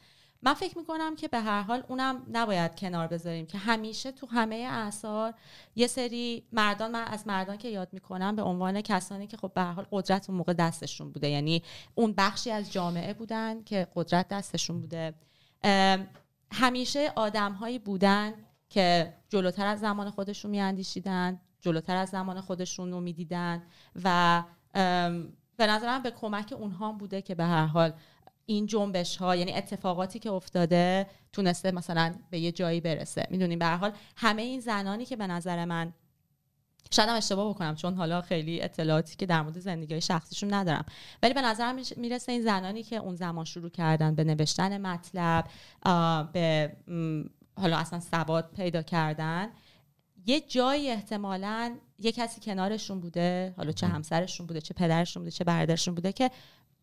من 0.42 0.54
فکر 0.54 0.78
می‌کنم 0.78 1.16
که 1.16 1.28
به 1.28 1.40
هر 1.40 1.62
حال 1.62 1.84
اونم 1.88 2.22
نباید 2.32 2.76
کنار 2.76 3.08
بذاریم 3.08 3.46
که 3.46 3.58
همیشه 3.58 4.12
تو 4.12 4.28
همه 4.28 4.56
اعثار 4.56 5.34
یه 5.76 5.88
سری 5.88 6.44
مردان 6.52 6.92
من 6.92 7.04
از 7.04 7.28
مردان 7.28 7.58
که 7.58 7.68
یاد 7.68 7.90
می‌کنم 7.92 8.36
به 8.36 8.42
عنوان 8.42 8.82
کسانی 8.82 9.28
که 9.28 9.38
خب 9.38 9.52
به 9.56 9.62
هر 9.62 9.72
حال 9.72 9.86
قدرت 9.92 10.30
اون 10.30 10.38
موقع 10.38 10.54
دستشون 10.54 11.12
بوده. 11.12 11.30
یعنی 11.30 11.64
اون 11.96 12.14
بخشی 12.18 12.52
از 12.52 12.72
جامعه 12.72 13.14
بودن 13.14 13.64
که 13.64 13.88
قدرت 13.96 14.28
دستشون 14.28 14.82
بوده. 14.82 15.14
همیشه 16.52 17.12
آدمهایی 17.16 17.80
بودن 17.80 18.34
که 18.76 19.14
جلوتر 19.30 19.66
از 19.66 19.80
زمان 19.80 20.10
خودشون 20.10 20.52
میاندیشیدن 20.52 21.40
جلوتر 21.62 21.96
از 21.96 22.10
زمان 22.10 22.42
خودشون 22.42 22.92
رو 22.92 23.02
می‌دیدن 23.02 23.64
و 24.04 24.44
به 25.58 25.68
نظرم 25.68 26.04
به 26.04 26.12
کمک 26.12 26.54
اونها 26.58 26.92
بوده 26.92 27.22
که 27.22 27.36
به 27.36 27.44
هر 27.44 27.66
حال 27.66 27.94
این 28.46 28.66
جنبش 28.66 29.18
ها 29.18 29.36
یعنی 29.36 29.54
اتفاقاتی 29.54 30.20
که 30.20 30.32
افتاده 30.32 31.08
تونسته 31.34 31.72
مثلا 31.72 32.16
به 32.30 32.40
یه 32.40 32.52
جایی 32.52 32.82
برسه. 32.82 33.28
می‌دونیم 33.30 33.60
به 33.60 33.66
هر 33.66 33.78
حال 33.78 33.92
همه 34.18 34.42
این 34.42 34.60
زنانی 34.60 35.06
که 35.06 35.16
به 35.16 35.28
نظر 35.28 35.66
من 35.66 35.94
شاید 36.92 37.10
هم 37.10 37.16
اشتباه 37.16 37.50
بکنم 37.50 37.76
چون 37.76 37.94
حالا 37.94 38.22
خیلی 38.22 38.62
اطلاعاتی 38.62 39.16
که 39.16 39.26
در 39.26 39.42
مورد 39.42 39.60
زندگی 39.60 40.02
شخصیشون 40.02 40.54
ندارم. 40.54 40.86
ولی 41.24 41.34
به 41.34 41.42
نظرم 41.42 41.76
می‌رسه 41.98 42.32
این 42.32 42.42
زنانی 42.42 42.84
که 42.84 42.96
اون 42.96 43.16
زمان 43.16 43.46
شروع 43.46 43.70
کردن 43.70 44.16
به 44.16 44.24
نوشتن 44.24 44.82
مطلب 44.82 45.46
به 46.34 46.76
حالا 47.58 47.78
اصلا 47.78 48.00
سواد 48.00 48.50
پیدا 48.56 48.82
کردن 48.82 49.50
یه 50.26 50.42
جایی 50.42 50.90
احتمالا 50.90 51.76
یه 52.00 52.12
کسی 52.12 52.42
کنارشون 52.42 53.00
بوده 53.00 53.54
حالا 53.58 53.72
چه 53.72 53.88
همسرشون 53.88 54.48
بوده 54.48 54.62
چه 54.62 54.74
پدرشون 54.74 55.24
بوده 55.24 55.32
چه 55.32 55.44
برادرشون 55.44 55.96
بوده 55.96 56.12
که 56.12 56.32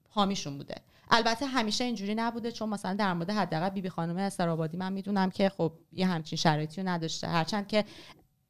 حامیشون 0.08 0.58
بوده. 0.58 0.74
البته 1.10 1.46
همیشه 1.46 1.84
اینجوری 1.84 2.14
نبوده 2.14 2.52
چون 2.52 2.68
مثلا 2.68 2.94
در 2.94 3.14
مورد 3.14 3.30
حداقل 3.30 3.68
بیبی 3.68 3.88
خانم 3.88 4.16
استرابادی 4.16 4.76
من 4.76 4.92
می‌دونم 4.92 5.30
که 5.30 5.48
خب 5.48 5.72
یه 5.92 6.06
همچین 6.06 6.36
شرایطی 6.36 6.80
رو 6.80 6.88
نداشته. 6.88 7.28
هرچند 7.28 7.68
که 7.68 7.84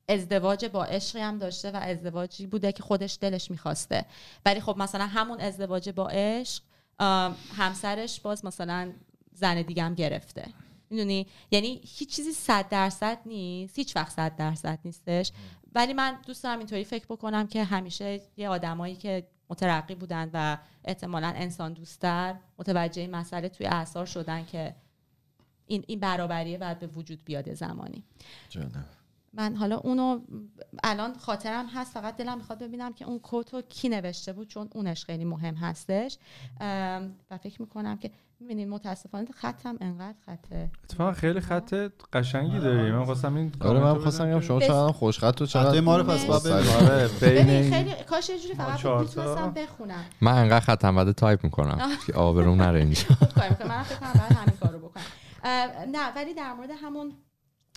ازدواج 0.08 0.64
با 0.64 0.84
عشقی 0.84 1.20
هم 1.20 1.38
داشته 1.38 1.70
و 1.70 1.76
ازدواجی 1.76 2.46
بوده 2.46 2.72
که 2.72 2.82
خودش 2.82 3.18
دلش 3.20 3.50
می‌خواسته. 3.50 4.04
ولی 4.46 4.60
خب 4.60 4.74
مثلا 4.78 5.06
همون 5.06 5.40
ازدواج 5.40 5.90
با 5.90 6.08
عشق 6.08 6.62
همسرش 7.56 8.20
باز 8.20 8.44
مثلا 8.44 8.92
زن 9.32 9.62
دیگه 9.62 9.82
هم 9.82 9.94
گرفته. 9.94 10.44
می‌دونی؟ 10.92 11.26
یعنی 11.50 11.80
هیچ 11.84 12.16
چیزی 12.16 12.32
صد 12.32 12.68
درصد 12.68 13.18
نیست 13.26 13.78
هیچ 13.78 13.96
وقت 13.96 14.12
صد 14.12 14.36
درصد 14.36 14.78
نیستش. 14.84 15.32
ولی 15.74 15.92
من 15.92 16.18
دوست 16.26 16.44
دارم 16.44 16.58
اینطوری 16.58 16.84
فکر 16.84 17.04
بکنم 17.04 17.46
که 17.46 17.64
همیشه 17.64 18.20
یه 18.36 18.48
آدمایی 18.48 18.96
که 18.96 19.26
مترقی 19.50 19.94
بودن 19.94 20.30
و 20.32 20.58
احتمالا 20.84 21.32
انسان 21.36 21.72
دوستتر 21.72 22.34
متوجه 22.58 23.02
این 23.02 23.10
مسئله 23.10 23.48
توی 23.48 23.66
اثار 23.66 24.06
شدن 24.06 24.44
که 24.44 24.74
این 25.66 25.84
این 25.86 26.00
برابریه 26.00 26.58
باید 26.58 26.78
به 26.78 26.86
وجود 26.86 27.24
بیاد 27.24 27.54
زمانی. 27.54 28.04
من 29.34 29.56
حالا 29.56 29.76
اونو 29.76 30.20
الان 30.84 31.14
خاطرم 31.14 31.66
هست 31.74 31.94
فقط 31.94 32.16
دلم 32.16 32.38
می‌خواد 32.38 32.62
ببینم 32.62 32.92
که 32.92 33.04
اون 33.04 33.18
کوتو 33.18 33.62
کی 33.62 33.88
نوشته 33.88 34.32
بود 34.32 34.48
چون 34.48 34.68
اونش 34.74 35.04
خیلی 35.04 35.24
مهم 35.24 35.54
هستش. 35.54 36.18
و 37.30 37.38
فکر 37.42 37.62
می‌کنم 37.62 37.96
که 37.96 38.10
می‌بینید 38.40 38.68
متاسفانه 38.68 39.26
خطم 39.34 39.76
انقدر 39.80 40.18
خطه. 40.26 40.70
اتفاقا 40.84 41.12
خیلی 41.12 41.40
خط 41.40 41.74
قشنگی 42.12 42.58
داری 42.58 42.92
من 42.92 43.04
خواستم 43.04 43.36
این 43.36 43.52
آره 43.60 43.80
من 43.80 43.98
خواستم 43.98 44.30
بگم 44.30 44.40
شما 44.40 44.60
چقدر 44.60 44.92
خوش 44.92 45.18
خط 45.18 45.40
و 45.40 45.46
چقدر 45.46 45.80
ما 45.80 45.96
رو 45.96 46.04
پس 46.04 46.46
آره 46.46 47.08
ببین 47.22 47.70
خیلی 47.70 47.94
کاش 48.08 48.30
یه 48.30 48.38
جوری 48.38 48.54
فقط 48.54 48.84
می‌تونستم 48.84 49.50
بخونم. 49.50 50.04
من 50.20 50.32
انقدر 50.32 50.60
خطم 50.60 50.94
بعد 50.94 51.12
تایپ 51.12 51.44
می‌کنم 51.44 51.90
که 52.06 52.12
آبروم 52.12 52.62
نره 52.62 52.80
اینجا. 52.80 53.02
من 53.36 53.82
فکر 53.82 53.98
کنم 53.98 54.12
بعد 54.12 54.32
همین 54.32 54.56
کارو 54.60 54.78
بکنم. 54.78 55.04
نه 55.92 56.14
ولی 56.16 56.34
در 56.34 56.52
مورد 56.52 56.70
همون 56.82 57.12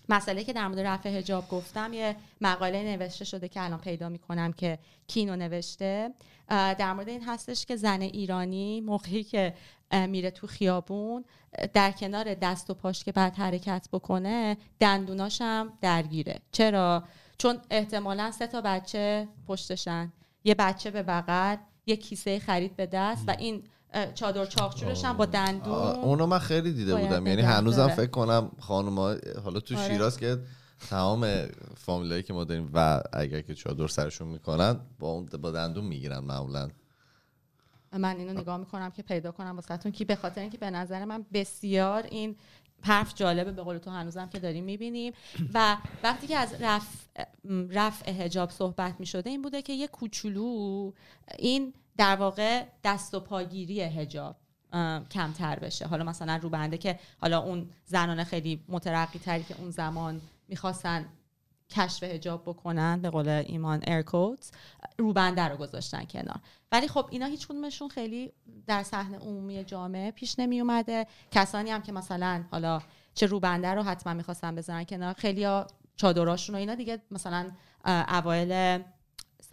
مسئله 0.10 0.44
که 0.44 0.54
در 0.54 0.68
مورد 0.68 0.80
رفع 0.80 1.18
حجاب 1.18 1.50
گفتم 1.50 1.94
یه 1.94 2.16
مقاله 2.42 2.84
نوشته 2.84 3.26
شده 3.26 3.48
که 3.48 3.64
الان 3.64 3.80
پیدا 3.80 4.10
می‌کنم 4.10 4.54
که 4.54 4.80
کینو 5.08 5.36
نوشته. 5.36 6.14
در 6.50 6.94
مورد 6.94 7.10
این 7.10 7.24
هستش 7.24 7.66
که 7.66 7.76
زن 7.76 8.02
ایرانی 8.02 8.82
موقعی 8.82 9.24
که 9.24 9.54
میره 9.92 10.32
تو 10.32 10.48
خیابون 10.48 11.26
در 11.74 11.92
کنار 11.92 12.34
دست 12.34 12.70
و 12.70 12.74
پاش 12.74 13.04
که 13.04 13.12
بعد 13.12 13.36
حرکت 13.36 13.88
بکنه 13.94 14.58
دندوناشم 14.80 15.74
درگیره. 15.82 16.40
چرا؟ 16.52 17.04
چون 17.38 17.60
احتمالا 17.70 18.32
سه 18.32 18.48
تا 18.48 18.62
بچه 18.62 19.28
پشتشن. 19.48 20.14
یه 20.44 20.56
بچه 20.56 20.92
به 20.92 21.04
بغل 21.04 21.56
یه 21.86 21.96
کیسه 21.96 22.40
خرید 22.40 22.76
به 22.76 22.86
دست 22.86 23.24
و 23.28 23.36
این 23.40 23.64
چادر 24.16 24.46
چاقچورش 24.46 25.06
هم 25.06 25.18
با 25.18 25.26
دندون. 25.26 25.74
اونو 25.74 26.26
من 26.26 26.40
خیلی 26.40 26.74
دیده 26.74 26.96
بودم. 26.96 27.28
یعنی 27.28 27.42
هنوزم 27.42 27.88
فکر 27.88 28.10
کنم 28.10 28.52
خانوما 28.60 29.16
حالا 29.44 29.60
تو 29.60 29.78
آره. 29.78 29.88
شیراز 29.88 30.20
که 30.20 30.40
تمام 30.90 31.46
فامیلایی 31.78 32.24
که 32.24 32.34
ما 32.34 32.44
داریم 32.44 32.70
و 32.74 33.02
اگر 33.14 33.42
که 33.42 33.56
چادر 33.56 33.88
سرشون 33.88 34.28
می‌کنن 34.28 34.80
با 35.00 35.12
اون 35.12 35.26
با 35.26 35.52
دندون 35.52 35.86
می‌گیرن 35.86 36.20
معمولا. 36.20 36.70
من 37.94 38.18
اینو 38.18 38.34
نگاه 38.34 38.58
می‌کنم 38.58 38.92
که 38.92 39.04
پیدا 39.04 39.32
کنم 39.32 39.56
واسهتون 39.56 39.92
که 39.92 40.06
به 40.06 40.16
خاطر 40.16 40.42
اینکه 40.42 40.58
به 40.58 40.70
نظر 40.70 41.06
من 41.06 41.26
بسیار 41.34 42.04
این 42.04 42.36
حرف 42.82 43.16
جالبه 43.16 43.52
به 43.52 43.62
قول 43.62 43.78
تو 43.78 43.92
هنوزم 43.92 44.30
که 44.30 44.40
داریم 44.40 44.64
می‌بینیم. 44.64 45.14
و 45.54 45.78
وقتی 46.04 46.28
که 46.28 46.38
از 46.38 46.54
رفع, 46.60 47.24
رفع 47.70 48.12
هجاب 48.12 48.50
صحبت 48.50 48.96
می‌شده 49.00 49.30
این 49.30 49.42
بوده 49.42 49.62
که 49.62 49.74
یه 49.74 49.88
کوچولو 49.88 50.92
این 51.40 51.74
در 51.98 52.16
واقع 52.16 52.66
دست 52.84 53.14
و 53.14 53.20
پاگیری 53.20 53.82
هجاب 53.82 54.36
کمتر 55.12 55.60
بشه. 55.60 55.88
حالا 55.88 56.04
مثلا 56.04 56.36
رو 56.36 56.50
بنده 56.50 56.78
که 56.78 57.00
حالا 57.22 57.40
اون 57.40 57.70
زنان 57.86 58.24
خیلی 58.24 58.64
مترقی 58.70 59.20
تری 59.20 59.44
که 59.44 59.56
اون 59.60 59.72
زمان 59.72 60.22
می‌خواستن 60.48 61.06
کشف 61.70 62.04
هجاب 62.04 62.42
بکنن 62.42 63.02
به 63.02 63.10
قول 63.10 63.30
ایمان 63.30 63.84
ایرکوت 63.88 64.52
روبنده 64.98 65.42
رو 65.42 65.58
گذاشتن 65.58 66.06
کنار. 66.06 66.40
ولی 66.72 66.88
خب 66.88 67.08
اینا 67.12 67.26
هیچ 67.26 67.48
کدومشون 67.48 67.90
خیلی 67.90 68.32
در 68.68 68.84
صحنه 68.84 69.18
عمومی 69.18 69.64
جامعه 69.64 70.12
پیش 70.12 70.40
نمی 70.40 70.62
اومده 70.62 71.08
کسانی 71.32 71.72
هم 71.72 71.82
که 71.82 71.92
مثلا 71.92 72.44
حالا 72.52 72.82
چه 73.14 73.26
روبنده 73.26 73.74
رو 73.74 73.84
حتما 73.84 74.14
می‌خواستن 74.14 74.56
بذارن 74.56 74.84
کنار 74.84 75.14
خیلی 75.14 75.48
چادراشون 75.96 76.56
و 76.56 76.60
اینا 76.60 76.76
دیگه 76.76 77.02
مثلا 77.12 77.52
اوایل 77.86 78.84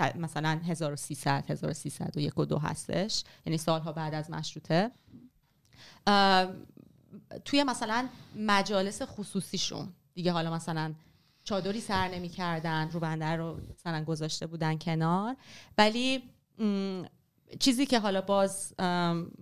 مثلا 0.01 0.61
1300 0.64 1.51
1301 1.51 2.38
و 2.38 2.45
دو 2.45 2.59
هستش. 2.59 3.24
یعنی 3.47 3.59
سالها 3.59 3.93
بعد 3.93 4.14
از 4.14 4.30
مشروطه. 4.30 4.90
توی 7.45 7.64
مثلا 7.64 8.09
مجالس 8.36 9.03
خصوصیشون 9.03 9.88
دیگه 10.14 10.32
حالا 10.32 10.55
مثلا 10.55 10.95
چادری 11.45 11.80
سر 11.80 12.09
نمی 12.09 12.28
کردن 12.28 12.90
رو 12.90 13.01
بندر 13.01 13.36
رو 13.36 13.61
مثلا 13.74 14.05
گذاشته 14.05 14.47
بودن 14.47 14.78
کنار. 14.78 15.36
ولی 15.78 16.22
چیزی 17.59 17.86
که 17.86 17.99
حالا 17.99 18.20
باز 18.20 18.74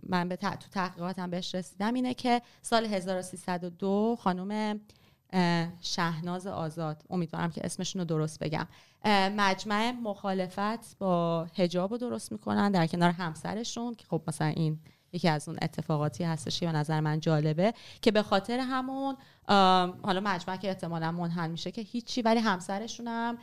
من 0.03 0.29
به 0.29 0.37
تو 0.37 0.69
تحقیقاتم 0.71 1.31
بهش 1.31 1.55
رسیدم 1.55 1.95
اینه 1.95 2.15
که 2.15 2.43
سال 2.63 2.87
1302 2.87 4.17
خانم 4.21 4.81
شهناز 5.81 6.47
آزاد. 6.47 7.03
امیدوارم 7.11 7.51
که 7.51 7.61
اسمشون 7.65 8.01
رو 8.01 8.05
درست 8.05 8.39
بگم. 8.39 8.67
مجمع 9.37 9.93
مخالفت 10.03 10.99
با 10.99 11.47
هجاب 11.57 11.91
رو 11.91 11.99
درست 11.99 12.33
می‌کنن 12.33 12.73
در 12.73 12.87
کنار 12.87 13.11
همسرشون 13.11 13.95
که 13.95 14.05
خب 14.11 14.23
مثلا 14.29 14.47
این 14.47 14.79
یکی 15.13 15.29
از 15.29 15.49
اون 15.49 15.59
اتفاقاتی 15.63 16.25
هستش 16.25 16.61
که 16.61 16.67
به 16.67 16.73
نظر 16.73 17.01
من 17.01 17.21
جالبه 17.21 17.75
که 18.03 18.11
به 18.11 18.23
خاطر 18.23 18.59
همون 18.59 19.17
حالا 20.03 20.21
مجمع 20.25 20.57
که 20.57 20.69
احتمالا 20.69 21.13
منحل 21.13 21.51
میشه 21.51 21.71
که 21.71 21.83
هیچی 21.83 22.23
ولی 22.23 22.41
همسرشون 22.41 23.09
هم 23.09 23.39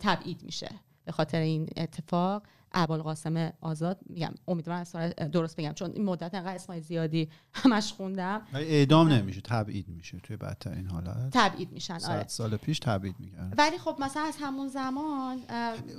تبعید 0.00 0.42
میشه. 0.42 0.70
به 1.04 1.12
خاطر 1.12 1.40
این 1.40 1.68
اتفاق. 1.76 2.42
ابوالقاسم 2.72 3.52
آزاد 3.60 3.98
میگم 4.06 4.34
امیدوارم 4.48 4.84
درست 5.32 5.56
بگم. 5.56 5.72
چون 5.72 5.90
این 5.90 6.04
مدت 6.04 6.34
انقدر 6.34 6.54
اسمای 6.54 6.80
زیادی 6.80 7.28
همش 7.54 7.92
خوندم. 7.92 8.42
اعدام 8.54 9.08
نمیشه 9.08 9.40
تبعید 9.40 9.88
میشه 9.88 10.18
توی 10.22 10.36
بدترین 10.36 10.86
حالت. 10.86 11.30
تبعید 11.32 11.72
میشن 11.72 11.98
آره. 12.08 12.28
سال 12.28 12.56
پیش 12.56 12.78
تبعید 12.78 13.14
می‌کردن. 13.18 13.52
ولی 13.58 13.78
خب 13.78 13.96
مثلا 14.00 14.22
از 14.22 14.36
همون 14.40 14.68
زمان 14.68 15.38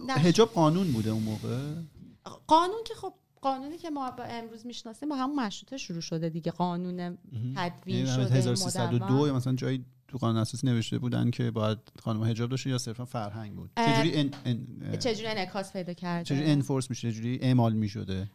حجاب 0.09 0.49
قانون 0.49 0.91
بوده 0.91 1.09
اون 1.09 1.24
موقع؟ 1.24 1.74
قانون 2.47 2.84
که 2.86 2.93
خب 2.93 3.13
قانونی 3.41 3.78
که 3.78 3.89
ما 3.89 4.07
امروز 4.07 4.65
می‌شناسیم 4.65 5.09
با 5.09 5.15
همون 5.15 5.45
مشروطه 5.45 5.78
شروع 5.78 6.01
شده 6.01 6.30
دیگه. 6.30 6.51
قانون 6.51 7.17
تدوین 7.55 7.95
یعنی 7.95 8.07
شده 8.07 8.36
1302 8.36 9.28
یا 9.28 9.36
مثلا 9.36 9.53
جایی 9.53 9.86
تو 10.10 10.18
قانون 10.18 10.38
اساسی 10.38 10.68
نوشته 10.68 10.97
بودن 10.97 11.32
که 11.32 11.51
باید 11.51 11.78
خانم 12.03 12.24
حجاب 12.24 12.49
داشته 12.49 12.70
یا 12.70 12.78
صرفا 12.78 13.05
فرهنگ 13.05 13.55
بود. 13.55 13.72
چجوری 13.76 14.20
ان 14.20 14.32
ان 14.45 14.97
چجوری 14.97 15.28
انعکاس 15.28 15.74
پیدا 15.74 15.93
کرده؟ 15.93 16.24
چجوری 16.24 16.51
انفورس 16.51 16.89
میشه؟ 16.89 17.12
چجوری 17.12 17.39
اعمال 17.41 17.74
می‌شده؟ 17.74 18.30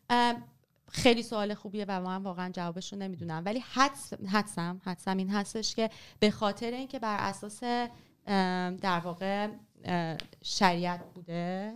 خیلی 0.89 1.23
سوال 1.23 1.55
خوبیه 1.55 1.85
و 1.89 2.01
من 2.01 2.23
واقعا 2.23 2.51
جوابش 2.53 2.93
رو 2.93 2.99
نمی‌دونم. 2.99 3.43
ولی 3.47 3.59
حدس 3.73 4.13
حدسم 4.13 4.81
حدسم 4.85 5.17
این 5.17 5.31
هستش 5.31 5.75
که 5.75 5.91
به 6.21 6.31
خاطر 6.31 6.71
اینکه 6.71 6.99
بر 6.99 7.17
اساس 7.21 7.61
در 8.81 9.01
واقع 9.05 9.49
شریعت 10.43 11.15
بوده 11.15 11.75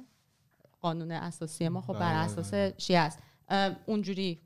قانون 0.80 1.12
اساسی 1.12 1.68
ما 1.68 1.80
خب 1.80 1.92
بر 1.92 1.98
بله، 1.98 2.08
اساس 2.08 2.50
بله. 2.50 2.74
شیعه 2.78 3.00
است 3.00 3.18
اونجوری 3.86 4.40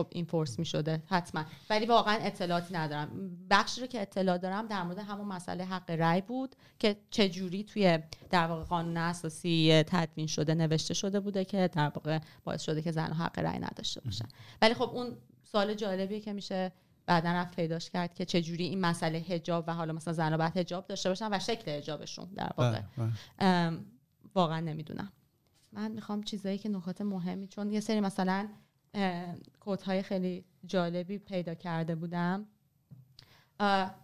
خب 0.00 0.08
این 0.10 0.24
فورس 0.24 0.58
می 0.58 0.64
شده 0.64 1.02
حتما. 1.06 1.44
ولی 1.70 1.86
واقعا 1.86 2.18
اطلاعاتی 2.20 2.74
ندارم. 2.74 3.30
بخشی 3.50 3.80
رو 3.80 3.86
که 3.86 4.02
اطلاع 4.02 4.38
دارم 4.38 4.66
در 4.66 4.82
مورد 4.82 4.98
همون 4.98 5.28
مسئله 5.28 5.64
حق 5.64 5.90
رأی 5.90 6.20
بود 6.20 6.56
که 6.78 6.96
چه 7.10 7.28
جوری 7.28 7.64
توی 7.64 7.98
در 8.30 8.46
واقع 8.46 8.64
قانون 8.64 8.96
اساسی 8.96 9.84
تدوین 9.86 10.26
شده 10.26 10.54
نوشته 10.54 10.94
شده 10.94 11.20
بوده 11.20 11.44
که 11.44 11.70
در 11.72 11.88
واقع 11.88 12.18
باعث 12.44 12.62
شده 12.62 12.82
که 12.82 12.92
زن 12.92 13.12
حق 13.12 13.38
رأی 13.38 13.58
نداشته 13.58 14.00
باشن. 14.00 14.28
ولی 14.62 14.74
خب 14.74 14.90
اون 14.90 15.16
سوال 15.44 15.74
جالبیه 15.74 16.20
که 16.20 16.32
میشه 16.32 16.72
بعدا 17.06 17.32
رفت 17.32 17.56
پیداش 17.56 17.90
کرد 17.90 18.14
که 18.14 18.24
چه 18.24 18.42
جوری 18.42 18.64
این 18.64 18.80
مسئله 18.80 19.18
حجاب 19.18 19.64
و 19.66 19.74
حالا 19.74 19.92
مثلا 19.92 20.14
زن 20.14 20.36
باید 20.36 20.58
حجاب 20.58 20.86
داشته 20.86 21.08
باشن 21.08 21.28
و 21.32 21.38
شکل 21.38 21.70
حجابشون 21.70 22.24
در 22.24 22.50
واقع. 22.56 22.80
بله، 22.96 23.12
بله. 23.38 23.78
واقعا 24.34 24.60
نمی‌دونم. 24.60 25.12
من 25.72 25.90
می‌خوام 25.90 26.22
چیزایی 26.22 26.58
که 26.58 26.68
نکات 26.68 27.00
مهمی 27.00 27.48
چون 27.48 27.72
یه 27.72 27.80
سری 27.80 28.00
مثلا 28.00 28.48
های 29.86 30.02
خیلی 30.02 30.44
جالبی 30.66 31.18
پیدا 31.18 31.54
کرده 31.54 31.94
بودم. 31.94 32.46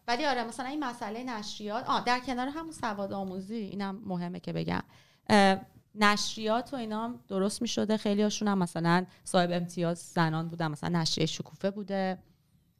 ولی 0.08 0.24
آره 0.24 0.44
مثلا 0.44 0.66
این 0.66 0.84
مسئله 0.84 1.24
نشریات 1.24 1.84
آه 1.88 2.04
در 2.04 2.20
کنار 2.20 2.48
همون 2.48 2.72
سواد 2.72 3.12
آموزی 3.12 3.54
اینم 3.54 4.02
مهمه 4.04 4.40
که 4.40 4.52
بگم. 4.52 4.82
نشریات 5.94 6.74
و 6.74 6.76
اینا 6.76 7.04
هم 7.04 7.20
درست 7.28 7.62
می 7.62 7.68
شده 7.68 7.96
خیلی 7.96 8.22
هاشون 8.22 8.48
هم 8.48 8.58
مثلا 8.58 9.06
صاحب 9.24 9.50
امتیاز 9.52 9.98
زنان 9.98 10.48
بودن 10.48 10.68
مثلا 10.68 11.00
نشریه 11.00 11.26
شکوفه 11.26 11.70
بوده 11.70 12.18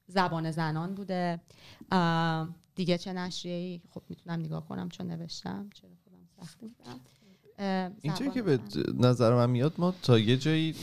زبان 0.07 0.51
زنان 0.51 0.95
بوده. 0.95 1.41
دیگه 2.75 2.99
چه 2.99 3.13
نشریه 3.13 3.55
ای 3.55 3.81
خب 3.91 4.03
می‌تونم 4.09 4.41
نگاه 4.41 4.69
کنم 4.69 4.89
چون 4.89 5.07
نوشتم. 5.07 5.71
چرا 5.75 5.91
خودم 6.05 6.47
سختی 6.47 6.67
میدم 6.67 7.01
اینجایی 8.03 8.31
که 8.31 8.43
به 8.43 8.61
نظر 8.95 9.35
من 9.35 9.51
میاد 9.51 9.75
ما 9.79 9.95
تا 10.03 10.19
یه 10.19 10.37
جایی 10.37 10.75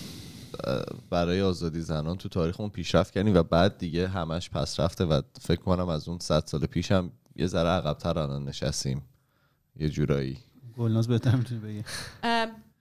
برای 1.10 1.42
آزادی 1.42 1.82
زنان 1.82 2.18
تو 2.18 2.30
تاریخمون 2.30 2.70
پیشرفت 2.70 3.14
کردیم 3.14 3.36
و 3.36 3.44
بعد 3.44 3.78
دیگه 3.78 4.08
همش 4.08 4.50
پس 4.50 4.80
رفته 4.80 5.06
و 5.06 5.22
فکر 5.42 5.62
کنم 5.62 5.90
از 5.90 6.10
اون 6.10 6.20
صد 6.20 6.44
سال 6.46 6.66
پیش 6.66 6.92
هم 6.92 7.12
یه 7.36 7.48
ذره 7.48 7.70
عقبتر 7.70 8.20
الان 8.20 8.46
نشستیم. 8.46 9.02
یه 9.76 9.90
جورایی. 9.90 10.38
گلناز 10.78 11.08
بهتر 11.08 11.36
می‌تونی 11.36 11.62
بگی. 11.62 11.84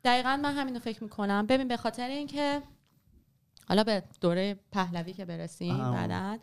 دقیقا 0.04 0.36
من 0.42 0.54
همینو 0.54 0.78
فکر 0.78 1.02
می‌کنم. 1.02 1.46
ببین 1.46 1.68
به 1.68 1.76
خاطر 1.76 2.08
اینکه 2.08 2.62
حالا 3.68 3.84
به 3.84 4.02
دوره 4.20 4.58
پهلوی 4.72 5.12
که 5.12 5.24
برسیم 5.24 5.78
بعدا 5.78 6.38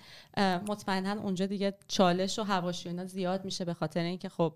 مطمئنا 0.68 1.22
اونجا 1.22 1.46
دیگه 1.46 1.78
چالش 1.88 2.40
و 2.40 2.44
حواشی 2.44 3.06
زیاد 3.06 3.46
میشه 3.46 3.66
به 3.66 3.74
خاطر 3.74 4.00
اینکه 4.00 4.30
خب 4.30 4.54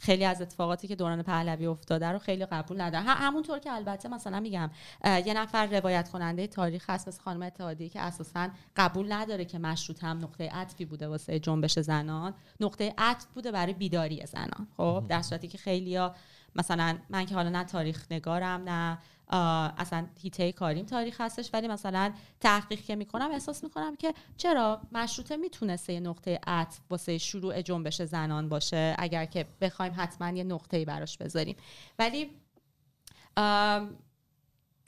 خیلی 0.00 0.24
از 0.24 0.42
اتفاقاتی 0.42 0.88
که 0.88 0.96
دوران 0.96 1.22
پهلوی 1.22 1.66
افتاده 1.66 2.08
رو 2.08 2.18
خیلی 2.18 2.46
قبول 2.46 2.80
ندارن 2.80 3.06
همونطور 3.06 3.58
که 3.58 3.72
البته 3.72 4.08
مثلا 4.08 4.40
میگم 4.40 4.70
یه 5.04 5.34
نفر 5.34 5.66
روایت 5.66 6.08
کننده 6.08 6.46
تاریخ 6.46 6.90
هست 6.90 7.08
مثل 7.08 7.22
خانم 7.22 7.42
اتحادی 7.42 7.88
که 7.88 8.00
اساسا 8.00 8.48
قبول 8.76 9.12
نداره 9.12 9.44
که 9.44 9.58
مشروط 9.58 10.04
هم 10.04 10.18
نقطه 10.18 10.48
عطفی 10.48 10.84
بوده 10.84 11.08
واسه 11.08 11.38
جنبش 11.38 11.78
زنان. 11.78 12.34
نقطه 12.60 12.94
عطف 12.98 13.26
بوده 13.26 13.52
برای 13.52 13.72
بیداری 13.72 14.26
زنان. 14.26 14.68
خب 14.76 15.04
در 15.08 15.22
صورتی 15.22 15.48
که 15.48 15.58
خیلیا 15.58 16.14
مثلا 16.54 16.98
من 17.10 17.26
که 17.26 17.34
حالا 17.34 17.48
نه 17.48 17.64
تاریخ 17.64 18.06
نگارم 18.10 18.62
نه 18.68 18.98
اصلا 19.30 20.06
هیته 20.22 20.52
کاریم 20.52 20.86
تاریخ 20.86 21.20
هستش 21.20 21.50
ولی 21.52 21.68
مثلا 21.68 22.12
تحقیق 22.40 22.80
که 22.80 22.96
می‌کنم 22.96 23.30
احساس 23.30 23.64
می‌کنم 23.64 23.96
که 23.96 24.14
چرا 24.36 24.80
مشروطه 24.92 25.36
می‌تونسته 25.36 25.92
یه 25.92 26.00
نقطه 26.00 26.40
عطف 26.46 26.78
واسه 26.90 27.18
شروع 27.18 27.62
جنبش 27.62 28.02
زنان 28.02 28.48
باشه 28.48 28.94
اگر 28.98 29.24
که 29.24 29.46
بخوایم 29.60 29.92
حتما 29.96 30.30
یه 30.30 30.44
نقطه 30.44 30.84
براش 30.84 31.18
بذاریم. 31.18 31.56
ولی 31.98 32.30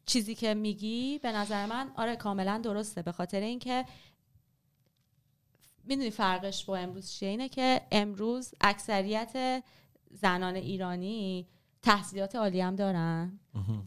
چیزی 0.06 0.34
که 0.34 0.54
میگی 0.54 1.18
به 1.22 1.32
نظر 1.32 1.66
من 1.66 1.92
آره 1.96 2.16
کاملا 2.16 2.60
درسته. 2.64 3.02
به 3.02 3.12
خاطر 3.12 3.40
اینکه 3.40 3.84
می‌دونی 5.84 6.10
فرقش 6.10 6.64
با 6.64 6.76
امروز 6.76 7.12
چیه؟ 7.12 7.28
اینه 7.28 7.48
که 7.48 7.80
امروز 7.92 8.54
اکثریت 8.60 9.62
زنان 10.10 10.54
ایرانی 10.54 11.46
تحصیلات 11.82 12.36
عالی 12.36 12.60
هم 12.60 12.76
دارن. 12.76 13.40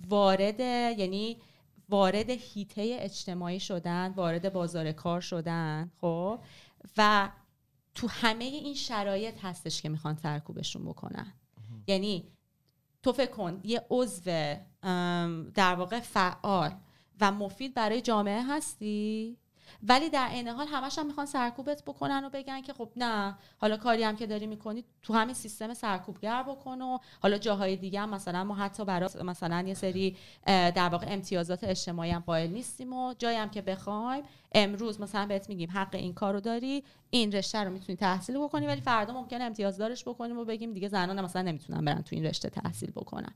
وارد 0.08 0.60
یعنی 1.00 1.38
وارد 1.90 2.30
هیته 2.30 2.98
اجتماعی 3.00 3.60
شدن 3.60 4.14
وارد 4.16 4.54
بازار 4.54 4.92
کار 4.92 5.22
شدن 5.22 5.92
خب؟ 6.02 6.40
و 6.98 7.30
تو 7.96 8.08
همه 8.08 8.44
این 8.44 8.74
شرایط 8.74 9.36
هستش 9.42 9.82
که 9.82 9.90
می‌خوان 9.90 10.16
سرکوبشون 10.16 10.86
بکنن. 10.86 11.34
یعنی 11.88 12.32
تو 13.04 13.14
فکر 13.14 13.32
کن 13.32 13.62
یه 13.64 13.86
عضو 13.90 14.56
در 15.54 15.76
واقع 15.76 16.00
فعال 16.00 16.72
و 17.22 17.32
مفید 17.32 17.74
برای 17.74 18.02
جامعه 18.02 18.44
هستی؟ 18.44 19.38
ولی 19.84 20.10
در 20.10 20.28
عین 20.28 20.48
حال 20.48 20.68
همش 20.68 21.00
هم 21.00 21.08
می‌خوان 21.08 21.26
سرکوبت 21.26 21.84
بکنن 21.84 22.26
و 22.26 22.30
بگن 22.30 22.62
که 22.62 22.74
خب 22.74 22.90
نه 22.96 23.38
حالا 23.58 23.78
کاری 23.78 24.04
هم 24.04 24.16
که 24.16 24.28
داری 24.28 24.48
می‌کنی 24.48 24.84
تو 25.02 25.14
همین 25.14 25.34
سیستم 25.34 25.74
سرکوبگر 25.74 26.44
بکن 26.44 26.82
و 26.82 26.98
حالا 27.22 27.38
جاهای 27.38 27.76
دیگه 27.76 28.00
هم 28.00 28.10
مثلا 28.10 28.44
ما 28.44 28.56
حتی 28.56 28.86
برای 28.86 29.10
مثلا 29.24 29.64
یه 29.68 29.74
سری 29.74 30.18
در 30.46 30.90
واقع 30.90 31.06
امتیازات 31.10 31.64
اجتماعی 31.64 32.12
هم 32.12 32.24
قائل 32.26 32.50
نیستیم 32.50 32.94
و 32.94 33.14
جایی 33.14 33.38
هم 33.38 33.50
که 33.50 33.62
بخوایم 33.62 34.24
امروز 34.52 35.02
مثلا 35.02 35.26
بهت 35.26 35.50
میگیم 35.50 35.70
حق 35.72 35.96
این 35.96 36.14
کارو 36.14 36.40
داری 36.40 36.84
این 37.10 37.32
رشته 37.32 37.64
رو 37.64 37.72
می‌تونی 37.72 37.96
تحصیل 37.96 38.38
بکنی 38.38 38.68
ولی 38.68 38.82
فردا 38.82 39.14
ممکنه 39.14 39.44
امتیاز 39.44 39.78
دارش 39.78 40.04
بکنیم 40.04 40.38
و 40.38 40.46
بگیم 40.46 40.74
دیگه 40.74 40.88
زنان 40.88 41.22
مثلا 41.22 41.42
نمی‌تونن 41.42 41.86
برن 41.86 42.02
تو 42.02 42.16
این 42.16 42.26
رشته 42.26 42.50
تحصیل 42.50 42.92
بکنن. 42.92 43.34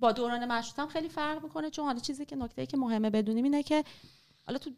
با 0.00 0.12
دوران 0.12 0.52
مشروط 0.52 0.88
خیلی 0.88 1.08
فرق 1.08 1.42
می‌کنه 1.42 1.70
چون 1.70 1.84
حالا 1.84 1.98
چیزی 1.98 2.24
که 2.24 2.36
نکته 2.36 2.66
که 2.66 2.76
مهمه 2.76 3.10
بدونیم 3.10 3.44
اینه 3.44 3.62
که 3.62 3.84
حالا 4.46 4.58
تو 4.58 4.70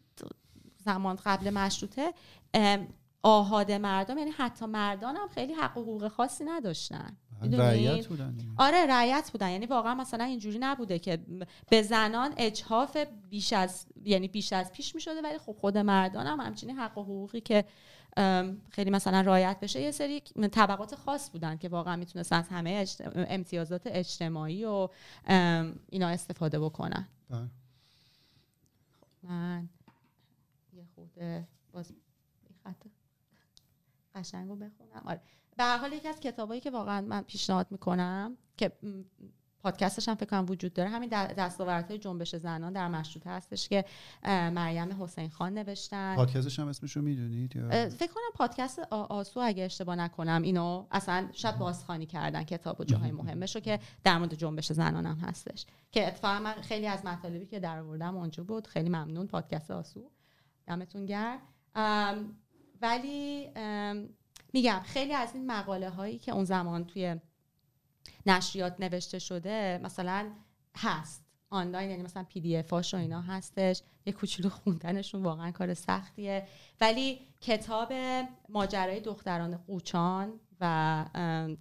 زمان 0.85 1.19
قبل 1.25 1.51
مشروطه 1.51 2.15
آهاد 3.23 3.73
مردم 3.73 4.19
یعنی 4.19 4.31
حتی 4.31 4.67
مردان 4.67 5.17
هم 5.17 5.29
خیلی 5.29 5.53
حق 5.53 5.79
و 5.79 5.83
حقوق 5.83 6.09
خاصی 6.09 6.45
نداشتن. 6.45 7.17
رعیت 7.43 8.07
بودن 8.07 8.37
آره 8.57 8.87
رعیت 8.87 9.31
بودن. 9.33 9.51
یعنی 9.51 9.67
واقعا 9.67 9.95
مثلا 9.95 10.25
اینجوری 10.25 10.59
نبوده 10.59 10.99
که 10.99 11.19
به 11.71 11.83
زنان 11.83 12.35
اجحاف 12.37 12.97
بیش 13.31 13.53
از 13.53 13.87
یعنی 14.05 14.29
بیش 14.29 14.53
از 14.53 14.73
پیش 14.73 14.95
می 14.95 15.01
شده 15.01 15.23
ولی 15.23 15.39
خب 15.39 15.57
خود 15.61 15.79
مردان 15.79 16.27
هم 16.27 16.41
همچنین 16.41 16.77
حق 16.79 16.99
و 16.99 17.03
حقوقی 17.03 17.41
که 17.41 17.65
خیلی 18.71 18.91
مثلا 18.91 19.21
رعایت 19.21 19.61
بشه 19.61 19.81
یه 19.81 19.91
سری 19.91 20.21
طبقات 20.53 20.95
خاص 20.95 21.31
بودن 21.31 21.57
که 21.57 21.69
واقعا 21.69 21.97
می‌تونستن 21.97 22.37
از 22.37 22.49
همه 22.49 22.87
امتیازات 23.17 23.83
اجتماعی 23.87 24.65
و 24.65 24.89
اینا 25.91 26.09
استفاده 26.09 26.61
بکنن. 26.61 27.09
بله. 27.31 27.49
من 29.29 29.69
یه 30.73 30.85
خود 30.95 31.13
باز 31.73 31.93
خط 32.65 32.87
قشنگ 34.15 34.59
بخونم. 34.59 35.03
آره. 35.05 35.21
به 35.57 35.65
هر 35.65 35.79
حال 35.79 35.93
یکی 35.93 36.09
از 36.09 36.21
کتابایی 36.21 36.61
که 36.61 36.71
واقعا 36.71 37.01
من 37.01 37.23
پیشنهاد 37.23 37.73
می‌کنم 37.73 38.37
که 38.57 38.73
پادکستش 39.67 40.09
هم 40.09 40.15
فکر 40.15 40.27
کنم 40.27 40.47
وجود 40.49 40.73
داره. 40.73 40.91
همین 40.91 41.09
دستاوردهای 41.09 41.99
جنبش 41.99 42.37
زنان 42.37 42.73
در 42.73 42.89
مشروطه 42.89 43.31
هستش 43.31 43.69
که 43.69 43.85
مریم 44.25 45.03
حسین 45.03 45.31
خان 45.31 45.55
نوشتن. 45.55 46.17
پادکستش 46.17 46.59
هم 46.59 46.69
اسمشو 46.69 47.03
می‌دونید 47.03 47.53
فکر 47.89 48.13
کنم 48.13 48.31
پادکست 48.35 48.79
آسو 48.91 49.41
اگه 49.41 49.65
اشتباه 49.65 49.97
نکنم 49.97 50.43
اینو 50.43 50.87
اصلا 50.91 51.29
شاید 51.33 51.59
بازخوانی 51.59 52.07
کردن 52.07 52.45
کتاب 52.45 52.81
و 52.81 52.85
جاهای 52.85 53.13
مهمش 53.13 53.55
رو 53.55 53.61
که 53.61 53.79
در 54.05 54.19
مورد 54.19 54.35
جنبش 54.35 54.73
زنان 54.73 55.07
هم 55.07 55.17
هستش. 55.17 55.67
که 55.93 56.09
اتفاقا 56.09 56.41
من 56.41 56.53
خیلی 56.53 56.87
از 56.87 57.05
مطالبی 57.05 57.47
که 57.47 57.61
در 57.61 57.79
آوردم 57.79 58.17
اونجا 58.17 58.45
بود. 58.45 58.67
خیلی 58.67 58.89
ممنون. 58.89 59.27
پادکست 59.27 59.71
آسو. 59.71 60.11
دمتون 60.67 61.07
گرم. 61.07 61.39
ولی 62.83 63.49
میگم 64.53 64.81
خیلی 64.85 65.13
از 65.15 65.35
این 65.35 65.47
مقاله 65.47 65.91
هایی 65.91 66.19
که 66.19 66.33
اون 66.33 66.45
زمان 66.45 66.85
توی 66.85 67.17
نشریات 68.27 68.81
نوشته 68.81 69.19
شده 69.19 69.81
مثلا 69.83 70.31
هست. 70.77 71.27
آنلاین 71.51 71.91
یعنی 71.91 72.03
مثلا 72.03 72.25
پی 72.29 72.41
دی 72.41 72.57
اف 72.57 72.73
و 72.73 72.97
اینا 72.97 73.21
هستش. 73.21 73.83
یه 74.07 74.13
کوچولو 74.13 74.49
خوندنشون 74.49 75.23
واقعا 75.23 75.51
کار 75.51 75.75
سختیه. 75.75 76.47
ولی 76.81 77.21
کتاب 77.41 77.93
ماجرای 78.49 79.01
دختران 79.01 79.57
قوچان 79.57 80.33
و 80.61 81.05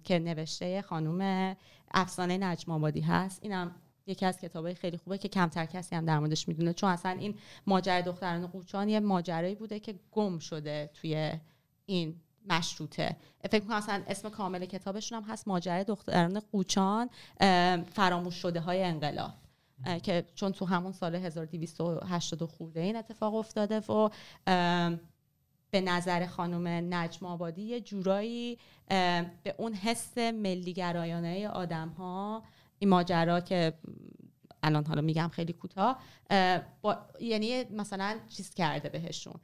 که 0.04 0.18
نوشته 0.18 0.82
خانوم 0.82 1.56
افسانه 1.90 2.38
نجم 2.38 2.72
آبادی 2.72 3.00
هست 3.00 3.38
اینم 3.42 3.74
یکی 4.06 4.26
از 4.26 4.40
کتابای 4.40 4.74
خیلی 4.74 4.96
خوبه 4.96 5.18
که 5.18 5.28
کمتر 5.28 5.66
کسی 5.66 5.96
هم 5.96 6.04
در 6.04 6.18
موردش 6.18 6.48
می‌دونه. 6.48 6.72
چون 6.72 6.90
اصلا 6.90 7.10
این 7.10 7.34
ماجرای 7.66 8.02
دختران 8.02 8.46
قوچان 8.46 8.88
یه 8.88 9.00
ماجرایی 9.00 9.54
بوده 9.54 9.80
که 9.80 9.94
گم 10.10 10.38
شده 10.38 10.90
توی 10.94 11.32
این 11.86 12.20
مشروطه. 12.46 13.16
فکر 13.50 13.62
می‌کنم 13.62 13.76
اصلا 13.76 14.02
اسم 14.08 14.28
کامل 14.28 14.64
کتابشون 14.64 15.22
هم 15.22 15.30
هست 15.30 15.48
ماجرای 15.48 15.84
دختران 15.84 16.40
قوچان 16.52 17.10
فراموش 17.92 18.34
شده 18.34 18.60
های 18.60 18.84
انقلاب. 18.84 19.34
که 20.02 20.24
چون 20.34 20.52
تو 20.52 20.64
همون 20.64 20.92
سال 20.92 21.14
1280 21.14 22.44
خورده 22.44 22.80
این 22.80 22.96
اتفاق 22.96 23.34
افتاده 23.34 23.80
و 23.80 24.10
به 25.70 25.80
نظر 25.80 26.26
خانم 26.26 26.94
نجم 26.94 27.26
آبادی 27.26 27.62
یه 27.62 27.80
جورایی 27.80 28.58
به 28.88 29.54
اون 29.56 29.74
حس 29.74 30.18
ملیگرایانه 30.18 31.48
آدم 31.48 31.88
ها 31.88 32.42
این 32.78 32.90
ماجرا 32.90 33.40
که 33.40 33.72
الان 34.66 34.86
حالا 34.86 35.00
میگم 35.00 35.28
خیلی 35.32 35.52
کوتاه 35.52 35.98
یعنی 37.20 37.64
مثلا 37.64 38.18
چیز 38.28 38.54
کرده 38.54 38.88
بهشون. 38.88 39.34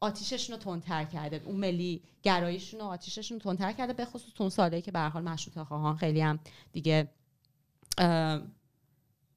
آتیششون 0.00 0.56
رو 0.56 0.62
تندتر 0.62 1.04
کرده. 1.04 1.42
اون 1.44 1.56
ملی 1.56 2.02
گرایشون 2.22 2.80
و 2.80 2.84
آتیششون 2.84 3.40
رو 3.40 3.44
تندتر 3.44 3.72
کرده 3.72 3.92
به 3.92 4.04
خصوص 4.04 4.40
اون 4.40 4.50
ساله 4.50 4.80
که 4.80 4.92
به 4.92 5.00
حال 5.00 5.22
مشروطه 5.22 5.64
خواهان 5.64 5.96
خیلی 5.96 6.20
هم 6.20 6.38
دیگه 6.72 7.08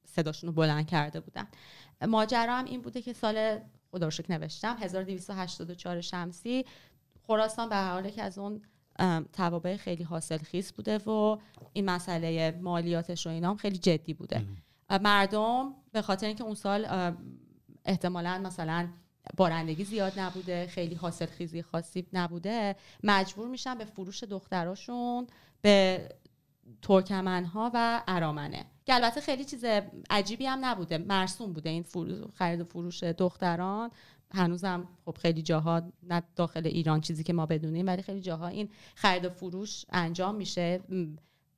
صداشون 0.04 0.48
رو 0.48 0.52
بلند 0.52 0.86
کرده 0.86 1.20
بودن. 1.20 1.48
ماجرا 2.08 2.56
هم 2.56 2.64
این 2.64 2.82
بوده 2.82 3.02
که 3.02 3.12
سال 3.12 3.58
خدا 3.90 4.08
نوشتم 4.28 4.76
1284 4.80 6.00
شمسی 6.00 6.64
خراسان 7.26 7.68
به 7.68 7.76
حال 7.76 8.10
که 8.10 8.22
از 8.22 8.38
اون 8.38 8.62
توابع 9.32 9.76
خیلی 9.76 10.02
حاصل 10.02 10.38
خیز 10.38 10.72
بوده 10.72 10.98
و 10.98 11.38
این 11.72 11.84
مسئله 11.84 12.58
مالیاتش 12.60 13.26
و 13.26 13.30
اینا 13.30 13.50
هم 13.50 13.56
خیلی 13.56 13.78
جدی 13.78 14.14
بوده. 14.14 14.46
مردم 14.90 15.74
به 15.92 16.02
خاطر 16.02 16.26
اینکه 16.26 16.44
اون 16.44 16.54
سال 16.54 16.86
احتمالا 17.84 18.38
مثلا 18.38 18.88
بارندگی 19.36 19.84
زیاد 19.84 20.20
نبوده 20.20 20.66
خیلی 20.66 20.94
حاصل 20.94 21.26
خیزی 21.26 21.62
خاصی 21.62 22.06
نبوده 22.12 22.76
مجبور 23.02 23.48
میشن 23.48 23.78
به 23.78 23.84
فروش 23.84 24.24
دختراشون 24.24 25.26
به 25.62 26.08
ترکمنها 26.82 27.70
و 27.74 28.02
ارامنه. 28.08 28.66
که 28.84 28.94
البته 28.94 29.20
خیلی 29.20 29.44
چیز 29.44 29.64
عجیبی 30.10 30.46
هم 30.46 30.64
نبوده 30.64 30.98
مرسوم 30.98 31.52
بوده 31.52 31.70
این 31.70 31.84
خرید 32.34 32.60
و 32.60 32.64
فروش 32.64 33.02
دختران. 33.02 33.90
هنوزم 34.34 34.88
خب 35.04 35.18
خیلی 35.18 35.42
جاها 35.42 35.82
نه 36.02 36.22
داخل 36.36 36.66
ایران 36.66 37.00
چیزی 37.00 37.24
که 37.24 37.32
ما 37.32 37.46
بدونیم 37.46 37.86
ولی 37.86 38.02
خیلی 38.02 38.20
جاها 38.20 38.48
این 38.48 38.68
خرید 38.94 39.24
و 39.24 39.30
فروش 39.30 39.84
انجام 39.90 40.34
میشه. 40.34 40.80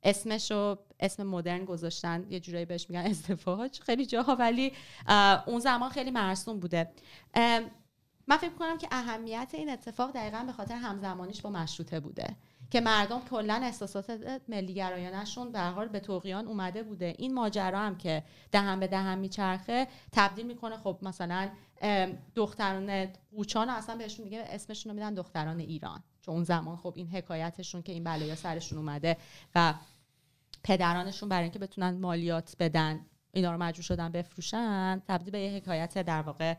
اسمش 0.05 0.51
رو 0.51 0.77
اسم 0.99 1.23
مدرن 1.23 1.65
گذاشتن 1.65 2.25
یه 2.29 2.39
جورایی 2.39 2.65
بهش 2.65 2.89
میگن 2.89 3.01
ازدواج. 3.01 3.79
خیلی 3.79 4.05
جاها 4.05 4.35
ولی 4.35 4.71
اون 5.45 5.59
زمان 5.59 5.89
خیلی 5.89 6.11
مرسوم 6.11 6.59
بوده. 6.59 6.91
من 8.27 8.37
فکر 8.37 8.53
کنم 8.59 8.77
که 8.77 8.87
اهمیت 8.91 9.49
این 9.53 9.69
اتفاق 9.69 10.11
دقیقا 10.11 10.43
به 10.45 10.51
خاطر 10.51 10.75
همزمانیش 10.75 11.41
با 11.41 11.49
مشروطه 11.49 11.99
بوده. 11.99 12.35
که 12.71 12.81
مردم 12.81 13.21
کلا 13.29 13.53
احساسات 13.63 14.41
ملیگرایانشون 14.47 15.51
به 15.51 15.59
حال 15.59 15.87
به 15.87 15.99
توقیان 15.99 16.47
اومده 16.47 16.83
بوده. 16.83 17.15
این 17.17 17.33
ماجرا 17.33 17.79
هم 17.79 17.97
که 17.97 18.23
دهن 18.51 18.79
به 18.79 18.87
دهن 18.87 19.17
میچرخه 19.17 19.87
تبدیل 20.11 20.45
می‌کنه. 20.45 20.77
خب 20.77 20.97
مثلا 21.01 21.49
دختران 22.35 23.07
قوچان 23.35 23.69
اصلا 23.69 23.95
بهشون 23.95 24.25
میگه 24.25 24.45
اسمشون 24.47 24.89
رو 24.89 24.95
میدن 24.95 25.13
دختران 25.13 25.59
ایران. 25.59 26.03
چون 26.21 26.35
اون 26.35 26.43
زمان 26.43 26.77
خب 26.77 26.93
این 26.95 27.07
حکایتشون 27.07 27.81
که 27.81 27.91
این 27.91 28.03
بلایا 28.03 28.35
سرشون 28.35 28.77
اومده 28.77 29.17
و 29.55 29.73
پدرانشون 30.65 31.29
برای 31.29 31.43
اینکه 31.43 31.59
بتونن 31.59 31.99
مالیات 31.99 32.55
بدن 32.59 32.99
اینا 33.31 33.51
رو 33.51 33.57
مجبور 33.57 33.83
شدن 33.83 34.11
بفروشن 34.11 35.01
تبدیل 35.07 35.31
به 35.31 35.39
یه 35.39 35.51
حکایت 35.51 35.97
در 35.97 36.21
واقع 36.21 36.55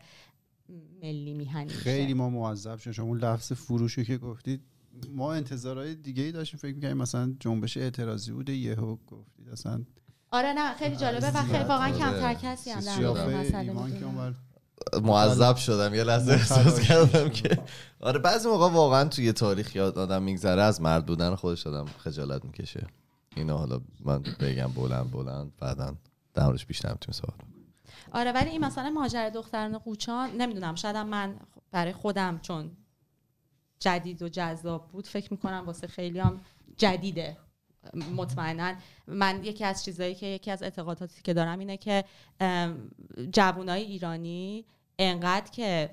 ملی 1.03 1.33
میهنی 1.33 1.69
خیلی 1.69 2.13
ما 2.13 2.29
معذب 2.29 2.77
شدیم. 2.77 2.93
شما 2.93 3.15
لفظ 3.15 3.53
فروشی 3.53 4.05
که 4.05 4.17
گفتید 4.17 4.61
ما 5.11 5.33
انتظارهای 5.33 5.95
دیگه 5.95 6.23
ای 6.23 6.31
داشتیم 6.31 6.59
فکر 6.59 6.75
می‌کنیم 6.75 6.97
مثلا 6.97 7.35
جنبش 7.39 7.77
اعتراضی 7.77 8.31
بوده 8.31 8.53
یهو 8.53 8.95
گفتید 8.95 9.49
اصلا. 9.49 9.83
آره 10.31 10.53
نه 10.53 10.73
خیلی 10.73 10.95
جالبه 10.95 11.27
و 11.27 11.43
خیلی 11.43 11.63
واقعا 11.63 11.91
کمتر 11.91 12.33
کسی 12.33 12.71
هم 12.71 12.79
در 12.79 14.33
معذب 15.01 15.55
شدم 15.55 15.93
یه 15.93 16.03
لحظه 16.03 16.31
احساس 16.31 16.79
کردم 16.79 17.29
که 17.29 17.59
آره 17.99 18.19
بعضی 18.19 18.49
موقع 18.49 18.69
واقعا 18.69 19.09
توی 19.09 19.31
تاریخ 19.31 19.75
یاد 19.75 19.97
آدم 19.97 20.23
میگذره 20.23 20.61
از 20.61 20.81
مرد 20.81 21.05
بودن 21.05 21.35
خودش 21.35 21.67
آدم 21.67 21.85
خجالت 21.85 22.45
می‌کشه. 22.45 22.87
اینا 23.37 23.57
حالا 23.57 23.81
من 23.99 24.21
بگم 24.21 24.67
بلند 24.67 25.11
بلند 25.11 25.51
بعدا 25.57 25.95
درش 26.33 26.65
بیشتر 26.65 26.91
می‌تونیم 26.91 27.19
صحبت. 27.21 27.35
آره 28.11 28.31
ولی 28.31 28.49
این 28.49 28.65
مثلا 28.65 28.89
ماجرا 28.89 29.29
دختران 29.29 29.77
قوچان 29.77 30.29
نمی‌دونم 30.29 30.75
شاید 30.75 30.95
من 30.95 31.39
برای 31.71 31.93
خودم 31.93 32.39
چون 32.39 32.71
جدید 33.79 34.21
و 34.21 34.29
جذاب 34.29 34.87
بود 34.87 35.07
فکر 35.07 35.33
می‌کنم 35.33 35.63
واسه 35.67 35.87
خیلی 35.87 36.19
هم 36.19 36.41
جدیده. 36.77 37.37
مطمئنا 38.15 38.73
من 39.07 39.43
یکی 39.43 39.63
از 39.63 39.85
چیزهایی 39.85 40.15
که 40.15 40.25
یکی 40.25 40.51
از 40.51 40.63
اعتقاداتی 40.63 41.21
که 41.21 41.33
دارم 41.33 41.59
اینه 41.59 41.77
که 41.77 42.03
جوانای 43.31 43.81
ایرانی 43.81 44.65
انقدر 44.99 45.51
که 45.51 45.89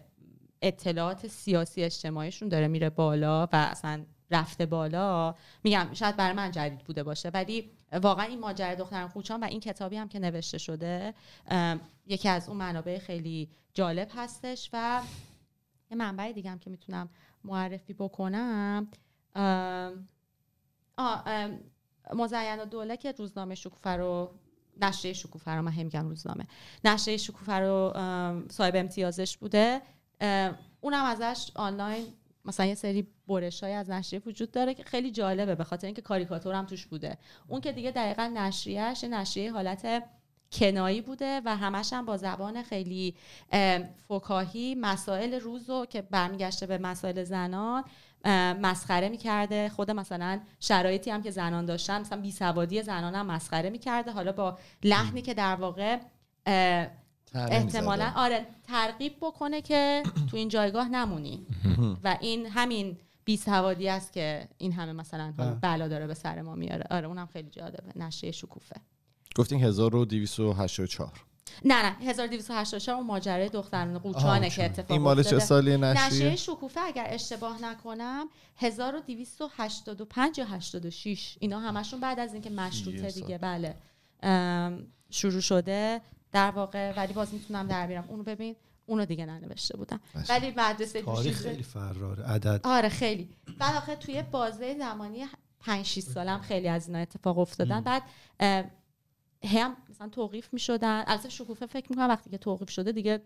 اطلاعات 0.62 1.26
سیاسی 1.26 1.82
اجتماعیشون 1.82 2.48
داره 2.48 2.68
میره 2.68 2.90
بالا 2.90 3.46
و 3.46 3.48
اصلا 3.52 4.04
رفته 4.34 4.66
بالا 4.66 5.34
میگم 5.64 5.88
شاید 5.92 6.16
برای 6.16 6.36
من 6.36 6.50
جدید 6.50 6.78
بوده 6.78 7.02
باشه 7.02 7.28
ولی 7.28 7.70
واقعا 8.02 8.24
این 8.24 8.40
ماجرا 8.40 8.74
دختران 8.74 9.08
خوچان 9.08 9.40
و 9.40 9.44
این 9.44 9.60
کتابی 9.60 9.96
هم 9.96 10.08
که 10.08 10.18
نوشته 10.18 10.58
شده 10.58 11.14
یکی 12.06 12.28
از 12.28 12.48
اون 12.48 12.56
منابع 12.56 12.98
خیلی 12.98 13.48
جالب 13.74 14.08
هستش 14.14 14.70
و 14.72 15.02
یه 15.90 15.96
منبع 15.96 16.32
دیگه 16.32 16.50
هم 16.50 16.58
که 16.58 16.70
می‌تونم 16.70 17.08
معرفی 17.44 17.92
بکنم. 17.92 18.88
مزین 22.14 22.60
و 22.60 22.64
دوله 22.70 22.96
که 22.96 23.12
روزنامه 23.12 23.54
شکوفه 23.54 23.90
رو 23.90 24.30
نشریه 24.80 25.14
شکوفه 25.14 25.50
رو 25.50 25.62
من 25.62 25.72
میگم 25.82 26.08
روزنامه 26.08 26.46
نشریه 26.84 27.16
شکوفه 27.16 27.52
رو 27.52 27.92
صاحب 28.50 28.76
امتیازش 28.76 29.36
بوده 29.36 29.82
اونم 30.80 31.04
ازش 31.04 31.50
آنلاین 31.54 32.06
مثلا 32.44 32.66
یه 32.66 32.74
سری 32.74 33.06
برش 33.28 33.62
های 33.62 33.72
از 33.72 33.90
نشریه 33.90 34.22
وجود 34.26 34.50
داره 34.50 34.74
که 34.74 34.84
خیلی 34.84 35.10
جالبه 35.10 35.54
به 35.54 35.64
خاطر 35.64 35.86
اینکه 35.86 36.02
کاریکاتور 36.02 36.54
هم 36.54 36.66
توش 36.66 36.86
بوده. 36.86 37.18
اون 37.48 37.60
که 37.60 37.72
دیگه 37.72 37.90
دقیقا 37.90 38.32
نشریهش 38.34 39.04
نشریه 39.04 39.52
حالت 39.52 40.02
کنایی 40.52 41.00
بوده 41.00 41.40
و 41.44 41.56
همش 41.56 41.92
هم 41.92 42.06
با 42.06 42.16
زبان 42.16 42.62
خیلی 42.62 43.14
فکاهی 44.08 44.74
مسائل 44.74 45.40
روز 45.40 45.70
که 45.90 46.02
برمیگشته 46.02 46.66
به 46.66 46.78
مسائل 46.78 47.24
زنان 47.24 47.84
مسخره 48.62 49.08
می‌کرده. 49.08 49.68
خود 49.68 49.90
مثلا 49.90 50.40
شرایطی 50.60 51.10
هم 51.10 51.22
که 51.22 51.30
زنان 51.30 51.64
داشتن 51.64 52.00
مثلا 52.00 52.20
بیسوادی 52.20 52.82
زنان 52.82 53.14
هم 53.14 53.26
مسخره 53.26 53.70
می‌کرده. 53.70 54.10
حالا 54.10 54.32
با 54.32 54.58
لحنی 54.82 55.22
که 55.22 55.34
در 55.34 55.54
واقع 55.54 55.98
احتمالا. 57.34 58.12
آره 58.16 58.46
ترغیب 58.68 59.16
بکنه 59.20 59.62
که 59.62 60.02
تو 60.30 60.36
این 60.36 60.48
جایگاه 60.48 60.88
نمونی. 60.88 61.46
و 62.04 62.18
این 62.20 62.46
همین 62.46 62.98
بیسوادی 63.24 63.88
است 63.88 64.12
که 64.12 64.48
این 64.58 64.72
همه 64.72 64.92
مثلا 64.92 65.32
بلا 65.62 65.88
داره 65.88 66.06
به 66.06 66.14
سر 66.14 66.42
ما 66.42 66.54
میاره. 66.54 66.84
آره 66.90 67.08
اونم 67.08 67.26
خیلی 67.26 67.50
جالبه. 67.50 67.92
نشه 67.96 68.30
شکوفه. 68.30 68.76
گفتین 69.36 69.64
1284 69.64 71.24
نه 71.64 71.82
نه 71.82 71.96
1284 72.08 72.96
اون 72.96 73.06
ماجرای 73.06 73.48
دختران 73.48 73.98
قوچانه 73.98 74.50
که 74.50 74.64
اتفاق 74.64 74.90
این 74.90 75.02
مال 75.02 75.22
چه 75.22 75.38
سالی 75.38 75.76
نشریه؟ 75.76 76.06
نشریه 76.06 76.36
شکوفه 76.36 76.80
اگر 76.80 77.06
اشتباه 77.08 77.62
نکنم 77.62 78.26
1285 78.56 80.38
یا 80.38 80.44
86 80.44 81.36
اینا 81.40 81.60
همشون 81.60 82.00
بعد 82.00 82.20
از 82.20 82.32
اینکه 82.32 82.50
مشروطه 82.50 83.10
دیگه 83.10 83.38
بله 83.38 83.74
شروع 85.10 85.40
شده. 85.40 86.00
در 86.34 86.50
واقع 86.50 86.94
ولی 86.96 87.12
باز 87.12 87.34
می‌تونم 87.34 87.66
در 87.66 87.86
بیارم. 87.86 88.04
اونو 88.08 88.22
ببین. 88.22 88.56
اونو 88.86 89.04
دیگه 89.04 89.26
ننوشته 89.26 89.76
بودم. 89.76 90.00
ولی 90.28 90.54
مدرسه 90.56 91.02
تاریخ 91.02 91.42
خیلی 91.42 91.62
فرار 91.62 92.22
عدد. 92.22 92.60
آره 92.64 92.88
خیلی. 92.88 93.28
بعد 93.58 93.76
آخه 93.76 93.96
توی 93.96 94.22
بازه 94.22 94.78
زمانی 94.78 95.24
5 95.60 95.86
6 95.86 96.00
سالم 96.00 96.40
خیلی 96.40 96.68
از 96.68 96.86
اینا 96.86 96.98
اتفاق 96.98 97.38
افتادن. 97.38 97.80
بعد 97.80 98.02
هم 99.44 99.76
مثلا 99.90 100.08
توقیف 100.08 100.52
می 100.52 100.58
شدن 100.58 101.04
البته 101.06 101.28
شکوفه 101.28 101.66
فکر 101.66 101.86
می‌کنم 101.90 102.08
وقتی 102.08 102.30
که 102.30 102.38
توقیف 102.38 102.70
شده 102.70 102.92
دیگه 102.92 103.22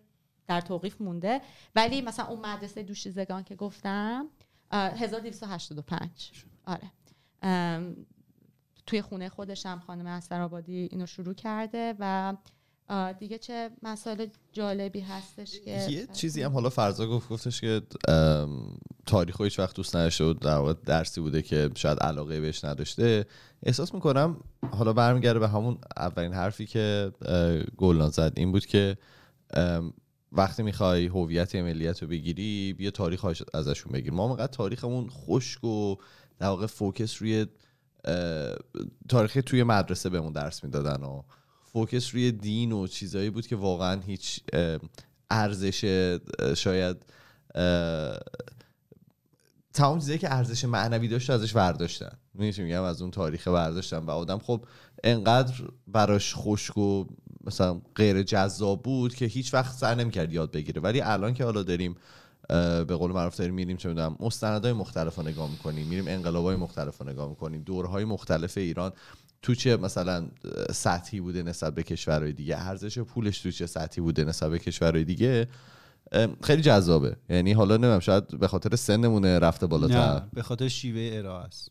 در 0.46 0.60
توقیف 0.60 1.00
مونده. 1.00 1.40
ولی 1.76 2.02
مثلا 2.02 2.26
اون 2.26 2.46
مدرسه 2.46 2.82
دوشیزگان 2.82 3.44
که 3.44 3.54
گفتم 3.54 4.26
1285 4.72 6.44
آره. 6.66 6.92
توی 8.86 9.02
خونه 9.02 9.28
خودشم 9.28 9.82
خانم 9.86 10.06
اسرآبادی 10.06 10.88
اینو 10.92 11.06
شروع 11.06 11.34
کرده 11.34 11.94
و 11.98 12.34
دیگه 13.18 13.38
چه 13.38 13.70
مسائل 13.82 14.26
جالبی 14.52 15.00
هستش 15.00 15.60
که 15.60 15.90
یه 15.90 16.06
چیزی 16.12 16.42
هم 16.42 16.52
حالا 16.52 16.68
فرضا 16.68 17.06
گفت 17.06 17.28
گفتش 17.28 17.60
که 17.60 17.82
تاریخ 19.06 19.40
هیچ 19.40 19.58
وقت 19.58 19.76
دوست 19.76 19.96
نداشته 19.96 20.24
بود 20.24 20.40
در 20.40 20.56
واقع 20.56 20.74
درسی 20.86 21.20
بوده 21.20 21.42
که 21.42 21.70
شاید 21.74 21.98
علاقه 21.98 22.40
بهش 22.40 22.64
نداشته. 22.64 23.26
احساس 23.62 23.94
می‌کنم 23.94 24.40
حالا 24.70 24.92
برمیگرده 24.92 25.38
به 25.38 25.48
همون 25.48 25.78
اولین 25.96 26.32
حرفی 26.32 26.66
که 26.66 27.12
گلناز 27.76 28.12
زد. 28.12 28.32
این 28.36 28.52
بود 28.52 28.66
که 28.66 28.96
وقتی 30.32 30.62
می‌خوای 30.62 31.06
هویت 31.06 31.54
ملیت 31.54 32.02
رو 32.02 32.08
بگیری 32.08 32.72
بیا 32.72 32.90
تاریخ 32.90 33.26
ازشون 33.54 33.92
بگیر. 33.92 34.12
ما 34.12 34.28
مقدر 34.28 34.46
تاریخمون 34.46 35.10
خشک 35.10 35.64
و 35.64 35.96
در 36.38 36.46
واقع 36.46 36.66
فوکس 36.66 37.22
روی 37.22 37.46
تاریخ 39.08 39.38
توی 39.46 39.62
مدرسه 39.62 40.10
بهمون 40.10 40.32
درس 40.32 40.64
می‌دادن 40.64 41.02
و 41.02 41.22
فوکس 41.78 42.14
روی 42.14 42.32
دین 42.32 42.72
و 42.72 42.86
چیزایی 42.86 43.30
بود 43.30 43.46
که 43.46 43.56
واقعا 43.56 44.00
هیچ 44.00 44.40
ارزش 45.30 45.84
شاید 46.56 46.96
تمام 49.72 49.98
چیزایی 49.98 50.18
که 50.18 50.34
ارزش 50.34 50.64
معنوی 50.64 51.08
داشت 51.08 51.30
ازش 51.30 51.52
برداشتن. 51.52 52.18
میشه 52.34 52.62
میگم؟ 52.62 52.82
از 52.82 53.02
اون 53.02 53.10
تاریخ 53.10 53.48
برداشتن. 53.48 53.98
و 53.98 54.10
آدم 54.10 54.38
خب 54.38 54.64
انقدر 55.04 55.54
براش 55.86 56.34
خشک 56.36 56.78
و 56.78 57.04
مثلا 57.44 57.80
غیر 57.94 58.22
جذاب 58.22 58.82
بود 58.82 59.14
که 59.14 59.26
هیچ 59.26 59.54
وقت 59.54 59.74
سر 59.74 59.94
نمی‌کرد 59.94 60.32
یاد 60.32 60.52
بگیره. 60.52 60.82
ولی 60.82 61.00
الان 61.00 61.34
که 61.34 61.44
حالا 61.44 61.62
داریم 61.62 61.96
به 62.48 62.96
قول 62.96 63.12
معروف 63.12 63.36
داریم 63.36 63.54
میریم 63.54 63.76
چه 63.76 63.88
می‌دونم 63.88 64.16
مستندهای 64.20 64.72
مختلف 64.72 65.16
رو 65.16 65.22
نگاه 65.22 65.50
می‌کنیم 65.50 65.86
میریم 65.86 66.08
انقلابای 66.08 66.56
مختلف 66.56 66.98
رو 66.98 67.08
نگاه 67.08 67.28
می‌کنیم 67.28 67.62
دورهای 67.62 68.04
مختلف 68.04 68.58
ایران. 68.58 68.92
تو 69.42 69.54
چه 69.54 69.76
مثلا 69.76 70.28
سطحی 70.72 71.20
بوده 71.20 71.42
نسبت 71.42 71.74
به 71.74 71.82
کشورهای 71.82 72.32
دیگه؟ 72.32 72.68
ارزش 72.68 72.98
پولش 72.98 73.40
تو 73.40 73.50
چه 73.50 73.66
سطحی 73.66 74.02
بوده 74.02 74.24
نسبت 74.24 74.50
به 74.50 74.58
کشورهای 74.58 75.04
دیگه؟ 75.04 75.48
خیلی 76.42 76.62
جذابه. 76.62 77.16
یعنی 77.30 77.52
حالا 77.52 77.76
نمیم 77.76 77.98
شاید 77.98 78.38
به 78.38 78.48
خاطر 78.48 78.76
سنمونه 78.76 79.38
رفته 79.38 79.66
بالاتر. 79.66 80.22
به 80.32 80.42
خاطر 80.42 80.68
شیوه 80.68 81.16
ارائه 81.18 81.44
است. 81.44 81.70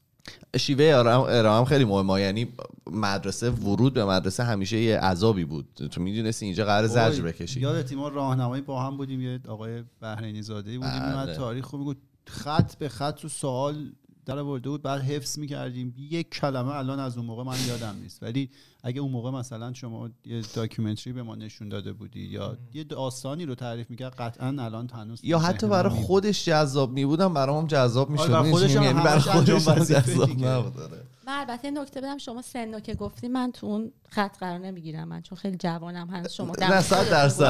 شیوه 0.58 0.86
ارائه 0.86 1.50
هم 1.50 1.66
خیلی 1.66 1.86
مهمه. 1.86 2.22
یعنی 2.22 2.48
مدرسه 2.92 3.50
ورود 3.50 3.94
به 3.94 4.06
مدرسه 4.06 4.44
همیشه 4.44 4.78
یه 4.78 5.00
عذابی 5.00 5.46
بود. 5.46 5.90
تو 5.92 6.02
می‌دونستی 6.02 6.46
اینجا 6.46 6.66
قرار 6.66 6.88
زجر 6.88 7.24
بکشی. 7.24 7.60
یادت 7.60 7.94
ما 7.94 8.08
راهنمایی 8.08 8.62
با 8.62 8.84
هم 8.84 8.98
بودیم 8.98 9.22
یه 9.22 9.40
آقای 9.48 9.84
بهرینی 10.02 10.42
زاده 10.42 10.80
بودیم 10.80 11.00
بله. 11.00 11.36
تاریخ 11.36 11.66
خوب 11.66 11.98
خط 12.28 12.76
به 12.76 12.90
خط 12.90 13.16
تو 13.16 13.30
سوال 13.30 13.92
در 14.28 14.40
آورده 14.40 14.70
بود 14.70 14.82
بعد 14.82 15.02
حفظ 15.02 15.40
می‌کردیم. 15.40 15.96
یک 15.98 16.30
کلمه 16.30 16.76
الان 16.76 17.00
از 17.00 17.18
اون 17.18 17.26
موقع 17.26 17.44
من 17.44 17.58
یادم 17.68 17.96
نیست. 18.02 18.24
ولی 18.24 18.50
اگه 18.84 19.02
اون 19.02 19.12
موقع 19.12 19.32
مثلا 19.32 19.74
شما 19.74 20.10
یه 20.26 20.42
داکیومنتری 20.56 21.14
به 21.14 21.24
ما 21.24 21.36
نشون 21.36 21.70
داده 21.70 21.94
بودی 21.94 22.20
یا 22.20 22.58
یه 22.74 22.84
داستانی 22.84 23.46
رو 23.46 23.56
تعریف 23.56 23.90
می‌کرد 23.90 24.16
قطعا 24.16 24.48
الان 24.48 24.88
تنوس 24.88 25.20
یا 25.24 25.40
حتی 25.40 25.68
برای 25.68 25.94
خودش 25.94 26.46
جذاب 26.46 26.92
میبودم 26.92 27.34
برام 27.34 27.68
جذاب 27.68 28.10
می‌شد 28.10 28.32
آره 28.32 28.72
یعنی 28.72 29.02
برای 29.02 29.20
خودش 29.20 29.66
جذاب 29.66 30.30
نبود 30.30 30.80
آره. 30.80 31.04
من 31.28 31.40
البته 31.40 31.72
نکته 31.72 32.02
بدم 32.02 32.18
شما 32.18 32.42
سن 32.42 32.80
که 32.80 32.96
گفتی 32.96 33.28
من 33.28 33.52
تو 33.52 33.68
اون 33.68 33.92
خط 34.10 34.38
قرار 34.38 34.58
نمی‌گیرم 34.58 35.08
من 35.08 35.22
چون 35.22 35.38
خیلی 35.38 35.58
جوانم 35.58 36.10
هنوز 36.10 36.32
شما 36.32 36.54
نه 36.60 36.82
صد 36.82 37.10
درصد 37.10 37.44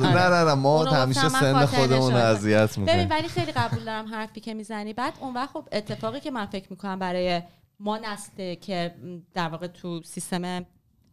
نه 0.00 0.28
نه 0.28 0.44
نه 0.44 0.54
ما 0.54 0.84
همیشه 0.84 1.28
سن 1.28 1.66
خودمون 1.66 2.14
اذیت 2.14 2.78
می‌کنیم. 2.78 2.96
ببین 2.96 3.18
ولی 3.18 3.28
خیلی 3.28 3.52
قبول 3.52 3.84
دارم 3.84 4.06
حرفی 4.06 4.40
که 4.40 4.54
می‌زنی. 4.54 4.92
بعد 4.92 5.14
اون 5.20 5.34
وقت 5.34 5.50
خب 5.50 5.68
اتفاقی 5.72 6.20
که 6.20 6.30
من 6.30 6.46
فکر 6.46 6.66
می‌کنم 6.70 6.98
برای 6.98 7.42
ما 7.80 7.98
نسل 7.98 8.54
که 8.54 8.94
در 9.34 9.48
واقع 9.48 9.66
تو 9.66 10.02
سیستم 10.02 10.66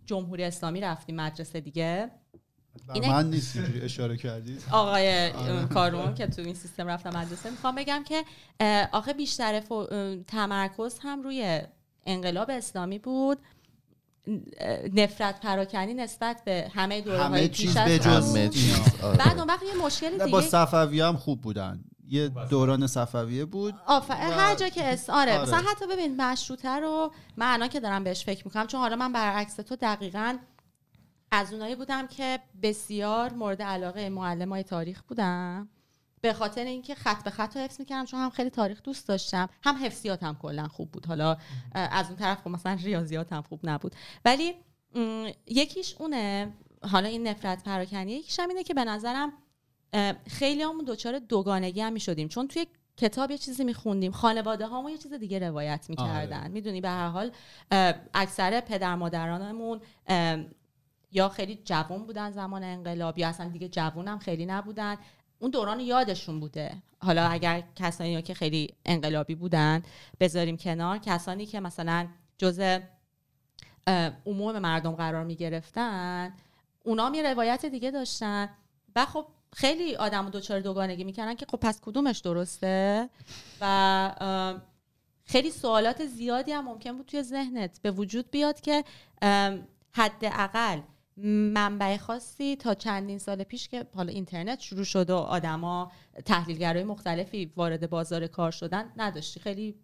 جمهوری 0.05 0.43
اسلامی 0.43 0.81
رفتیم 0.81 1.15
مدرسه 1.15 1.59
دیگه. 1.59 2.11
من 3.09 3.29
نیست 3.29 3.57
اشاره 3.81 4.17
کردید. 4.17 4.63
آقای 4.71 5.31
کارون 5.73 6.15
که 6.15 6.27
تو 6.27 6.41
این 6.41 6.53
سیستم 6.53 6.87
رفتم 6.87 7.17
مدرسه. 7.17 7.49
می‌خوام 7.49 7.75
بگم 7.75 8.03
که 8.07 8.23
آخه 8.91 9.13
بیشتر 9.13 9.63
تمرکز 10.27 10.99
هم 11.01 11.21
روی 11.21 11.61
انقلاب 12.05 12.49
اسلامی 12.49 12.99
بود. 12.99 13.37
نفرت 14.93 15.39
پراکنی 15.39 15.93
نسبت 15.93 16.41
به 16.45 16.71
همه 16.73 17.01
دوره 17.01 17.23
های 17.23 17.47
پیش 17.47 17.77
از 17.77 18.35
آره. 19.03 19.17
بعد 19.17 19.37
اون 19.37 19.47
وقت 19.47 19.63
یه 19.63 19.85
مشکل 19.85 20.11
دیگه 20.11 20.25
با 20.25 20.41
صفوی 20.41 21.01
هم 21.01 21.17
خوب 21.17 21.41
بودن. 21.41 21.83
یه 22.13 22.27
دوران 22.27 22.87
صفویه 22.87 23.45
بود. 23.45 23.75
هر 24.09 24.55
جا 24.55 24.69
که 24.69 24.93
اس 24.93 25.09
آره. 25.09 25.33
آره. 25.33 25.41
مثلا 25.41 25.63
حتی 25.71 25.87
ببین 25.87 26.21
مشروطه 26.21 26.69
رو 26.69 27.11
من 27.37 27.53
الان 27.53 27.69
که 27.69 27.79
دارم 27.79 28.03
بهش 28.03 28.25
فکر 28.25 28.47
می‌کنم 28.47 28.67
چون 28.67 28.79
حالا 28.79 28.95
من 28.95 29.13
برعکس 29.13 29.55
تو 29.55 29.75
دقیقا 29.75 30.37
از 31.31 31.53
اونایی 31.53 31.75
بودم 31.75 32.07
که 32.07 32.39
بسیار 32.61 33.33
مورد 33.33 33.61
علاقه 33.61 34.09
معلم 34.09 34.49
های 34.49 34.63
تاریخ 34.63 35.01
بودم. 35.01 35.69
به 36.21 36.33
خاطر 36.33 36.63
اینکه 36.63 36.95
خط 36.95 37.23
به 37.23 37.29
خط 37.29 37.57
رو 37.57 37.63
حفظ 37.63 37.79
می‌کردم 37.79 38.05
چون 38.05 38.19
هم 38.19 38.29
خیلی 38.29 38.49
تاریخ 38.49 38.81
دوست 38.83 39.07
داشتم 39.07 39.49
هم 39.63 39.75
حفظیات 39.85 40.23
هم 40.23 40.35
کلا 40.35 40.67
خوب 40.67 40.91
بود. 40.91 41.05
حالا 41.05 41.37
از 41.73 42.07
اون 42.07 42.15
طرف 42.15 42.41
خب 42.41 42.47
مثلا 42.47 42.77
ریاضیات 42.83 43.33
هم 43.33 43.41
خوب 43.41 43.59
نبود. 43.63 43.95
ولی 44.25 44.53
یکیش 45.47 45.95
اونه 45.99 46.53
حالا 46.91 47.07
این 47.07 47.27
نفرت 47.27 47.63
پراکنی 47.63 48.11
یکیش 48.11 48.39
هم 48.39 48.49
اینه 48.49 48.63
که 48.63 48.73
به 48.73 48.83
نظرم 48.83 49.33
خیلی 50.27 50.61
همون 50.61 50.85
دوچار 50.85 51.19
دوگانگی 51.19 51.81
هم 51.81 51.93
می‌شدیم. 51.93 52.27
چون 52.27 52.47
توی 52.47 52.67
کتاب 52.97 53.31
یه 53.31 53.37
چیزی 53.37 53.63
میخوندیم. 53.63 54.11
خانواده 54.11 54.67
هامون 54.67 54.91
یه 54.91 54.97
چیز 54.97 55.13
دیگه 55.13 55.39
روایت 55.39 55.85
می‌کردن. 55.89 56.39
آره. 56.39 56.47
می‌دونی 56.47 56.81
به 56.81 56.89
هر 56.89 57.07
حال 57.07 57.31
اکثر 58.13 58.61
پدر 58.61 58.95
مادرانمون 58.95 59.81
یا 61.11 61.29
خیلی 61.29 61.55
جوان 61.65 62.05
بودن 62.05 62.31
زمان 62.31 62.63
انقلاب 62.63 63.17
یا 63.17 63.27
اصلا 63.27 63.49
دیگه 63.49 63.67
جوان 63.67 64.07
هم 64.07 64.19
خیلی 64.19 64.45
نبودن. 64.45 64.97
اون 65.39 65.51
دوران 65.51 65.79
یادشون 65.79 66.39
بوده. 66.39 66.71
حالا 66.99 67.27
اگر 67.27 67.63
کسانی 67.75 68.21
که 68.21 68.33
خیلی 68.33 68.73
انقلابی 68.85 69.35
بودن 69.35 69.83
بذاریم 70.19 70.57
کنار 70.57 70.97
کسانی 70.97 71.45
که 71.45 71.59
مثلا 71.59 72.07
جز 72.37 72.79
عموم 74.25 74.59
مردم 74.59 74.91
قرار 74.91 75.23
می 75.23 75.35
گرفتن 75.35 76.33
اونا 76.83 77.09
می 77.09 77.23
روایت 77.23 77.65
دیگه 77.65 77.91
داشتن. 77.91 78.49
و 78.95 79.05
خب 79.05 79.25
خیلی 79.55 79.95
آدم 79.95 80.29
دوچار 80.29 80.59
دوگانگی 80.59 81.03
می‌کنن 81.03 81.35
که 81.35 81.45
خب 81.49 81.57
پس 81.57 81.81
کدومش 81.81 82.19
درسته؟ 82.19 83.09
و 83.61 84.55
خیلی 85.25 85.51
سوالات 85.51 86.05
زیادی 86.05 86.51
هم 86.51 86.65
ممکن 86.65 86.97
بود 86.97 87.05
توی 87.05 87.23
ذهنت 87.23 87.79
به 87.81 87.91
وجود 87.91 88.31
بیاد 88.31 88.61
که 88.61 88.83
حداقل 89.91 90.79
منبع 91.53 91.97
خاصی 91.97 92.55
تا 92.55 92.73
چندین 92.73 93.17
سال 93.17 93.43
پیش 93.43 93.67
که 93.67 93.85
حالا 93.95 94.11
اینترنت 94.11 94.59
شروع 94.59 94.83
شد 94.83 95.09
و 95.09 95.15
آدما 95.15 95.91
تحلیلگرای 96.25 96.83
مختلفی 96.83 97.51
وارد 97.55 97.89
بازار 97.89 98.27
کار 98.27 98.51
شدن 98.51 98.85
نداشتی. 98.97 99.39
خیلی 99.39 99.75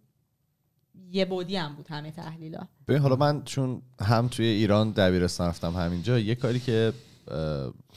یه 1.10 1.24
بودی 1.24 1.56
هم 1.56 1.74
بود 1.74 1.88
همه 1.88 2.10
تحلیلا. 2.10 2.68
ببین 2.88 3.02
حالا 3.02 3.16
من 3.16 3.44
چون 3.44 3.82
هم 4.00 4.28
توی 4.28 4.46
ایران 4.46 4.90
دبیرستان 4.90 5.48
رفتم 5.48 5.72
همینجا 5.72 6.18
یه 6.18 6.34
کاری 6.34 6.60
که 6.60 6.92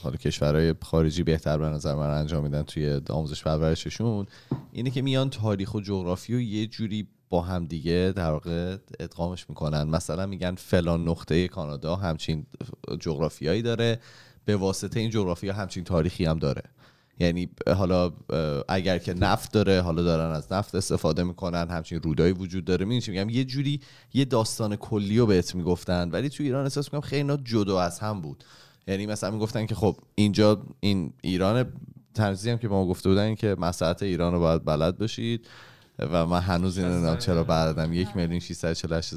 حالا 0.02 0.16
کشورهای 0.16 0.74
خارجی 0.82 1.22
بهتر 1.22 1.58
به 1.58 1.66
نظر 1.66 1.94
من 1.94 2.10
انجام 2.10 2.44
میدن 2.44 2.62
توی 2.62 3.00
آموزش 3.10 3.42
پرورششون 3.42 4.26
اینه 4.72 4.90
که 4.90 5.02
میان 5.02 5.30
تاریخ 5.30 5.74
و 5.74 5.80
جغرافی 5.80 6.34
و 6.34 6.40
یه 6.40 6.66
جوری 6.66 7.08
با 7.28 7.42
هم 7.42 7.66
دیگه 7.66 8.12
در 8.16 8.30
واقع 8.30 8.76
ادغامش 9.00 9.48
می‌کنن. 9.48 9.82
مثلا 9.82 10.26
میگن 10.26 10.54
فلان 10.54 11.08
نقطه 11.08 11.48
کانادا 11.48 11.96
همچین 11.96 12.46
جغرافیایی 13.00 13.62
داره 13.62 14.00
به 14.44 14.56
واسطه 14.56 15.00
این 15.00 15.10
جغرافیا 15.10 15.52
همچین 15.52 15.84
تاریخی 15.84 16.24
هم 16.24 16.38
داره. 16.38 16.62
یعنی 17.18 17.48
حالا 17.76 18.12
اگر 18.68 18.98
که 18.98 19.14
نفت 19.14 19.52
داره 19.52 19.80
حالا 19.80 20.02
دارن 20.02 20.34
از 20.34 20.52
نفت 20.52 20.74
استفاده 20.74 21.22
می‌کنن 21.22 21.68
همچین 21.70 22.00
رودایی 22.02 22.32
وجود 22.32 22.64
داره. 22.64 22.84
میگم 22.84 23.12
میگم؟ 23.12 23.28
یه 23.28 23.44
جوری 23.44 23.80
یه 24.14 24.24
داستان 24.24 24.76
کلی 24.76 25.18
رو 25.18 25.26
بهت 25.26 25.54
می‌گفتن. 25.54 26.10
ولی 26.10 26.28
تو 26.28 26.42
ایران 26.42 26.62
احساس 26.62 26.86
می‌کنم 26.86 27.00
خیلی 27.00 27.36
جدا 27.44 27.80
از 27.80 27.98
هم 27.98 28.20
بود. 28.20 28.44
یعنی 28.88 29.06
مثلا 29.06 29.30
می‌گفتن 29.30 29.66
که 29.66 29.74
خب 29.74 29.96
اینجا 30.14 30.62
این 30.80 31.12
ایران 31.22 31.72
تنظیم 32.14 32.52
هم 32.52 32.58
که 32.58 32.68
با 32.68 32.84
ما 32.84 32.90
گفته 32.90 33.08
بودن 33.08 33.34
که 33.34 33.56
مساحت 33.58 34.02
ایران 34.02 34.32
رو 34.32 34.40
باید 34.40 34.64
بلد 34.64 34.98
باشید 34.98 35.46
و 35.98 36.26
من 36.26 36.40
هنوز 36.40 36.78
این 36.78 36.86
نمی‌دونم 36.86 37.18
چرا 37.18 37.44
بردم 37.44 37.92
یک 37.92 38.08
میلیون 38.16 38.40
648 38.40 39.14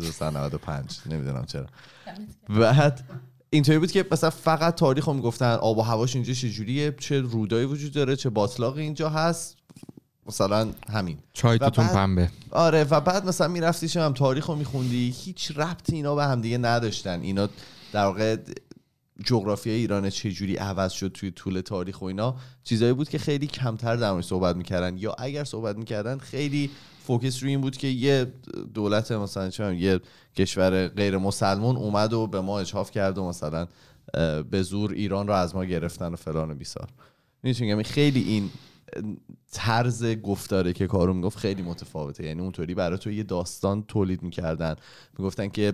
نمی‌دونم 1.09 1.45
چرا. 1.45 1.65
بعد 2.49 3.03
اینطوری 3.49 3.79
بود 3.79 3.91
که 3.91 4.05
مثلا 4.11 4.29
فقط 4.29 4.75
تاریخ 4.75 5.05
رو 5.05 5.13
می‌گفتن 5.13 5.53
آب 5.53 5.77
و 5.77 5.81
هواش 5.81 6.15
اینجا 6.15 6.33
چجوریه 6.33 6.95
چه 6.99 7.21
رودایی 7.21 7.65
وجود 7.65 7.91
داره؟ 7.91 8.15
چه 8.15 8.29
باطلاقی 8.29 8.81
اینجا 8.81 9.09
هست؟ 9.09 9.57
مثلا 10.25 10.71
همین. 10.89 11.17
چای 11.33 11.59
توتون 11.59 11.87
پنبه. 11.87 12.29
آره 12.51 12.83
و 12.83 13.01
بعد 13.01 13.27
مثلا 13.27 13.47
می‌رفتی 13.47 13.99
هم 13.99 14.13
تاریخ 14.13 14.45
رو 14.45 14.55
میخوندی 14.55 15.15
هیچ 15.17 15.51
ربطی 15.57 15.95
اینا 15.95 16.15
به 16.15 16.23
هم 16.23 16.41
دیگه 16.41 16.57
نداشتن. 16.57 17.21
اینا 17.21 17.49
در 17.91 18.05
واقع 18.05 18.37
جغرافی 19.25 19.69
ایران 19.69 20.09
چجوری 20.09 20.55
عوض 20.55 20.91
شد 20.91 21.07
توی 21.07 21.31
طول 21.31 21.61
تاریخ 21.61 22.01
و 22.01 22.05
اینا 22.05 22.35
چیزایی 22.63 22.93
بود 22.93 23.09
که 23.09 23.17
خیلی 23.17 23.47
کمتر 23.47 23.95
در 23.95 24.21
صحبت 24.21 24.55
می‌کردن. 24.55 24.97
یا 24.97 25.15
اگر 25.17 25.43
صحبت 25.43 25.77
می‌کردن 25.77 26.17
خیلی 26.17 26.69
فوکس 27.03 27.43
روی 27.43 27.51
این 27.51 27.61
بود 27.61 27.77
که 27.77 27.87
یه 27.87 28.33
دولت 28.73 29.11
مثلا 29.11 29.49
چه 29.49 29.75
یه 29.75 29.99
کشور 30.35 30.87
غیر 30.87 31.17
مسلمون 31.17 31.75
اومد 31.75 32.13
و 32.13 32.27
به 32.27 32.41
ما 32.41 32.59
اجحاف 32.59 32.91
کرد 32.91 33.17
و 33.17 33.27
مثلا 33.29 33.67
به 34.51 34.61
زور 34.61 34.91
ایران 34.91 35.27
رو 35.27 35.33
از 35.33 35.55
ما 35.55 35.65
گرفتن 35.65 36.13
و 36.13 36.15
فلان 36.15 36.51
و 36.51 36.55
بیسار. 36.55 36.89
میگم؟ 37.43 37.83
خیلی 37.83 38.21
این 38.21 38.49
طرز 39.51 40.05
گفتاره 40.05 40.73
که 40.73 40.87
کارو 40.87 41.13
می‌گفت 41.13 41.37
خیلی 41.37 41.61
متفاوته. 41.61 42.25
یعنی 42.25 42.41
اونطوری 42.41 42.73
برای 42.73 42.97
تو 42.97 43.11
یه 43.11 43.23
داستان 43.23 43.83
تولید 43.83 44.23
می‌کردن. 44.23 44.75
می‌گفتن 45.19 45.47
که 45.47 45.73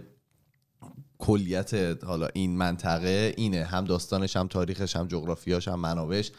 کلیت 1.23 2.03
حالا 2.03 2.27
این 2.33 2.57
منطقه 2.57 3.33
اینه. 3.37 3.63
هم 3.63 3.85
داستانش 3.85 4.37
هم 4.37 4.47
تاریخش 4.47 4.95
هم 4.95 5.07
جغرافیاش 5.07 5.67
هم 5.67 5.79
منابعش. 5.79 6.31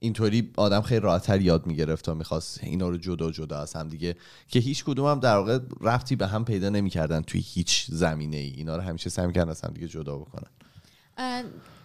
اینطوری 0.00 0.52
آدم 0.56 0.80
خیلی 0.80 1.00
راحتتر 1.00 1.40
یاد 1.40 1.66
می‌گرفت 1.66 2.08
و 2.08 2.14
می‌خواست 2.14 2.64
اینا 2.64 2.88
رو 2.88 2.96
جدا 2.96 3.30
جدا 3.30 3.58
از 3.58 3.74
هم 3.74 3.88
دیگه 3.88 4.16
که 4.48 4.58
هیچ 4.58 4.84
کدوم 4.84 5.06
هم 5.06 5.20
در 5.20 5.36
واقع 5.36 5.58
رفتی 5.80 6.16
به 6.16 6.26
هم 6.26 6.44
پیدا 6.44 6.68
نمی‌کردن 6.68 7.20
توی 7.20 7.40
هیچ 7.44 7.86
زمینه 7.88 8.36
ای 8.36 8.50
اینا 8.50 8.76
رو 8.76 8.82
همیشه 8.82 9.10
سعی 9.10 9.26
می‌کردن 9.26 9.50
از 9.50 9.60
هم 9.60 9.72
دیگه 9.72 9.88
جدا 9.88 10.18
بکنن. 10.18 10.50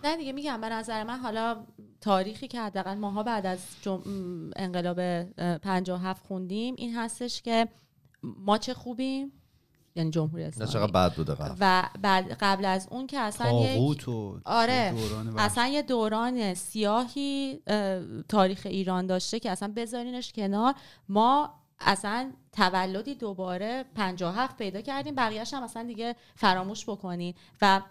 نه 0.04 0.18
دیگه 0.18 0.34
میگم 0.34 0.62
به 0.62 0.70
نظر 0.70 1.04
من 1.04 1.20
حالا 1.20 1.64
تاریخی 2.02 2.48
که 2.48 2.62
حداقل 2.62 2.96
ماها 2.96 3.24
بعد 3.24 3.46
از 3.46 3.60
جم... 3.82 4.02
انقلاب 4.56 5.24
57 5.58 6.26
خوندیم 6.26 6.76
این 6.78 6.96
هستش 6.96 7.42
که 7.42 7.68
ما 8.24 8.58
چه 8.58 8.74
خوبیم؟ 8.74 9.32
یعنی 10.00 10.12
جمهوری 10.12 10.44
اسلامی 10.44 10.72
چقدر 10.72 10.92
بد 10.92 11.16
بوده 11.16 11.36
قبل. 11.36 11.56
و 11.60 11.90
بعد 12.02 12.32
قبل 12.40 12.66
از 12.66 12.88
اون 12.92 13.08
که 13.08 13.20
اصلا 13.20 13.52
یک 13.52 14.10
آره 14.46 14.94
اصلا 15.38 15.68
یه 15.68 15.82
دوران 15.82 16.54
سیاهی 16.54 17.60
تاریخ 18.30 18.62
ایران 18.66 19.06
داشته 19.06 19.40
که 19.40 19.52
اصلا 19.52 19.74
بذارینش 19.76 20.34
کنار. 20.34 20.74
ما 21.10 21.54
اصلا 21.80 22.32
تولدی 22.52 23.16
دوباره 23.16 23.86
57 23.96 24.58
پیدا 24.58 24.82
کردیم. 24.82 25.16
بقیهش 25.16 25.54
هم 25.54 25.64
اصلا 25.64 25.84
دیگه 25.84 26.16
فراموش 26.36 26.90
بکنین. 26.90 27.34
و 27.62 27.82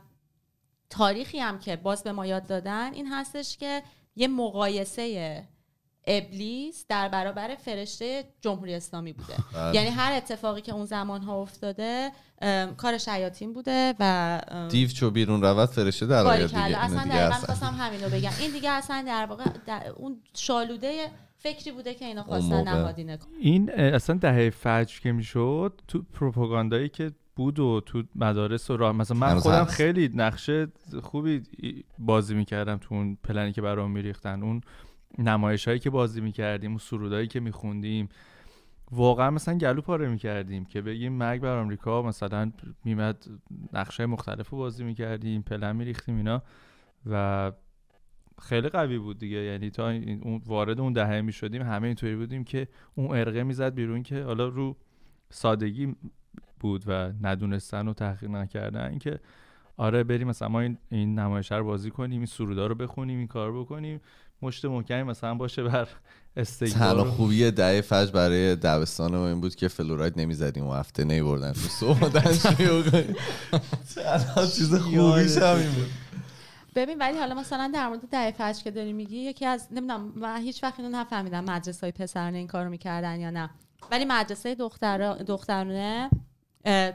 تاریخی 0.91 1.39
هم 1.39 1.59
که 1.59 1.77
باز 1.77 2.03
به 2.05 2.13
ما 2.13 2.27
یاد 2.27 2.47
دادن 2.47 2.93
این 2.93 3.07
هستش 3.07 3.57
که 3.57 3.83
یه 4.17 4.29
مقایسه 4.29 5.49
ابلیس 6.09 6.85
در 6.89 7.09
برابر 7.09 7.55
فرشته 7.55 8.25
جمهوری 8.41 8.75
اسلامی 8.75 9.13
بوده. 9.13 9.35
بله. 9.55 9.75
یعنی 9.75 9.89
هر 9.89 10.13
اتفاقی 10.13 10.61
که 10.61 10.73
اون 10.73 10.85
زمان 10.85 11.23
ها 11.23 11.43
افتاده 11.43 12.11
کار 12.77 12.99
شیاطین 12.99 13.53
بوده 13.53 13.95
و 14.01 14.41
دیو 14.69 14.89
چو 14.89 15.11
بیرون 15.11 15.43
رود 15.43 15.69
فرشته 15.69 16.07
در 16.07 16.27
آید 16.27 16.47
دیگه. 16.47 16.85
اصلا 16.85 17.05
دقیقا 17.05 17.31
خواستم 17.31 17.75
همینو 17.81 18.09
بگم. 18.09 18.31
این 18.41 18.51
دیگه 18.53 18.71
اصلا 18.71 19.05
در 19.07 19.27
واقع 19.27 19.45
اون 19.97 20.21
شالوده 20.35 21.07
فکری 21.37 21.73
بوده 21.73 21.95
که 21.95 22.05
اینا 22.05 22.23
خواستن 22.23 22.69
نهادینه 22.69 23.19
این 23.41 23.71
اصلا 23.71 24.17
دهه 24.17 24.51
فجر 24.51 25.01
که 25.01 25.13
می‌شد 25.13 25.81
تو 25.89 26.03
پروپاگاندایی 26.15 26.89
که 26.89 27.11
بود 27.37 27.59
و 27.59 27.81
تو 27.87 28.03
مدارس 28.15 28.71
و 28.71 28.77
راه 28.77 28.93
مثلا 28.93 29.17
من 29.17 29.39
خودم 29.39 29.65
خیلی 29.65 30.11
نقشه 30.15 30.67
خوبی 31.03 31.43
بازی 31.99 32.35
می‌کردم 32.35 32.79
تو 32.79 32.95
اون 32.95 33.19
پلنی 33.25 33.53
که 33.53 33.63
برام 33.63 33.91
میریختن. 33.91 34.43
اون 34.43 34.61
نمایش 35.19 35.69
هایی 35.69 35.81
که 35.81 35.91
بازی 35.91 36.21
می‌کردیم 36.21 36.75
و 36.75 36.79
سرودایی 36.79 37.27
که 37.27 37.41
میخوندیم 37.41 38.09
واقعا 38.91 39.31
مثلا 39.31 39.59
گلو 39.59 39.81
پاره 39.81 40.09
می‌کردیم 40.09 40.65
که 40.65 40.83
بگیم 40.83 41.13
مرگ 41.13 41.41
بر 41.41 41.57
آمریکا 41.57 42.03
مثلا 42.03 42.53
میمد 42.85 43.25
نقشه 43.73 44.07
مختلف 44.07 44.49
رو 44.49 44.59
بازی 44.59 44.85
می‌کردیم 44.85 45.43
پلن 45.43 45.77
میریختیم 45.77 46.17
اینا 46.17 46.43
و 47.07 47.53
خیلی 48.43 48.69
قوی 48.69 48.99
بود 48.99 49.19
دیگه. 49.19 49.37
یعنی 49.37 49.71
تا 49.71 49.91
اون 49.91 50.43
وارد 50.47 50.81
اون 50.81 50.93
دهه 50.93 51.21
می‌شدیم 51.21 51.63
همه 51.63 51.87
اینطوری 51.87 52.17
بودیم 52.17 52.45
که 52.45 52.69
اون 52.95 53.17
ارقه 53.19 53.43
می‌زد 53.43 53.75
بیرون 53.75 54.03
که 54.03 54.23
حالا 54.23 54.49
رو 54.49 54.77
سادگی 55.31 55.95
بود 56.61 56.85
و 56.87 57.13
ندونستن 57.23 57.89
و 57.89 57.93
تحقیق 57.93 58.31
نکردن 58.31 58.91
اینکه 58.91 59.21
آره 59.77 60.05
بریم 60.05 60.29
مثلا 60.29 60.49
ما 60.49 60.61
این, 60.61 60.79
این 60.91 61.19
نمایش 61.19 61.53
رو 61.53 61.65
بازی 61.65 61.91
کنیم 61.91 62.17
این 62.17 62.27
سرودا 62.27 62.67
رو 62.67 62.75
بخونیم 62.75 63.19
این 63.19 63.27
کار 63.27 63.61
بکنیم. 63.61 64.01
مشت 64.43 64.65
محکمی 64.65 65.03
مثلا 65.03 65.35
باشه 65.35 65.63
بر 65.63 65.89
استیگار 66.37 66.79
تنها 66.79 67.05
خوبی 67.05 67.51
ده 67.51 67.81
فج 67.81 68.11
برای 68.11 68.57
دبستان 68.57 69.15
و 69.15 69.21
این 69.21 69.41
بود 69.41 69.55
که 69.55 69.69
فلوراید 69.69 70.21
نمی‌زدیم 70.21 70.67
و 70.67 70.75
هفته 70.75 71.05
نیوردن. 71.05 71.53
تو 71.53 71.61
صحبتن 71.61 72.33
چیز 74.47 74.75
خوبیش 74.75 75.37
همین 75.37 75.71
بود. 75.71 75.91
ببین 76.75 76.99
ولی 76.99 77.19
حالا 77.19 77.35
مثلا 77.35 77.71
در 77.75 77.89
مورد 77.89 78.01
ده 78.11 78.31
فج 78.31 78.63
که 78.63 78.71
داری 78.71 78.93
میگی 78.93 79.17
یکی 79.17 79.47
از 79.47 79.69
نمی‌دونم 79.71 80.13
من 80.17 80.41
هیچ 80.41 80.63
وقت 80.63 80.81
اینو 80.81 80.99
نفهمیدم 80.99 81.45
مدرسه 81.45 81.81
های 81.81 81.93
پسرانه 81.93 82.39
این 82.39 82.47
کارو 82.47 82.71
می‌کردن 82.71 83.21
یا 83.21 83.31
نه. 83.31 83.51
ولی 83.91 84.05
مدرسه 84.05 84.55
دختر 84.55 85.15
دخترانه 85.15 86.11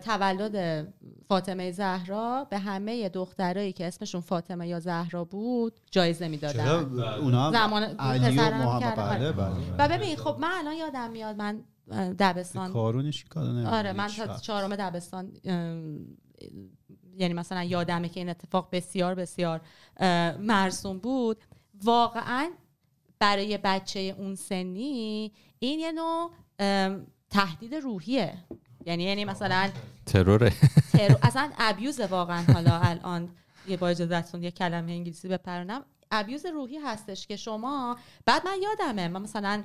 تولد 0.02 0.88
فاطمه 1.28 1.72
زهرا 1.72 2.48
به 2.50 2.58
همه 2.58 3.10
دخترایی 3.10 3.74
که 3.74 3.88
اسمشون 3.88 4.22
فاطمه 4.22 4.68
یا 4.68 4.80
زهرا 4.80 5.26
بود 5.26 5.80
جایزه 5.92 6.28
می‌دادن. 6.28 6.68
اونا 6.68 7.52
زمان 7.52 7.84
علی 7.84 8.38
و 8.38 8.42
محمد 8.42 8.96
بله 8.96 9.32
بله 9.32 9.76
و 9.80 9.88
ببین 9.88 10.16
خب 10.16 10.38
من 10.40 10.52
الان 10.52 10.76
یادم 10.76 11.12
میاد 11.12 11.36
من 11.36 11.64
دبستان 12.20 12.74
کارونش 12.74 13.26
آره 13.66 13.94
من 13.94 14.08
تا 14.08 14.38
چهارم 14.38 14.76
دبستان 14.76 15.32
یعنی 17.18 17.34
مثلا 17.34 17.64
یادمه 17.64 18.10
که 18.10 18.20
این 18.20 18.30
اتفاق 18.30 18.70
بسیار 18.72 19.16
بسیار 19.16 19.62
مرسوم 20.40 20.98
بود. 20.98 21.38
واقعا 21.84 22.52
برای 23.20 23.60
بچه 23.64 24.16
اون 24.18 24.36
سنی 24.36 25.32
این 25.60 25.80
یه 25.80 25.92
نوع 25.92 26.32
تهدید 27.30 27.76
روحیه. 27.76 28.38
یعنی 28.86 29.04
یعنی 29.04 29.26
مثلا 29.26 29.70
تروره. 30.06 30.54
ترور 30.94 31.20
اصلا 31.24 31.52
ابیوز 31.60 32.00
واقعا 32.00 32.44
حالا 32.54 32.80
الان 32.80 33.30
یه 33.68 33.78
با 33.78 33.88
اجازهتون 33.88 34.44
یه 34.44 34.52
کلمه 34.52 34.92
انگلیسی 34.92 35.28
بپرونم. 35.28 35.82
ابیوز 36.12 36.46
روحی 36.46 36.78
هستش 36.78 37.28
که 37.28 37.36
شما 37.36 37.98
بعد 38.26 38.48
من 38.48 38.58
یادمه 38.62 39.08
من 39.08 39.22
مثلا 39.22 39.64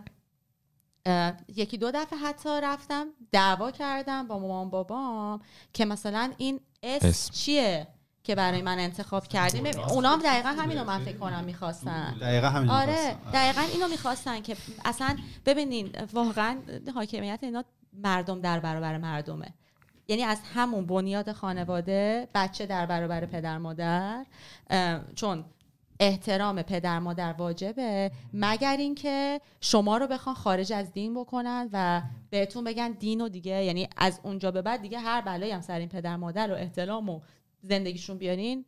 یکی 1.56 1.78
دو 1.78 1.90
دفعه 1.90 2.18
حتی 2.18 2.48
رفتم 2.62 3.06
دعوا 3.32 3.70
کردم 3.70 4.26
با 4.28 4.38
مامان 4.38 4.70
بابام 4.70 5.40
که 5.72 5.84
مثلا 5.84 6.32
این 6.38 6.60
اسم, 6.82 7.32
چیه 7.32 7.86
که 8.24 8.34
برای 8.34 8.62
من 8.62 8.78
انتخاب 8.78 9.28
کردیم؟ 9.28 9.66
اونا 9.66 10.12
هم 10.12 10.22
دقیقا 10.22 10.48
همینو 10.48 10.84
من 10.84 11.04
فکر 11.04 11.16
کنم 11.16 11.44
می‌خواستن. 11.44 12.16
دقیقا 12.20 12.48
همینو 12.48 12.72
آره 12.72 13.16
دقیقا 13.32 13.60
اینو 13.60 13.88
می‌خواستن 13.88 14.40
که 14.40 14.56
اصلا 14.84 15.16
ببینین 15.46 15.92
واقعا 16.12 16.58
حاکمیت 16.94 17.38
اینا 17.42 17.64
مردم 18.04 18.40
در 18.40 18.60
برابر 18.60 18.98
مردمه. 18.98 19.54
یعنی 20.08 20.22
از 20.22 20.40
همون 20.54 20.86
بنیاد 20.86 21.32
خانواده 21.32 22.28
بچه 22.34 22.66
در 22.66 22.86
برابر 22.86 23.26
پدر 23.26 23.58
مادر 23.58 24.26
چون 25.14 25.44
احترام 26.00 26.62
پدر 26.62 26.98
مادر 26.98 27.32
واجبه. 27.32 28.10
مگر 28.32 28.76
اینکه 28.76 29.40
شما 29.60 29.96
رو 29.96 30.06
بخوان 30.06 30.34
خارج 30.34 30.72
از 30.72 30.92
دین 30.92 31.14
بکنن 31.14 31.68
و 31.72 32.02
بهتون 32.30 32.64
بگن 32.64 32.92
دین 32.92 33.20
و 33.20 33.28
دیگه 33.28 33.64
یعنی 33.64 33.88
از 33.96 34.20
اونجا 34.22 34.50
به 34.50 34.62
بعد 34.62 34.82
دیگه 34.82 34.98
هر 34.98 35.20
بلایی 35.20 35.52
هم 35.52 35.60
سر 35.60 35.78
این 35.78 35.88
پدر 35.88 36.16
مادر 36.16 36.52
و 36.52 36.54
احترام 36.54 37.08
و 37.08 37.20
زندگیشون 37.62 38.18
بیارین 38.18 38.64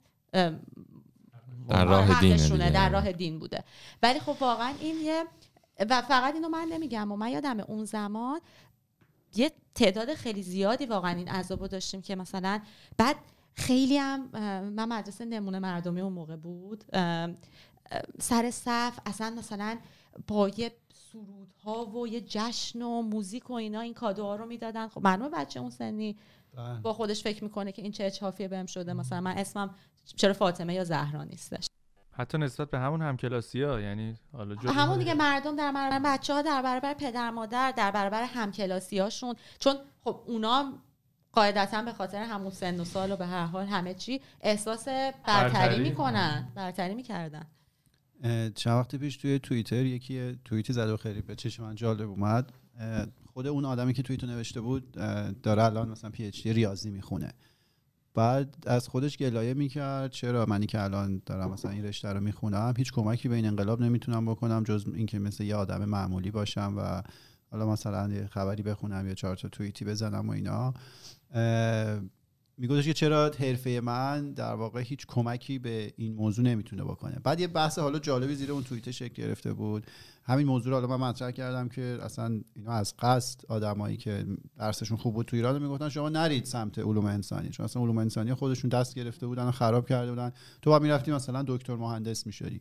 در 1.69 1.85
راه 1.85 2.21
دین 2.21 2.71
در 2.71 2.89
راه 2.89 3.13
دین 3.13 3.39
بوده. 3.39 3.65
ولی 4.03 4.21
خب 4.21 4.37
واقعا 4.41 4.73
این 4.81 4.97
یه 5.05 5.25
و 5.91 6.03
فقط 6.03 6.35
اینو 6.35 6.49
من 6.49 6.69
نمیگم 6.73 7.13
و 7.13 7.17
من 7.17 7.29
یادم 7.29 7.61
اون 7.61 7.85
زمان 7.85 8.41
یه 9.37 9.53
تعداد 9.75 10.15
خیلی 10.15 10.43
زیادی 10.43 10.87
واقعا 10.87 11.11
این 11.17 11.29
عذابو 11.29 11.69
داشتیم 11.69 12.03
که 12.03 12.17
مثلا 12.17 12.61
بعد 12.99 13.17
خیلی 13.55 13.97
هم 13.97 14.29
من 14.71 14.89
مدرسه 14.89 15.25
نمونه 15.25 15.59
مردمی 15.59 16.01
اون 16.01 16.13
موقع 16.13 16.37
بود 16.37 16.85
سر 18.21 18.51
صف 18.51 18.99
اصلا 19.07 19.35
مثلا 19.39 19.79
با 20.27 20.49
یه 20.49 20.73
سرودها 21.13 21.87
و 21.87 22.09
یه 22.09 22.21
جشن 22.21 22.83
و 22.83 23.03
موزیک 23.03 23.51
و 23.51 23.53
اینا 23.53 23.81
این 23.81 23.95
کادوها 23.95 24.37
رو 24.37 24.47
می‌دادن. 24.47 24.89
خب 24.89 25.01
معلومه 25.05 25.31
بچه 25.31 25.61
اون 25.61 25.71
سنی 25.71 26.17
بله. 26.55 26.81
با 26.81 26.93
خودش 26.93 27.23
فکر 27.23 27.45
می‌کنه 27.45 27.73
که 27.73 27.83
این 27.83 27.93
چه 27.93 28.05
اچافیه 28.05 28.49
بهم 28.49 28.67
شده. 28.67 28.93
مثلا 28.93 29.21
من 29.21 29.39
اسمم 29.39 29.75
چرا 30.05 30.33
فاطمه 30.33 30.75
یا 30.75 30.85
زهرا 30.85 31.25
نیستش. 31.25 31.70
حتی 32.13 32.39
نسبت 32.39 32.71
به 32.71 32.79
همون 32.79 33.03
همکلاسی 33.03 33.63
ها 33.63 33.81
یعنی 33.81 34.15
حالا 34.33 34.55
همون 34.55 34.99
دیگه 34.99 35.15
مردم 35.15 35.57
در 35.57 35.73
برابر 35.73 36.01
بچه 36.05 36.35
ها 36.35 36.43
در 36.43 36.63
برابر 36.63 36.95
پدر 36.95 37.31
مادر 37.31 37.73
در 37.77 37.91
برابر 37.91 38.23
همکلاسی 38.23 38.99
هاشون 38.99 39.35
چون 39.59 39.77
خب 40.01 40.21
اونا 40.27 40.73
قاعدتا 41.33 41.83
به 41.83 41.93
خاطر 41.93 42.23
همون 42.23 42.51
سن 42.51 42.81
و 42.81 42.85
سال 42.85 43.13
و 43.13 43.17
به 43.17 43.27
هر 43.27 43.47
حال 43.47 43.67
همه 43.67 43.95
چی 43.95 44.21
احساس 44.41 44.89
برتری 45.27 45.83
می‌کنن 45.83 46.49
برتری 46.55 46.95
می‌کردن. 46.95 47.47
چند 48.55 48.79
وقت 48.79 48.97
پیش 48.97 49.17
توی 49.17 49.39
توییتر 49.39 49.85
یکی 49.85 50.39
توییتی 50.45 50.73
زده 50.73 50.93
و 50.93 50.97
خیلی 50.97 51.23
به 51.23 51.35
چشم 51.35 51.63
من 51.63 51.75
جالب 51.75 52.11
اومد. 52.11 52.53
خود 53.33 53.47
اون 53.47 53.65
آدمی 53.65 53.93
که 53.93 54.03
توییتو 54.03 54.27
نوشته 54.27 54.61
بود 54.61 54.93
داره 55.43 55.65
الان 55.65 55.89
مثلا 55.89 56.11
پی 56.11 56.25
اچ 56.27 56.43
دی 56.43 56.53
ریاضی 56.53 56.91
می‌خونه. 56.91 57.33
بعد 58.15 58.55
از 58.67 58.89
خودش 58.89 59.17
گلایه 59.17 59.55
می‌کرد. 59.55 60.11
چرا؟ 60.11 60.47
منی 60.49 60.67
که 60.67 60.83
الان 60.83 61.23
دارم 61.27 61.51
مثلا 61.51 61.71
این 61.71 61.85
رشته 61.85 62.09
رو 62.09 62.21
می‌خونم 62.21 62.75
هیچ 62.77 62.93
کمکی 62.93 63.29
به 63.29 63.35
این 63.35 63.47
انقلاب 63.47 63.83
نمی‌تونم 63.83 64.27
بکنم 64.27 64.63
جز 64.63 64.87
اینکه 64.95 65.19
مثل 65.19 65.45
یه 65.45 65.55
آدم 65.57 65.85
معمولی 65.85 66.31
باشم 66.31 66.75
و 66.77 67.03
حالا 67.51 67.67
مثلا 67.67 68.27
خبری 68.31 68.63
بخونم 68.63 69.07
یا 69.07 69.15
چهار 69.15 69.37
تا 69.37 69.49
توییتی 69.49 69.85
بزنم 69.85 70.29
و 70.29 70.33
اینا. 70.33 70.75
میگوش 72.61 72.85
که 72.85 72.93
چرا 72.93 73.31
حرفه 73.39 73.81
من 73.85 74.33
در 74.33 74.55
واقع 74.55 74.81
هیچ 74.81 75.07
کمکی 75.07 75.59
به 75.59 75.93
این 75.97 76.15
موضوع 76.15 76.45
نمی‌تونه 76.45 76.85
بکنه. 76.85 77.19
بعد 77.25 77.41
یه 77.41 77.47
بحث 77.47 77.79
حالا 77.79 77.99
جالبی 77.99 78.35
زیر 78.35 78.53
اون 78.53 78.63
توییت 78.63 78.91
شکل 78.91 79.23
گرفته 79.23 79.53
بود. 79.53 79.87
همین 80.25 80.47
موضوع 80.47 80.73
رو 80.73 80.81
حالا 80.81 80.97
من 80.97 81.09
مطرح 81.09 81.31
کردم 81.31 81.69
که 81.69 81.99
اصلا 82.03 82.41
اینا 82.57 82.73
از 82.73 82.95
قصد 82.99 83.41
آدمایی 83.49 83.97
که 83.97 84.27
درسشون 84.59 84.97
خوب 84.97 85.15
بود 85.15 85.27
تو 85.27 85.37
ایران 85.37 85.63
می‌گفتن 85.63 85.89
شما 85.89 86.09
نرید 86.09 86.45
سمت 86.45 86.79
علوم 86.79 87.05
انسانی. 87.05 87.49
چون 87.49 87.65
اصلا 87.65 87.83
علوم 87.83 87.99
انسانی 87.99 88.35
خودشون 88.35 88.71
دست 88.71 88.95
گرفته 88.95 89.27
بودن 89.27 89.45
و 89.45 89.51
خراب 89.51 89.89
کرده 89.89 90.11
بودن. 90.11 90.33
تو 90.63 90.71
بعد 90.71 90.83
می‌رفتی 90.83 91.13
مثلا 91.13 91.45
دکتر 91.47 91.77
مهندس 91.77 92.27
می‌شدی. 92.27 92.61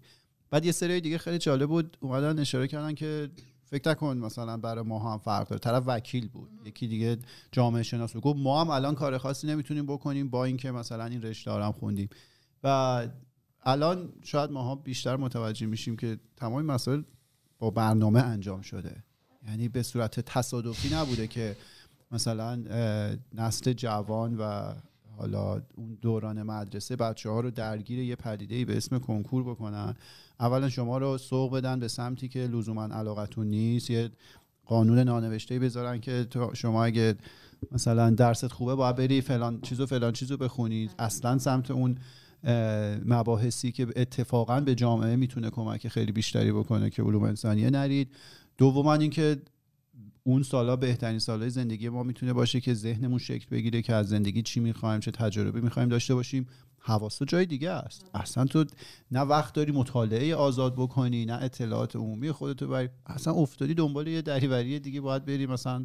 بعد 0.49 0.65
یه 0.65 0.71
سری 0.71 1.01
دیگه 1.01 1.17
خیلی 1.17 1.37
جالب 1.37 1.69
بود. 1.69 1.97
اومدن 1.99 2.39
اشاره 2.39 2.67
کردن 2.67 2.93
که 2.93 3.29
فکر 3.69 3.89
نکن 3.91 4.17
مثلا 4.17 4.57
برای 4.57 4.83
ما 4.83 4.99
هم 4.99 5.17
فرق 5.17 5.47
داره. 5.47 5.59
طرف 5.59 5.83
وکیل 5.87 6.27
بود. 6.27 6.49
یکی 6.65 6.87
دیگه 6.87 7.17
جامعه 7.51 7.83
شناس 7.83 8.13
بود. 8.13 8.23
گفت 8.23 8.39
ما 8.39 8.61
هم 8.61 8.69
الان 8.69 8.95
کار 8.95 9.17
خاصی 9.17 9.47
نمی‌تونیم 9.47 9.85
بکنیم 9.85 10.29
با 10.29 10.45
اینکه 10.45 10.71
مثلا 10.71 11.05
این 11.05 11.21
رشته 11.21 11.51
هم 11.51 11.71
خوندیم. 11.71 12.09
و 12.63 13.07
الان 13.63 14.13
شاید 14.23 14.51
ماها 14.51 14.75
بیشتر 14.75 15.15
متوجه 15.15 15.65
میشیم 15.65 15.97
که 15.97 16.19
تمام 16.37 16.65
مسائل 16.65 17.01
با 17.59 17.69
برنامه 17.69 18.21
انجام 18.21 18.61
شده. 18.61 19.03
یعنی 19.47 19.69
به 19.69 19.83
صورت 19.83 20.19
تصادفی 20.19 20.95
نبوده 20.95 21.27
که 21.27 21.55
مثلا 22.11 22.55
نسل 23.33 23.73
جوان 23.73 24.37
و 24.37 24.73
حالا 25.17 25.61
اون 25.75 25.97
دوران 26.01 26.43
مدرسه 26.43 26.95
بچه 26.95 27.29
ها 27.29 27.39
رو 27.39 27.51
درگیر 27.51 27.99
یه 27.99 28.15
پدیده 28.15 28.65
به 28.65 28.77
اسم 28.77 28.99
کنکور 28.99 29.43
بکنن. 29.43 29.95
اولا 30.39 30.69
شما 30.69 30.97
رو 30.97 31.17
سوق 31.17 31.53
بدن 31.53 31.79
به 31.79 31.87
سمتی 31.87 32.27
که 32.27 32.39
لزوما 32.39 32.83
علاقتون 32.83 33.47
نیست. 33.47 33.89
یه 33.89 34.09
قانون 34.65 34.99
نانوشته 34.99 35.59
بذارن 35.59 35.99
که 35.99 36.27
شما 36.53 36.85
اگه 36.85 37.15
مثلا 37.71 38.09
درست 38.09 38.47
خوبه 38.47 38.75
باید 38.75 38.95
بری 38.95 39.21
فلان 39.21 39.61
چیزو 39.61 39.85
فلان 39.85 40.13
چیزو 40.13 40.37
بخونید. 40.37 40.91
اصلا 40.99 41.37
سمت 41.37 41.71
اون 41.71 41.97
مباحثی 43.05 43.71
که 43.71 43.87
اتفاقا 43.95 44.59
به 44.59 44.75
جامعه 44.75 45.15
می‌تونه 45.15 45.49
کمک 45.49 45.87
خیلی 45.87 46.11
بیشتری 46.11 46.51
بکنه 46.51 46.89
که 46.89 47.03
علوم 47.03 47.23
انسانیه 47.23 47.69
نرید. 47.69 48.11
دوما 48.57 48.93
اینکه 48.93 49.41
اون 50.23 50.43
سالا 50.43 50.75
بهترین 50.75 51.19
سالهای 51.19 51.49
زندگی 51.49 51.89
ما 51.89 52.03
می‌تونه 52.03 52.33
باشه 52.33 52.61
که 52.61 52.73
ذهنمون 52.73 53.19
شکل 53.19 53.45
بگیره 53.51 53.81
که 53.81 53.93
از 53.93 54.09
زندگی 54.09 54.41
چی 54.41 54.59
می‌خوایم 54.59 54.99
چه 54.99 55.11
تجربه 55.11 55.61
می‌خوایم 55.61 55.89
داشته 55.89 56.15
باشیم. 56.15 56.47
حواس 56.79 57.23
جای 57.23 57.45
دیگه 57.45 57.69
است. 57.69 58.09
اصلا 58.13 58.45
تو 58.45 58.65
نه 59.11 59.21
وقت 59.21 59.53
داری 59.53 59.71
مطالعه 59.71 60.35
آزاد 60.35 60.75
بکنی 60.75 61.25
نه 61.25 61.33
اطلاعات 61.33 61.95
عمومی 61.95 62.31
خودتو 62.31 62.67
بری 62.67 62.89
اصلا 63.05 63.33
افتادی 63.33 63.73
دنبال 63.73 64.07
یه 64.07 64.21
دریوری 64.21 64.79
دیگه 64.79 65.01
باید 65.01 65.25
بری 65.25 65.45
مثلا 65.45 65.83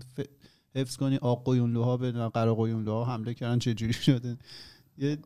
حفظ 0.75 0.97
کنی 0.97 1.17
آق 1.17 1.51
قیونلوها 1.51 1.97
به 1.97 2.13
قرا 2.13 2.55
قیونلوها 2.55 3.05
حمله 3.05 3.35
کردن 3.35 3.59
چه 3.59 3.75
جوری 3.75 3.93
شده؟ 3.93 4.37
یه 4.99 5.19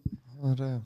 آره. 0.42 0.80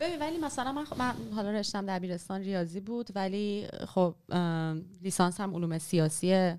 ببین 0.00 0.18
ولی 0.18 0.38
مثلا 0.38 0.72
من, 0.72 0.86
من 0.98 1.14
حالا 1.34 1.50
رشتم 1.50 1.86
دبیرستان 1.86 2.40
ریاضی 2.40 2.80
بود 2.80 3.10
ولی 3.14 3.68
خب 3.88 4.14
لیسانس 5.02 5.40
هم 5.40 5.54
علوم 5.54 5.78
سیاسی 5.78 6.54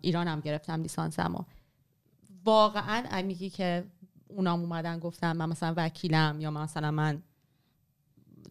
ایران 0.00 0.28
هم 0.28 0.40
گرفتم 0.40 0.82
و 1.34 1.44
واقعا 2.44 3.22
میگی 3.22 3.50
که 3.50 3.84
اونام 4.28 4.60
اومدن 4.60 4.98
گفتم 4.98 5.36
من 5.36 5.48
مثلا 5.48 5.74
وکیلم 5.76 6.36
یا 6.40 6.50
مثلا 6.50 6.90
من 6.90 7.22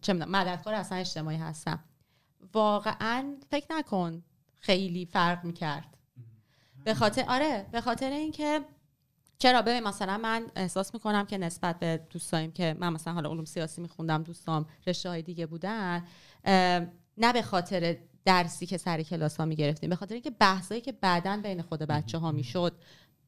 چه 0.02 0.12
می‌دونم 0.12 0.30
مددکار 0.30 0.74
اصلا 0.74 0.98
اجتماعی 0.98 1.36
هستم. 1.36 1.84
واقعا 2.54 3.36
فکر 3.50 3.66
نکن 3.70 4.22
خیلی 4.60 5.06
فرق 5.06 5.44
می‌کرد. 5.44 5.96
به 6.84 6.94
خاطر 6.94 7.24
آره 7.28 7.66
به 7.72 7.80
خاطر 7.80 8.10
اینکه 8.10 8.60
چرا؟ 9.38 9.62
ببین 9.62 9.82
مثلا 9.82 10.18
من 10.18 10.46
احساس 10.56 10.94
می‌کنم 10.94 11.26
که 11.26 11.38
نسبت 11.38 11.78
به 11.78 12.06
دوستایم 12.10 12.52
که 12.52 12.76
من 12.80 12.92
مثلا 12.92 13.12
حالا 13.12 13.30
علوم 13.30 13.44
سیاسی 13.44 13.80
میخوندم 13.80 14.22
دوستام 14.22 14.66
رشته 14.86 15.08
های 15.08 15.22
دیگه 15.22 15.46
بودن 15.46 16.04
نه 17.18 17.32
به 17.32 17.42
خاطر 17.42 17.96
درسی 18.24 18.66
که 18.66 18.76
سر 18.76 19.02
کلاس 19.02 19.36
ها 19.36 19.44
می‌گرفتیم 19.44 19.90
به 19.90 19.96
خاطر 19.96 20.14
اینکه 20.14 20.30
بحثایی 20.30 20.80
که 20.80 20.92
بعدا 20.92 21.40
بین 21.42 21.62
خود 21.62 21.80
بچه 21.80 22.18
ها 22.18 22.32
می‌شد 22.32 22.72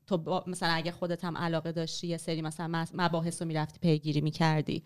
تو 0.09 0.45
مثلا 0.47 0.73
اگه 0.73 0.93
خودت 0.93 1.25
هم 1.25 1.37
علاقه 1.37 1.73
داشتی 1.73 2.07
یه 2.07 2.17
سری 2.17 2.43
مثلا 2.43 2.87
مباحث 2.95 3.43
رو 3.43 3.49
می‌رفتی 3.49 3.79
پیگیری 3.79 4.21
می‌کردی 4.21 4.85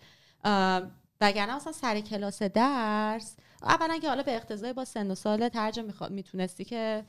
وگرنه 1.21 1.55
مثلا 1.55 1.73
سر 1.73 1.99
کلاس 1.99 2.43
درس 2.43 3.35
اولا 3.63 3.97
که 3.97 4.07
حالا 4.09 4.23
به 4.23 4.35
اقتضای 4.35 4.73
با 4.73 4.85
سن 4.85 5.11
و 5.11 5.15
سال 5.15 5.49
ترجمه 5.49 5.93
می‌تونستی 6.09 6.65
که 6.65 7.05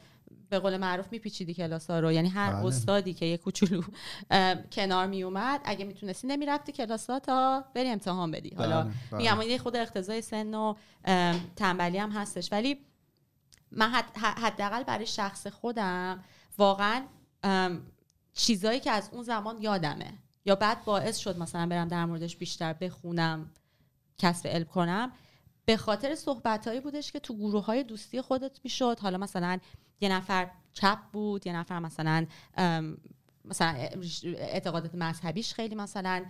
به 0.50 0.58
قول 0.58 0.76
معروف 0.76 1.12
میپیچیدی 1.12 1.54
کلاس 1.54 1.90
ها 1.90 2.00
رو 2.00 2.12
یعنی 2.12 2.28
هر 2.28 2.52
بله. 2.52 2.66
استادی 2.66 3.14
که 3.14 3.26
یه 3.26 3.36
کوچولو 3.36 3.82
کنار 4.72 5.06
میومد 5.06 5.60
اگه 5.64 5.84
می‌تونستی 5.84 6.26
نمی‌رفتی 6.26 6.72
کلاس 6.72 7.10
ها 7.10 7.18
تا 7.18 7.64
بری 7.74 7.88
امتحان 7.88 8.30
بدی 8.30 8.54
حالا 8.58 8.82
بله، 8.82 8.92
بله. 9.10 9.34
میگم 9.44 9.62
خود 9.62 9.76
اقتضای 9.76 10.22
سن 10.22 10.54
و 10.54 10.74
تنبلی 11.56 11.98
هم 11.98 12.10
هستش 12.10 12.52
ولی 12.52 12.78
من 13.72 13.90
حداقل 14.16 14.82
برای 14.82 15.06
شخص 15.06 15.46
خودم 15.46 16.24
واقعا 16.58 17.02
چیزایی 18.34 18.80
که 18.80 18.90
از 18.90 19.10
اون 19.12 19.22
زمان 19.22 19.62
یادمه. 19.62 20.18
یا 20.44 20.54
بعد 20.54 20.84
باعث 20.84 21.16
شد 21.16 21.38
مثلا 21.38 21.66
برم 21.66 21.88
در 21.88 22.04
موردش 22.04 22.36
بیشتر 22.36 22.72
بخونم 22.72 23.50
کسب 24.18 24.46
علم 24.48 24.64
کنم. 24.64 25.12
به 25.64 25.76
خاطر 25.76 26.14
صحبتهایی 26.14 26.80
بودش 26.80 27.12
که 27.12 27.20
تو 27.20 27.34
گروه 27.34 27.64
های 27.64 27.82
دوستی 27.82 28.20
خودت 28.20 28.60
می‌شد. 28.64 28.98
حالا 29.02 29.18
مثلا 29.18 29.58
یه 30.00 30.08
نفر 30.08 30.50
چپ 30.72 30.98
بود 31.12 31.46
یه 31.46 31.56
نفر 31.56 31.78
مثلا 31.78 32.26
مثلا 33.44 33.88
اعتقادات 34.24 34.94
مذهبیش 34.94 35.54
خیلی 35.54 35.74
مثلا 35.74 36.24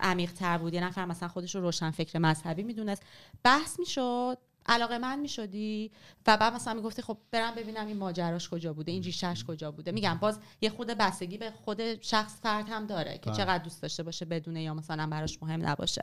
عمیق 0.00 0.32
تر 0.32 0.58
بود. 0.58 0.74
یه 0.74 0.84
نفر 0.84 1.04
مثلا 1.04 1.28
خودش 1.28 1.54
رو 1.54 1.60
روشن 1.60 1.90
فکر 1.90 2.18
مذهبی 2.18 2.62
می‌دونست. 2.62 3.02
بحث 3.42 3.78
می‌شد 3.78 4.38
علاقه 4.66 4.98
من 4.98 5.20
می‌شدی؟ 5.20 5.90
و 6.26 6.36
بعد 6.36 6.54
مثلا 6.54 6.74
می‌گفتی 6.74 7.02
خب 7.02 7.18
برم 7.30 7.54
ببینم 7.54 7.86
این 7.86 7.96
ماجراش 7.96 8.48
کجا 8.48 8.72
بوده 8.72 8.92
این 8.92 9.02
ریشش 9.02 9.44
کجا 9.44 9.70
بوده. 9.70 9.92
میگم 9.92 10.18
باز 10.20 10.38
یه 10.60 10.70
خود 10.70 10.86
بستگی 10.86 11.38
به 11.38 11.50
خود 11.50 12.02
شخص 12.02 12.40
فرد 12.40 12.68
هم 12.68 12.86
داره 12.86 13.18
که 13.18 13.30
بله. 13.30 13.36
چقدر 13.36 13.64
دوست 13.64 13.82
داشته 13.82 14.02
باشه 14.02 14.24
بدونه 14.24 14.62
یا 14.62 14.74
مثلا 14.74 15.06
براش 15.06 15.42
مهم 15.42 15.66
نباشه. 15.66 16.02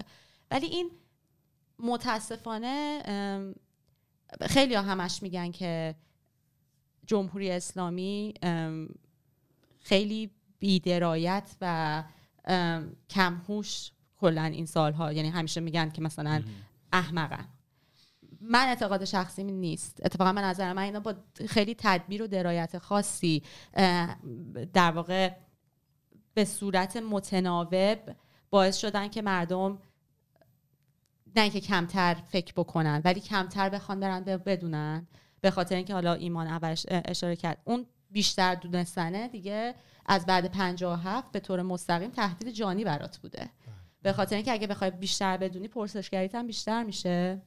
ولی 0.52 0.66
این 0.66 0.92
متاسفانه 1.80 3.02
خیلی 4.42 4.76
همش 4.76 5.24
میگن 5.24 5.52
که 5.52 5.96
جمهوری 7.08 7.52
اسلامی 7.52 8.34
خیلی 9.80 10.32
بیدرایت 10.60 11.56
و 11.62 12.04
کمهوش 13.10 13.92
کلا 14.20 14.44
این 14.44 14.66
سالها. 14.66 15.14
یعنی 15.14 15.30
همیشه 15.30 15.62
میگن 15.62 15.90
که 15.90 16.02
مثلا 16.02 16.44
احمقن. 16.94 17.48
من 18.42 18.68
اعتقاد 18.68 19.06
شخصی 19.06 19.44
نیست. 19.44 20.00
اتفاقا 20.06 20.32
من 20.32 20.44
نظر 20.44 20.74
من 20.74 20.82
اینا 20.82 21.00
با 21.00 21.16
خیلی 21.48 21.76
تدبیر 21.78 22.24
و 22.24 22.28
درایت 22.28 22.78
خاصی 22.78 23.44
در 24.74 24.92
واقع 24.92 25.32
به 26.34 26.46
صورت 26.46 26.98
متناوب 26.98 28.00
باعث 28.50 28.78
شدن 28.78 29.08
که 29.08 29.22
مردم 29.22 29.80
نه 31.36 31.42
اینکه 31.42 31.60
کمتر 31.60 32.14
فکر 32.14 32.54
بکنن 32.54 33.02
ولی 33.06 33.20
کمتر 33.20 33.70
بخوان 33.70 34.00
برن 34.00 34.24
بدونن. 34.24 35.08
به 35.42 35.52
خاطر 35.52 35.76
اینکه 35.76 35.94
حالا 35.94 36.14
ایمان 36.14 36.48
اولش 36.48 36.86
اشاره 36.90 37.36
کرد. 37.36 37.62
اون 37.64 37.86
بیشتر 38.10 38.56
دونستنه 38.56 39.28
دیگه 39.28 39.76
از 40.06 40.26
بعد 40.26 40.52
57 40.52 41.32
به 41.32 41.40
طور 41.40 41.62
مستقیم 41.62 42.10
تهدید 42.10 42.50
جانی 42.50 42.84
برات 42.84 43.18
بوده. 43.18 43.50
به 44.02 44.14
خاطر 44.14 44.36
اینکه 44.36 44.52
اگه 44.52 44.68
بخوای 44.68 44.92
بیشتر 44.92 45.38
بدونی 45.38 45.68
پرسشگریت 45.68 46.36
هم 46.36 46.48
بیشتر 46.48 46.84
میشه. 46.84 47.42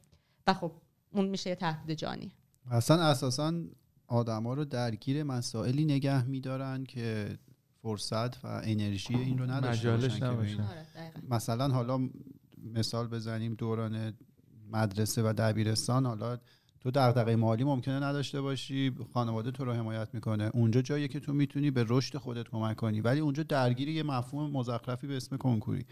و 0.47 0.53
خب 0.53 0.71
اون 1.15 1.25
میشه 1.27 1.49
یه 1.49 1.55
تهدید 1.55 1.97
جانی. 1.97 2.31
اصلا 2.71 3.03
اساسا 3.03 3.53
آدما 4.07 4.53
رو 4.53 4.65
درگیر 4.65 5.23
مسائلی 5.23 5.85
نگه 5.85 6.27
میدارن 6.27 6.83
که 6.83 7.37
فرصت 7.81 8.45
و 8.45 8.61
انرژی 8.63 9.15
این 9.15 9.37
رو 9.37 9.45
نداشته 9.45 9.91
باشن 9.97 10.23
آره، 10.23 10.85
مثلا 11.29 11.67
حالا 11.67 12.09
مثال 12.73 13.07
بزنیم 13.07 13.53
دوران 13.53 14.13
مدرسه 14.71 15.23
و 15.23 15.33
دبیرستان. 15.37 16.05
حالا 16.05 16.37
تو 16.79 16.91
دغدغه 16.91 17.35
مالی 17.35 17.63
ممکنه 17.63 17.99
نداشته 18.03 18.41
باشی 18.41 18.91
خانواده 19.13 19.51
تو 19.51 19.65
رو 19.65 19.73
حمایت 19.73 20.09
می‌کنه. 20.13 20.51
اونجا 20.53 20.81
جایی 20.81 21.07
که 21.07 21.19
تو 21.19 21.33
می‌تونی 21.33 21.71
به 21.71 21.85
رشد 21.87 22.17
خودت 22.17 22.49
کمک 22.49 22.75
کنی. 22.75 23.01
ولی 23.01 23.19
اونجا 23.19 23.43
درگیری 23.43 23.93
یه 23.93 24.03
مفهوم 24.03 24.51
مزخرفی 24.51 25.07
به 25.07 25.17
اسم 25.17 25.37
کنکوری. 25.37 25.85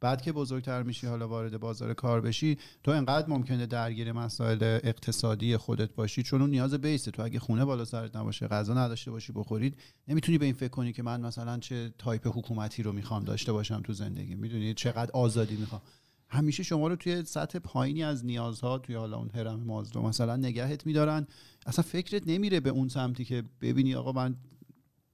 بعد 0.00 0.22
که 0.22 0.32
بزرگتر 0.32 0.82
میشی 0.82 1.06
حالا 1.06 1.28
وارد 1.28 1.60
بازار 1.60 1.94
کار 1.94 2.20
بشی 2.20 2.58
تو 2.84 2.90
انقدر 2.90 3.28
ممکنه 3.28 3.66
درگیر 3.66 4.12
مسائل 4.12 4.58
اقتصادی 4.62 5.56
خودت 5.56 5.94
باشی 5.94 6.22
چون 6.22 6.40
اون 6.40 6.50
نیاز 6.50 6.74
بیسه 6.74 7.10
تو 7.10 7.22
اگه 7.22 7.38
خونه 7.38 7.64
بالا 7.64 7.84
سرت 7.84 8.16
نباشه 8.16 8.48
غذا 8.48 8.74
نداشته 8.74 9.10
باشی 9.10 9.32
بخورید 9.32 9.76
نمی‌تونی 10.08 10.38
به 10.38 10.44
این 10.44 10.54
فکر 10.54 10.68
کنی 10.68 10.92
که 10.92 11.02
من 11.02 11.20
مثلا 11.20 11.58
چه 11.58 11.92
تایپ 11.98 12.26
حکومتی 12.26 12.82
رو 12.82 12.92
می‌خوام 12.92 13.24
داشته 13.24 13.52
باشم 13.52 13.82
تو 13.84 13.92
زندگی. 13.92 14.34
می‌دونی؟ 14.34 14.74
چقدر 14.74 15.10
آزادی 15.12 15.56
می‌خوام. 15.56 15.80
همیشه 16.28 16.62
شما 16.62 16.88
رو 16.88 16.96
توی 16.96 17.24
سطح 17.24 17.58
پایینی 17.58 18.04
از 18.04 18.24
نیازها 18.24 18.78
توی 18.78 18.94
حالا 18.94 19.16
اون 19.16 19.30
هرم 19.34 19.60
مازلو 19.60 20.02
مثلا 20.02 20.36
نگهت 20.36 20.86
میدارن. 20.86 21.26
اصلا 21.66 21.82
فکرت 21.82 22.22
نمیره 22.26 22.60
به 22.60 22.70
اون 22.70 22.88
سمتی 22.88 23.24
که 23.24 23.44
ببینی 23.60 23.94
آقا 23.94 24.12
من 24.12 24.36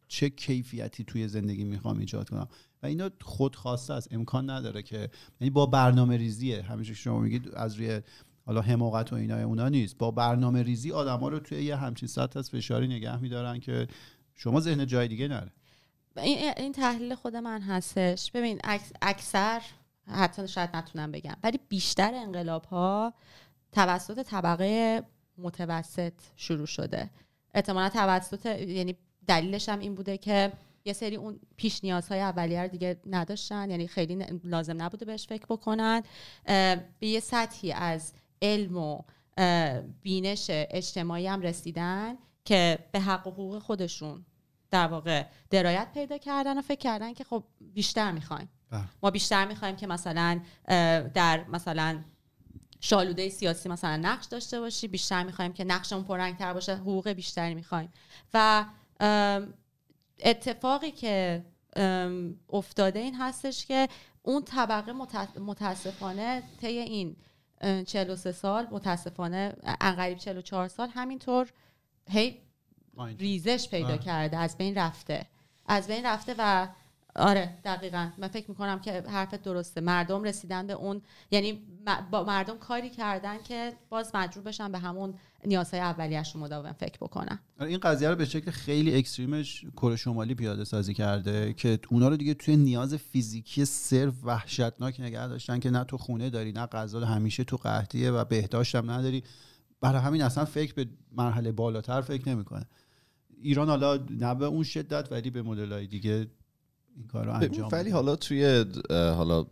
چه 0.09 0.31
کیفیتی 0.31 1.05
توی 1.05 1.29
زندگی 1.29 1.65
می‌خوام 1.65 1.99
ایجاد 1.99 2.31
کنم. 2.31 2.49
و 2.83 2.87
اینا 2.87 3.11
خودخواسته 3.21 3.95
است. 3.95 4.09
امکان 4.11 4.51
نداره 4.51 4.83
که 4.83 5.11
یعنی 5.41 5.51
با 5.51 5.67
برنامه 5.67 6.17
ریزیه. 6.17 6.63
همیشه 6.63 6.95
شما 6.95 7.19
میگید 7.19 7.55
از 7.55 7.75
روی 7.75 8.03
حالا 8.47 8.61
حماقت 8.61 9.13
و 9.13 9.17
اینا 9.17 9.43
اونا 9.43 9.69
نیست. 9.69 9.99
با 9.99 10.11
برنامه 10.11 10.63
ریزی 10.63 10.93
آدما 10.93 11.29
رو 11.29 11.39
توی 11.39 11.65
یه 11.65 11.77
همچین 11.77 12.09
سطح 12.09 12.39
از 12.39 12.51
فشاری 12.51 12.89
نگه 12.89 13.17
میدارن 13.17 13.61
که 13.61 13.89
شما 14.35 14.61
ذهن 14.61 14.87
جای 14.87 15.09
دیگه 15.09 15.29
نره. 15.29 15.53
این 16.17 16.73
تحلیل 16.73 17.15
خود 17.15 17.37
من 17.37 17.61
هستش. 17.61 18.31
ببین 18.31 18.61
اکثر 19.03 19.63
حتی 20.07 20.49
شاید 20.49 20.77
نتونم 20.77 21.13
بگم 21.13 21.37
ولی 21.43 21.61
بیشتر 21.69 22.15
انقلاب 22.15 22.65
ها 22.65 23.15
توسط 23.73 24.23
طبقه 24.23 25.03
متوسط 25.39 26.13
شروع 26.37 26.67
شده. 26.67 27.11
احتمالا 27.55 27.89
توسط 27.89 28.47
یعنی 28.47 28.97
دلیلش 29.27 29.69
هم 29.69 29.79
این 29.79 29.95
بوده 29.95 30.19
که 30.19 30.53
یه 30.85 30.93
سری 30.93 31.17
اون 31.17 31.41
پیش 31.57 31.85
نیازهای 31.85 32.21
اولیه 32.21 32.63
رو 32.63 32.69
دیگه 32.69 33.01
نداشتن. 33.07 33.71
یعنی 33.71 33.87
خیلی 33.87 34.27
لازم 34.45 34.83
نبوده 34.83 35.05
بهش 35.05 35.27
فکر 35.27 35.47
بکنن. 35.47 36.03
به 36.99 37.07
یه 37.07 37.21
سطحی 37.21 37.73
از 37.73 38.13
علم 38.43 38.77
و 38.77 39.03
بینش 40.03 40.47
اجتماعی 40.51 41.27
هم 41.27 41.41
رسیدن 41.41 42.15
که 42.45 42.79
به 42.93 43.01
حق 43.01 43.27
و 43.27 43.31
حقوق 43.31 43.59
خودشون 43.59 44.25
در 44.71 44.87
واقع 44.87 45.27
درایت 45.51 45.89
پیدا 45.95 46.19
کردن 46.19 46.59
و 46.59 46.63
فکر 46.63 46.79
کردن 46.79 47.15
که 47.15 47.25
خب 47.25 47.45
بیشتر 47.61 48.13
می‌خوایم. 48.13 48.49
بله. 48.71 48.85
ما 49.03 49.11
بیشتر 49.11 49.47
می‌خوایم 49.47 49.77
که 49.77 49.87
مثلا 49.87 50.41
در 51.15 51.45
مثلا 51.49 52.01
شالوده 52.81 53.29
سیاسی 53.29 53.69
مثلا 53.69 53.97
نقش 53.97 54.27
داشته 54.27 54.61
باشی. 54.61 54.89
بیشتر 54.89 55.23
می‌خوایم 55.23 55.53
که 55.53 55.65
نقشمون 55.65 56.05
پررنگتر 56.05 56.53
باشه. 56.53 56.77
حقوق 56.77 57.09
بیشتری 57.09 57.55
می‌خوایم. 57.55 57.93
و 58.35 58.65
اتفاقی 60.23 60.90
که 60.90 61.44
افتاده 62.53 62.99
این 62.99 63.15
هستش 63.15 63.66
که 63.66 63.89
اون 64.23 64.43
طبقه 64.43 64.93
متاسفانه 65.39 66.43
طی 66.61 66.66
این 66.66 67.16
43 67.86 68.32
سال 68.32 68.66
متاسفانه 68.70 69.57
انقریب 69.81 70.19
44 70.19 70.69
سال 70.69 70.89
همینطور 70.89 71.53
هی 72.09 72.43
ریزش 73.19 73.69
پیدا 73.69 73.97
کرده 73.97 74.36
از 74.36 74.57
بین 74.57 74.74
رفته. 74.74 75.27
از 75.66 75.86
بین 75.86 76.07
رفته 76.07 76.35
و 76.39 76.69
آره 77.16 77.59
دقیقا. 77.65 78.11
من 78.19 78.28
فکر 78.28 78.51
می‌کنم 78.51 78.81
که 78.81 78.93
حرفت 78.93 79.43
درسته. 79.43 79.81
مردم 79.81 80.23
رسیدن 80.23 80.66
به 80.66 80.73
اون 80.73 81.03
یعنی 81.31 81.62
با 82.11 82.24
مردم 82.24 82.59
کاری 82.59 82.90
کردن 82.90 83.43
که 83.43 83.73
باز 83.89 84.15
مجبور 84.15 84.44
بشن 84.44 84.73
به 84.73 84.78
همون 84.78 85.15
نیازهای 85.47 85.81
اولیه‌شون 85.81 86.43
مداوم 86.43 86.73
فکر 86.73 86.98
بکنن 87.01 87.39
آره، 87.60 87.70
این 87.70 87.78
قضیه 87.78 88.09
رو 88.09 88.16
به 88.16 88.24
شکل 88.24 88.51
خیلی 88.51 88.94
اکستریمش 88.94 89.64
کره 89.77 89.97
شمالی 89.97 90.35
پیاده 90.35 90.64
سازی 90.64 90.94
کرده 90.94 91.52
که 91.52 91.78
اونا 91.90 92.09
رو 92.09 92.16
دیگه 92.16 92.35
توی 92.35 92.56
نیاز 92.56 92.94
فیزیکی 92.94 93.64
صرف 93.64 94.14
وحشتناک 94.24 95.01
نگه 95.01 95.27
داشتن 95.27 95.59
که 95.59 95.70
نه 95.70 95.85
تو 95.85 95.98
خونه 95.98 96.31
داری 96.31 96.52
نه 96.52 96.66
غذا 96.66 97.01
همیشه 97.01 97.44
تو 97.44 97.56
قحطیه 97.56 98.10
و 98.10 98.24
بهداشت 98.24 98.74
هم 98.74 98.90
نداری. 98.90 99.23
برای 99.81 100.01
همین 100.01 100.23
اصلا 100.23 100.44
فکر 100.44 100.74
به 100.74 100.86
مرحله 101.12 101.52
بالاتر 101.52 102.01
فکر 102.01 102.28
نمی‌کنه. 102.28 102.66
ایران 103.43 103.69
حالا 103.69 103.97
نه 104.10 104.35
به 104.35 104.44
اون 104.44 104.62
شدت 104.62 105.12
ولی 105.12 105.31
به 105.31 105.43
مدلای 105.43 105.86
دیگه 105.86 106.27
این 106.97 107.06
کار 107.06 107.27
رو 107.27 107.32
انجام 107.32 107.69
ولی 107.73 107.90
حالا 107.90 108.16
توی 108.16 108.64
حالا 108.90 109.47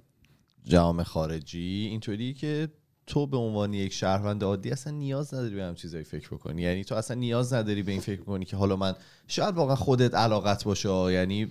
جامعه 0.64 1.04
خارجی 1.04 1.86
اینطوری 1.90 2.34
که 2.34 2.68
تو 3.10 3.26
به 3.26 3.36
عنوان 3.36 3.74
یک 3.74 3.92
شهروند 3.92 4.44
عادی 4.44 4.70
اصلا 4.70 4.92
نیاز 4.92 5.34
نداری 5.34 5.54
به 5.54 5.62
هم 5.62 5.74
چیزایی 5.74 6.04
فکر 6.04 6.28
بکنی. 6.28 6.62
یعنی 6.62 6.84
تو 6.84 6.94
اصلا 6.94 7.16
نیاز 7.16 7.52
نداری 7.52 7.82
به 7.82 7.92
این 7.92 8.00
فکر 8.00 8.20
کنی 8.20 8.44
که 8.44 8.56
حالا 8.56 8.76
من 8.76 8.94
شاید 9.28 9.54
واقعا 9.54 9.76
خودت 9.76 10.14
علاقت 10.14 10.64
باشه 10.64 11.12
یعنی 11.12 11.44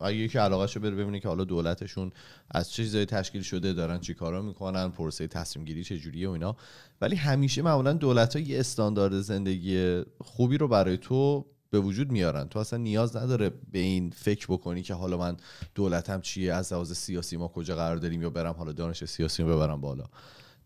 اگه 0.00 0.16
یکی 0.16 0.38
علاقه 0.38 0.80
بره 0.80 0.90
ببینه 0.90 1.20
که 1.20 1.28
حالا 1.28 1.44
دولتشون 1.44 2.12
از 2.50 2.70
چه 2.70 2.82
چیزایی 2.82 3.06
تشکیل 3.06 3.42
شده 3.42 3.72
دارن 3.72 4.00
چی 4.00 4.14
کارا 4.14 4.42
می‌کنن 4.42 4.88
پروسه 4.88 5.26
تصمیم 5.26 5.64
گیری 5.64 5.84
چه 5.84 5.98
جوریه 5.98 6.28
و 6.28 6.32
اینا. 6.32 6.56
ولی 7.00 7.16
همیشه 7.16 7.62
معمولا 7.62 7.92
دولت 7.92 8.36
ها 8.36 8.42
یه 8.42 8.60
استاندارد 8.60 9.20
زندگی 9.20 10.02
خوبی 10.20 10.58
رو 10.58 10.68
برای 10.68 10.96
تو 10.96 11.46
به 11.70 11.80
وجود 11.80 12.10
میارن. 12.10 12.48
تو 12.48 12.58
اصلا 12.58 12.78
نیاز 12.78 13.16
نداره 13.16 13.50
به 13.72 13.78
این 13.78 14.10
فکر 14.10 14.46
بکنی 14.50 14.82
که 14.82 14.94
حالا 14.94 15.16
من 15.16 15.36
دولتم 15.74 16.20
چیه 16.20 16.54
از 16.54 16.72
لحاظ 16.72 16.92
سیاسی 16.92 17.36
ما 17.36 17.48
کجا 17.48 17.76
قرار 17.76 17.96
داریم 17.96 18.22
یا 18.22 18.30
برم 18.30 18.54
حالا 18.54 18.72
دانش 18.72 19.04
سیاسی 19.04 19.42
رو 19.42 19.48
ببرم 19.48 19.80
بالا. 19.80 20.04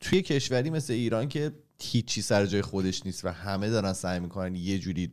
توی 0.02 0.22
کشوری 0.22 0.70
مثل 0.70 0.92
ایران 0.92 1.28
که 1.28 1.52
هیچی 1.82 2.22
سر 2.22 2.46
جای 2.46 2.62
خودش 2.62 3.06
نیست 3.06 3.24
و 3.24 3.28
همه 3.28 3.70
دارن 3.70 3.92
سعی 3.92 4.20
می‌کنن 4.20 4.54
یه 4.54 4.78
جوری 4.78 5.12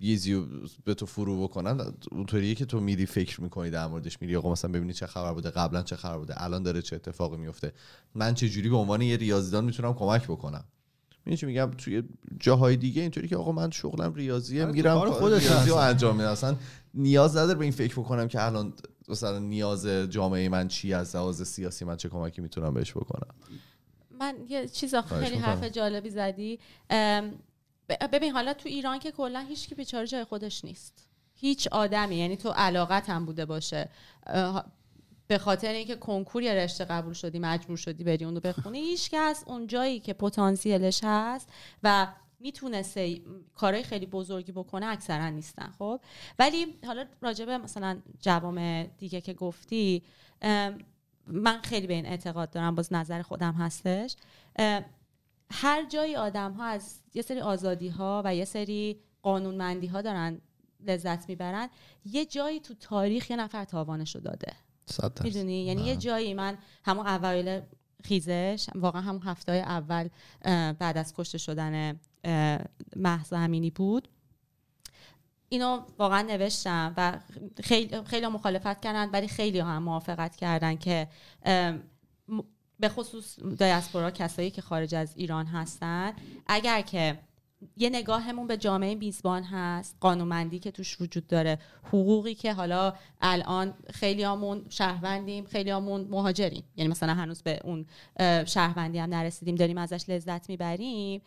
یه 0.00 0.16
زیو 0.16 0.44
به 0.84 0.94
تو 0.94 1.06
فرو 1.06 1.42
بکنن 1.42 1.80
اونطوریه 2.12 2.54
که 2.54 2.64
تو 2.64 2.80
میری 2.80 3.06
فکر 3.06 3.40
می‌کنی 3.40 3.70
در 3.70 3.86
موردش 3.86 4.20
میری. 4.20 4.36
آقا 4.36 4.52
مثلا 4.52 4.72
ببینی 4.72 4.92
چه 4.92 5.06
خبر 5.06 5.32
بوده 5.32 5.50
قبلا 5.50 5.82
چه 5.82 5.96
خبر 5.96 6.18
بوده 6.18 6.42
الان 6.42 6.62
داره 6.62 6.82
چه 6.82 6.96
اتفاقی 6.96 7.36
میفته 7.36 7.72
من 8.14 8.34
چه 8.34 8.48
جوری 8.48 8.68
به 8.68 8.76
عنوان 8.76 9.02
یه 9.02 9.16
ریاضیدان 9.16 9.64
می‌تونم 9.64 9.94
کمک 9.94 10.24
بکنم؟ 10.24 10.64
می‌دونی 11.26 11.52
میگم؟ 11.52 11.70
توی 11.78 12.02
جاهای 12.40 12.76
دیگه 12.76 13.02
اینطوری 13.02 13.28
که 13.28 13.36
آقا 13.36 13.52
من 13.52 13.70
شغلم 13.70 14.14
ریاضیه 14.14 14.62
آره، 14.62 14.72
میرم 14.72 15.02
ریاضی 15.02 15.70
رو 15.70 15.76
انجام 15.76 16.16
میدم. 16.16 16.28
اصلا 16.28 16.56
نیاز 16.94 17.36
نداره 17.36 17.58
به 17.58 17.64
این 17.64 17.72
فکر 17.72 17.94
بکنم 17.94 18.28
که 18.28 18.44
الان 18.44 18.72
مثلا 19.08 19.38
نیاز 19.38 19.86
جامعه 19.86 20.48
من 20.48 20.68
چی 20.68 20.92
از 20.92 21.16
لحاظ 21.16 21.42
سیاسی 21.42 21.84
من 21.84 21.96
چه 21.96 22.08
کمکی 22.08 22.40
می‌تونم 22.40 22.74
بهش 22.74 22.92
بکنم. 22.92 23.34
من 24.20 24.34
یه 24.48 24.68
چیز 24.68 24.94
خیلی 24.94 25.36
حرف 25.36 25.64
جالبی 25.64 26.10
زدی. 26.10 26.58
ببین 28.12 28.32
حالا 28.32 28.54
تو 28.54 28.68
ایران 28.68 28.98
که 28.98 29.12
کلا 29.12 29.40
هیچ 29.40 29.68
کی 29.68 29.74
بیچاره 29.74 30.06
جای 30.06 30.24
خودش 30.24 30.64
نیست. 30.64 31.08
هیچ 31.34 31.68
آدمی 31.68 32.16
یعنی 32.16 32.36
تو 32.36 32.50
علاقت 32.50 33.10
هم 33.10 33.26
بوده 33.26 33.44
باشه. 33.44 33.88
به 35.28 35.38
خاطر 35.38 35.72
اینکه 35.72 35.96
کنکور 35.96 36.42
یا 36.42 36.54
رشته 36.54 36.84
قبول 36.84 37.12
شدی 37.12 37.38
مجبور 37.38 37.76
شدی 37.76 38.04
بری 38.04 38.24
اون 38.24 38.34
رو 38.34 38.40
بخونی 38.40 38.78
هیچ 38.78 39.10
کس 39.10 39.44
اون 39.46 39.66
جایی 39.66 40.00
که 40.00 40.12
پتانسیلش 40.12 41.00
هست 41.02 41.48
و 41.82 42.06
می‌تونسته 42.40 43.20
کارهای 43.54 43.82
خیلی 43.82 44.06
بزرگی 44.06 44.52
بکنه 44.52 44.86
اکثرا 44.86 45.28
نیستن 45.28 45.72
خب؟ 45.78 46.00
ولی 46.38 46.78
حالا 46.86 47.04
راجبه 47.20 47.58
مثلا 47.58 48.02
جوام 48.20 48.82
دیگه 48.82 49.20
که 49.20 49.32
گفتی 49.32 50.02
من 51.26 51.60
خیلی 51.62 51.86
به 51.86 51.94
این 51.94 52.06
اعتقاد 52.06 52.50
دارم 52.50 52.74
باز 52.74 52.92
نظر 52.92 53.22
خودم 53.22 53.52
هستش. 53.52 54.16
هر 55.50 55.88
جایی 55.88 56.16
آدم 56.16 56.52
ها 56.52 56.64
از 56.64 57.00
یه 57.14 57.22
سری 57.22 57.40
آزادی 57.40 57.88
ها 57.88 58.22
و 58.24 58.34
یه 58.34 58.44
سری 58.44 59.00
قانونمندی 59.22 59.86
ها 59.86 60.02
دارن 60.02 60.40
لذت 60.86 61.28
می‌برن 61.28 61.68
یه 62.04 62.24
جایی 62.24 62.60
تو 62.60 62.74
تاریخ 62.74 63.30
یه 63.30 63.36
نفر 63.36 63.64
تاوانشو 63.64 64.18
داده. 64.18 64.52
می‌دونی؟ 65.24 65.64
یعنی 65.64 65.82
یه 65.82 65.96
جایی 65.96 66.34
من 66.34 66.58
همون 66.84 67.06
اوایل 67.06 67.60
خیزش 68.04 68.66
واقعا 68.74 69.02
همون 69.02 69.22
هفته 69.22 69.52
اول 69.52 70.08
بعد 70.72 70.98
از 70.98 71.14
کشته 71.14 71.38
شدن 71.38 72.00
محض 72.96 73.32
امینی 73.32 73.70
بود. 73.70 74.08
اینو 75.48 75.80
واقعا 75.98 76.22
نوشتم 76.22 76.94
و 76.96 77.18
خیلی 77.62 78.02
خیلی 78.04 78.26
مخالفت 78.26 78.80
کردن 78.80 79.10
ولی 79.10 79.28
خیلی 79.28 79.58
هم 79.58 79.82
موافقت 79.82 80.36
کردن 80.36 80.76
که 80.76 81.08
به 82.80 82.88
خصوص 82.88 83.40
دیاسپورا 83.40 84.10
کسایی 84.10 84.50
که 84.50 84.62
خارج 84.62 84.94
از 84.94 85.16
ایران 85.16 85.46
هستن. 85.46 86.12
اگر 86.46 86.80
که 86.80 87.18
یه 87.76 87.90
نگاهمون 87.90 88.46
به 88.46 88.56
جامعه 88.56 88.94
میزبان 88.94 89.42
هست 89.42 89.96
قانونمندی 90.00 90.58
که 90.58 90.70
توش 90.70 91.00
وجود 91.00 91.26
داره 91.26 91.58
حقوقی 91.84 92.34
که 92.34 92.52
حالا 92.52 92.94
الان 93.20 93.74
خیلیامون 93.92 94.66
شهروندیم 94.68 95.44
خیلیامون 95.44 96.00
مهاجریم. 96.10 96.64
یعنی 96.76 96.90
مثلا 96.90 97.14
هنوز 97.14 97.42
به 97.42 97.60
اون 97.64 97.86
شهروندی 98.44 98.98
هم 98.98 99.10
نرسیدیم 99.10 99.54
داریم 99.54 99.78
ازش 99.78 100.08
لذت 100.08 100.48
می‌بریم 100.48 101.22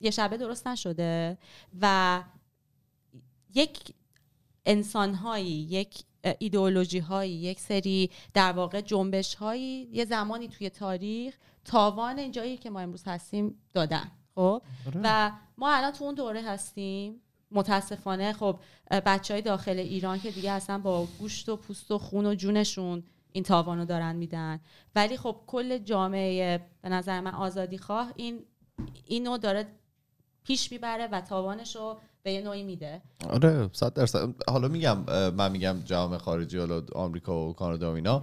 یه 0.00 0.10
شبه 0.10 0.36
درست 0.36 0.66
نشده. 0.66 1.38
و 1.80 2.22
یک 3.54 3.94
انسانهایی 4.66 5.66
یک 5.70 6.04
ایدئولوژی 6.38 6.98
هایی 6.98 7.32
یک 7.32 7.60
سری 7.60 8.10
در 8.34 8.52
واقع 8.52 8.80
جنبش 8.80 9.34
هایی 9.34 9.88
یه 9.92 10.04
زمانی 10.04 10.48
توی 10.48 10.70
تاریخ 10.70 11.38
تاوان 11.64 12.18
اینجایی 12.18 12.56
که 12.56 12.70
ما 12.70 12.80
امروز 12.80 13.02
هستیم 13.06 13.58
دادن 13.72 14.10
خب؟ 14.34 14.62
آره. 14.86 15.00
و 15.04 15.32
ما 15.58 15.74
الان 15.74 15.92
تو 15.92 16.04
اون 16.04 16.14
دوره 16.14 16.42
هستیم. 16.42 17.20
متاسفانه 17.50 18.32
خب 18.32 18.58
بچه 18.90 19.34
های 19.34 19.42
داخل 19.42 19.78
ایران 19.78 20.20
که 20.20 20.30
دیگه 20.30 20.50
اصلا 20.50 20.78
با 20.78 21.08
گوشت 21.18 21.48
و 21.48 21.56
پوست 21.56 21.90
و 21.90 21.98
خون 21.98 22.26
و 22.26 22.34
جونشون 22.34 23.02
این 23.32 23.44
تاوان 23.44 23.78
رو 23.78 23.84
دارن 23.84 24.16
میدن. 24.16 24.60
ولی 24.94 25.16
خب 25.16 25.36
کل 25.46 25.78
جامعه 25.78 26.60
به 26.82 26.88
نظر 26.88 27.20
من 27.20 27.34
آزادی 27.34 27.78
خواه 27.78 28.12
این 28.16 28.44
اینو 29.06 29.38
داره 29.38 29.66
پیش 30.44 30.72
می‌بره 30.72 31.06
و 31.06 31.20
تاوانش 31.20 31.76
رو 31.76 32.00
به 32.22 32.32
یه 32.32 32.42
نوعی 32.42 32.62
میده. 32.62 33.02
آره 33.30 33.70
صد 33.72 33.92
درصد. 33.92 34.34
حالا 34.48 34.68
میگم 34.68 34.98
من 35.36 35.52
میگم 35.52 35.76
جامعه 35.84 36.18
خارجی 36.18 36.58
حالا 36.58 36.82
آمریکا 36.94 37.48
و 37.48 37.52
کانادا 37.52 37.92
و 37.92 37.94
اینا 37.94 38.22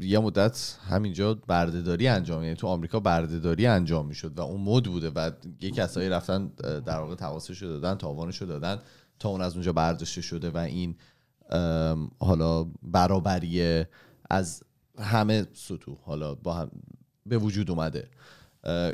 یه 0.00 0.18
مدت 0.18 0.76
همینجا 0.88 1.34
بردهداری 1.34 2.08
انجام 2.08 2.42
یعنی 2.42 2.56
تو 2.56 2.66
آمریکا 2.66 3.00
بردهداری 3.00 3.66
انجام 3.66 4.06
می‌شد 4.06 4.38
و 4.38 4.42
اون 4.42 4.60
مد 4.60 4.84
بوده 4.84 5.10
و 5.10 5.30
یه 5.60 5.70
کسایی 5.70 6.08
رفتن 6.08 6.46
در 6.86 6.98
واقع 6.98 7.14
تواسش 7.14 7.62
دادن 7.62 7.94
تاوانش 7.94 8.42
دادن 8.42 8.78
تا 9.18 9.28
اون 9.28 9.40
از 9.40 9.54
اونجا 9.54 9.72
برداشته 9.72 10.20
شده 10.20 10.50
و 10.50 10.56
این 10.56 10.96
حالا 12.18 12.66
برابری 12.82 13.84
از 14.30 14.62
همه 14.98 15.46
سطوح 15.52 15.96
حالا 16.04 16.34
با 16.34 16.54
هم 16.54 16.70
به 17.26 17.38
وجود 17.38 17.70
اومده. 17.70 18.08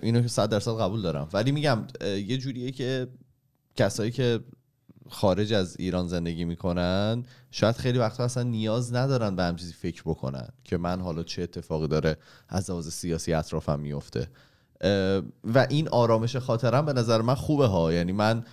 اینو 0.03 0.23
که 0.23 0.29
صد 0.29 0.49
درصد 0.49 0.81
قبول 0.81 1.03
دارم. 1.03 1.29
ولی 1.33 1.53
میگم 1.53 1.79
یه 2.01 2.39
جوریه 2.39 2.71
که 2.71 3.09
کسایی 3.77 4.11
که 4.11 4.41
خارج 5.11 5.53
از 5.53 5.77
ایران 5.79 6.09
زندگی 6.09 6.45
می‌کنن 6.45 7.25
شاید 7.51 7.77
خیلی 7.77 7.99
وقتا 7.99 8.25
اصلا 8.25 8.43
نیاز 8.43 8.95
ندارن 8.95 9.37
به 9.37 9.43
هم 9.43 9.57
چیزی 9.57 9.73
فکر 9.73 10.03
بکنن 10.03 10.49
که 10.65 10.77
من 10.77 11.01
حالا 11.01 11.23
چه 11.23 11.43
اتفاقی 11.43 11.89
داره 11.89 12.17
از 12.49 12.71
لحاظ 12.71 12.89
سیاسی 12.89 13.33
اطرافم 13.33 13.81
میفته 13.81 14.29
و 15.45 15.67
این 15.71 15.89
آرامش 15.89 16.37
خاطرم 16.37 16.87
به 16.87 16.93
نظر 16.93 17.21
من 17.21 17.35
خوبه 17.35 17.67
ها. 17.67 17.93
یعنی 17.93 18.13
من 18.13 18.45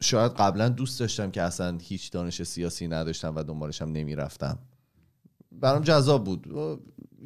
شاید 0.00 0.32
قبلا 0.32 0.68
دوست 0.68 1.00
داشتم 1.00 1.30
که 1.30 1.42
اصلا 1.42 1.78
هیچ 1.82 2.12
دانش 2.12 2.42
سیاسی 2.42 2.88
نداشتم 2.88 3.36
و 3.36 3.42
دنبالش 3.42 3.82
هم 3.82 3.92
نمی‌رفتم. 3.92 4.58
برام 5.52 5.82
جذاب 5.82 6.24
بود. 6.24 6.46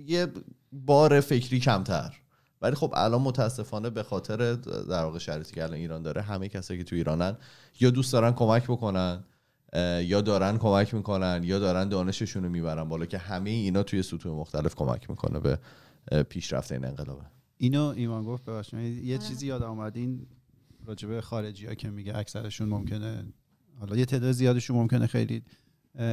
یه 0.07 0.27
بار 0.73 1.21
فکری 1.21 1.61
کمتر. 1.61 2.22
ولی 2.63 2.75
خب 2.75 2.93
الان 2.97 3.23
متاسفانه 3.23 3.91
به 3.91 4.03
خاطر 4.03 4.55
در 4.55 5.05
واقع 5.05 5.19
شرایطی 5.19 5.55
که 5.55 5.63
الان 5.63 5.77
ایران 5.77 6.03
داره 6.03 6.23
همه 6.23 6.49
کسایی 6.49 6.81
که 6.81 6.85
تو 6.85 6.97
ایرانن 6.97 7.37
یا 7.81 7.91
دوست 7.91 8.13
دارن 8.13 8.33
کمک 8.33 8.65
بکنن 8.65 9.25
یا 10.03 10.21
دارن 10.21 10.59
کمک 10.59 10.95
می‌کنن 10.95 11.41
یا 11.45 11.59
دارن 11.59 11.89
دانششون 11.89 12.43
رو 12.43 12.49
می‌برن 12.49 12.85
بالا 12.85 13.07
که 13.07 13.19
همه 13.19 13.51
اینا 13.51 13.83
توی 13.83 14.03
سطوح 14.03 14.33
مختلف 14.33 14.75
کمک 14.75 15.11
می‌کنه 15.11 15.41
به 15.41 15.59
پیشرفت 16.23 16.73
این 16.73 16.85
انقلابه. 16.85 17.23
اینو 17.59 17.85
ایمان 17.97 18.25
گفت 18.25 18.45
ببخشید. 18.45 19.05
یه 19.05 19.17
آره. 19.17 19.29
چیزی 19.29 19.47
یاد 19.47 19.63
آمد 19.63 19.97
این 19.97 20.27
راجبه 20.87 21.21
خارجی 21.21 21.67
ها 21.67 21.75
که 21.75 21.91
میگه 21.91 22.17
اکثرشون 22.17 22.69
ممکنه 22.69 23.25
حالا 23.81 23.97
یه 23.97 24.05
تعداد 24.05 24.33
زیادشون 24.33 24.77
ممکنه 24.77 25.07
خیلی 25.07 25.43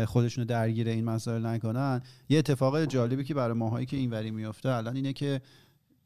خودشونو 0.05 0.47
درگیر 0.47 0.87
این 0.87 1.05
مسائل 1.05 1.45
نکنن. 1.45 2.01
یه 2.29 2.39
اتفاق 2.39 2.85
جالبی 2.85 3.23
که 3.23 3.33
برای 3.33 3.57
ماهایی 3.57 3.85
که 3.85 3.97
اینوری 3.97 4.31
میفته 4.31 4.69
الان 4.69 4.95
اینه 4.95 5.13
که 5.13 5.41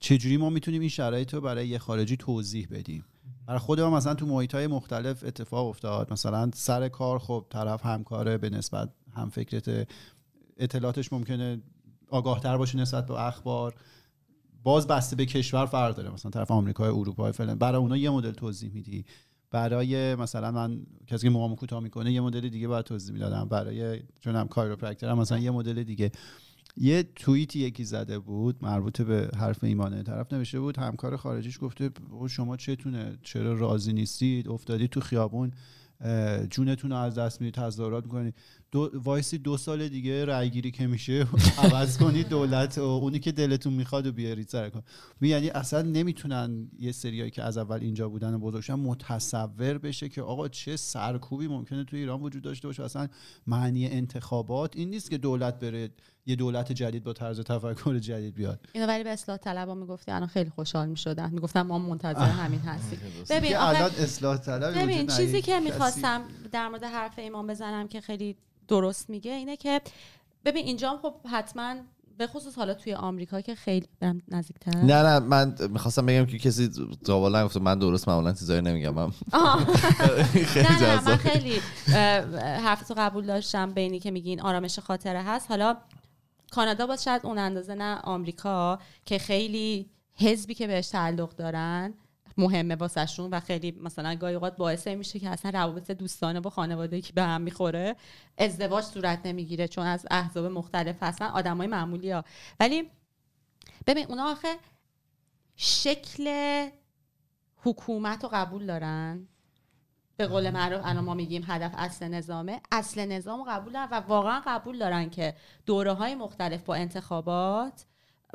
چجوری 0.04 0.38
ما 0.38 0.50
می‌تونیم 0.50 0.82
این 0.82 0.90
شرایط 0.90 1.34
رو 1.34 1.42
برای 1.42 1.68
یه 1.68 1.78
خارجی 1.78 2.18
توضیح 2.18 2.68
بدیم؟ 2.72 3.06
برای 3.48 3.60
خود 3.60 3.82
ما 3.82 3.90
مثلا 3.90 4.14
تو 4.14 4.26
محیط 4.26 4.56
های 4.56 4.68
مختلف 4.68 5.24
اتفاق 5.24 5.68
افتاد. 5.68 6.14
مثلا 6.14 6.52
سر 6.54 6.90
کار 6.90 7.20
خب 7.20 7.46
طرف 7.50 7.86
همکاره 7.86 8.38
به 8.38 8.50
نسبت 8.50 8.90
هم 9.14 9.30
فکرت 9.30 9.88
اطلاعاتش 10.58 11.14
ممکنه 11.14 11.62
آگاه 12.10 12.40
تر 12.40 12.58
باشه 12.58 12.78
نسبت 12.78 13.08
به 13.08 13.28
اخبار. 13.28 13.76
باز 14.64 14.88
بسته 14.88 15.16
به 15.16 15.26
کشور 15.26 15.66
فرق 15.66 15.96
داره. 15.96 16.10
مثلا 16.10 16.32
طرف 16.32 16.52
آمریکا 16.52 16.86
اروپا 16.86 17.32
فلان. 17.32 17.58
برای 17.58 17.82
اونا 17.82 17.98
یه 17.98 18.10
مدل 18.10 18.32
توضیح 18.32 18.72
میدی. 18.74 19.06
برای 19.52 20.16
مثلا 20.16 20.52
من 20.52 20.86
کسی 21.08 21.28
که 21.28 21.30
موامو 21.30 21.56
کوتاه 21.56 21.80
می‌کنه 21.80 22.12
یه 22.12 22.22
مدل 22.22 22.50
دیگه 22.50 22.68
باید 22.68 22.86
توضیح 22.86 23.14
می‌دادم. 23.14 23.46
برای 23.50 24.00
چون 24.20 24.36
هم 24.36 24.48
کایروپرکتر 24.48 25.14
مثلا 25.14 25.40
یه 25.40 25.52
مدل 25.52 25.84
دیگه. 25.84 26.12
یه 26.78 27.04
توییتی 27.16 27.60
یکی 27.60 27.84
زده 27.84 28.20
بود 28.20 28.58
مربوط 28.62 29.02
به 29.02 29.30
حرف 29.38 29.64
ایمانه 29.64 30.04
طرف 30.04 30.34
نوشته 30.34 30.60
بود 30.60 30.78
همکار 30.78 31.18
خارجیش 31.18 31.60
گفته 31.62 31.90
شما 32.30 32.58
چتونه؟ 32.58 33.18
چرا 33.24 33.54
راضی 33.54 33.94
نیستید؟ 33.94 34.50
افتادی 34.50 34.88
تو 34.88 35.00
خیابون 35.00 35.52
جونتون 36.50 36.92
رو 36.92 36.98
از 36.98 37.16
دست 37.16 37.42
می‌دید 37.42 37.54
تظاهرات 37.54 38.04
می‌کنید 38.04 38.36
دو 38.72 38.92
وایسی 38.94 39.38
دو 39.38 39.58
سال 39.58 39.88
دیگه 39.88 40.26
رای 40.26 40.50
گیری 40.50 40.72
که 40.72 40.88
میشه 40.88 41.28
عوض 41.58 41.98
کنید 41.98 42.30
دولت 42.30 42.78
و 42.78 42.82
اونی 42.82 43.20
که 43.20 43.32
دلتون 43.32 43.74
می‌خواد 43.74 44.08
و 44.08 44.12
بیارید 44.12 44.48
سر 44.48 44.70
کن 44.70 44.82
یعنی 45.22 45.50
اصلا 45.50 45.82
نمی‌تونن 45.82 46.68
یه 46.80 46.92
سریایی 46.92 47.32
که 47.32 47.44
از 47.44 47.58
اول 47.58 47.80
اینجا 47.82 48.10
بودن 48.10 48.34
و 48.34 48.38
بزرگشن 48.40 48.74
متصور 48.74 49.78
بشه 49.78 50.10
که 50.10 50.22
آقا 50.22 50.48
چه 50.48 50.78
سرکوبی 50.78 51.48
ممکنه 51.48 51.84
تو 51.84 51.98
ایران 51.98 52.22
وجود 52.22 52.44
داشته 52.44 52.68
باشه. 52.68 52.84
اصلا 52.84 53.08
معنی 53.48 53.88
انتخابات 53.88 54.78
این 54.78 54.90
نیست 54.90 55.10
که 55.10 55.18
دولت 55.18 55.60
بره 55.60 55.90
یه 56.26 56.36
دولت 56.36 56.72
جدید 56.72 57.04
با 57.04 57.14
طرز 57.14 57.40
تفکر 57.40 58.00
جدید 58.00 58.36
بیاد. 58.36 58.60
اینو 58.74 58.88
ولی 58.88 59.04
به 59.04 59.10
اصلاح 59.10 59.38
طلبا 59.38 59.76
می‌گفتی 59.76 60.12
الان 60.12 60.28
خیلی 60.28 60.50
خوشحال 60.50 60.88
می‌شدن. 60.88 61.30
می‌گفتم 61.32 61.62
ما 61.62 61.80
منتظر 61.80 62.20
همین 62.20 62.60
هستیم. 62.60 63.00
ببین 63.30 63.58
الان 63.58 63.92
اصلاح 64.00 64.38
طلب 64.38 64.80
ببین 64.84 65.08
چیزی 65.08 65.42
که 65.42 65.60
می‌خواستم 65.60 66.22
در 66.52 66.68
مورد 66.68 66.84
حرف 66.84 67.20
ایمان 67.20 67.48
بزنم 67.48 67.88
که 67.88 68.02
خیلی 68.02 68.36
درست 68.68 69.10
میگه 69.10 69.32
اینه 69.32 69.58
که 69.58 69.82
ببین 70.46 70.66
اینجا 70.66 71.00
خب 71.02 71.14
حتما 71.32 71.76
به 72.18 72.28
خصوص 72.28 72.56
حالا 72.56 72.74
توی 72.74 72.94
آمریکا 72.94 73.42
که 73.42 73.56
خیلی 73.56 73.88
برم 74.00 74.22
نزدیکتر. 74.28 74.78
نه 74.78 75.04
نه 75.04 75.20
من 75.20 75.56
می‌خواستم 75.70 76.06
بگم 76.06 76.26
که 76.26 76.40
کسی 76.40 76.70
جواب 77.06 77.36
نگفته. 77.36 77.60
من 77.60 77.80
درست 77.80 78.08
معمولا 78.08 78.34
چیزایی 78.34 78.62
نمیگم. 78.62 78.94
من 78.94 79.12
خیلی 80.54 80.66
نه, 80.66 80.82
نه 80.82 81.02
من 81.06 81.18
خیلی 81.18 81.60
حرفتو 82.66 82.94
قبول 82.98 83.26
داشتم 83.26 83.74
بینی 83.74 84.00
که 84.00 84.12
میگین 84.12 84.42
آرامش 84.42 84.80
خاطره 84.80 85.24
هست. 85.24 85.50
حالا 85.50 85.78
کانادا 86.54 86.88
باز 86.88 87.04
شاید 87.04 87.26
اون 87.26 87.38
اندازه 87.38 87.76
نه 87.76 88.00
آمریکا 88.04 88.80
که 89.06 89.18
خیلی 89.18 89.90
حزبی 90.16 90.54
که 90.54 90.68
بهش 90.68 90.88
تعلق 90.88 91.36
دارن 91.36 91.94
مهمه 92.38 92.76
واسهشون 92.76 93.30
و 93.30 93.40
خیلی 93.40 93.72
مثلا 93.72 94.16
گاهی 94.16 94.34
اوقات 94.36 94.58
باعث 94.58 94.88
میشه 94.88 95.20
که 95.20 95.30
اصلا 95.30 95.52
روابط 95.52 95.92
دوستانه 95.92 96.40
با 96.40 96.50
خانواده 96.50 97.02
که 97.02 97.14
به 97.14 97.24
هم 97.24 97.42
می‌خوره 97.42 97.96
ازدواج 98.38 98.84
صورت 98.84 99.26
نمی‌گیره 99.26 99.68
چون 99.68 99.86
از 99.86 100.06
احزاب 100.12 100.46
مختلف 100.46 101.04
هستن 101.04 101.26
آدمای 101.26 101.68
معمولی 101.68 102.12
ها 102.12 102.24
ولی 102.60 102.90
ببین 103.88 104.06
اونا 104.10 104.32
آخه 104.32 104.56
شکل 105.56 106.28
حکومت 107.58 108.24
رو 108.24 108.30
قبول 108.34 108.66
دارن. 108.66 109.28
به 110.18 110.28
قول 110.28 110.50
معروف 110.50 110.82
الان 110.86 111.04
ما 111.04 111.14
میگیم 111.14 111.44
هدف 111.48 111.72
اصل 111.78 112.08
نظامه. 112.08 112.62
اصل 112.72 113.06
نظام 113.06 113.44
قبول 113.44 113.74
دارن 113.74 113.88
و 113.92 113.96
واقعا 113.96 114.42
قبول 114.46 114.80
دارن 114.80 115.10
که 115.10 115.36
دوره 115.66 115.94
های 115.94 116.16
مختلف 116.16 116.64
با 116.64 116.76
انتخابات 116.76 117.86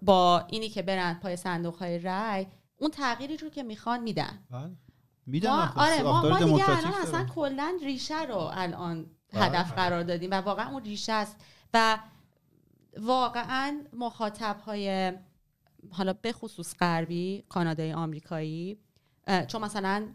با 0.02 0.46
اینی 0.48 0.68
که 0.68 0.82
برن 0.82 1.14
پای 1.14 1.36
صندوق 1.36 1.76
های 1.76 1.98
رای 1.98 2.46
اون 2.78 2.90
تغییری 2.90 3.36
رو 3.36 3.48
که 3.48 3.62
می‌خوان 3.62 4.00
میدن. 4.00 4.38
بله. 4.50 4.70
میدن 5.26 5.50
ما 5.50 5.72
آره 5.76 6.02
ما, 6.02 6.22
ما 6.22 6.38
دیگه 6.38 6.70
الان 6.70 6.94
اصلا 7.02 7.24
کلا 7.24 7.78
ریشه 7.82 8.22
رو 8.22 8.36
الان 8.36 9.06
بله. 9.32 9.44
هدف 9.44 9.72
قرار 9.72 10.02
دادیم 10.02 10.30
و 10.30 10.34
واقعا 10.34 10.70
اون 10.70 10.84
ریشه 10.84 11.12
است. 11.12 11.36
و 11.74 11.98
واقعا 12.98 13.80
مخاطب 13.92 14.60
های 14.66 15.12
حالا 15.90 16.12
به 16.12 16.32
خصوص 16.32 16.74
غربی 16.80 17.44
کانادای 17.48 17.92
آمریکایی 17.92 18.78
چون 19.48 19.62
مثلا 19.62 20.06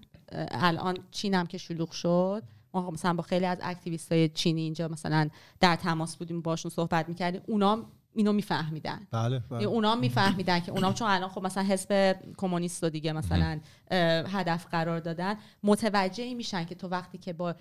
الان 0.51 0.97
چین 1.11 1.33
هم 1.33 1.47
که 1.47 1.57
شلوغ 1.57 1.91
شد 1.91 2.43
ما 2.73 2.91
مثلا 2.91 3.13
با 3.13 3.23
خیلی 3.23 3.45
از 3.45 3.57
اکتیویست 3.61 4.11
های 4.11 4.29
چینی 4.29 4.61
اینجا 4.61 4.87
مثلا 4.87 5.29
در 5.59 5.75
تماس 5.75 6.17
بودیم 6.17 6.41
باشون 6.41 6.71
صحبت 6.71 7.09
می‌کردیم 7.09 7.41
اونا 7.47 7.85
اینو 8.15 8.33
میفهمیدن 8.33 9.07
بله, 9.11 9.39
بله. 9.39 9.63
اونا 9.63 9.95
میفهمیدن 9.95 10.59
که 10.59 10.71
اونا 10.71 10.93
چون 10.93 11.07
الان 11.07 11.29
خب 11.29 11.45
مثلا 11.45 11.63
حزب 11.63 12.15
کمونیست 12.37 12.83
و 12.83 12.89
دیگه 12.89 13.13
مثلا 13.13 13.59
هدف 14.27 14.67
قرار 14.71 14.99
دادن 14.99 15.35
متوجه 15.63 16.33
میشن 16.33 16.65
که 16.65 16.75
تو 16.75 16.87
وقتی 16.87 17.17
که 17.17 17.33
با 17.33 17.55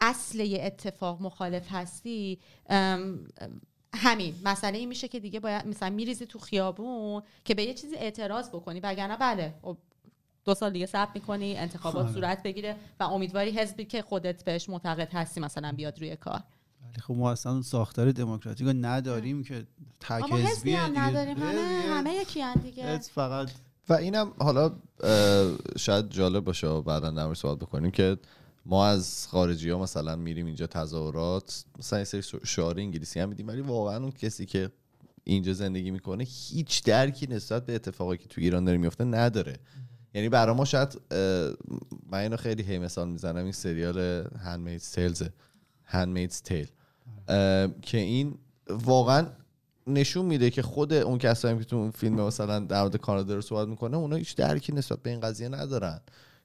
اصل 0.00 0.40
یه 0.40 0.64
اتفاق 0.64 1.22
مخالف 1.22 1.72
هستی 1.72 2.38
همین 3.94 4.34
مسئله 4.44 4.78
این 4.78 4.88
میشه 4.88 5.08
که 5.08 5.20
دیگه 5.20 5.40
باید 5.40 5.66
مثلا 5.66 5.90
میریزی 5.90 6.26
تو 6.26 6.38
خیابون 6.38 7.22
که 7.44 7.54
به 7.54 7.62
یه 7.62 7.74
چیزی 7.74 7.96
اعتراض 7.96 8.48
بکنی 8.48 8.80
وگرنه 8.80 9.16
بله 9.16 9.54
خب 9.62 9.76
دو 10.48 10.54
سال 10.54 10.72
دیگه 10.72 10.86
ثبت 10.86 11.08
می‌کنی 11.14 11.56
انتخابات 11.56 12.06
خب. 12.06 12.14
صورت 12.14 12.42
بگیره 12.42 12.76
و 13.00 13.04
امیدواری 13.04 13.50
حزبی 13.50 13.84
که 13.84 14.02
خودت 14.02 14.44
بهش 14.44 14.68
معتقد 14.68 15.14
هستی 15.14 15.40
مثلا 15.40 15.72
بیاد 15.72 15.98
روی 15.98 16.16
کار. 16.16 16.40
ولی 16.82 17.00
خب 17.00 17.14
ما 17.14 17.30
اصلا 17.32 17.62
ساختار 17.62 18.12
دموکراتیک 18.12 18.66
رو 18.66 18.72
نداریم 18.72 19.44
که 19.44 19.66
تک 20.00 20.32
حزبی 20.32 20.76
نداریم. 20.76 21.36
همه 21.36 21.60
همه 21.90 22.14
یکی 22.14 22.44
دیگه. 22.62 22.98
فقط 22.98 23.50
و 23.88 23.92
اینم 23.92 24.32
حالا 24.38 24.72
شاید 25.78 26.10
جالب 26.10 26.44
باشه 26.44 26.80
بعدا 26.80 27.10
در 27.10 27.34
صحبت 27.34 27.58
بکنیم 27.58 27.90
که 27.90 28.16
ما 28.66 28.86
از 28.86 29.26
خارجی 29.30 29.70
ها 29.70 29.78
مثلا 29.78 30.16
میریم 30.16 30.46
اینجا 30.46 30.66
تظاهرات 30.66 31.64
مثلا 31.78 32.04
سری 32.04 32.22
شعار 32.44 32.78
انگلیسی 32.78 33.20
هم 33.20 33.28
میدیم 33.28 33.48
ولی 33.48 33.60
واقعا 33.60 33.96
اون 33.96 34.10
کسی 34.10 34.46
که 34.46 34.70
اینجا 35.24 35.52
زندگی 35.52 35.90
می‌کنه 35.90 36.24
هیچ 36.24 36.84
درکی 36.84 37.26
نسبت 37.26 37.66
به 37.66 37.74
اتفاقی 37.74 38.16
که 38.16 38.28
تو 38.28 38.40
ایران 38.40 38.64
داره 38.64 38.78
میفته 38.78 39.04
نداره. 39.04 39.56
یعنی 40.14 40.28
برای 40.28 40.56
ما 40.56 40.64
شاید 40.64 41.00
من 42.10 42.18
اینو 42.18 42.36
خیلی 42.36 42.62
هی 42.62 42.78
مثال 42.78 43.08
می‌زنم 43.08 43.42
این 43.42 43.52
سریال 43.52 44.24
هندمیدز 44.44 44.90
تیلز 44.90 45.22
هندمیدز 45.84 46.42
تیل 46.42 46.68
که 47.82 47.98
این 47.98 48.38
واقعا 48.70 49.26
نشون 49.86 50.26
میده 50.26 50.50
که 50.50 50.62
خود 50.62 50.92
اون 50.92 51.18
کسایی 51.18 51.58
که 51.58 51.64
تو 51.64 51.76
اون 51.76 51.90
فیلم 51.90 52.14
مثلا 52.14 52.58
در 52.58 52.80
مورد 52.80 52.96
کانادا 52.96 53.34
رو 53.34 53.40
صحبت 53.40 53.68
می‌کنه 53.68 53.96
اونا 53.96 54.16
هیچ 54.16 54.36
درکی 54.36 54.72
نسبت 54.72 55.02
به 55.02 55.10
این 55.10 55.20
قضیه 55.20 55.48
ندارن. 55.48 56.00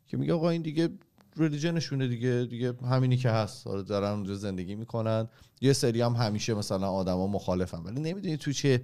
که 0.08 0.18
میگه 0.18 0.34
آقا 0.34 0.50
این 0.50 0.62
دیگه 0.62 0.90
ریلیجنشونه 1.38 2.08
دیگه 2.08 2.48
دیگه 2.50 2.74
همینی 2.90 3.18
که 3.18 3.30
هست. 3.30 3.68
آره 3.68 3.84
دارن 3.84 4.12
اونجا 4.12 4.36
زندگی 4.36 4.76
می‌کنن. 4.76 5.28
یه 5.62 5.74
سری 5.74 6.02
هم 6.02 6.14
همیشه 6.14 6.54
مثلا 6.54 6.90
آدما 6.90 7.28
مخالفن. 7.28 7.80
ولی 7.80 8.02
نمی‌دونی 8.02 8.38
تو 8.38 8.52
چه 8.52 8.82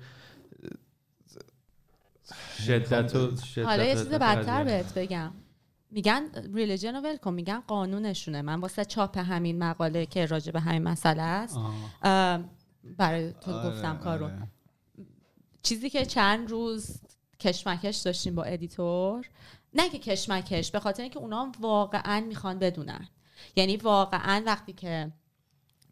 شدت 2.66 3.16
و 3.16 3.32
حالا 3.64 3.84
یه 3.84 3.96
چیز 3.96 4.10
بدتر 4.10 4.64
بهت 4.64 4.94
بگم. 4.94 5.32
میگن 5.92 6.24
religion 6.54 6.96
رو 6.96 7.02
ول 7.02 7.15
کن 7.15 7.34
میگن 7.34 7.60
قانونشونه. 7.60 8.42
من 8.42 8.60
واسه 8.60 8.86
چاپ 8.86 9.18
همین 9.18 9.60
مقاله 9.64 10.06
که 10.06 10.26
راجع 10.26 10.52
به 10.52 10.60
همین 10.60 10.84
مسئله 10.84 11.22
است 11.22 11.60
برای 12.98 13.34
تو 13.34 13.52
آره، 13.52 13.70
گفتم 13.70 13.98
کارو. 13.98 14.26
آره. 14.26 14.48
چیزی 15.64 15.90
که 15.90 16.06
چند 16.06 16.50
روز 16.50 17.02
کشمکش 17.40 17.98
داشتیم 17.98 18.36
با 18.36 18.44
editor 18.44 19.26
نه 19.74 19.90
که 19.90 20.00
کشمکش 20.00 20.72
به 20.72 20.80
خاطر 20.80 21.04
اینکه 21.04 21.20
اونا 21.20 21.52
واقعا 21.60 22.20
می‌خوان 22.28 22.60
بدونن. 22.60 23.08
یعنی 23.56 23.78
واقعا 23.78 24.44
وقتی 24.46 24.74
که 24.74 25.12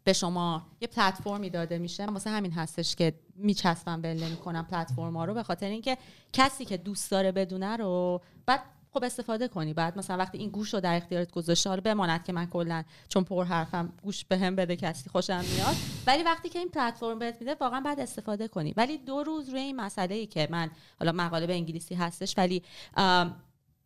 به 0.08 0.12
شما 0.12 0.62
یه 0.80 0.88
پلتفرمی 0.88 1.50
داده 1.50 1.78
میشه. 1.78 2.06
واسه 2.06 2.30
همین 2.30 2.52
هستش 2.52 2.96
که 2.96 3.14
میچسبن 3.36 4.00
ول 4.00 4.24
نمی‌کنم 4.24 4.66
پلتفرما 4.70 5.24
رو 5.24 5.34
به 5.34 5.42
خاطر 5.42 5.66
اینکه 5.66 5.98
کسی 6.32 6.64
که 6.64 6.76
دوست 6.76 7.10
داره 7.10 7.32
بدونه 7.32 7.76
رو 7.76 8.20
بعد 8.46 8.60
خب 8.90 9.04
استفاده 9.04 9.48
کنی. 9.48 9.74
بعد 9.74 9.98
مثلا 9.98 10.16
وقتی 10.16 10.38
این 10.38 10.50
گوش 10.50 10.74
رو 10.74 10.80
در 10.80 10.96
اختیارت 10.96 11.30
گذاشته 11.30 11.70
حالا 11.70 11.80
بماند 11.80 12.24
که 12.24 12.32
من 12.32 12.46
کلا 12.46 12.84
چون 13.08 13.24
پر 13.24 13.44
حرفم 13.44 13.92
گوش 14.02 14.24
بهم 14.24 14.56
بده 14.56 14.76
کسی 14.76 15.10
خوشم 15.10 15.44
میاد. 15.54 15.76
ولی 16.06 16.22
وقتی 16.22 16.48
که 16.48 16.58
این 16.58 16.68
پلتفرم 16.68 17.18
بهت 17.18 17.36
میده 17.40 17.56
واقعا 17.60 17.80
بعد 17.80 18.00
استفاده 18.00 18.48
کنی. 18.48 18.74
ولی 18.76 18.98
دو 18.98 19.22
روز 19.22 19.48
روی 19.48 19.60
این 19.60 19.76
مسئله 19.76 20.14
ای 20.14 20.26
که 20.26 20.48
من 20.50 20.70
حالا 20.98 21.12
مقاله 21.12 21.46
به 21.46 21.54
انگلیسی 21.54 21.94
هستش 21.94 22.38
ولی 22.38 22.62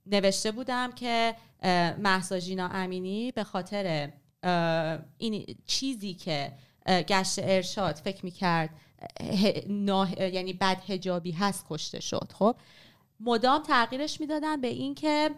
نوشته 0.06 0.52
بودم 0.52 0.92
که 0.92 1.36
محسا 1.98 2.38
جینا 2.38 2.68
امینی 2.68 3.32
به 3.32 3.44
خاطر 3.44 4.12
این 5.18 5.56
چیزی 5.66 6.14
که 6.14 6.52
گشت 6.88 7.38
ارشاد 7.38 7.94
فکر 7.94 8.24
می‌کرد 8.24 8.70
یعنی 10.18 10.52
بد 10.52 10.82
هجابی 10.86 11.32
هست 11.32 11.66
کشته 11.70 12.00
شد. 12.00 12.32
خب 12.34 12.56
مدام 13.20 13.62
تغییرش 13.62 14.20
می‌دادن 14.20 14.60
به 14.60 14.68
این 14.68 14.94
که 14.94 15.30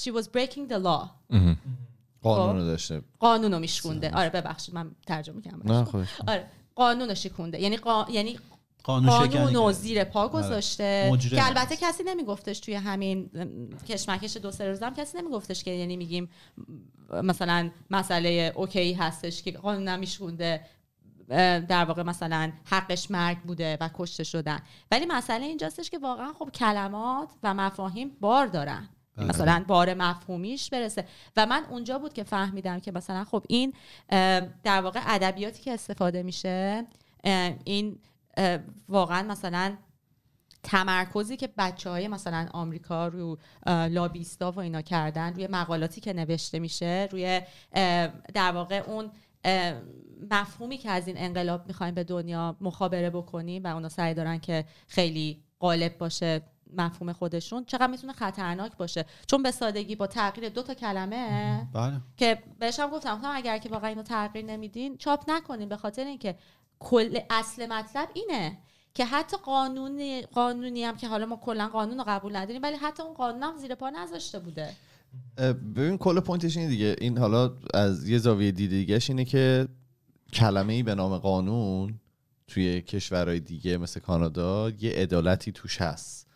she 0.00 0.10
was 0.10 0.24
breaking 0.24 0.70
the 0.70 0.82
law. 0.84 1.08
قانون 2.22 2.56
رو 2.56 2.64
داشته. 2.64 3.02
قانون 3.18 3.52
رو 3.52 3.58
میشکونده. 3.58 4.10
آره 4.10 4.30
ببخشید 4.30 4.74
من 4.74 4.90
ترجمه 5.06 5.40
کردم. 5.40 6.06
آره 6.26 6.50
قانون 6.74 7.08
رو 7.08 7.14
شکونده. 7.14 7.60
یعنی 7.60 7.76
قا... 7.76 8.06
یعنی 8.10 8.38
قانون 8.84 9.56
و 9.56 9.72
زیر 9.72 10.04
پا 10.04 10.20
آره. 10.20 10.32
گذاشته. 10.32 11.18
که 11.30 11.46
البته 11.46 11.76
کسی 11.76 12.02
نمیگفتش 12.02 12.60
توی 12.60 12.74
همین 12.74 13.30
کشمکش 13.88 14.36
دو 14.36 14.50
سه 14.50 14.68
روزم 14.68 14.94
کسی 14.94 15.18
نمیگفتش 15.18 15.64
که 15.64 15.70
یعنی 15.70 15.96
میگیم 15.96 16.30
مثلا 17.22 17.70
مسئله 17.90 18.52
اوکی 18.56 18.92
هستش 18.92 19.42
که 19.42 19.50
قانون 19.50 19.88
نمیشونده 19.88 20.66
در 21.68 21.84
واقع 21.84 22.02
مثلا 22.02 22.52
حقش 22.64 23.10
مرگ 23.10 23.38
بوده 23.38 23.78
و 23.80 23.90
کشته 23.94 24.24
شدن. 24.24 24.58
ولی 24.90 25.06
مسئله 25.06 25.44
اینجاستش 25.44 25.90
که 25.90 25.98
واقعا 25.98 26.32
خب 26.32 26.50
کلمات 26.54 27.28
و 27.42 27.54
مفاهیم 27.54 28.10
بار 28.20 28.46
دارن. 28.46 28.88
بله. 29.16 29.26
مثلا 29.26 29.64
بار 29.68 29.94
مفهومیش 29.94 30.70
برسه. 30.70 31.04
و 31.36 31.46
من 31.46 31.64
اونجا 31.70 31.98
بود 31.98 32.12
که 32.12 32.24
فهمیدم 32.24 32.80
که 32.80 32.92
مثلا 32.92 33.24
خب 33.24 33.44
این 33.48 33.72
در 34.62 34.80
واقع 34.80 35.00
ادبیاتی 35.06 35.62
که 35.62 35.72
استفاده 35.72 36.22
میشه 36.22 36.86
این 37.64 37.98
واقعا 38.88 39.22
مثلا 39.22 39.76
تمرکزی 40.62 41.36
که 41.36 41.48
بچه 41.58 41.90
های 41.90 42.08
مثلا 42.08 42.48
آمریکا 42.52 43.08
رو 43.08 43.38
لابیستا 43.66 44.52
و 44.52 44.60
اینا 44.60 44.82
کردن 44.82 45.34
روی 45.34 45.46
مقالاتی 45.46 46.00
که 46.00 46.12
نوشته 46.12 46.58
میشه 46.58 47.08
روی 47.12 47.40
در 48.34 48.52
واقع 48.52 48.82
اون 48.86 49.10
مفهومی 50.30 50.78
که 50.78 50.90
از 50.90 51.06
این 51.06 51.16
انقلاب 51.18 51.66
می‌خوایم 51.66 51.94
به 51.94 52.04
دنیا 52.04 52.56
مخابره 52.60 53.10
بکنیم 53.10 53.64
و 53.64 53.66
اونا 53.66 53.88
سعی 53.88 54.14
دارن 54.14 54.38
که 54.38 54.64
خیلی 54.88 55.42
غالب 55.60 55.98
باشه 55.98 56.42
مفهوم 56.76 57.12
خودشون 57.12 57.64
چقدر 57.64 57.86
می‌تونه 57.86 58.12
خطرناک 58.12 58.76
باشه 58.76 59.04
چون 59.26 59.42
به 59.42 59.50
سادگی 59.50 59.96
با 59.96 60.06
تغییر 60.06 60.48
دو 60.48 60.62
تا 60.62 60.74
کلمه 60.74 61.68
بله. 61.72 62.00
که 62.16 62.42
بهشم 62.58 62.90
گفتم 62.90 63.20
اگر 63.24 63.58
که 63.58 63.68
واقعا 63.68 63.88
اینو 63.88 64.02
تغییر 64.02 64.44
نمیدین 64.44 64.96
چاپ 64.96 65.30
نکنین 65.30 65.68
به 65.68 65.76
خاطر 65.76 66.04
اینکه 66.04 66.34
کل 66.82 67.18
اصل 67.30 67.66
مطلب 67.66 68.08
اینه 68.14 68.58
که 68.94 69.04
حتی 69.04 69.36
قانون 69.36 70.20
قانونی 70.20 70.84
هم 70.84 70.96
که 70.96 71.08
حالا 71.08 71.26
ما 71.26 71.36
کلا 71.36 71.68
قانون 71.68 71.98
رو 71.98 72.04
قبول 72.08 72.36
نداریم 72.36 72.62
ولی 72.62 72.76
حتی 72.76 73.02
اون 73.02 73.14
قانون 73.14 73.42
هم 73.42 73.56
زیر 73.56 73.74
پا 73.74 73.90
نذاشته 73.90 74.38
بوده. 74.38 74.72
ببین 75.76 75.98
کل 75.98 76.20
پوینتش 76.20 76.56
اینه 76.56 76.68
دیگه. 76.68 76.96
این 77.00 77.18
حالا 77.18 77.52
از 77.74 78.08
یه 78.08 78.18
زاویه 78.18 78.50
دیدگش 78.50 79.10
اینه 79.10 79.24
که 79.24 79.68
کلمه 80.32 80.72
ای 80.72 80.82
به 80.82 80.94
نام 80.94 81.18
قانون 81.18 82.00
توی 82.48 82.82
کشورهای 82.82 83.40
دیگه 83.40 83.76
مثل 83.78 84.00
کانادا 84.00 84.70
یه 84.70 84.92
عدالتی 84.92 85.52
توش 85.52 85.80
هست 85.80 86.26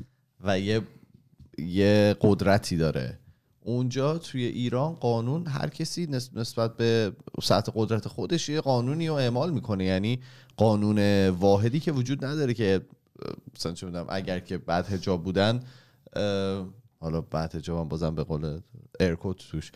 و 0.45 0.61
یه 0.61 0.83
یه 1.59 2.17
قدرتی 2.21 2.77
داره. 2.77 3.19
اونجا 3.67 4.19
توی 4.19 4.45
ایران 4.45 4.95
قانون 4.95 5.47
هر 5.47 5.69
کسی 5.69 6.07
نسبت 6.35 6.77
به 6.77 7.13
سطح 7.43 7.73
قدرت 7.75 8.09
خودش 8.09 8.49
یه 8.49 8.61
قانونی 8.61 9.09
رو 9.09 9.15
اعمال 9.15 9.51
می‌کنه. 9.51 9.85
یعنی 9.85 10.21
قانون 10.57 11.29
واحدی 11.29 11.81
که 11.81 11.93
وجود 11.93 12.25
نداره 12.25 12.55
که 12.55 12.81
مثلا 13.57 13.73
چه 13.73 13.87
می‌دونم 13.87 14.07
اگر 14.09 14.39
که 14.39 14.59
بعد 14.59 14.87
هجاب 14.87 15.25
بودن 15.25 15.61
حالا 17.01 17.21
بعد 17.21 17.55
هجاب 17.55 17.79
هم 17.79 17.89
بازم 17.89 18.15
به 18.15 18.25
قول 18.25 18.61
ایرکوت 19.01 19.37
توش 19.51 19.73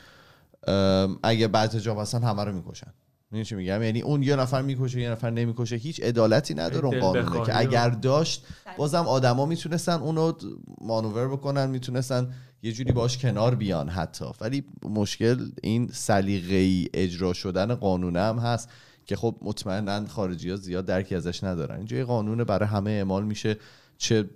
اگه 1.23 1.49
بعد 1.49 1.75
هجاب 1.75 1.99
هستن 1.99 2.23
همه 2.23 2.45
رو 2.45 2.53
می‌کشن. 2.53 2.93
می‌دونی 3.31 3.45
چی 3.45 3.55
میگم؟ 3.55 3.83
یعنی 3.83 4.01
اون 4.01 4.23
یه 4.23 4.37
نفر 4.37 4.63
می‌کشه 4.63 5.01
یه 5.01 5.11
نفر 5.11 5.31
نمی‌کشه 5.31 5.77
هیچ 5.77 6.01
عدالتی 6.01 6.55
نداره 6.55 6.87
اون 6.87 7.01
قانونه 7.01 7.47
که 7.47 7.59
اگر 7.59 7.91
داشت 7.91 8.47
بازم 8.77 9.07
آدما 9.07 9.47
می‌تونستن 9.47 9.93
اونو 9.93 10.33
مانور 10.81 11.29
بکنن 11.29 11.71
می‌تونستن 11.71 12.33
یه 12.63 12.73
جوری 12.73 12.93
باش 12.93 13.19
کنار 13.19 13.55
بیان 13.55 13.89
حتی. 13.89 14.25
ولی 14.41 14.65
مشکل 14.83 15.51
این 15.63 15.89
سلیقه‌ای 15.93 16.89
اجرا 16.95 17.33
شدن 17.33 17.75
قانون 17.75 18.17
هم 18.17 18.39
هست 18.39 18.69
که 19.07 19.17
خب 19.17 19.37
مطمئنا 19.43 20.07
خارجی 20.07 20.51
ها 20.51 20.57
زیاد 20.57 20.87
درکی 20.87 21.15
ازش 21.15 21.45
ندارن. 21.45 21.77
اینجا 21.77 21.97
یه 21.97 22.05
قانون 22.05 22.45
برای 22.45 22.69
همه 22.69 22.91
اعمال 22.91 23.25
میشه. 23.25 23.57
چه 23.99 24.31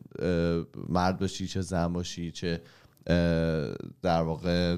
مرد 0.89 1.19
باشی 1.19 1.47
چه 1.47 1.61
زن 1.61 1.93
باشی 1.93 2.31
چه 2.31 2.63
در 4.03 4.23
واقع 4.23 4.77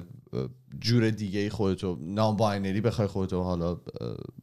جور 0.79 1.09
دیگه 1.09 1.49
خودتو 1.49 1.97
non-binary 2.01 2.81
بخوای 2.81 3.07
خودتو 3.07 3.41
حالا 3.43 3.77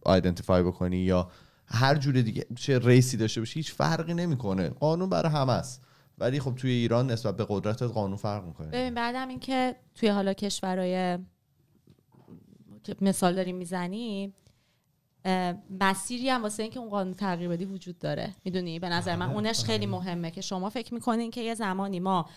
identify 0.04 0.62
بکنی 0.62 0.96
یا 0.96 1.30
هر 1.66 1.94
جور 1.94 2.20
دیگه 2.20 2.46
چه 2.56 2.78
race 2.78 3.09
ی 3.09 3.16
داشته 3.16 3.40
باشی 3.40 3.60
هیچ 3.60 3.72
فرقی 3.72 4.14
نمی‌کنه. 4.14 4.68
قانون 4.68 5.08
برای 5.08 5.32
همه 5.32 5.52
است. 5.52 5.83
ولی 6.18 6.40
خب 6.40 6.54
توی 6.54 6.70
ایران 6.70 7.10
نسبت 7.10 7.36
به 7.36 7.46
قدرت 7.48 7.82
قانون 7.82 8.16
فرق 8.16 8.44
می‌کنه. 8.44 8.66
ببین 8.66 8.94
بعدم 8.94 9.28
اینکه 9.28 9.76
توی 9.94 10.08
حالا 10.08 10.32
کشورهای 10.32 11.18
مثال 13.00 13.34
داریم 13.34 13.56
می‌زنی 13.56 14.32
مسیری 15.80 16.28
هم 16.28 16.42
واسه 16.42 16.62
اینکه 16.62 16.80
اون 16.80 16.90
قانون 16.90 17.14
تغییر 17.14 17.48
بدی 17.48 17.64
وجود 17.64 17.98
داره. 17.98 18.34
می‌دونی؟ 18.44 18.78
به 18.78 18.88
نظر 18.88 19.16
من 19.16 19.26
آره، 19.26 19.34
اونش 19.34 19.64
خیلی 19.64 19.86
آره. 19.86 19.94
مهمه 19.94 20.30
که 20.30 20.40
شما 20.40 20.70
فکر 20.70 20.94
می‌کنین 20.94 21.30
که 21.30 21.40
یه 21.40 21.54
زمانی 21.54 22.00
ما 22.00 22.28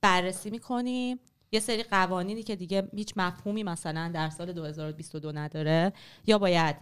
بررسی 0.00 0.50
می‌کنیم 0.50 1.18
یه 1.52 1.60
سری 1.60 1.82
قوانینی 1.82 2.42
که 2.42 2.56
دیگه 2.56 2.88
هیچ 2.94 3.12
مفهومی 3.16 3.62
مثلا 3.62 4.10
در 4.14 4.30
سال 4.30 4.52
2022 4.52 5.32
نداره 5.32 5.92
یا 6.26 6.38
باید 6.38 6.76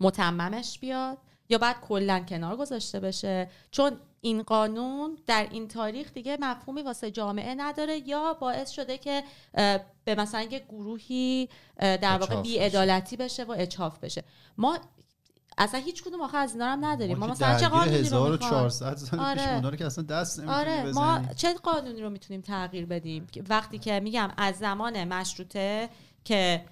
متممش 0.00 0.78
بیاد 0.78 1.18
یا 1.48 1.58
باید 1.58 1.76
کلا 1.76 2.20
کنار 2.20 2.56
گذاشته 2.56 3.00
بشه. 3.00 3.48
چون 3.70 3.92
این 4.24 4.42
قانون 4.42 5.18
در 5.26 5.48
این 5.50 5.68
تاریخ 5.68 6.12
دیگه 6.12 6.38
مفهومی 6.40 6.82
واسه 6.82 7.10
جامعه 7.10 7.54
نداره 7.54 8.08
یا 8.08 8.34
باعث 8.34 8.70
شده 8.70 8.98
که 8.98 9.24
به 10.04 10.14
مثلا 10.14 10.42
یه 10.42 10.58
گروهی 10.68 11.48
در 11.76 12.18
واقع 12.18 12.42
بیعدالتی 12.42 13.16
بشه 13.16 13.44
و 13.44 13.50
اچاف 13.50 13.98
بشه. 13.98 14.24
ما 14.58 14.78
اصلا 15.58 15.80
هیچ 15.80 16.02
کدوم 16.02 16.20
آخه 16.20 16.38
از 16.38 16.52
اینا 16.52 16.66
هم 16.66 16.84
نداریم. 16.84 17.18
ما, 17.18 17.26
مثلا 17.26 17.58
چه 17.58 17.68
قانونی 17.68 17.96
1400 17.96 18.96
سال 18.96 19.20
آره. 19.20 19.76
که 19.76 19.86
اصلا 19.86 20.04
دست 20.04 20.40
آره 20.40 20.92
ما 20.92 21.20
چه 21.36 21.54
قانونی 21.54 22.02
رو 22.02 22.10
می‌تونیم 22.10 22.40
تغییر 22.40 22.86
بدیم؟ 22.86 23.26
وقتی 23.48 23.78
که 23.78 24.00
میگم 24.00 24.30
از 24.36 24.54
زمان 24.56 25.04
مشروطه 25.04 25.88
که 26.24 26.64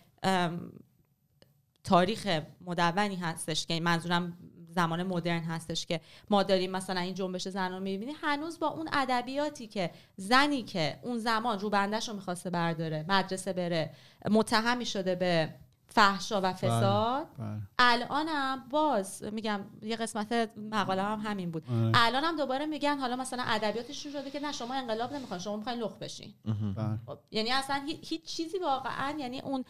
تاریخ 1.85 2.41
مدونی 2.67 3.17
هستش 3.17 3.67
که 3.67 3.81
منظورم 3.81 4.39
زمان 4.73 5.03
مدرن 5.03 5.43
هستش 5.43 5.87
که 5.87 6.01
ما 6.31 6.43
داریم 6.43 6.71
مثلا 6.71 7.01
این 7.01 7.15
جنبش 7.15 7.49
زن 7.49 7.73
رو 7.73 7.81
می‌بینی 7.81 8.13
هنوز 8.23 8.59
با 8.59 8.69
اون 8.69 8.89
ادبیاتی 8.93 9.67
که 9.67 9.91
زنی 10.17 10.63
که 10.63 10.99
اون 11.03 11.19
زمان 11.19 11.59
رو 11.59 11.71
بندش 11.71 12.09
رو 12.09 12.15
می‌خواسته 12.15 12.51
برداره 12.51 13.05
مدرسه 13.09 13.53
بره 13.53 13.91
متهمی 14.31 14.87
شده 14.87 15.15
به 15.15 15.55
فحشا 15.95 16.41
و 16.41 16.53
فساد 16.53 17.27
بله، 17.39 17.49
بله. 17.49 17.61
الانم 17.79 18.65
باز 18.71 19.25
میگم 19.33 19.61
یه 19.83 19.97
قسمت 19.97 20.51
مقاله 20.57 21.03
هم 21.03 21.21
همین 21.21 21.51
بود 21.51 21.65
آره. 21.71 21.93
الانم 21.95 22.37
دوباره 22.37 22.67
میگن 22.67 22.99
حالا 22.99 23.17
مثلا 23.17 23.43
ادبیاتشون 23.47 24.13
شده 24.13 24.31
که 24.31 24.41
نه 24.41 24.53
شما 24.53 24.75
انقلاب 24.75 25.13
نمی‌خواین 25.13 25.43
شما 25.43 25.57
می‌خواین 25.57 25.79
لخ 25.79 25.93
بشین 25.93 26.35
بله. 26.77 26.99
خب، 27.07 27.19
یعنی 27.31 27.51
اصلا 27.51 27.83
هیچ 28.03 28.25
چیزی 28.25 28.59
واقعا 28.59 29.19
یعنی 29.19 29.41
اون 29.41 29.65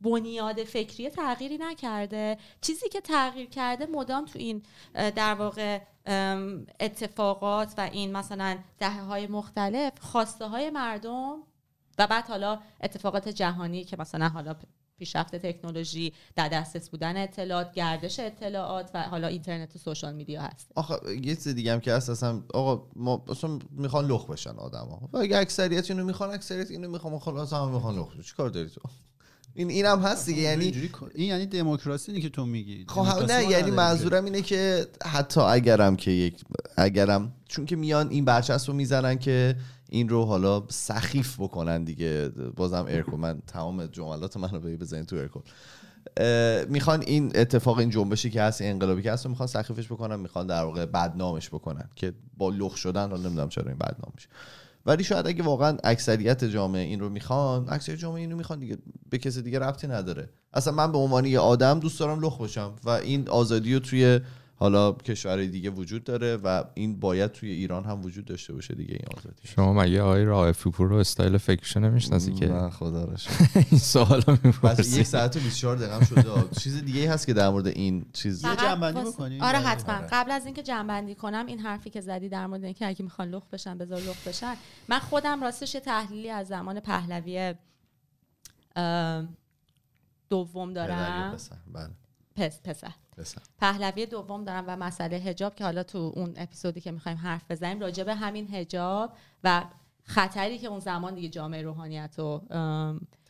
بنیاد 0.00 0.64
فکری 0.64 1.10
تغییری 1.10 1.58
نکرده. 1.58 2.38
چیزی 2.60 2.88
که 2.88 3.00
تغییر 3.00 3.48
کرده 3.48 3.86
مدام 3.86 4.24
تو 4.24 4.38
این 4.38 4.62
در 4.94 5.34
واقع 5.34 5.80
اتفاقات 6.80 7.74
و 7.78 7.80
این 7.92 8.12
مثلا 8.12 8.58
دهه 8.78 9.00
های 9.00 9.26
مختلف 9.26 9.92
خواسته 10.00 10.46
های 10.46 10.70
مردم 10.70 11.36
و 11.98 12.06
بعد 12.06 12.24
حالا 12.24 12.60
اتفاقات 12.82 13.28
جهانی 13.28 13.84
که 13.84 13.96
مثلا 14.00 14.28
حالا 14.28 14.56
پیشرفت 14.98 15.36
تکنولوژی 15.36 16.12
در 16.36 16.48
دسترس 16.48 16.90
بودن 16.90 17.22
اطلاعات 17.22 17.72
گردش 17.72 18.20
اطلاعات 18.20 18.90
و 18.94 19.02
حالا 19.02 19.26
اینترنت 19.26 19.76
و 19.76 19.78
سوشال 19.78 20.14
میدیا 20.14 20.42
هست. 20.42 20.72
آخه 20.74 20.94
یه 21.14 21.34
چیز 21.34 21.48
دیگه 21.48 21.72
هم 21.72 21.80
که 21.80 21.92
هست 21.92 22.10
اصلا 22.10 22.42
آقا 22.54 22.90
ما 22.96 23.24
اصلا 23.28 23.58
می‌خوان 23.70 24.06
لخ 24.06 24.26
بشن 24.26 24.56
آدما 24.56 25.08
و 25.12 25.16
اگه 25.16 25.38
اکثریت 25.38 25.90
اینو 25.90 26.04
می‌خوان 26.04 26.30
اکثریت 26.30 26.70
اینو 26.70 26.90
می‌خوان 26.90 27.18
خلاص 27.18 27.52
هم 27.52 27.68
می‌خوان 27.68 27.98
لخ 27.98 28.20
چیکار 28.20 28.48
داری 28.48 28.70
تو؟ 28.70 28.80
این 29.56 29.70
اینم 29.70 30.00
هست 30.00 30.26
دیگه 30.26 30.42
یعنی 30.42 30.90
این 31.14 31.28
یعنی 31.28 31.46
دموکراسی 31.46 32.20
که 32.20 32.28
تو 32.28 32.46
میگی. 32.46 32.84
خب 32.88 33.30
نه 33.30 33.44
یعنی 33.44 33.70
منظورم 33.70 34.24
اینه 34.24 34.42
که 34.42 34.86
حتی 35.04 35.40
اگرم 35.40 35.96
که 35.96 36.10
یک 36.10 36.44
اگرم 36.76 37.32
چون 37.48 37.66
که 37.66 37.76
میان 37.76 38.10
این 38.10 38.24
برچسب 38.24 38.70
رو 38.70 38.76
می‌زنن 38.76 39.18
که 39.18 39.56
این 39.88 40.08
رو 40.08 40.24
حالا 40.24 40.64
سخیف 40.68 41.40
بکنن 41.40 41.84
دیگه 41.84 42.28
بازم 42.56 42.84
ارکو 42.88 43.16
من 43.16 43.40
تمام 43.46 43.86
جملات 43.86 44.36
من 44.36 44.50
رو 44.50 44.60
بزنین 44.60 45.04
تو 45.04 45.16
ارکو 45.16 45.40
می‌خوان 46.68 47.02
این 47.02 47.32
اتفاق 47.34 47.78
این 47.78 47.90
جنبشی 47.90 48.30
که 48.30 48.42
هست 48.42 48.62
انقلابی 48.62 49.02
که 49.02 49.12
هست 49.12 49.24
رو 49.24 49.30
می‌خوان 49.30 49.46
سخیفش 49.46 49.86
بکنن 49.86 50.20
می‌خوان 50.20 50.46
در 50.46 50.64
واقع 50.64 50.86
بدنامش 50.86 51.48
بکنن 51.48 51.88
که 51.94 52.12
با 52.38 52.50
لخ 52.50 52.76
شدن 52.76 53.10
حالا 53.10 53.22
نمی‌دونم 53.22 53.48
چرا 53.48 53.68
این 53.68 53.78
بدنام 53.78 54.12
میشه 54.14 54.28
ولی 54.86 55.04
شاید 55.04 55.26
اگه 55.26 55.42
واقعا 55.42 55.76
اکثریت 55.84 56.44
جامعه 56.44 56.82
این 56.82 57.00
رو 57.00 57.08
می‌خوان 57.08 57.66
اکثریت 57.68 57.98
جامعه 57.98 58.20
این 58.20 58.30
رو 58.30 58.36
می‌خوان 58.36 58.58
دیگه 58.58 58.78
به 59.10 59.18
کسی 59.18 59.42
دیگه 59.42 59.58
ربطی 59.58 59.86
نداره. 59.86 60.28
اصلا 60.54 60.72
من 60.72 60.92
به 60.92 60.98
عنوان 60.98 61.24
یه 61.24 61.38
آدم 61.38 61.80
دوست 61.80 62.00
دارم 62.00 62.20
لخ 62.20 62.38
باشم 62.38 62.72
و 62.84 62.90
این 62.90 63.28
آزادی 63.28 63.74
رو 63.74 63.80
توی 63.80 64.20
حالا 64.58 64.92
کشورهای 64.92 65.48
دیگه 65.48 65.70
وجود 65.70 66.04
داره 66.04 66.36
و 66.36 66.64
این 66.74 67.00
باید 67.00 67.32
توی 67.32 67.50
ایران 67.50 67.84
هم 67.84 68.02
وجود 68.04 68.24
داشته 68.24 68.52
باشه 68.52 68.74
دیگه 68.74 68.92
این 68.92 69.18
آزادی. 69.18 69.48
شما 69.48 69.72
مگه 69.72 70.02
آقای 70.02 70.24
رائفی 70.24 70.70
پور 70.70 70.88
رو 70.88 70.96
استایل 70.96 71.36
فکرشو 71.36 71.80
نمی‌شناسی 71.80 72.32
که؟ 72.32 72.46
من 72.46 72.70
خدا 72.70 73.04
رو 73.04 73.16
این 73.70 73.80
سوالو 73.80 74.20
بس 74.22 74.44
می‌پرسی 74.44 75.00
یک 75.00 75.06
ساعت 75.06 75.36
و 75.36 75.40
24 75.40 75.76
دقیقه 75.76 76.04
شده. 76.04 76.60
چیز 76.60 76.84
دیگه 76.84 77.12
هست 77.12 77.26
که 77.26 77.32
در 77.32 77.48
مورد 77.48 77.66
این 77.66 78.06
چیز 78.12 78.46
جنبندی 78.46 79.00
بکنی؟ 79.00 79.40
آره 79.40 79.58
آره. 79.58 79.66
حتما. 79.66 79.94
آره. 79.94 80.08
قبل 80.12 80.30
از 80.30 80.44
اینکه 80.46 80.62
جنبندی 80.62 81.14
کنم 81.14 81.46
این 81.46 81.58
حرفی 81.58 81.90
که 81.90 82.00
زدی 82.00 82.28
در 82.28 82.46
مورد 82.46 82.64
اینکه 82.64 82.86
اگه 82.86 83.02
می‌خوان 83.02 83.28
لخ 83.28 83.42
بشن 83.52 83.78
بذار 83.78 84.00
لخ 84.00 84.28
بشن. 84.28 84.54
من 84.88 84.98
خودم 84.98 85.42
راستش 85.42 85.74
یه 85.74 85.80
تحلیلی 85.80 86.30
از 86.30 86.46
زمان 86.46 86.80
پهلوی 86.80 87.54
دوم 90.30 90.72
دارم. 90.72 91.34
پسر، 91.34 91.56
بله. 91.72 91.90
پس 92.36 92.62
پسر. 92.62 92.92
پهلوی 93.58 94.06
دوم 94.06 94.44
دارم 94.44 94.64
و 94.66 94.76
مسئله 94.76 95.16
هجاب 95.16 95.54
که 95.54 95.64
حالا 95.64 95.82
تو 95.82 96.12
اون 96.16 96.34
اپیزودی 96.36 96.80
که 96.80 96.92
می‌خوایم 96.92 97.18
حرف 97.18 97.42
بزنیم 97.50 97.80
راجع 97.80 98.04
به 98.04 98.14
همین 98.14 98.54
هجاب 98.54 99.12
و 99.44 99.64
خطری 100.02 100.58
که 100.58 100.66
اون 100.66 100.80
زمان 100.80 101.14
دیگه 101.14 101.28
جامعه 101.28 101.62
روحانیت 101.62 102.14
رو 102.18 102.42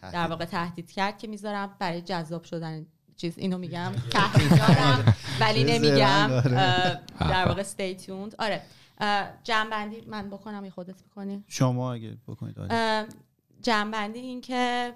در 0.03 0.27
واقع 0.27 0.45
تهدید 0.45 0.91
کرد 0.91 1.19
که 1.19 1.27
می‌ذارم. 1.27 1.77
برای 1.79 2.01
جذاب 2.01 2.45
شدن 2.45 2.87
چیز 3.17 3.39
اینو 3.39 3.59
میگم. 3.59 3.93
دارم 4.59 5.15
ولی 5.41 5.65
نمیگم. 5.65 6.41
در 7.21 7.49
واقع 7.49 7.63
stay 7.63 8.01
tuned. 8.01 8.35
آره. 8.39 8.63
جنبندی 9.45 10.01
من 10.01 10.31
بکنم 10.31 10.65
یا 10.65 10.71
خودت 10.71 11.03
می‌کنی 11.03 11.45
شما 11.47 11.93
اگه 11.93 12.17
بکنید 12.27 12.59
آره. 12.59 13.07
جنبندی 13.63 14.19
این 14.19 14.41
که 14.41 14.95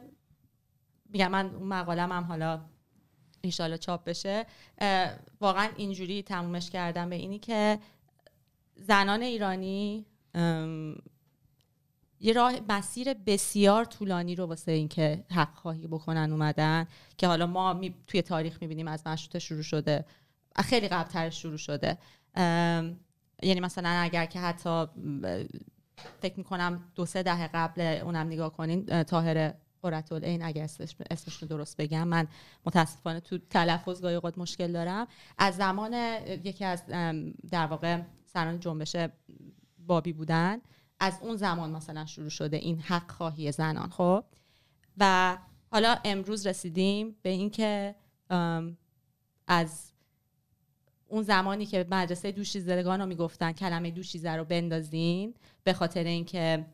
میگم 1.08 1.30
من 1.30 1.54
اون 1.54 1.68
مقالم 1.68 2.12
هم 2.12 2.24
حالا 2.24 2.60
ایشالا 3.42 3.76
چاپ 3.76 4.04
بشه. 4.04 4.46
واقعا 5.40 5.68
اینجوری 5.76 6.22
تمومش 6.22 6.70
کردم 6.70 7.10
به 7.10 7.16
اینی 7.16 7.38
که 7.38 7.78
زنان 8.76 9.22
ایرانی 9.22 10.06
یه 12.20 12.32
راه 12.32 12.54
مسیر 12.68 13.14
بسیار 13.14 13.84
طولانی 13.84 14.34
رو 14.34 14.46
واسه 14.46 14.72
اینکه 14.72 15.24
حق 15.30 15.54
خواهی 15.54 15.86
بکنن 15.86 16.32
اومدن 16.32 16.86
که 17.18 17.26
حالا 17.26 17.46
ما 17.46 17.80
توی 18.06 18.22
تاریخ 18.22 18.58
می‌بینیم 18.60 18.88
از 18.88 19.06
مشروطه 19.06 19.38
شروع 19.38 19.62
شده. 19.62 20.04
خیلی 20.56 20.88
قبلتر 20.88 21.30
شروع 21.30 21.56
شده. 21.56 21.98
یعنی 23.42 23.60
مثلا 23.60 23.88
اگر 23.88 24.26
که 24.26 24.40
حتی 24.40 24.86
فکر 26.22 26.34
می‌کنم 26.36 26.92
دو 26.94 27.06
سه 27.06 27.22
دهه 27.22 27.50
قبل 27.54 27.80
اونم 27.80 28.26
نگاه 28.26 28.52
کنین 28.52 28.86
اه، 28.88 29.04
طاهر 29.82 29.92
قرتالعین 29.92 30.42
اگر 30.42 30.62
اسمش 31.10 31.42
رو 31.42 31.48
درست 31.48 31.76
بگم. 31.76 32.08
من 32.08 32.28
متاسفانه 32.66 33.20
تو 33.20 33.38
تلفظ 33.38 34.02
گاهی 34.02 34.14
اوقات 34.14 34.38
مشکل 34.38 34.72
دارم. 34.72 35.06
از 35.38 35.56
زمان 35.56 35.94
یکی 36.44 36.64
از 36.64 36.86
در 37.50 37.66
واقع 37.66 38.00
سران 38.26 38.60
جنبش 38.60 38.96
بابی 39.86 40.12
بودن 40.12 40.58
از 41.00 41.18
اون 41.20 41.36
زمان 41.36 41.70
مثلا 41.70 42.06
شروع 42.06 42.28
شده 42.28 42.56
این 42.56 42.80
حق 42.80 43.10
خواهی 43.10 43.52
زنان. 43.52 43.90
خب؟ 43.90 44.24
و 44.98 45.38
حالا 45.72 45.96
امروز 46.04 46.46
رسیدیم 46.46 47.16
به 47.22 47.30
اینکه 47.30 47.94
از 49.46 49.92
اون 51.08 51.22
زمانی 51.22 51.66
که 51.66 51.86
مدرسه 51.90 52.32
دوشیزگان 52.32 53.00
رو 53.00 53.06
می‌گفتن 53.06 53.52
کلمه 53.52 53.90
دوشیزه 53.90 54.30
رو 54.30 54.44
بندازین 54.44 55.34
به 55.64 55.72
خاطر 55.72 56.04
اینکه 56.04 56.66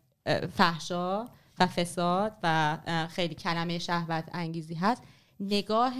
فحشا 0.56 1.24
و 1.58 1.66
فساد 1.66 2.36
و 2.42 2.78
خیلی 3.10 3.34
کلمه 3.34 3.78
شهوت 3.78 4.24
انگیزی 4.32 4.74
هست. 4.74 5.02
نگاه 5.40 5.94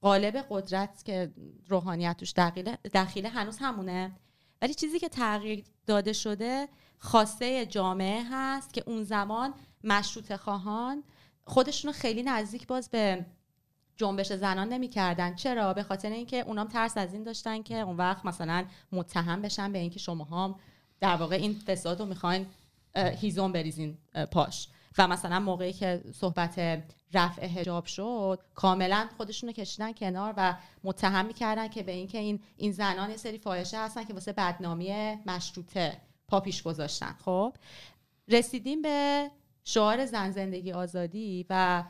قالب 0.00 0.46
قدرت 0.50 1.04
که 1.04 1.32
روحانیت 1.68 2.16
توش 2.16 2.32
دخیله, 2.94 3.28
هنوز 3.28 3.58
همونه. 3.60 4.12
ولی 4.62 4.74
چیزی 4.74 4.98
که 4.98 5.08
تغییر 5.08 5.64
داده 5.86 6.12
شده 6.12 6.68
خواسته 6.98 7.66
جامعه 7.66 8.22
هست 8.30 8.72
که 8.72 8.82
اون 8.86 9.02
زمان 9.02 9.54
مشروط 9.84 10.36
خواهان 10.36 11.04
خودشون 11.44 11.92
خیلی 11.92 12.22
نزدیک 12.22 12.66
باز 12.66 12.90
به 12.90 13.26
جنبش 13.96 14.32
زنان 14.32 14.68
نمی‌کردن. 14.68 15.34
چرا؟ 15.34 15.74
به 15.74 15.82
خاطر 15.82 16.10
اینکه 16.10 16.40
اونام 16.40 16.68
ترس 16.68 16.96
از 16.96 17.14
این 17.14 17.22
داشتن 17.22 17.62
که 17.62 17.80
اون 17.80 17.96
وقت 17.96 18.26
مثلا 18.26 18.64
متهم 18.92 19.42
بشن 19.42 19.72
به 19.72 19.78
اینکه 19.78 19.98
شما 19.98 20.24
هم 20.24 20.54
در 21.00 21.16
واقع 21.16 21.36
این 21.36 21.54
فساد 21.54 22.00
رو 22.00 22.06
می‌خواین 22.06 22.46
هیزم 22.96 23.52
بریزین 23.52 23.98
پاش 24.32 24.68
و 24.98 25.08
مثلا 25.08 25.40
موقعی 25.40 25.72
که 25.72 26.04
صحبت 26.14 26.82
رفع 27.12 27.46
حجاب 27.46 27.86
شد 27.86 28.40
کاملا 28.54 29.08
خودشون 29.16 29.48
رو 29.48 29.52
کشیدن 29.52 29.92
کنار 29.92 30.34
و 30.36 30.56
متهم 30.84 31.26
می‌کردن 31.26 31.68
که 31.68 31.82
به 31.82 31.92
اینکه 31.92 32.18
این 32.18 32.40
این 32.56 32.72
زنان 32.72 33.16
سری 33.16 33.38
فاحشه 33.38 33.78
هستن 33.78 34.04
که 34.04 34.14
واسه 34.14 34.32
بدنامی 34.32 34.92
مشروطه 35.26 36.00
پا 36.28 36.40
پیش 36.40 36.62
گذاشتن. 36.62 37.16
خب 37.24 37.54
رسیدیم 38.28 38.82
به 38.82 39.30
شعار 39.64 40.06
زن 40.06 40.30
زندگی 40.30 40.72
آزادی 40.72 41.46
و 41.50 41.84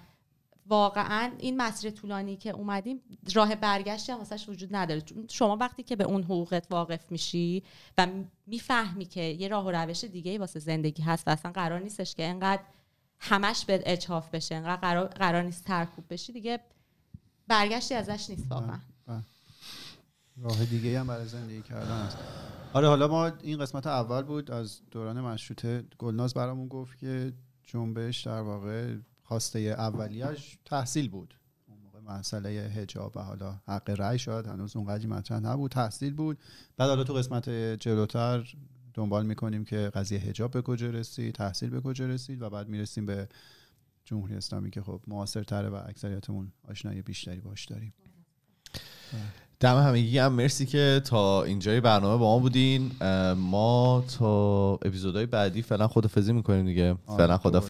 واقعا 0.69 1.32
این 1.39 1.57
مسیر 1.57 1.90
طولانی 1.90 2.36
که 2.36 2.51
اومدیم 2.51 3.01
راه 3.35 3.55
برگشتی 3.55 4.12
هم 4.12 4.19
واسش 4.19 4.49
وجود 4.49 4.77
نداره. 4.77 5.03
شما 5.31 5.57
وقتی 5.57 5.82
که 5.82 5.97
به 5.97 6.05
اون 6.05 6.23
حقوقت 6.23 6.66
واقف 6.70 7.12
میشی 7.12 7.62
و 7.99 8.07
می‌فهمی 8.47 9.05
که 9.05 9.20
یه 9.20 9.49
راه 9.49 9.66
و 9.66 9.70
روش 9.70 10.05
دیگه 10.05 10.39
واسه 10.39 10.61
زندگی 10.61 11.03
هست 11.03 11.28
و 11.28 11.31
اصلا 11.31 11.53
قرار 11.53 11.81
نیستش 11.81 12.15
که 12.15 12.27
انقدر 12.27 12.62
همش 13.20 13.65
به 13.65 13.82
اجهاف 13.86 14.31
بشه 14.31 14.55
انقدر 14.55 14.81
قرار, 14.81 15.07
قرار 15.07 15.43
نیست 15.43 15.65
ترکوب 15.65 16.05
بشی 16.11 16.32
دیگه 16.32 16.61
برگشتی 17.49 17.95
ازش 17.95 18.31
نیست 18.31 18.47
واقعا. 18.51 18.78
راه 20.36 20.65
دیگه 20.65 21.01
هم 21.01 21.07
برای 21.07 21.28
زندگی 21.28 21.62
کردن 21.62 22.05
هست. 22.05 22.19
آره 22.73 22.89
حالا 22.89 23.09
ما 23.09 23.27
این 23.27 23.59
قسمت 23.59 23.86
اول 23.86 24.23
بود 24.23 24.51
از 24.51 24.81
دوران 24.90 25.20
مشروطه 25.20 25.85
گلناز 25.99 26.35
برامون 26.35 26.69
گفت 26.69 26.99
که 26.99 27.32
جنبش 27.65 28.27
در 28.27 28.40
واقع 28.40 28.95
خواسته 29.29 29.59
اولیش 29.59 30.59
تحصیل 30.65 31.09
بود. 31.09 31.35
اون 31.69 31.79
موقع 31.79 32.19
مسئله 32.19 32.49
هجاب 32.49 33.17
و 33.17 33.21
حالا 33.21 33.55
حق 33.67 33.91
رأی 33.91 34.19
شاید 34.19 34.47
هنوز 34.47 34.77
اونقدری 34.77 35.07
مطرح 35.07 35.41
نبود 35.41 35.71
تحصیل 35.71 36.15
بود. 36.15 36.39
بعد 36.77 36.89
حالا 36.89 37.05
تو 37.05 37.15
قسمت 37.15 37.51
جلوتر 37.81 38.55
دنبال 38.95 39.27
می‌کنیم 39.27 39.65
که 39.65 39.77
قضیه 39.77 40.19
هجاب 40.19 40.51
به 40.51 40.63
کجا 40.63 40.91
رسید 40.91 41.35
تحصیل 41.35 41.71
به 41.71 41.81
کجا 41.81 42.07
رسید 42.07 42.43
و 42.43 42.51
بعد 42.51 42.69
می‌رسیم 42.69 43.07
به 43.07 43.29
جمهوری 44.05 44.35
اسلامی 44.35 44.71
که 44.71 44.83
خب 44.83 45.01
معاصرتره 45.07 45.69
و 45.69 45.81
اکثریتمون 45.87 46.53
آشنایی 46.69 47.03
بیشتری 47.03 47.41
باش 47.41 47.65
داریم. 47.65 47.95
دم 49.61 49.77
همگی 49.77 50.19
هم 50.19 50.33
مرسی 50.33 50.67
که 50.67 51.03
تا 51.05 51.43
اینجای 51.43 51.81
برنامه 51.81 52.17
با 52.17 52.35
ما 52.35 52.39
بودین. 52.39 52.91
ما 53.35 54.05
تا 54.19 54.73
اپیزودهای 54.75 55.27
بعدی 55.27 55.63
فعلا 55.63 55.89
خدافزی 55.89 56.33
می‌کنیم 56.33 56.67
دیگه. 56.67 56.97
آره، 57.07 57.19
فعلا 57.19 57.39
خدا 57.39 57.61